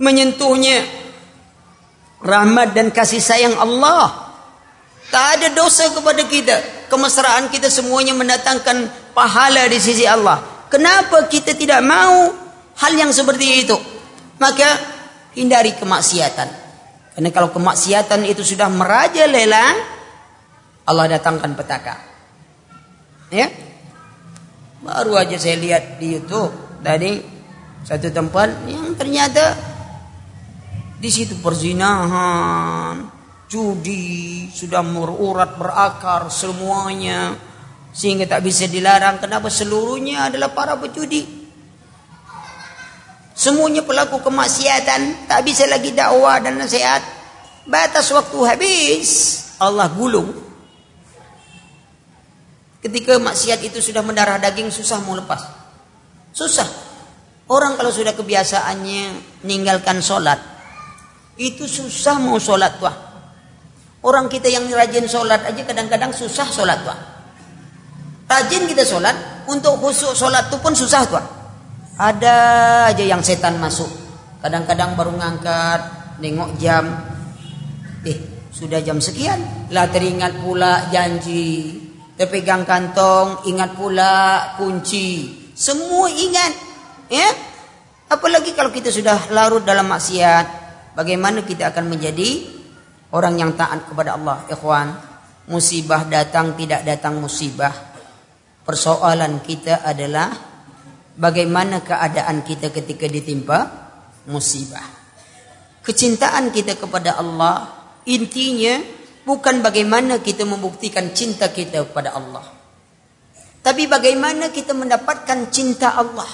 menyentuhnya 0.00 1.05
rahmat 2.22 2.72
dan 2.76 2.92
kasih 2.92 3.20
sayang 3.20 3.56
Allah. 3.56 4.32
Tak 5.10 5.26
ada 5.38 5.48
dosa 5.54 5.90
kepada 5.94 6.22
kita. 6.26 6.56
Kemesraan 6.90 7.50
kita 7.50 7.70
semuanya 7.70 8.14
mendatangkan 8.14 8.90
pahala 9.14 9.66
di 9.70 9.78
sisi 9.78 10.02
Allah. 10.06 10.66
Kenapa 10.66 11.30
kita 11.30 11.54
tidak 11.54 11.82
mau 11.82 12.34
hal 12.78 12.92
yang 12.94 13.14
seperti 13.14 13.66
itu? 13.66 13.76
Maka 14.42 14.66
hindari 15.38 15.78
kemaksiatan. 15.78 16.48
Karena 17.16 17.30
kalau 17.32 17.54
kemaksiatan 17.54 18.26
itu 18.26 18.42
sudah 18.42 18.68
merajalela, 18.68 19.66
Allah 20.84 21.06
datangkan 21.16 21.54
petaka. 21.54 21.96
Ya, 23.30 23.50
Baru 24.86 25.18
aja 25.18 25.34
saya 25.34 25.58
lihat 25.58 25.98
di 25.98 26.14
YouTube 26.14 26.54
tadi 26.78 27.18
satu 27.82 28.06
tempat 28.14 28.70
yang 28.70 28.94
ternyata 28.94 29.58
di 30.96 31.10
situ 31.12 31.36
perzinahan, 31.40 33.04
judi 33.46 34.48
sudah 34.48 34.80
merurat 34.80 35.56
berakar 35.56 36.32
semuanya 36.32 37.36
sehingga 37.92 38.24
tak 38.28 38.44
bisa 38.44 38.64
dilarang. 38.68 39.20
Kenapa 39.20 39.52
seluruhnya 39.52 40.32
adalah 40.32 40.52
para 40.52 40.76
pejudi? 40.80 41.44
Semuanya 43.36 43.84
pelaku 43.84 44.24
kemaksiatan, 44.24 45.28
tak 45.28 45.40
bisa 45.44 45.68
lagi 45.68 45.92
dakwah 45.92 46.40
dan 46.40 46.56
nasihat. 46.56 47.04
Batas 47.68 48.08
waktu 48.14 48.38
habis, 48.46 49.08
Allah 49.60 49.90
gulung 49.92 50.46
Ketika 52.86 53.18
maksiat 53.18 53.66
itu 53.66 53.82
sudah 53.82 53.98
mendarah 53.98 54.38
daging 54.38 54.70
susah 54.70 55.02
mau 55.02 55.18
lepas. 55.18 55.42
Susah. 56.30 56.70
Orang 57.50 57.74
kalau 57.74 57.90
sudah 57.90 58.14
kebiasaannya 58.14 59.02
meninggalkan 59.42 59.98
sholat. 59.98 60.55
Itu 61.36 61.68
susah 61.68 62.16
mau 62.20 62.40
sholat 62.40 62.80
tuh. 62.80 62.96
Orang 64.04 64.32
kita 64.32 64.48
yang 64.48 64.64
rajin 64.68 65.04
sholat 65.04 65.44
aja 65.44 65.62
kadang-kadang 65.64 66.12
susah 66.16 66.48
sholat 66.48 66.80
tuh. 66.84 66.98
Rajin 68.26 68.64
kita 68.68 68.82
sholat. 68.82 69.44
Untuk 69.46 69.78
khusus 69.78 70.16
sholat 70.16 70.50
itu 70.50 70.58
pun 70.58 70.74
susah 70.74 71.02
tuh. 71.06 71.22
Ada 71.96 72.36
aja 72.92 73.04
yang 73.04 73.22
setan 73.22 73.60
masuk. 73.62 73.88
Kadang-kadang 74.40 74.98
baru 74.98 75.14
ngangkat. 75.14 75.80
Nengok 76.18 76.56
jam. 76.56 76.84
Eh 78.02 78.48
sudah 78.50 78.80
jam 78.80 78.98
sekian. 78.98 79.68
Lah 79.70 79.86
teringat 79.92 80.40
pula 80.40 80.88
janji 80.88 81.86
Terpegang 82.16 82.64
kantong, 82.64 83.44
ingat 83.44 83.76
pula 83.76 84.12
kunci. 84.56 85.36
Semua 85.52 86.08
ingat. 86.08 86.48
Ya? 87.12 87.28
Apalagi 88.08 88.56
kalau 88.56 88.72
kita 88.72 88.88
sudah 88.88 89.28
larut 89.36 89.60
dalam 89.68 89.84
maksiat. 89.84 90.65
Bagaimana 90.96 91.44
kita 91.44 91.76
akan 91.76 91.92
menjadi 91.92 92.56
orang 93.12 93.36
yang 93.36 93.52
taat 93.52 93.84
kepada 93.84 94.16
Allah. 94.16 94.48
Ikhwan, 94.48 94.96
musibah 95.52 96.08
datang 96.08 96.56
tidak 96.56 96.82
datang 96.88 97.20
musibah. 97.20 97.72
Persoalan 98.66 99.44
kita 99.44 99.84
adalah 99.84 100.32
bagaimana 101.14 101.84
keadaan 101.84 102.42
kita 102.42 102.74
ketika 102.74 103.06
ditimpa 103.06 103.58
musibah. 104.26 104.82
Kecintaan 105.86 106.50
kita 106.50 106.74
kepada 106.74 107.14
Allah 107.14 107.70
intinya 108.10 108.82
bukan 109.22 109.62
bagaimana 109.62 110.18
kita 110.18 110.42
membuktikan 110.42 111.14
cinta 111.14 111.52
kita 111.52 111.86
kepada 111.86 112.18
Allah. 112.18 112.42
Tapi 113.62 113.86
bagaimana 113.86 114.50
kita 114.50 114.74
mendapatkan 114.74 115.50
cinta 115.50 115.94
Allah. 115.94 116.26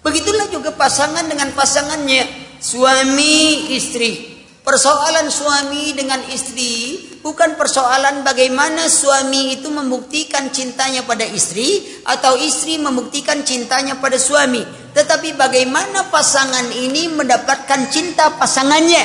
Begitulah 0.00 0.48
juga 0.48 0.72
pasangan 0.72 1.24
dengan 1.28 1.52
pasangannya. 1.52 2.41
Suami 2.62 3.74
istri. 3.74 4.30
Persoalan 4.62 5.26
suami 5.26 5.90
dengan 5.98 6.22
istri 6.30 6.94
bukan 7.18 7.58
persoalan 7.58 8.22
bagaimana 8.22 8.86
suami 8.86 9.58
itu 9.58 9.66
membuktikan 9.66 10.54
cintanya 10.54 11.02
pada 11.02 11.26
istri 11.26 11.82
atau 12.06 12.38
istri 12.38 12.78
membuktikan 12.78 13.42
cintanya 13.42 13.98
pada 13.98 14.22
suami, 14.22 14.62
tetapi 14.94 15.34
bagaimana 15.34 16.06
pasangan 16.14 16.70
ini 16.70 17.10
mendapatkan 17.10 17.90
cinta 17.90 18.38
pasangannya. 18.38 19.02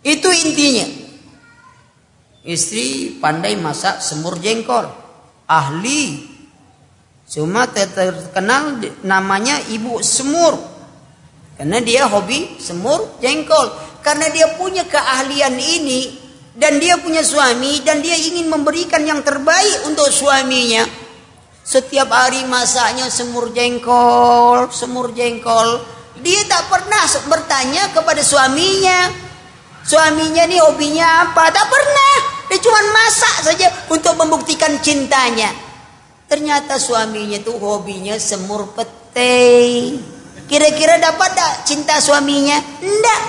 Itu 0.00 0.32
intinya. 0.32 0.88
Istri 2.48 3.20
pandai 3.20 3.60
masak 3.60 4.00
semur 4.00 4.40
jengkol. 4.40 4.88
Ahli. 5.44 6.24
Cuma 7.28 7.68
terkenal 7.68 8.80
namanya 9.04 9.60
ibu 9.68 10.00
semur. 10.00 10.77
Karena 11.58 11.82
dia 11.82 12.06
hobi 12.06 12.56
semur 12.62 13.18
jengkol. 13.18 13.74
Karena 14.00 14.30
dia 14.30 14.54
punya 14.54 14.86
keahlian 14.86 15.58
ini. 15.58 16.14
Dan 16.54 16.78
dia 16.78 16.96
punya 17.02 17.26
suami. 17.26 17.82
Dan 17.82 17.98
dia 17.98 18.14
ingin 18.14 18.46
memberikan 18.46 19.02
yang 19.02 19.26
terbaik 19.26 19.90
untuk 19.90 20.06
suaminya. 20.14 20.86
Setiap 21.66 22.08
hari 22.08 22.46
masaknya 22.46 23.10
semur 23.10 23.50
jengkol. 23.50 24.70
Semur 24.70 25.10
jengkol. 25.10 25.82
Dia 26.22 26.46
tak 26.46 26.70
pernah 26.70 27.04
bertanya 27.26 27.90
kepada 27.90 28.22
suaminya 28.22 29.28
Suaminya 29.88 30.44
nih 30.44 30.60
hobinya 30.60 31.24
apa? 31.24 31.48
Tak 31.48 31.64
pernah. 31.64 32.14
Dia 32.52 32.60
cuma 32.60 32.80
masak 32.92 33.36
saja 33.40 33.72
untuk 33.88 34.20
membuktikan 34.20 34.76
cintanya. 34.84 35.48
Ternyata 36.28 36.76
suaminya 36.76 37.40
tuh 37.40 37.56
hobinya 37.56 38.12
semur 38.20 38.68
pete. 38.76 39.96
Kira-kira 40.48 40.96
dapat 40.96 41.30
tak 41.36 41.52
cinta 41.68 42.00
suaminya? 42.00 42.56
Enggak. 42.80 43.22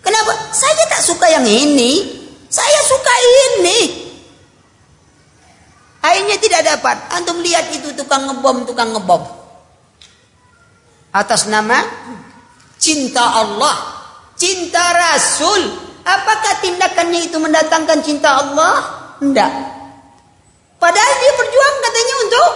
Kenapa? 0.00 0.32
Saya 0.54 0.86
tak 0.86 1.02
suka 1.02 1.26
yang 1.26 1.44
ini. 1.44 2.22
Saya 2.46 2.80
suka 2.86 3.14
ini. 3.26 3.80
Akhirnya 5.98 6.36
tidak 6.38 6.62
dapat. 6.62 6.96
Antum 7.10 7.42
lihat 7.42 7.74
itu 7.74 7.90
tukang 7.98 8.30
ngebom, 8.30 8.62
tukang 8.62 8.94
ngebom. 8.94 9.26
Atas 11.10 11.50
nama 11.50 11.82
cinta 12.78 13.22
Allah 13.22 13.94
cinta 14.38 14.82
Rasul. 14.92 15.62
Apakah 16.04 16.60
tindakannya 16.60 17.32
itu 17.32 17.40
mendatangkan 17.40 18.04
cinta 18.04 18.44
Allah? 18.44 18.76
Tidak. 19.16 19.52
Padahal 20.76 21.14
dia 21.16 21.32
berjuang 21.32 21.76
katanya 21.80 22.14
untuk 22.28 22.50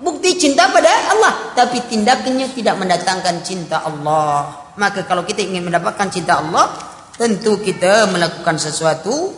bukti 0.00 0.36
cinta 0.40 0.72
pada 0.72 0.88
Allah. 1.12 1.54
Tapi 1.54 1.84
tindakannya 1.86 2.50
tidak 2.56 2.76
mendatangkan 2.80 3.44
cinta 3.44 3.84
Allah. 3.84 4.48
Maka 4.80 5.04
kalau 5.04 5.22
kita 5.22 5.44
ingin 5.44 5.68
mendapatkan 5.68 6.08
cinta 6.08 6.40
Allah, 6.40 6.72
tentu 7.14 7.60
kita 7.60 8.08
melakukan 8.08 8.56
sesuatu 8.56 9.36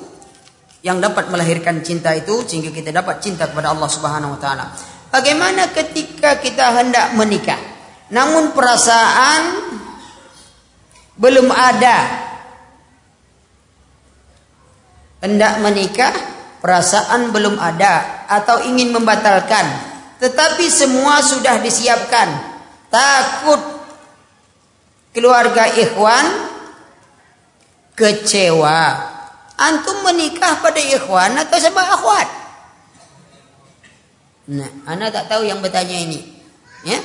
yang 0.82 0.98
dapat 0.98 1.30
melahirkan 1.30 1.82
cinta 1.82 2.10
itu 2.14 2.42
sehingga 2.46 2.74
kita 2.74 2.90
dapat 2.90 3.22
cinta 3.22 3.46
kepada 3.46 3.70
Allah 3.74 3.90
Subhanahu 3.90 4.34
wa 4.34 4.40
taala. 4.40 4.66
Bagaimana 5.10 5.70
ketika 5.70 6.40
kita 6.42 6.74
hendak 6.78 7.14
menikah? 7.14 7.58
Namun 8.10 8.50
perasaan 8.56 9.42
belum 11.18 11.48
ada 11.52 11.98
hendak 15.22 15.62
menikah 15.62 16.12
perasaan 16.62 17.30
belum 17.30 17.58
ada 17.58 18.26
atau 18.30 18.62
ingin 18.66 18.94
membatalkan 18.94 19.91
tetapi 20.22 20.70
semua 20.70 21.18
sudah 21.18 21.58
disiapkan. 21.58 22.30
Takut 22.86 23.58
keluarga 25.10 25.66
ikhwan 25.74 26.22
kecewa. 27.98 29.10
Antum 29.58 30.06
menikah 30.06 30.62
pada 30.62 30.78
ikhwan 30.78 31.34
atau 31.42 31.58
sama 31.58 31.82
akhwat? 31.82 32.28
Nah 34.54 34.70
anda 34.86 35.10
tak 35.10 35.26
tahu 35.26 35.42
yang 35.42 35.58
bertanya 35.58 35.98
ini. 35.98 36.22
Ya? 36.86 37.02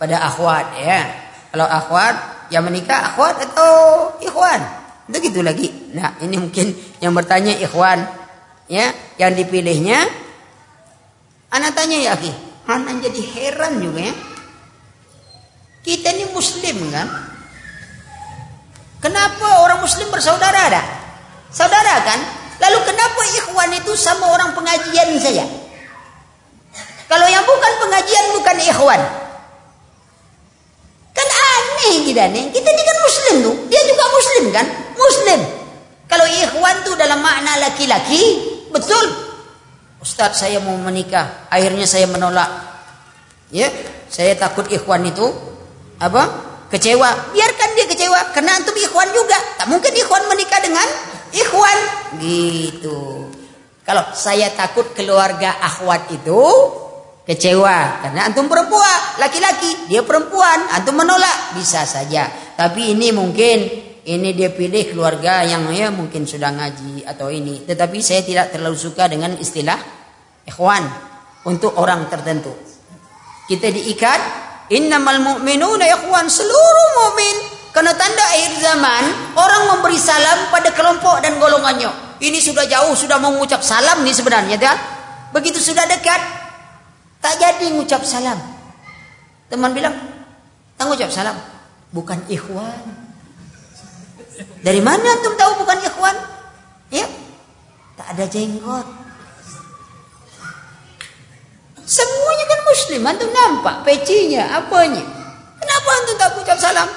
Pada 0.00 0.24
akhwat 0.24 0.72
ya. 0.80 1.04
Kalau 1.52 1.68
akhwat 1.68 2.48
yang 2.48 2.64
menikah 2.64 3.12
akhwat 3.12 3.44
atau 3.44 3.72
ikhwan? 4.24 4.60
Begitu 5.06 5.44
lagi. 5.44 5.68
Nah, 5.94 6.18
ini 6.18 6.34
mungkin 6.34 6.74
yang 6.98 7.14
bertanya 7.14 7.54
ikhwan 7.62 8.02
ya, 8.66 8.90
yang 9.22 9.32
dipilihnya 9.38 10.25
anak 11.56 11.72
tanya 11.72 11.98
ya, 11.98 12.14
Ki. 12.20 12.30
Anak 12.66 13.00
jadi 13.08 13.22
heran 13.34 13.80
juga 13.80 14.10
ya. 14.10 14.14
Kita 15.86 16.10
ini 16.12 16.34
muslim 16.34 16.76
kan? 16.90 17.06
Kenapa 18.98 19.62
orang 19.62 19.78
muslim 19.78 20.10
bersaudara 20.10 20.60
ada? 20.66 20.82
Saudara 21.54 22.02
kan? 22.02 22.18
Lalu 22.58 22.78
kenapa 22.82 23.20
ikhwan 23.38 23.70
itu 23.78 23.94
sama 23.94 24.34
orang 24.34 24.50
pengajian 24.56 25.14
saja? 25.22 25.46
Kalau 27.06 27.26
yang 27.30 27.46
bukan 27.46 27.72
pengajian 27.86 28.26
bukan 28.34 28.56
ikhwan. 28.66 29.00
Kan 31.14 31.28
aneh 31.30 32.02
kita 32.02 32.24
nih. 32.34 32.44
Kita 32.50 32.66
ini 32.66 32.82
kan 32.82 32.98
muslim 33.06 33.34
tuh. 33.46 33.56
Dia 33.70 33.82
juga 33.86 34.04
muslim 34.10 34.44
kan? 34.50 34.66
Muslim. 34.98 35.40
Kalau 36.10 36.26
ikhwan 36.26 36.76
tuh 36.82 36.94
dalam 36.98 37.22
makna 37.22 37.62
laki-laki, 37.62 38.22
betul. 38.74 39.25
Ustaz 40.02 40.38
saya 40.38 40.60
mau 40.60 40.76
menikah, 40.76 41.48
akhirnya 41.48 41.88
saya 41.88 42.04
menolak. 42.10 42.48
Ya, 43.48 43.70
saya 44.10 44.36
takut 44.36 44.66
ikhwan 44.68 45.06
itu 45.06 45.24
apa? 45.96 46.44
Kecewa. 46.68 47.32
Biarkan 47.32 47.70
dia 47.78 47.86
kecewa 47.86 48.34
karena 48.34 48.58
antum 48.58 48.74
ikhwan 48.74 49.08
juga. 49.14 49.38
Tak 49.56 49.70
mungkin 49.70 49.92
ikhwan 49.94 50.26
menikah 50.26 50.60
dengan 50.60 50.86
ikhwan 51.30 51.78
gitu. 52.18 53.30
Kalau 53.86 54.02
saya 54.18 54.50
takut 54.50 54.90
keluarga 54.98 55.62
akhwat 55.62 56.10
itu 56.10 56.42
kecewa 57.22 58.02
karena 58.02 58.26
antum 58.26 58.50
perempuan, 58.50 58.98
laki-laki, 59.22 59.86
dia 59.86 60.02
perempuan, 60.02 60.74
antum 60.74 60.98
menolak 60.98 61.54
bisa 61.54 61.86
saja. 61.86 62.26
Tapi 62.58 62.98
ini 62.98 63.14
mungkin 63.14 63.85
ini 64.06 64.38
dia 64.38 64.54
pilih 64.54 64.94
keluarga 64.94 65.42
yang 65.42 65.66
ya 65.74 65.90
mungkin 65.90 66.22
sudah 66.22 66.54
ngaji 66.54 67.02
atau 67.02 67.26
ini. 67.26 67.66
Tetapi 67.66 67.98
saya 67.98 68.22
tidak 68.22 68.54
terlalu 68.54 68.78
suka 68.78 69.10
dengan 69.10 69.34
istilah 69.34 69.74
ikhwan 70.46 70.86
untuk 71.42 71.74
orang 71.74 72.06
tertentu. 72.06 72.54
Kita 73.50 73.66
diikat 73.66 74.20
innamal 74.70 75.18
mu'minuna 75.18 75.90
ikhwan 75.90 76.30
seluruh 76.30 76.88
mukmin 77.02 77.36
karena 77.74 77.92
tanda 77.98 78.24
akhir 78.30 78.52
zaman 78.62 79.04
orang 79.34 79.62
memberi 79.74 79.98
salam 79.98 80.54
pada 80.54 80.70
kelompok 80.70 81.18
dan 81.18 81.42
golongannya. 81.42 81.90
Ini 82.22 82.38
sudah 82.40 82.64
jauh, 82.64 82.94
sudah 82.96 83.20
mengucap 83.20 83.60
salam 83.60 84.00
nih 84.00 84.14
sebenarnya, 84.14 84.56
kan? 84.56 84.78
Begitu 85.36 85.60
sudah 85.60 85.84
dekat, 85.84 86.16
tak 87.20 87.36
jadi 87.36 87.68
mengucap 87.74 88.00
salam. 88.06 88.40
Teman 89.52 89.76
bilang, 89.76 89.92
tak 90.80 90.88
mengucap 90.88 91.12
salam. 91.12 91.36
Bukan 91.92 92.24
ikhwan. 92.32 93.05
Dari 94.36 94.80
mana 94.84 95.04
antum 95.04 95.34
tahu 95.38 95.64
bukan 95.64 95.78
ikhwan? 95.80 96.16
Ya, 96.92 97.06
tak 97.96 98.16
ada 98.16 98.24
jenggot. 98.28 98.86
Semuanya 101.86 102.44
kan 102.50 102.60
muslim, 102.66 103.00
antum 103.06 103.30
nampak 103.30 103.86
pecinya, 103.86 104.58
apanya. 104.58 105.04
Kenapa 105.56 105.88
antum 106.02 106.16
tak 106.18 106.36
ucap 106.36 106.58
salam? 106.58 106.88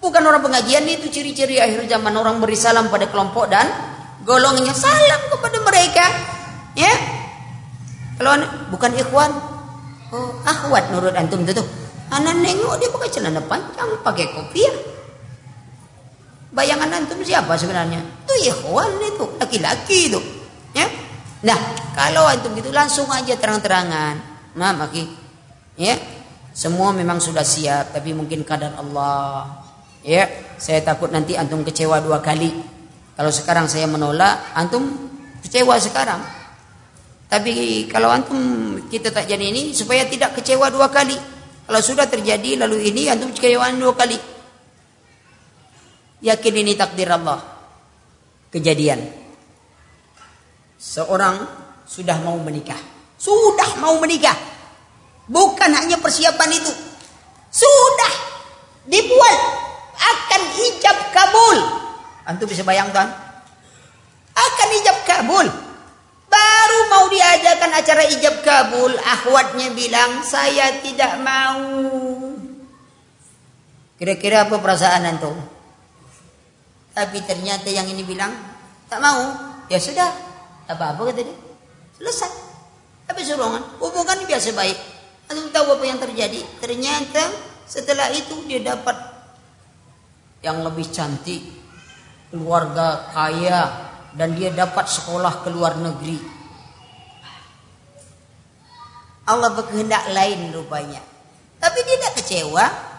Bukan 0.00 0.22
orang 0.24 0.40
pengajian 0.40 0.88
itu 0.88 1.12
ciri-ciri 1.12 1.60
akhir 1.60 1.84
zaman 1.84 2.16
orang 2.16 2.40
beri 2.40 2.56
salam 2.56 2.88
pada 2.88 3.04
kelompok 3.12 3.52
dan 3.52 3.68
golongnya 4.24 4.72
salam 4.76 5.20
kepada 5.32 5.58
mereka 5.64 6.04
ya 6.76 6.92
kalau 8.20 8.36
bukan 8.68 8.92
ikhwan 9.00 9.32
oh 10.12 10.30
akhwat 10.44 10.92
menurut 10.92 11.16
antum 11.16 11.40
itu 11.44 11.56
tuh 11.56 11.66
anak 12.12 12.36
nengok 12.36 12.76
dia 12.76 12.88
pakai 12.92 13.08
celana 13.08 13.40
panjang 13.48 13.88
pakai 14.04 14.26
kopiah 14.36 14.74
bayangan 16.50 16.90
antum 16.90 17.22
siapa 17.22 17.54
sebenarnya 17.54 18.02
itu 18.26 18.34
ikhwan 18.50 18.90
itu 19.02 19.26
laki-laki 19.38 19.98
itu 20.10 20.20
ya 20.74 20.86
nah 21.46 21.58
kalau 21.94 22.26
antum 22.26 22.52
gitu 22.58 22.74
langsung 22.74 23.06
aja 23.10 23.34
terang-terangan 23.38 24.14
nah 24.58 24.74
maki 24.74 25.06
ya 25.78 25.94
semua 26.50 26.90
memang 26.90 27.22
sudah 27.22 27.46
siap 27.46 27.94
tapi 27.94 28.10
mungkin 28.10 28.42
kadar 28.42 28.74
Allah 28.76 29.62
ya 30.02 30.26
saya 30.58 30.82
takut 30.82 31.14
nanti 31.14 31.38
antum 31.38 31.62
kecewa 31.62 32.02
dua 32.02 32.18
kali 32.18 32.80
kalau 33.20 33.28
sekarang 33.28 33.68
saya 33.68 33.84
menolak, 33.84 34.56
antum 34.56 34.80
kecewa 35.44 35.76
sekarang. 35.76 36.24
Tapi 37.28 37.84
kalau 37.84 38.08
antum 38.08 38.40
kita 38.88 39.12
tak 39.12 39.28
jadi 39.28 39.44
ini 39.52 39.76
supaya 39.76 40.08
tidak 40.08 40.40
kecewa 40.40 40.72
dua 40.72 40.88
kali. 40.88 41.20
Kalau 41.68 41.80
sudah 41.84 42.08
terjadi 42.08 42.64
lalu 42.64 42.88
ini 42.88 43.12
antum 43.12 43.28
kecewa 43.28 43.76
dua 43.76 43.92
kali. 43.92 44.16
Yakin 46.20 46.54
ini 46.60 46.76
takdir 46.76 47.08
Allah. 47.08 47.40
Kejadian. 48.52 49.00
Seorang 50.80 51.36
sudah 51.84 52.16
mau 52.24 52.36
menikah. 52.40 52.78
Sudah 53.20 53.76
mau 53.80 53.96
menikah. 54.00 54.36
Bukan 55.28 55.70
hanya 55.76 56.00
persiapan 56.00 56.50
itu. 56.56 56.72
Sudah 57.50 58.14
dibuat 58.88 59.38
akan 60.00 60.42
ijab 60.56 60.98
kabul 61.12 61.80
Antum 62.30 62.46
bisa 62.46 62.62
bayangkan? 62.62 63.10
Akan 64.30 64.68
ijab 64.78 64.98
kabul. 65.02 65.46
Baru 66.30 66.78
mau 66.86 67.10
diadakan 67.10 67.74
acara 67.74 68.06
ijab 68.06 68.46
kabul, 68.46 68.94
akhwatnya 69.02 69.74
bilang, 69.74 70.22
saya 70.22 70.78
tidak 70.78 71.18
mau. 71.18 71.66
Kira-kira 73.98 74.46
apa 74.46 74.62
perasaan 74.62 75.10
antum? 75.10 75.34
Tapi 77.00 77.24
ternyata 77.24 77.72
yang 77.72 77.88
ini 77.88 78.04
bilang, 78.04 78.28
tak 78.92 79.00
mau. 79.00 79.32
Ya 79.72 79.80
sudah, 79.80 80.12
apa-apa 80.68 81.08
kata 81.08 81.24
dia. 81.24 81.36
Selesai. 81.96 82.28
Tapi 83.08 83.24
suruhan, 83.24 83.64
hubungan 83.80 84.20
biasa 84.28 84.52
baik. 84.52 84.76
Antum 85.32 85.48
tahu 85.48 85.80
apa 85.80 85.84
yang 85.88 85.96
terjadi? 85.96 86.44
Ternyata 86.60 87.24
setelah 87.64 88.12
itu 88.12 88.44
dia 88.44 88.60
dapat 88.60 89.00
yang 90.44 90.60
lebih 90.60 90.92
cantik, 90.92 91.40
keluarga 92.28 93.08
kaya 93.16 93.88
dan 94.12 94.36
dia 94.36 94.52
dapat 94.52 94.84
sekolah 94.84 95.40
ke 95.40 95.48
luar 95.48 95.80
negeri. 95.80 96.20
Allah 99.24 99.56
berkehendak 99.56 100.10
lain 100.12 100.52
rupanya. 100.52 101.00
Tapi 101.62 101.78
dia 101.86 101.96
tidak 101.96 102.14
kecewa. 102.20 102.89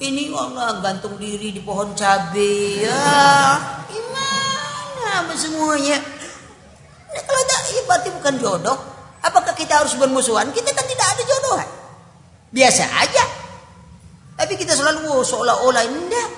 Ini 0.00 0.32
Allah 0.32 0.80
gantung 0.80 1.20
diri 1.20 1.52
di 1.52 1.60
pohon 1.60 1.92
cabai. 1.92 2.88
Ya, 2.88 3.04
gimana 3.84 5.28
apa 5.28 5.36
semuanya? 5.36 6.00
Nah, 7.12 7.22
kalau 7.28 7.42
tak, 7.44 7.60
ya 7.68 7.82
berarti 7.84 8.08
bukan 8.16 8.34
jodoh. 8.40 8.78
Apakah 9.20 9.52
kita 9.52 9.84
harus 9.84 9.92
bermusuhan? 10.00 10.48
Kita 10.56 10.72
kan 10.72 10.88
tidak 10.88 11.04
ada 11.04 11.22
jodoh. 11.28 11.60
Biasa 12.48 12.88
aja. 12.88 13.24
Tapi 14.40 14.56
kita 14.56 14.72
selalu 14.72 15.04
oh, 15.04 15.20
seolah-olah 15.20 15.84
indah. 15.84 16.28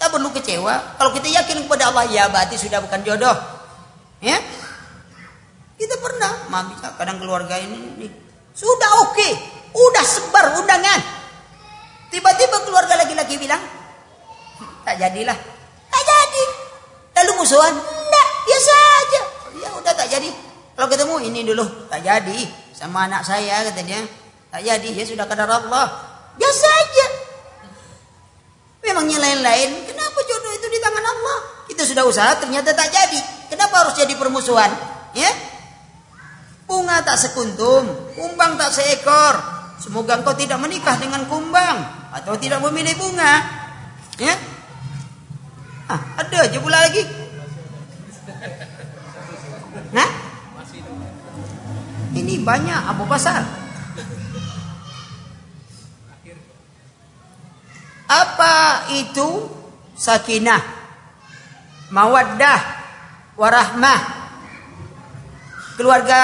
Tak 0.00 0.08
perlu 0.08 0.32
kecewa. 0.32 0.96
Kalau 0.96 1.12
kita 1.12 1.28
yakin 1.28 1.68
kepada 1.68 1.92
Allah, 1.92 2.08
ya 2.08 2.32
berarti 2.32 2.56
sudah 2.56 2.80
bukan 2.80 3.04
jodoh. 3.04 3.36
Ya? 4.24 4.40
Kita 5.76 6.00
pernah, 6.00 6.48
mami 6.48 6.80
kadang 6.80 7.20
keluarga 7.20 7.60
ini, 7.60 8.08
sudah 8.56 8.90
oke, 9.04 9.20
okay. 9.20 9.32
udah 9.76 10.04
sebar 10.06 10.56
undangan. 10.56 11.21
Tiba-tiba 12.12 12.60
keluarga 12.68 13.00
laki-laki 13.00 13.40
bilang, 13.40 13.64
tak 14.84 15.00
jadilah. 15.00 15.32
Tak 15.88 16.02
jadi. 16.04 16.44
Lalu 17.16 17.32
musuhan, 17.40 17.72
enggak, 17.72 18.28
biasa 18.44 18.72
aja. 19.00 19.22
Ya 19.56 19.68
udah 19.80 19.92
tak 19.96 20.12
jadi. 20.12 20.28
Kalau 20.76 20.88
ketemu 20.92 21.14
ini 21.32 21.40
dulu, 21.40 21.64
tak 21.88 22.04
jadi. 22.04 22.40
Sama 22.76 23.08
anak 23.08 23.24
saya 23.24 23.64
katanya, 23.64 24.04
tak 24.52 24.60
jadi. 24.60 24.88
Ya 24.92 25.04
sudah 25.08 25.24
kadar 25.24 25.48
Allah. 25.48 25.88
Biasa 26.36 26.66
aja. 26.68 27.06
Memangnya 28.84 29.16
lain-lain. 29.16 29.88
Kenapa 29.88 30.20
jodoh 30.28 30.52
itu 30.52 30.68
di 30.68 30.78
tangan 30.84 31.04
Allah? 31.16 31.38
Kita 31.64 31.88
sudah 31.88 32.04
usaha 32.04 32.36
ternyata 32.36 32.76
tak 32.76 32.92
jadi. 32.92 33.20
Kenapa 33.48 33.88
harus 33.88 33.96
jadi 33.96 34.12
permusuhan? 34.20 34.68
Ya? 35.16 35.32
Bunga 36.68 37.00
tak 37.00 37.16
sekuntum, 37.16 37.88
kumbang 38.20 38.60
tak 38.60 38.68
seekor. 38.68 39.40
Semoga 39.80 40.20
engkau 40.20 40.36
tidak 40.36 40.60
menikah 40.60 41.00
dengan 41.00 41.24
kumbang 41.24 42.01
atau 42.12 42.36
tidak 42.36 42.60
memilih 42.60 42.92
bunga. 43.00 43.40
Ya? 44.20 44.36
Ah, 45.88 46.00
ada 46.20 46.36
aja 46.44 46.58
pula 46.60 46.78
lagi. 46.78 47.02
Nah? 49.92 50.08
Ini 52.12 52.44
banyak 52.44 52.80
Abu 52.92 53.08
Basar. 53.08 53.40
Apa 58.04 58.54
itu 58.92 59.48
sakinah? 59.96 60.60
Mawaddah, 61.88 62.60
warahmah. 63.40 64.00
Keluarga 65.80 66.20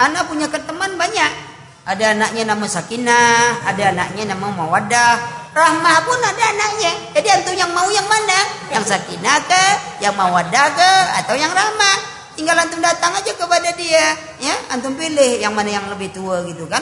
anak 0.00 0.32
punya 0.32 0.48
teman 0.48 0.96
banyak. 0.96 1.51
Ada 1.82 2.14
anaknya 2.14 2.54
nama 2.54 2.66
Sakinah, 2.70 3.66
ada 3.66 3.90
anaknya 3.90 4.30
nama 4.30 4.46
Mawaddah, 4.54 5.14
Rahmah 5.52 5.96
pun 6.08 6.16
ada 6.16 6.44
anaknya. 6.54 7.12
Jadi 7.12 7.28
antum 7.28 7.52
yang 7.52 7.74
mau 7.76 7.84
yang 7.92 8.08
mana? 8.08 8.40
Yang 8.72 8.94
Sakinah 8.96 9.38
ke, 9.44 9.64
yang 10.00 10.16
Mawaddah 10.16 10.66
ke, 10.72 10.92
atau 11.20 11.34
yang 11.36 11.52
Rahmah? 11.52 11.96
Tinggal 12.38 12.56
antum 12.56 12.80
datang 12.80 13.12
aja 13.12 13.34
kepada 13.36 13.74
dia, 13.76 14.16
ya. 14.40 14.54
Antum 14.72 14.96
pilih 14.96 15.42
yang 15.42 15.52
mana 15.52 15.76
yang 15.76 15.84
lebih 15.92 16.08
tua 16.14 16.40
gitu 16.48 16.64
kan? 16.70 16.80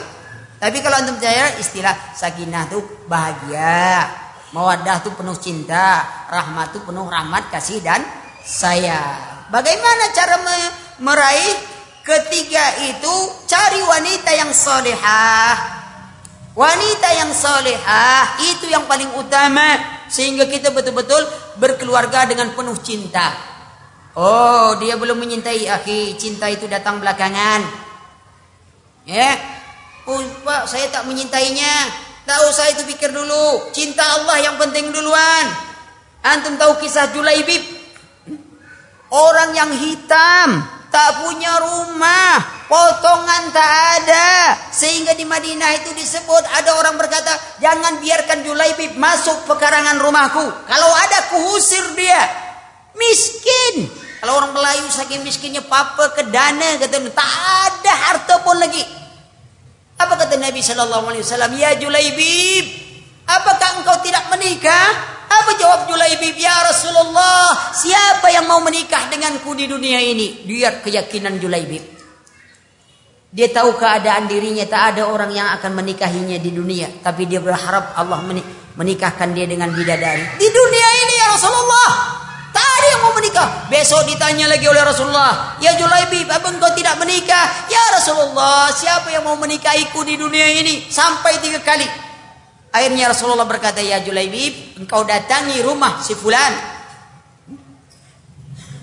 Tapi 0.61 0.79
kalau 0.79 1.03
antum 1.03 1.19
percaya 1.19 1.57
istilah 1.57 2.15
sakinah 2.15 2.71
itu 2.71 2.79
bahagia, 3.11 4.07
mawaddah 4.55 5.03
itu 5.03 5.09
penuh 5.17 5.35
cinta, 5.35 6.05
rahmat 6.31 6.71
itu 6.71 6.79
penuh 6.85 7.09
rahmat, 7.09 7.51
kasih 7.51 7.81
dan 7.83 8.05
sayang. 8.45 9.49
Bagaimana 9.51 10.15
cara 10.15 10.39
meraih 11.01 11.80
ketiga 12.11 12.91
itu? 12.91 13.15
Cari 13.47 13.79
wanita 13.79 14.31
yang 14.35 14.51
solehah. 14.51 15.55
Wanita 16.51 17.09
yang 17.15 17.31
solehah 17.31 18.35
itu 18.43 18.67
yang 18.67 18.83
paling 18.83 19.07
utama 19.15 19.79
sehingga 20.11 20.43
kita 20.51 20.75
betul-betul 20.75 21.23
berkeluarga 21.55 22.27
dengan 22.27 22.51
penuh 22.51 22.75
cinta. 22.83 23.31
Oh, 24.19 24.75
dia 24.75 24.99
belum 24.99 25.15
menyintai 25.15 25.71
akhi, 25.71 26.19
cinta 26.19 26.51
itu 26.51 26.67
datang 26.67 26.99
belakangan. 26.99 27.63
Ya, 29.07 29.39
Oh 30.09 30.17
Pak, 30.41 30.65
saya 30.65 30.89
tak 30.89 31.05
menyintainya. 31.05 31.93
Tahu 32.25 32.47
saya 32.49 32.73
itu 32.73 32.83
pikir 32.89 33.13
dulu. 33.13 33.69
Cinta 33.69 34.01
Allah 34.01 34.41
yang 34.41 34.55
penting 34.57 34.89
duluan. 34.89 35.45
Antum 36.25 36.57
tahu 36.57 36.81
kisah 36.81 37.13
Julaibib? 37.13 37.61
Orang 39.13 39.53
yang 39.53 39.69
hitam. 39.73 40.80
Tak 40.91 41.23
punya 41.23 41.55
rumah. 41.63 42.67
Potongan 42.67 43.55
tak 43.55 43.71
ada. 44.03 44.59
Sehingga 44.75 45.15
di 45.15 45.23
Madinah 45.23 45.71
itu 45.79 45.95
disebut 45.95 46.43
ada 46.51 46.75
orang 46.75 46.99
berkata. 46.99 47.31
Jangan 47.63 48.03
biarkan 48.03 48.43
Julaibib 48.43 48.99
masuk 48.99 49.47
pekarangan 49.47 50.03
rumahku. 50.03 50.43
Kalau 50.67 50.91
ada 50.91 51.31
kuhusir 51.31 51.95
dia. 51.95 52.21
Miskin. 52.99 53.87
Kalau 54.19 54.37
orang 54.37 54.53
Melayu 54.53 54.85
saking 54.91 55.25
miskinnya 55.25 55.65
papa 55.65 56.13
ke 56.13 56.29
dana 56.29 56.77
kata 56.77 57.01
tak 57.09 57.31
ada 57.65 57.93
harta 58.05 58.35
pun 58.45 58.53
lagi. 58.59 58.83
Apa 59.97 60.13
kata 60.13 60.37
Nabi 60.37 60.61
Shallallahu 60.61 61.09
Alaihi 61.09 61.25
Wasallam? 61.25 61.51
Ya 61.57 61.73
Julaibib, 61.77 62.65
apakah 63.25 63.81
engkau 63.81 63.97
tidak 64.05 64.29
menikah? 64.29 65.20
Apa 65.31 65.55
jawab 65.55 65.87
Julaibib? 65.87 66.35
Ya 66.35 66.51
Rasulullah, 66.67 67.71
siapa 67.71 68.27
yang 68.35 68.51
mau 68.51 68.59
menikah 68.59 69.07
denganku 69.07 69.55
di 69.55 69.71
dunia 69.71 70.03
ini? 70.03 70.43
Lihat 70.43 70.83
keyakinan 70.83 71.39
Julaibib. 71.39 71.83
Dia 73.31 73.47
tahu 73.47 73.79
keadaan 73.79 74.27
dirinya 74.27 74.67
tak 74.67 74.95
ada 74.95 75.07
orang 75.07 75.31
yang 75.31 75.47
akan 75.55 75.71
menikahinya 75.71 76.35
di 76.35 76.51
dunia, 76.51 76.99
tapi 76.99 77.23
dia 77.31 77.39
berharap 77.39 77.95
Allah 77.95 78.19
menikahkan 78.75 79.31
dia 79.31 79.47
dengan 79.47 79.71
bidadari. 79.71 80.35
Di 80.35 80.49
dunia 80.51 80.89
ini 81.07 81.13
ya 81.15 81.27
Rasulullah, 81.31 81.89
yang 82.91 83.01
mau 83.07 83.13
menikah. 83.15 83.47
Besok 83.71 84.03
ditanya 84.05 84.51
lagi 84.51 84.67
oleh 84.67 84.83
Rasulullah. 84.83 85.57
Ya 85.63 85.73
Julaibib, 85.79 86.27
apa 86.27 86.51
engkau 86.51 86.69
tidak 86.75 86.99
menikah? 86.99 87.71
Ya 87.71 87.81
Rasulullah, 87.95 88.69
siapa 88.75 89.07
yang 89.09 89.23
mau 89.23 89.39
menikahiku 89.39 90.03
di 90.03 90.19
dunia 90.19 90.45
ini? 90.59 90.85
Sampai 90.91 91.39
tiga 91.39 91.63
kali. 91.63 92.10
Akhirnya 92.71 93.11
Rasulullah 93.11 93.43
berkata, 93.43 93.83
Ya 93.83 93.99
Julaibib, 93.99 94.79
engkau 94.79 95.03
datangi 95.03 95.59
rumah 95.59 95.99
si 95.99 96.15
fulan. 96.15 96.55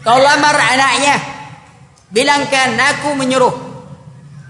Kau 0.05 0.20
lamar 0.20 0.56
anaknya. 0.56 1.16
Bilangkan 2.12 2.77
aku 2.77 3.16
menyuruh. 3.16 3.56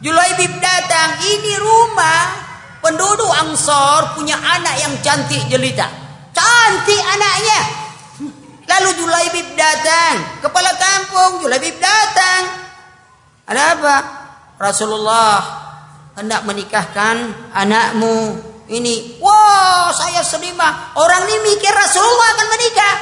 Julaibib 0.03 0.59
datang, 0.59 1.23
ini 1.23 1.55
rumah 1.59 2.23
penduduk 2.83 3.31
Ansor 3.31 4.19
punya 4.19 4.39
anak 4.39 4.75
yang 4.79 4.95
cantik 5.03 5.43
jelita. 5.47 5.87
Cantik 6.35 7.03
anaknya. 7.03 7.61
Lalu 8.67 8.91
Julaibib 8.99 9.49
datang. 9.55 10.43
Kepala 10.43 10.75
kampung 10.75 11.47
Julaibib 11.47 11.79
datang. 11.79 12.43
Ada 13.47 13.63
apa? 13.79 13.97
Rasulullah 14.59 15.35
hendak 16.19 16.43
menikahkan 16.43 17.31
anakmu 17.55 18.48
ini. 18.69 19.17
Wah, 19.21 19.91
saya 19.97 20.21
sedima. 20.21 20.93
Orang 20.97 21.25
ini 21.29 21.53
mikir 21.53 21.73
Rasulullah 21.73 22.29
akan 22.37 22.49
menikah. 22.53 22.95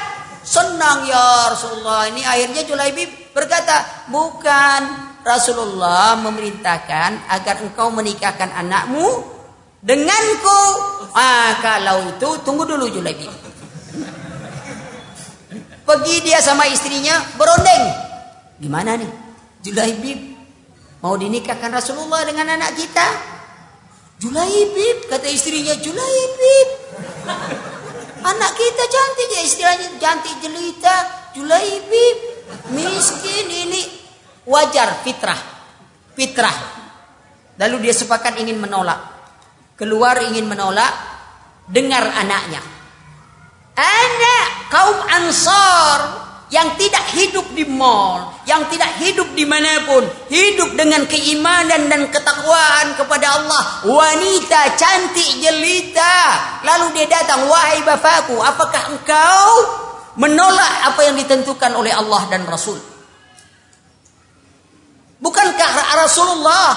Senang 0.47 0.99
ya 1.11 1.51
Rasulullah. 1.51 2.07
Ini 2.07 2.23
akhirnya 2.23 2.63
Julaibib 2.63 3.35
berkata, 3.35 4.07
bukan 4.07 4.81
Rasulullah 5.27 6.15
memerintahkan 6.23 7.27
agar 7.35 7.67
engkau 7.67 7.91
menikahkan 7.91 8.55
anakmu 8.55 9.27
denganku. 9.83 10.63
Ah, 11.19 11.59
kalau 11.59 12.15
itu 12.15 12.29
tunggu 12.47 12.63
dulu 12.63 12.87
Julaibib. 12.87 13.35
Pergi 15.87 16.15
dia 16.23 16.39
sama 16.43 16.67
istrinya 16.71 17.19
berondeng. 17.39 17.85
Gimana 18.63 18.99
nih? 18.99 19.11
Julaibib 19.67 20.19
mau 21.03 21.19
dinikahkan 21.19 21.75
Rasulullah 21.75 22.23
dengan 22.23 22.55
anak 22.55 22.79
kita? 22.79 23.36
Julaibib 24.17 25.13
kata 25.13 25.29
istrinya 25.29 25.77
Julaibib. 25.77 26.69
Anak 28.27 28.53
kita 28.59 28.85
cantik 28.89 29.29
ya 29.37 29.43
istilahnya 29.45 29.89
cantik 30.01 30.35
jelita. 30.41 30.97
Julaibib 31.37 32.17
miskin 32.73 33.47
ini 33.49 33.83
wajar 34.49 35.05
fitrah. 35.05 35.39
Fitrah. 36.17 36.57
Lalu 37.61 37.89
dia 37.89 37.95
sepakat 37.95 38.41
ingin 38.41 38.57
menolak. 38.57 38.99
Keluar 39.77 40.17
ingin 40.25 40.49
menolak. 40.49 40.93
Dengar 41.67 42.09
anaknya. 42.09 42.63
Anak 43.77 44.49
kaum 44.73 44.99
Ansar 45.13 46.26
yang 46.57 46.73
tidak 46.81 47.05
hidup 47.13 47.45
di 47.53 47.69
mall, 47.69 48.33
yang 48.49 48.65
tidak 48.73 48.89
hidup 48.97 49.29
di 49.37 49.45
mana 49.45 49.85
pun, 49.85 50.01
hidup 50.33 50.73
dengan 50.73 51.05
keimanan 51.05 51.93
dan 51.93 52.09
ketakwaan 52.09 52.97
kepada 52.97 53.37
Allah. 53.37 53.85
Wanita 53.85 54.73
cantik 54.81 55.45
jelita. 55.45 56.17
Lalu 56.65 56.97
dia 56.97 57.13
datang, 57.13 57.45
wahai 57.45 57.85
bapakku, 57.85 58.41
apakah 58.41 58.89
engkau 58.89 59.45
menolak 60.17 60.89
apa 60.89 61.01
yang 61.05 61.21
ditentukan 61.21 61.77
oleh 61.77 61.93
Allah 61.93 62.25
dan 62.33 62.49
Rasul? 62.49 62.81
Bukankah 65.21 65.71
Rasulullah 66.09 66.73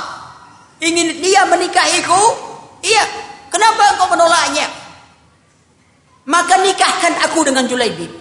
ingin 0.84 1.24
dia 1.24 1.48
menikahiku? 1.48 2.24
Iya. 2.84 3.32
Kenapa 3.48 3.96
engkau 3.96 4.12
menolaknya? 4.12 4.68
Maka 6.28 6.60
nikahkan 6.60 7.32
aku 7.32 7.48
dengan 7.48 7.64
Julaibib. 7.64 8.19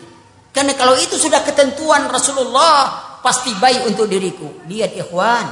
Karena 0.50 0.72
kalau 0.74 0.96
itu 0.98 1.14
sudah 1.14 1.44
ketentuan 1.44 2.08
Rasulullah, 2.08 3.18
pasti 3.20 3.54
baik 3.54 3.88
untuk 3.88 4.08
diriku. 4.10 4.64
Lihat 4.66 4.96
ikhwan, 4.96 5.46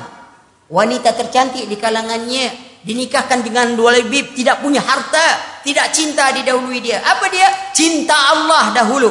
wanita 0.72 1.14
tercantik 1.14 1.68
di 1.68 1.76
kalangannya 1.78 2.78
dinikahkan 2.82 3.44
dengan 3.44 3.74
Julaibib, 3.76 4.34
tidak 4.34 4.62
punya 4.62 4.82
harta, 4.82 5.60
tidak 5.62 5.92
cinta 5.92 6.32
didahului 6.34 6.78
dia. 6.80 7.02
Apa 7.02 7.26
dia? 7.30 7.48
Cinta 7.76 8.14
Allah 8.14 8.74
dahulu. 8.74 9.10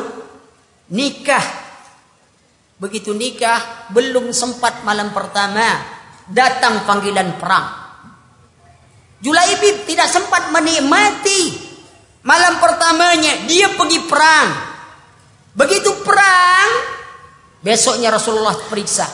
Nikah. 0.92 1.64
Begitu 2.76 3.16
nikah, 3.16 3.88
belum 3.96 4.36
sempat 4.36 4.84
malam 4.84 5.16
pertama, 5.16 5.80
datang 6.28 6.84
panggilan 6.84 7.40
perang. 7.40 7.68
Julaibib 9.24 9.88
tidak 9.88 10.12
sempat 10.12 10.52
menikmati 10.52 11.66
Malam 12.26 12.58
pertamanya 12.58 13.46
dia 13.46 13.70
pergi 13.78 14.02
perang. 14.10 14.50
Begitu 15.56 16.04
perang, 16.04 16.70
besoknya 17.64 18.12
Rasulullah 18.12 18.60
periksa. 18.68 19.08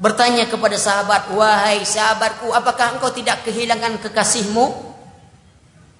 Bertanya 0.00 0.48
kepada 0.48 0.76
sahabat, 0.80 1.32
"Wahai 1.36 1.84
sahabatku, 1.84 2.52
apakah 2.52 2.96
engkau 2.96 3.12
tidak 3.12 3.44
kehilangan 3.44 4.00
kekasihmu?" 4.00 4.96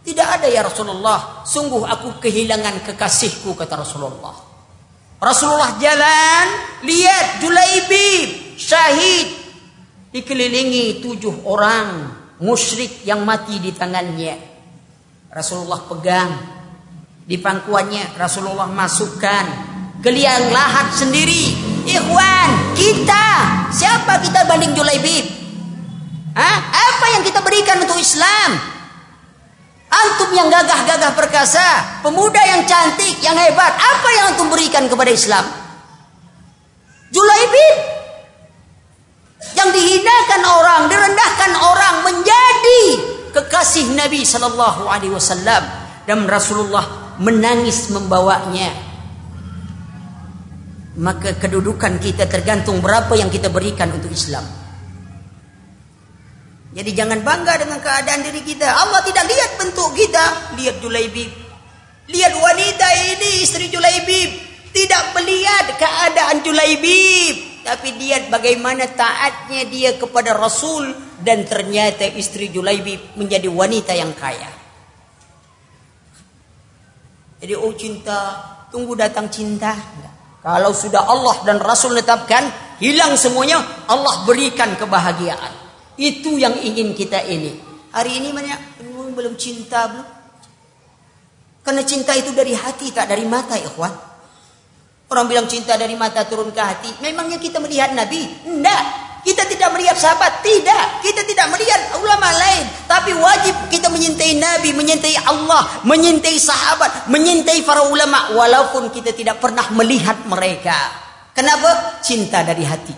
Tidak 0.07 0.23
ada 0.23 0.47
ya 0.47 0.63
Rasulullah. 0.63 1.43
Sungguh 1.43 1.83
aku 1.83 2.23
kehilangan 2.23 2.79
kekasihku 2.87 3.59
kata 3.59 3.75
Rasulullah. 3.83 4.39
Rasulullah 5.19 5.75
jalan, 5.83 6.47
lihat 6.87 7.43
Julaibib 7.43 8.55
syahid 8.55 9.29
dikelilingi 10.15 11.03
tujuh 11.03 11.43
orang 11.43 12.07
musyrik 12.39 13.03
yang 13.03 13.27
mati 13.27 13.59
di 13.59 13.75
tangannya. 13.75 14.39
Rasulullah 15.33 15.83
pegang 15.91 16.56
di 17.27 17.37
pangkuannya 17.43 18.15
Rasulullah 18.15 18.71
masukkan 18.71 19.45
ke 19.99 20.11
liang 20.15 20.55
lahat 20.55 20.95
sendiri 20.95 21.59
ikhwan 21.83 22.79
kita. 22.79 23.27
Siapa 23.75 24.23
kita 24.23 24.47
banding 24.47 24.79
Julaibib? 24.79 25.27
Hah? 26.39 26.59
apa 26.71 27.07
yang 27.19 27.23
kita 27.27 27.43
berikan 27.43 27.83
untuk 27.83 27.99
Islam? 27.99 28.51
Antum 29.87 30.31
yang 30.35 30.47
gagah-gagah 30.51 31.19
perkasa 31.19 31.99
pemuda 32.03 32.43
yang 32.43 32.63
cantik 32.67 33.23
yang 33.23 33.35
hebat 33.39 33.75
apa 33.75 34.09
yang 34.15 34.25
antum 34.35 34.47
berikan 34.47 34.87
kepada 34.87 35.11
Islam? 35.11 35.43
Julaibib 37.11 37.77
yang 39.55 39.71
dihinakan 39.75 40.43
orang 40.47 40.83
direndahkan 40.91 41.53
orang 41.59 41.95
menjadi 42.07 42.83
kekasih 43.35 43.95
Nabi 43.95 44.23
Shallallahu 44.23 44.91
Alaihi 44.91 45.15
Wasallam 45.15 45.63
dan 46.05 46.27
Rasulullah 46.27 47.06
menangis 47.23 47.93
membawanya. 47.93 48.73
Maka 50.97 51.37
kedudukan 51.37 52.01
kita 52.01 52.25
tergantung 52.25 52.81
berapa 52.81 53.13
yang 53.17 53.29
kita 53.29 53.53
berikan 53.53 53.93
untuk 53.93 54.09
Islam. 54.09 54.45
Jadi 56.77 56.91
jangan 56.93 57.21
bangga 57.25 57.61
dengan 57.61 57.81
keadaan 57.81 58.21
diri 58.25 58.41
kita. 58.45 58.69
Allah 58.69 59.01
tidak 59.05 59.25
lihat 59.29 59.51
bentuk 59.61 59.93
kita. 59.97 60.25
Lihat 60.57 60.77
Julaibib. 60.81 61.31
Lihat 62.09 62.33
wanita 62.37 62.87
ini 63.17 63.31
istri 63.45 63.69
Julaibib. 63.69 64.31
Tidak 64.73 65.05
melihat 65.17 65.77
keadaan 65.77 66.45
Julaibib. 66.45 67.57
Tapi 67.67 67.99
lihat 67.99 68.31
bagaimana 68.31 68.87
taatnya 68.95 69.67
dia 69.67 69.99
kepada 69.99 70.39
Rasul 70.39 71.07
dan 71.27 71.43
ternyata 71.43 72.07
istri 72.15 72.47
Julaibi 72.47 73.19
menjadi 73.19 73.51
wanita 73.51 73.91
yang 73.91 74.15
kaya. 74.15 74.47
Jadi 77.47 77.63
oh 77.63 77.71
cinta, 77.79 78.43
tunggu 78.75 78.99
datang 78.99 79.31
cinta. 79.31 79.71
Kalau 80.43 80.75
sudah 80.75 81.07
Allah 81.07 81.47
dan 81.47 81.63
Rasul 81.63 81.95
menetapkan, 81.95 82.43
hilang 82.83 83.15
semuanya, 83.15 83.63
Allah 83.87 84.27
berikan 84.27 84.75
kebahagiaan. 84.75 85.55
Itu 85.95 86.43
yang 86.43 86.59
ingin 86.59 86.91
kita 86.91 87.23
ini. 87.23 87.55
Hari 87.95 88.19
ini 88.19 88.35
banyak 88.35 88.83
belum 89.15 89.39
cinta 89.39 89.87
belum. 89.95 90.09
Karena 91.63 91.87
cinta 91.87 92.19
itu 92.19 92.35
dari 92.35 92.51
hati 92.51 92.91
tak 92.91 93.15
dari 93.15 93.23
mata, 93.23 93.55
ikhwan. 93.55 93.95
Orang 95.07 95.31
bilang 95.31 95.47
cinta 95.47 95.79
dari 95.79 95.95
mata 95.95 96.27
turun 96.27 96.51
ke 96.51 96.59
hati. 96.59 96.99
Memangnya 96.99 97.39
kita 97.39 97.63
melihat 97.63 97.95
Nabi? 97.95 98.27
Tidak. 98.43 99.06
Kita 99.27 99.43
tidak 99.43 99.75
melihat 99.75 99.99
sahabat, 99.99 100.39
tidak. 100.47 101.03
Kita 101.03 101.27
tidak 101.27 101.51
melihat 101.51 101.99
ulama 101.99 102.31
lain, 102.31 102.63
tapi 102.87 103.11
wajib 103.11 103.59
kita 103.75 103.91
menyintai 103.91 104.39
Nabi, 104.39 104.71
menyintai 104.71 105.19
Allah, 105.27 105.83
menyintai 105.83 106.39
sahabat, 106.39 107.11
menyintai 107.11 107.67
para 107.67 107.91
ulama 107.91 108.31
walaupun 108.39 108.95
kita 108.95 109.11
tidak 109.11 109.43
pernah 109.43 109.67
melihat 109.75 110.15
mereka. 110.31 110.79
Kenapa? 111.35 111.99
Cinta 112.07 112.47
dari 112.47 112.63
hati, 112.63 112.95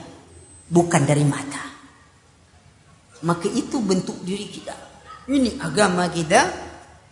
bukan 0.68 1.08
dari 1.08 1.24
mata. 1.24 1.64
Maka 3.24 3.48
itu 3.48 3.80
bentuk 3.80 4.20
diri 4.20 4.52
kita. 4.52 4.76
Ini 5.32 5.56
agama 5.64 6.12
kita, 6.12 6.44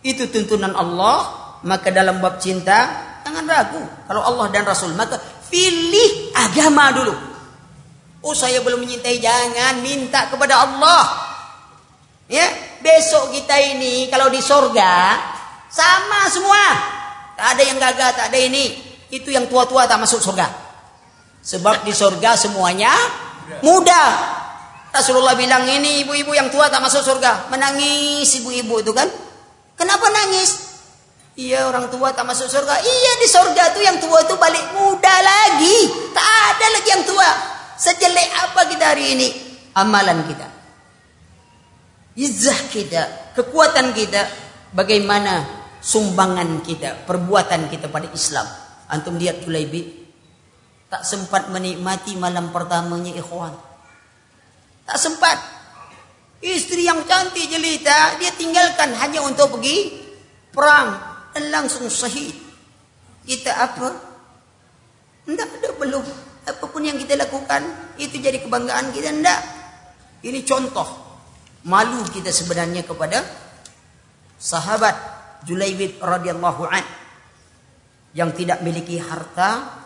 itu 0.05 0.29
tuntunan 0.29 0.77
Allah, 0.77 1.17
maka 1.65 1.89
dalam 1.89 2.21
bab 2.21 2.37
cinta 2.37 3.17
jangan 3.25 3.49
ragu. 3.49 3.81
Kalau 4.05 4.21
Allah 4.21 4.45
dan 4.53 4.61
Rasul, 4.61 4.93
maka 4.93 5.17
pilih 5.49 6.31
agama 6.37 6.93
dulu. 6.93 7.36
Oh 8.27 8.35
saya 8.35 8.59
belum 8.59 8.83
menyintai 8.83 9.23
jangan 9.23 9.79
minta 9.79 10.27
kepada 10.27 10.67
Allah. 10.67 11.03
Ya, 12.27 12.43
besok 12.83 13.31
kita 13.31 13.55
ini 13.55 14.11
kalau 14.11 14.27
di 14.27 14.43
sorga 14.43 15.15
sama 15.71 16.27
semua. 16.27 16.59
Tak 17.39 17.55
ada 17.55 17.63
yang 17.63 17.79
gagal, 17.79 18.19
tak 18.19 18.27
ada 18.27 18.35
ini. 18.35 18.75
Itu 19.07 19.31
yang 19.31 19.47
tua-tua 19.47 19.87
tak 19.87 20.03
masuk 20.03 20.19
surga. 20.19 20.43
Sebab 21.39 21.87
di 21.87 21.95
sorga 21.95 22.35
semuanya 22.35 22.91
muda. 23.63 24.35
Rasulullah 24.91 25.39
bilang 25.39 25.63
ini 25.63 26.03
ibu-ibu 26.03 26.35
yang 26.35 26.51
tua 26.51 26.67
tak 26.67 26.83
masuk 26.83 27.07
surga. 27.07 27.47
Menangis 27.47 28.27
ibu-ibu 28.43 28.83
itu 28.83 28.91
kan. 28.91 29.07
Kenapa 29.79 30.03
nangis? 30.11 30.67
Iya 31.39 31.71
orang 31.71 31.87
tua 31.87 32.11
tak 32.11 32.27
masuk 32.27 32.51
surga. 32.51 32.75
Iya 32.83 33.11
di 33.23 33.27
surga 33.31 33.63
tuh 33.71 33.83
yang 33.87 34.03
tua 34.03 34.19
itu 34.27 34.35
balik 34.35 34.67
muda 34.75 35.15
lagi. 35.23 36.11
Tak 36.11 36.59
ada 36.59 36.65
lagi 36.75 36.89
yang 36.91 37.07
tua. 37.07 37.55
Sejelek 37.77 38.29
apa 38.33 38.65
kita 38.65 38.97
hari 38.97 39.13
ini? 39.13 39.27
Amalan 39.77 40.25
kita. 40.25 40.47
Izzah 42.17 42.73
kita, 42.73 43.37
kekuatan 43.37 43.93
kita, 43.93 44.25
bagaimana 44.73 45.45
sumbangan 45.77 46.65
kita, 46.65 47.05
perbuatan 47.05 47.69
kita 47.69 47.85
pada 47.93 48.09
Islam. 48.09 48.49
Antum 48.89 49.21
lihat 49.21 49.45
Julaibi 49.45 50.09
tak 50.89 51.05
sempat 51.05 51.53
menikmati 51.53 52.17
malam 52.17 52.49
pertamanya 52.49 53.13
ikhwan. 53.13 53.53
Tak 54.89 54.97
sempat. 54.97 55.37
Istri 56.41 56.89
yang 56.89 57.05
cantik 57.05 57.45
jelita 57.45 58.17
dia 58.17 58.33
tinggalkan 58.33 58.97
hanya 58.97 59.21
untuk 59.21 59.57
pergi 59.57 59.93
perang 60.49 60.97
dan 61.37 61.53
langsung 61.53 61.85
syahid. 61.85 62.33
Kita 63.21 63.51
apa? 63.53 63.89
Tidak 65.27 65.49
ada 65.61 65.69
belum 65.77 66.26
apapun 66.47 66.87
yang 66.87 66.95
kita 66.95 67.19
lakukan 67.19 67.93
itu 67.99 68.17
jadi 68.17 68.39
kebanggaan 68.39 68.95
kita 68.95 69.11
enggak? 69.11 69.41
Ini 70.23 70.39
contoh 70.47 70.87
malu 71.67 72.01
kita 72.09 72.31
sebenarnya 72.31 72.87
kepada 72.87 73.21
sahabat 74.39 74.95
Julaibid 75.45 76.01
radhiyallahu 76.01 76.63
an 76.65 76.85
yang 78.17 78.33
tidak 78.33 78.63
memiliki 78.63 78.97
harta. 78.97 79.83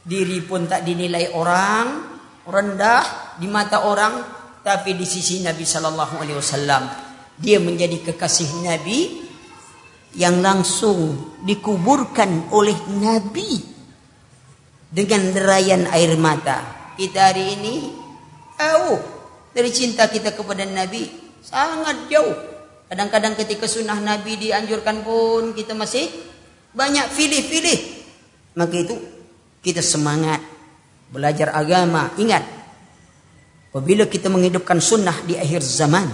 Diri 0.00 0.40
pun 0.44 0.64
tak 0.64 0.82
dinilai 0.82 1.30
orang 1.36 1.86
rendah 2.48 3.36
di 3.36 3.46
mata 3.46 3.84
orang 3.84 4.40
tapi 4.64 4.96
di 4.96 5.04
sisi 5.04 5.44
Nabi 5.44 5.64
sallallahu 5.64 6.20
alaihi 6.20 6.36
wasallam 6.40 6.82
dia 7.36 7.60
menjadi 7.60 8.00
kekasih 8.12 8.64
Nabi 8.64 9.28
yang 10.16 10.40
langsung 10.44 11.36
dikuburkan 11.44 12.52
oleh 12.52 12.76
Nabi 12.96 13.79
dengan 14.90 15.30
derayan 15.30 15.86
air 15.94 16.18
mata. 16.18 16.92
Kita 16.98 17.30
hari 17.30 17.56
ini 17.56 17.74
tahu 18.58 18.98
dari 19.54 19.70
cinta 19.70 20.10
kita 20.10 20.34
kepada 20.34 20.66
Nabi 20.66 21.06
sangat 21.40 22.10
jauh. 22.10 22.34
Kadang-kadang 22.90 23.38
ketika 23.38 23.70
sunnah 23.70 23.96
Nabi 24.02 24.34
dianjurkan 24.34 25.06
pun 25.06 25.54
kita 25.54 25.78
masih 25.78 26.10
banyak 26.74 27.06
pilih-pilih. 27.14 27.78
Maka 28.58 28.74
itu 28.82 28.98
kita 29.62 29.78
semangat 29.78 30.42
belajar 31.14 31.54
agama. 31.54 32.10
Ingat, 32.18 32.42
apabila 33.70 34.10
kita 34.10 34.26
menghidupkan 34.26 34.82
sunnah 34.82 35.14
di 35.22 35.38
akhir 35.38 35.62
zaman, 35.62 36.10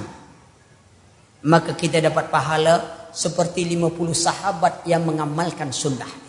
maka 1.49 1.73
kita 1.73 2.05
dapat 2.05 2.29
pahala 2.29 3.09
seperti 3.17 3.65
50 3.65 4.13
sahabat 4.13 4.85
yang 4.85 5.01
mengamalkan 5.09 5.73
sunnah. 5.73 6.26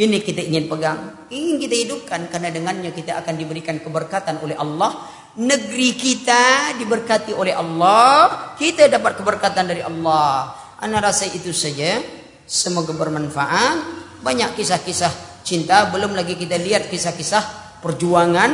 Ini 0.00 0.24
kita 0.24 0.40
ingin 0.40 0.64
pegang, 0.64 1.28
ingin 1.28 1.60
kita 1.60 1.76
hidupkan 1.76 2.24
karena 2.32 2.48
dengannya 2.48 2.88
kita 2.88 3.20
akan 3.20 3.36
diberikan 3.36 3.76
keberkatan 3.84 4.40
oleh 4.40 4.56
Allah. 4.56 4.96
Negeri 5.36 5.92
kita 5.92 6.72
diberkati 6.80 7.36
oleh 7.36 7.52
Allah, 7.52 8.56
kita 8.56 8.88
dapat 8.88 9.20
keberkatan 9.20 9.68
dari 9.68 9.84
Allah. 9.84 10.56
Ana 10.80 11.04
rasa 11.04 11.28
itu 11.28 11.52
saja. 11.52 12.00
Semoga 12.48 12.96
bermanfaat. 12.96 13.76
Banyak 14.24 14.56
kisah-kisah 14.56 15.44
cinta, 15.44 15.92
belum 15.92 16.16
lagi 16.16 16.32
kita 16.32 16.56
lihat 16.56 16.88
kisah-kisah 16.88 17.76
perjuangan 17.84 18.50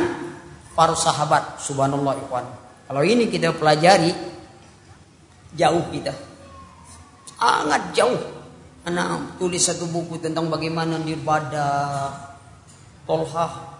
para 0.75 0.99
sahabat. 0.99 1.63
Subhanallah 1.63 2.27
ikhwan. 2.27 2.45
Kalau 2.91 3.03
ini 3.07 3.31
kita 3.31 3.55
pelajari 3.55 4.11
jauh 5.55 5.83
kita. 5.95 6.11
Sangat 7.39 7.95
jauh 7.95 8.36
Anak 8.87 9.35
tulis 9.35 9.59
satu 9.67 9.83
buku 9.91 10.15
tentang 10.15 10.47
bagaimana 10.47 10.95
Nirbada 10.95 12.07
Tolha 13.03 13.75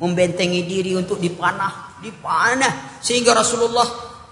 membentengi 0.00 0.64
diri 0.64 0.96
untuk 0.96 1.20
dipanah, 1.20 2.00
dipanah 2.00 3.04
sehingga 3.04 3.36
Rasulullah 3.36 3.84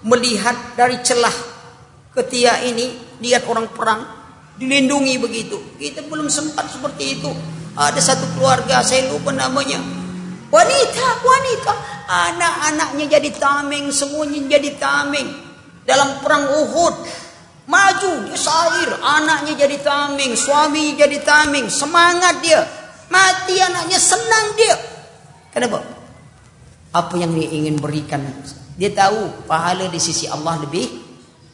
melihat 0.09 0.73
dari 0.73 0.97
celah 1.05 1.37
ketia 2.17 2.57
ini 2.65 3.21
lihat 3.21 3.45
orang 3.53 3.69
perang 3.69 4.01
dilindungi 4.57 5.21
begitu. 5.21 5.77
Kita 5.77 6.01
belum 6.09 6.33
sempat 6.33 6.73
seperti 6.73 7.21
itu. 7.21 7.29
Ada 7.77 8.01
satu 8.01 8.33
keluarga 8.33 8.81
saya 8.81 9.13
lupa 9.13 9.29
namanya. 9.29 9.77
Wanita, 10.49 11.07
wanita, 11.21 11.73
anak-anaknya 12.09 13.05
jadi 13.21 13.29
tameng, 13.37 13.93
semuanya 13.93 14.57
jadi 14.57 14.73
tameng 14.81 15.29
dalam 15.85 16.25
perang 16.25 16.49
Uhud 16.49 17.28
Maju, 17.69 18.33
dia 18.33 18.39
sair. 18.41 18.89
Anaknya 18.97 19.69
jadi 19.69 19.77
taming, 19.85 20.33
suami 20.33 20.97
jadi 20.97 21.21
taming. 21.21 21.69
Semangat 21.69 22.41
dia. 22.41 22.65
Mati 23.13 23.61
anaknya, 23.61 24.01
senang 24.01 24.57
dia. 24.57 24.77
Kenapa? 25.53 25.85
Apa 26.97 27.15
yang 27.21 27.37
dia 27.37 27.49
ingin 27.53 27.77
berikan. 27.77 28.25
Dia 28.81 28.89
tahu 28.97 29.45
pahala 29.45 29.93
di 29.93 30.01
sisi 30.01 30.25
Allah 30.25 30.65
lebih 30.65 30.89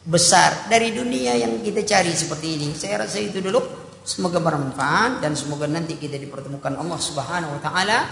besar 0.07 0.71
dari 0.71 0.95
dunia 0.95 1.35
yang 1.35 1.59
kita 1.59 1.83
cari 1.83 2.15
seperti 2.15 2.47
ini. 2.55 2.71
Saya 2.71 3.03
rasa 3.03 3.19
itu 3.19 3.43
dulu. 3.43 3.83
Semoga 4.05 4.37
bermanfaat 4.37 5.25
dan 5.25 5.33
semoga 5.33 5.65
nanti 5.65 5.97
kita 5.97 6.21
dipertemukan 6.21 6.77
Allah 6.77 6.99
Subhanahu 7.01 7.57
wa 7.57 7.61
taala 7.65 8.05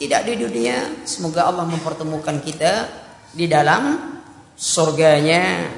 tidak 0.00 0.24
di 0.24 0.40
dunia. 0.40 1.04
Semoga 1.04 1.44
Allah 1.44 1.68
mempertemukan 1.68 2.40
kita 2.40 2.88
di 3.36 3.44
dalam 3.44 4.16
surganya 4.56 5.68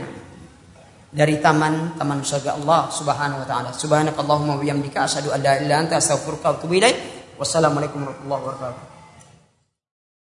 dari 1.12 1.38
taman-taman 1.38 2.20
surga 2.22 2.58
Allah 2.58 2.90
Subhanahu 2.90 3.42
wa 3.42 3.46
taala. 3.46 3.70
Subhanakallahumma 3.70 4.58
wa 4.58 4.60
bihamdika 4.62 5.06
asyhadu 5.06 5.30
an 5.30 5.40
la 5.42 5.54
ilaha 5.62 5.78
anta 5.86 5.94
astaghfiruka 6.02 6.46
wa 6.46 6.54
atubu 6.58 6.74
ilaik. 6.78 6.96
Wassalamualaikum 7.36 8.02
warahmatullahi 8.02 8.42
wabarakatuh. 8.42 8.82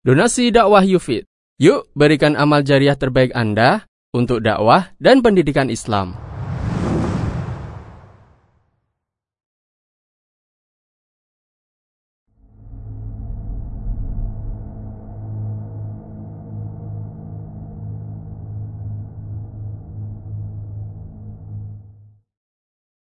Donasi 0.08 0.54
dakwah 0.54 0.84
Yufid. 0.86 1.28
Yuk 1.58 1.90
berikan 1.98 2.38
amal 2.38 2.62
jariah 2.62 2.94
terbaik 2.94 3.34
Anda 3.34 3.90
untuk 4.14 4.46
dakwah 4.46 4.94
dan 5.02 5.26
pendidikan 5.26 5.74
Islam. 5.74 6.14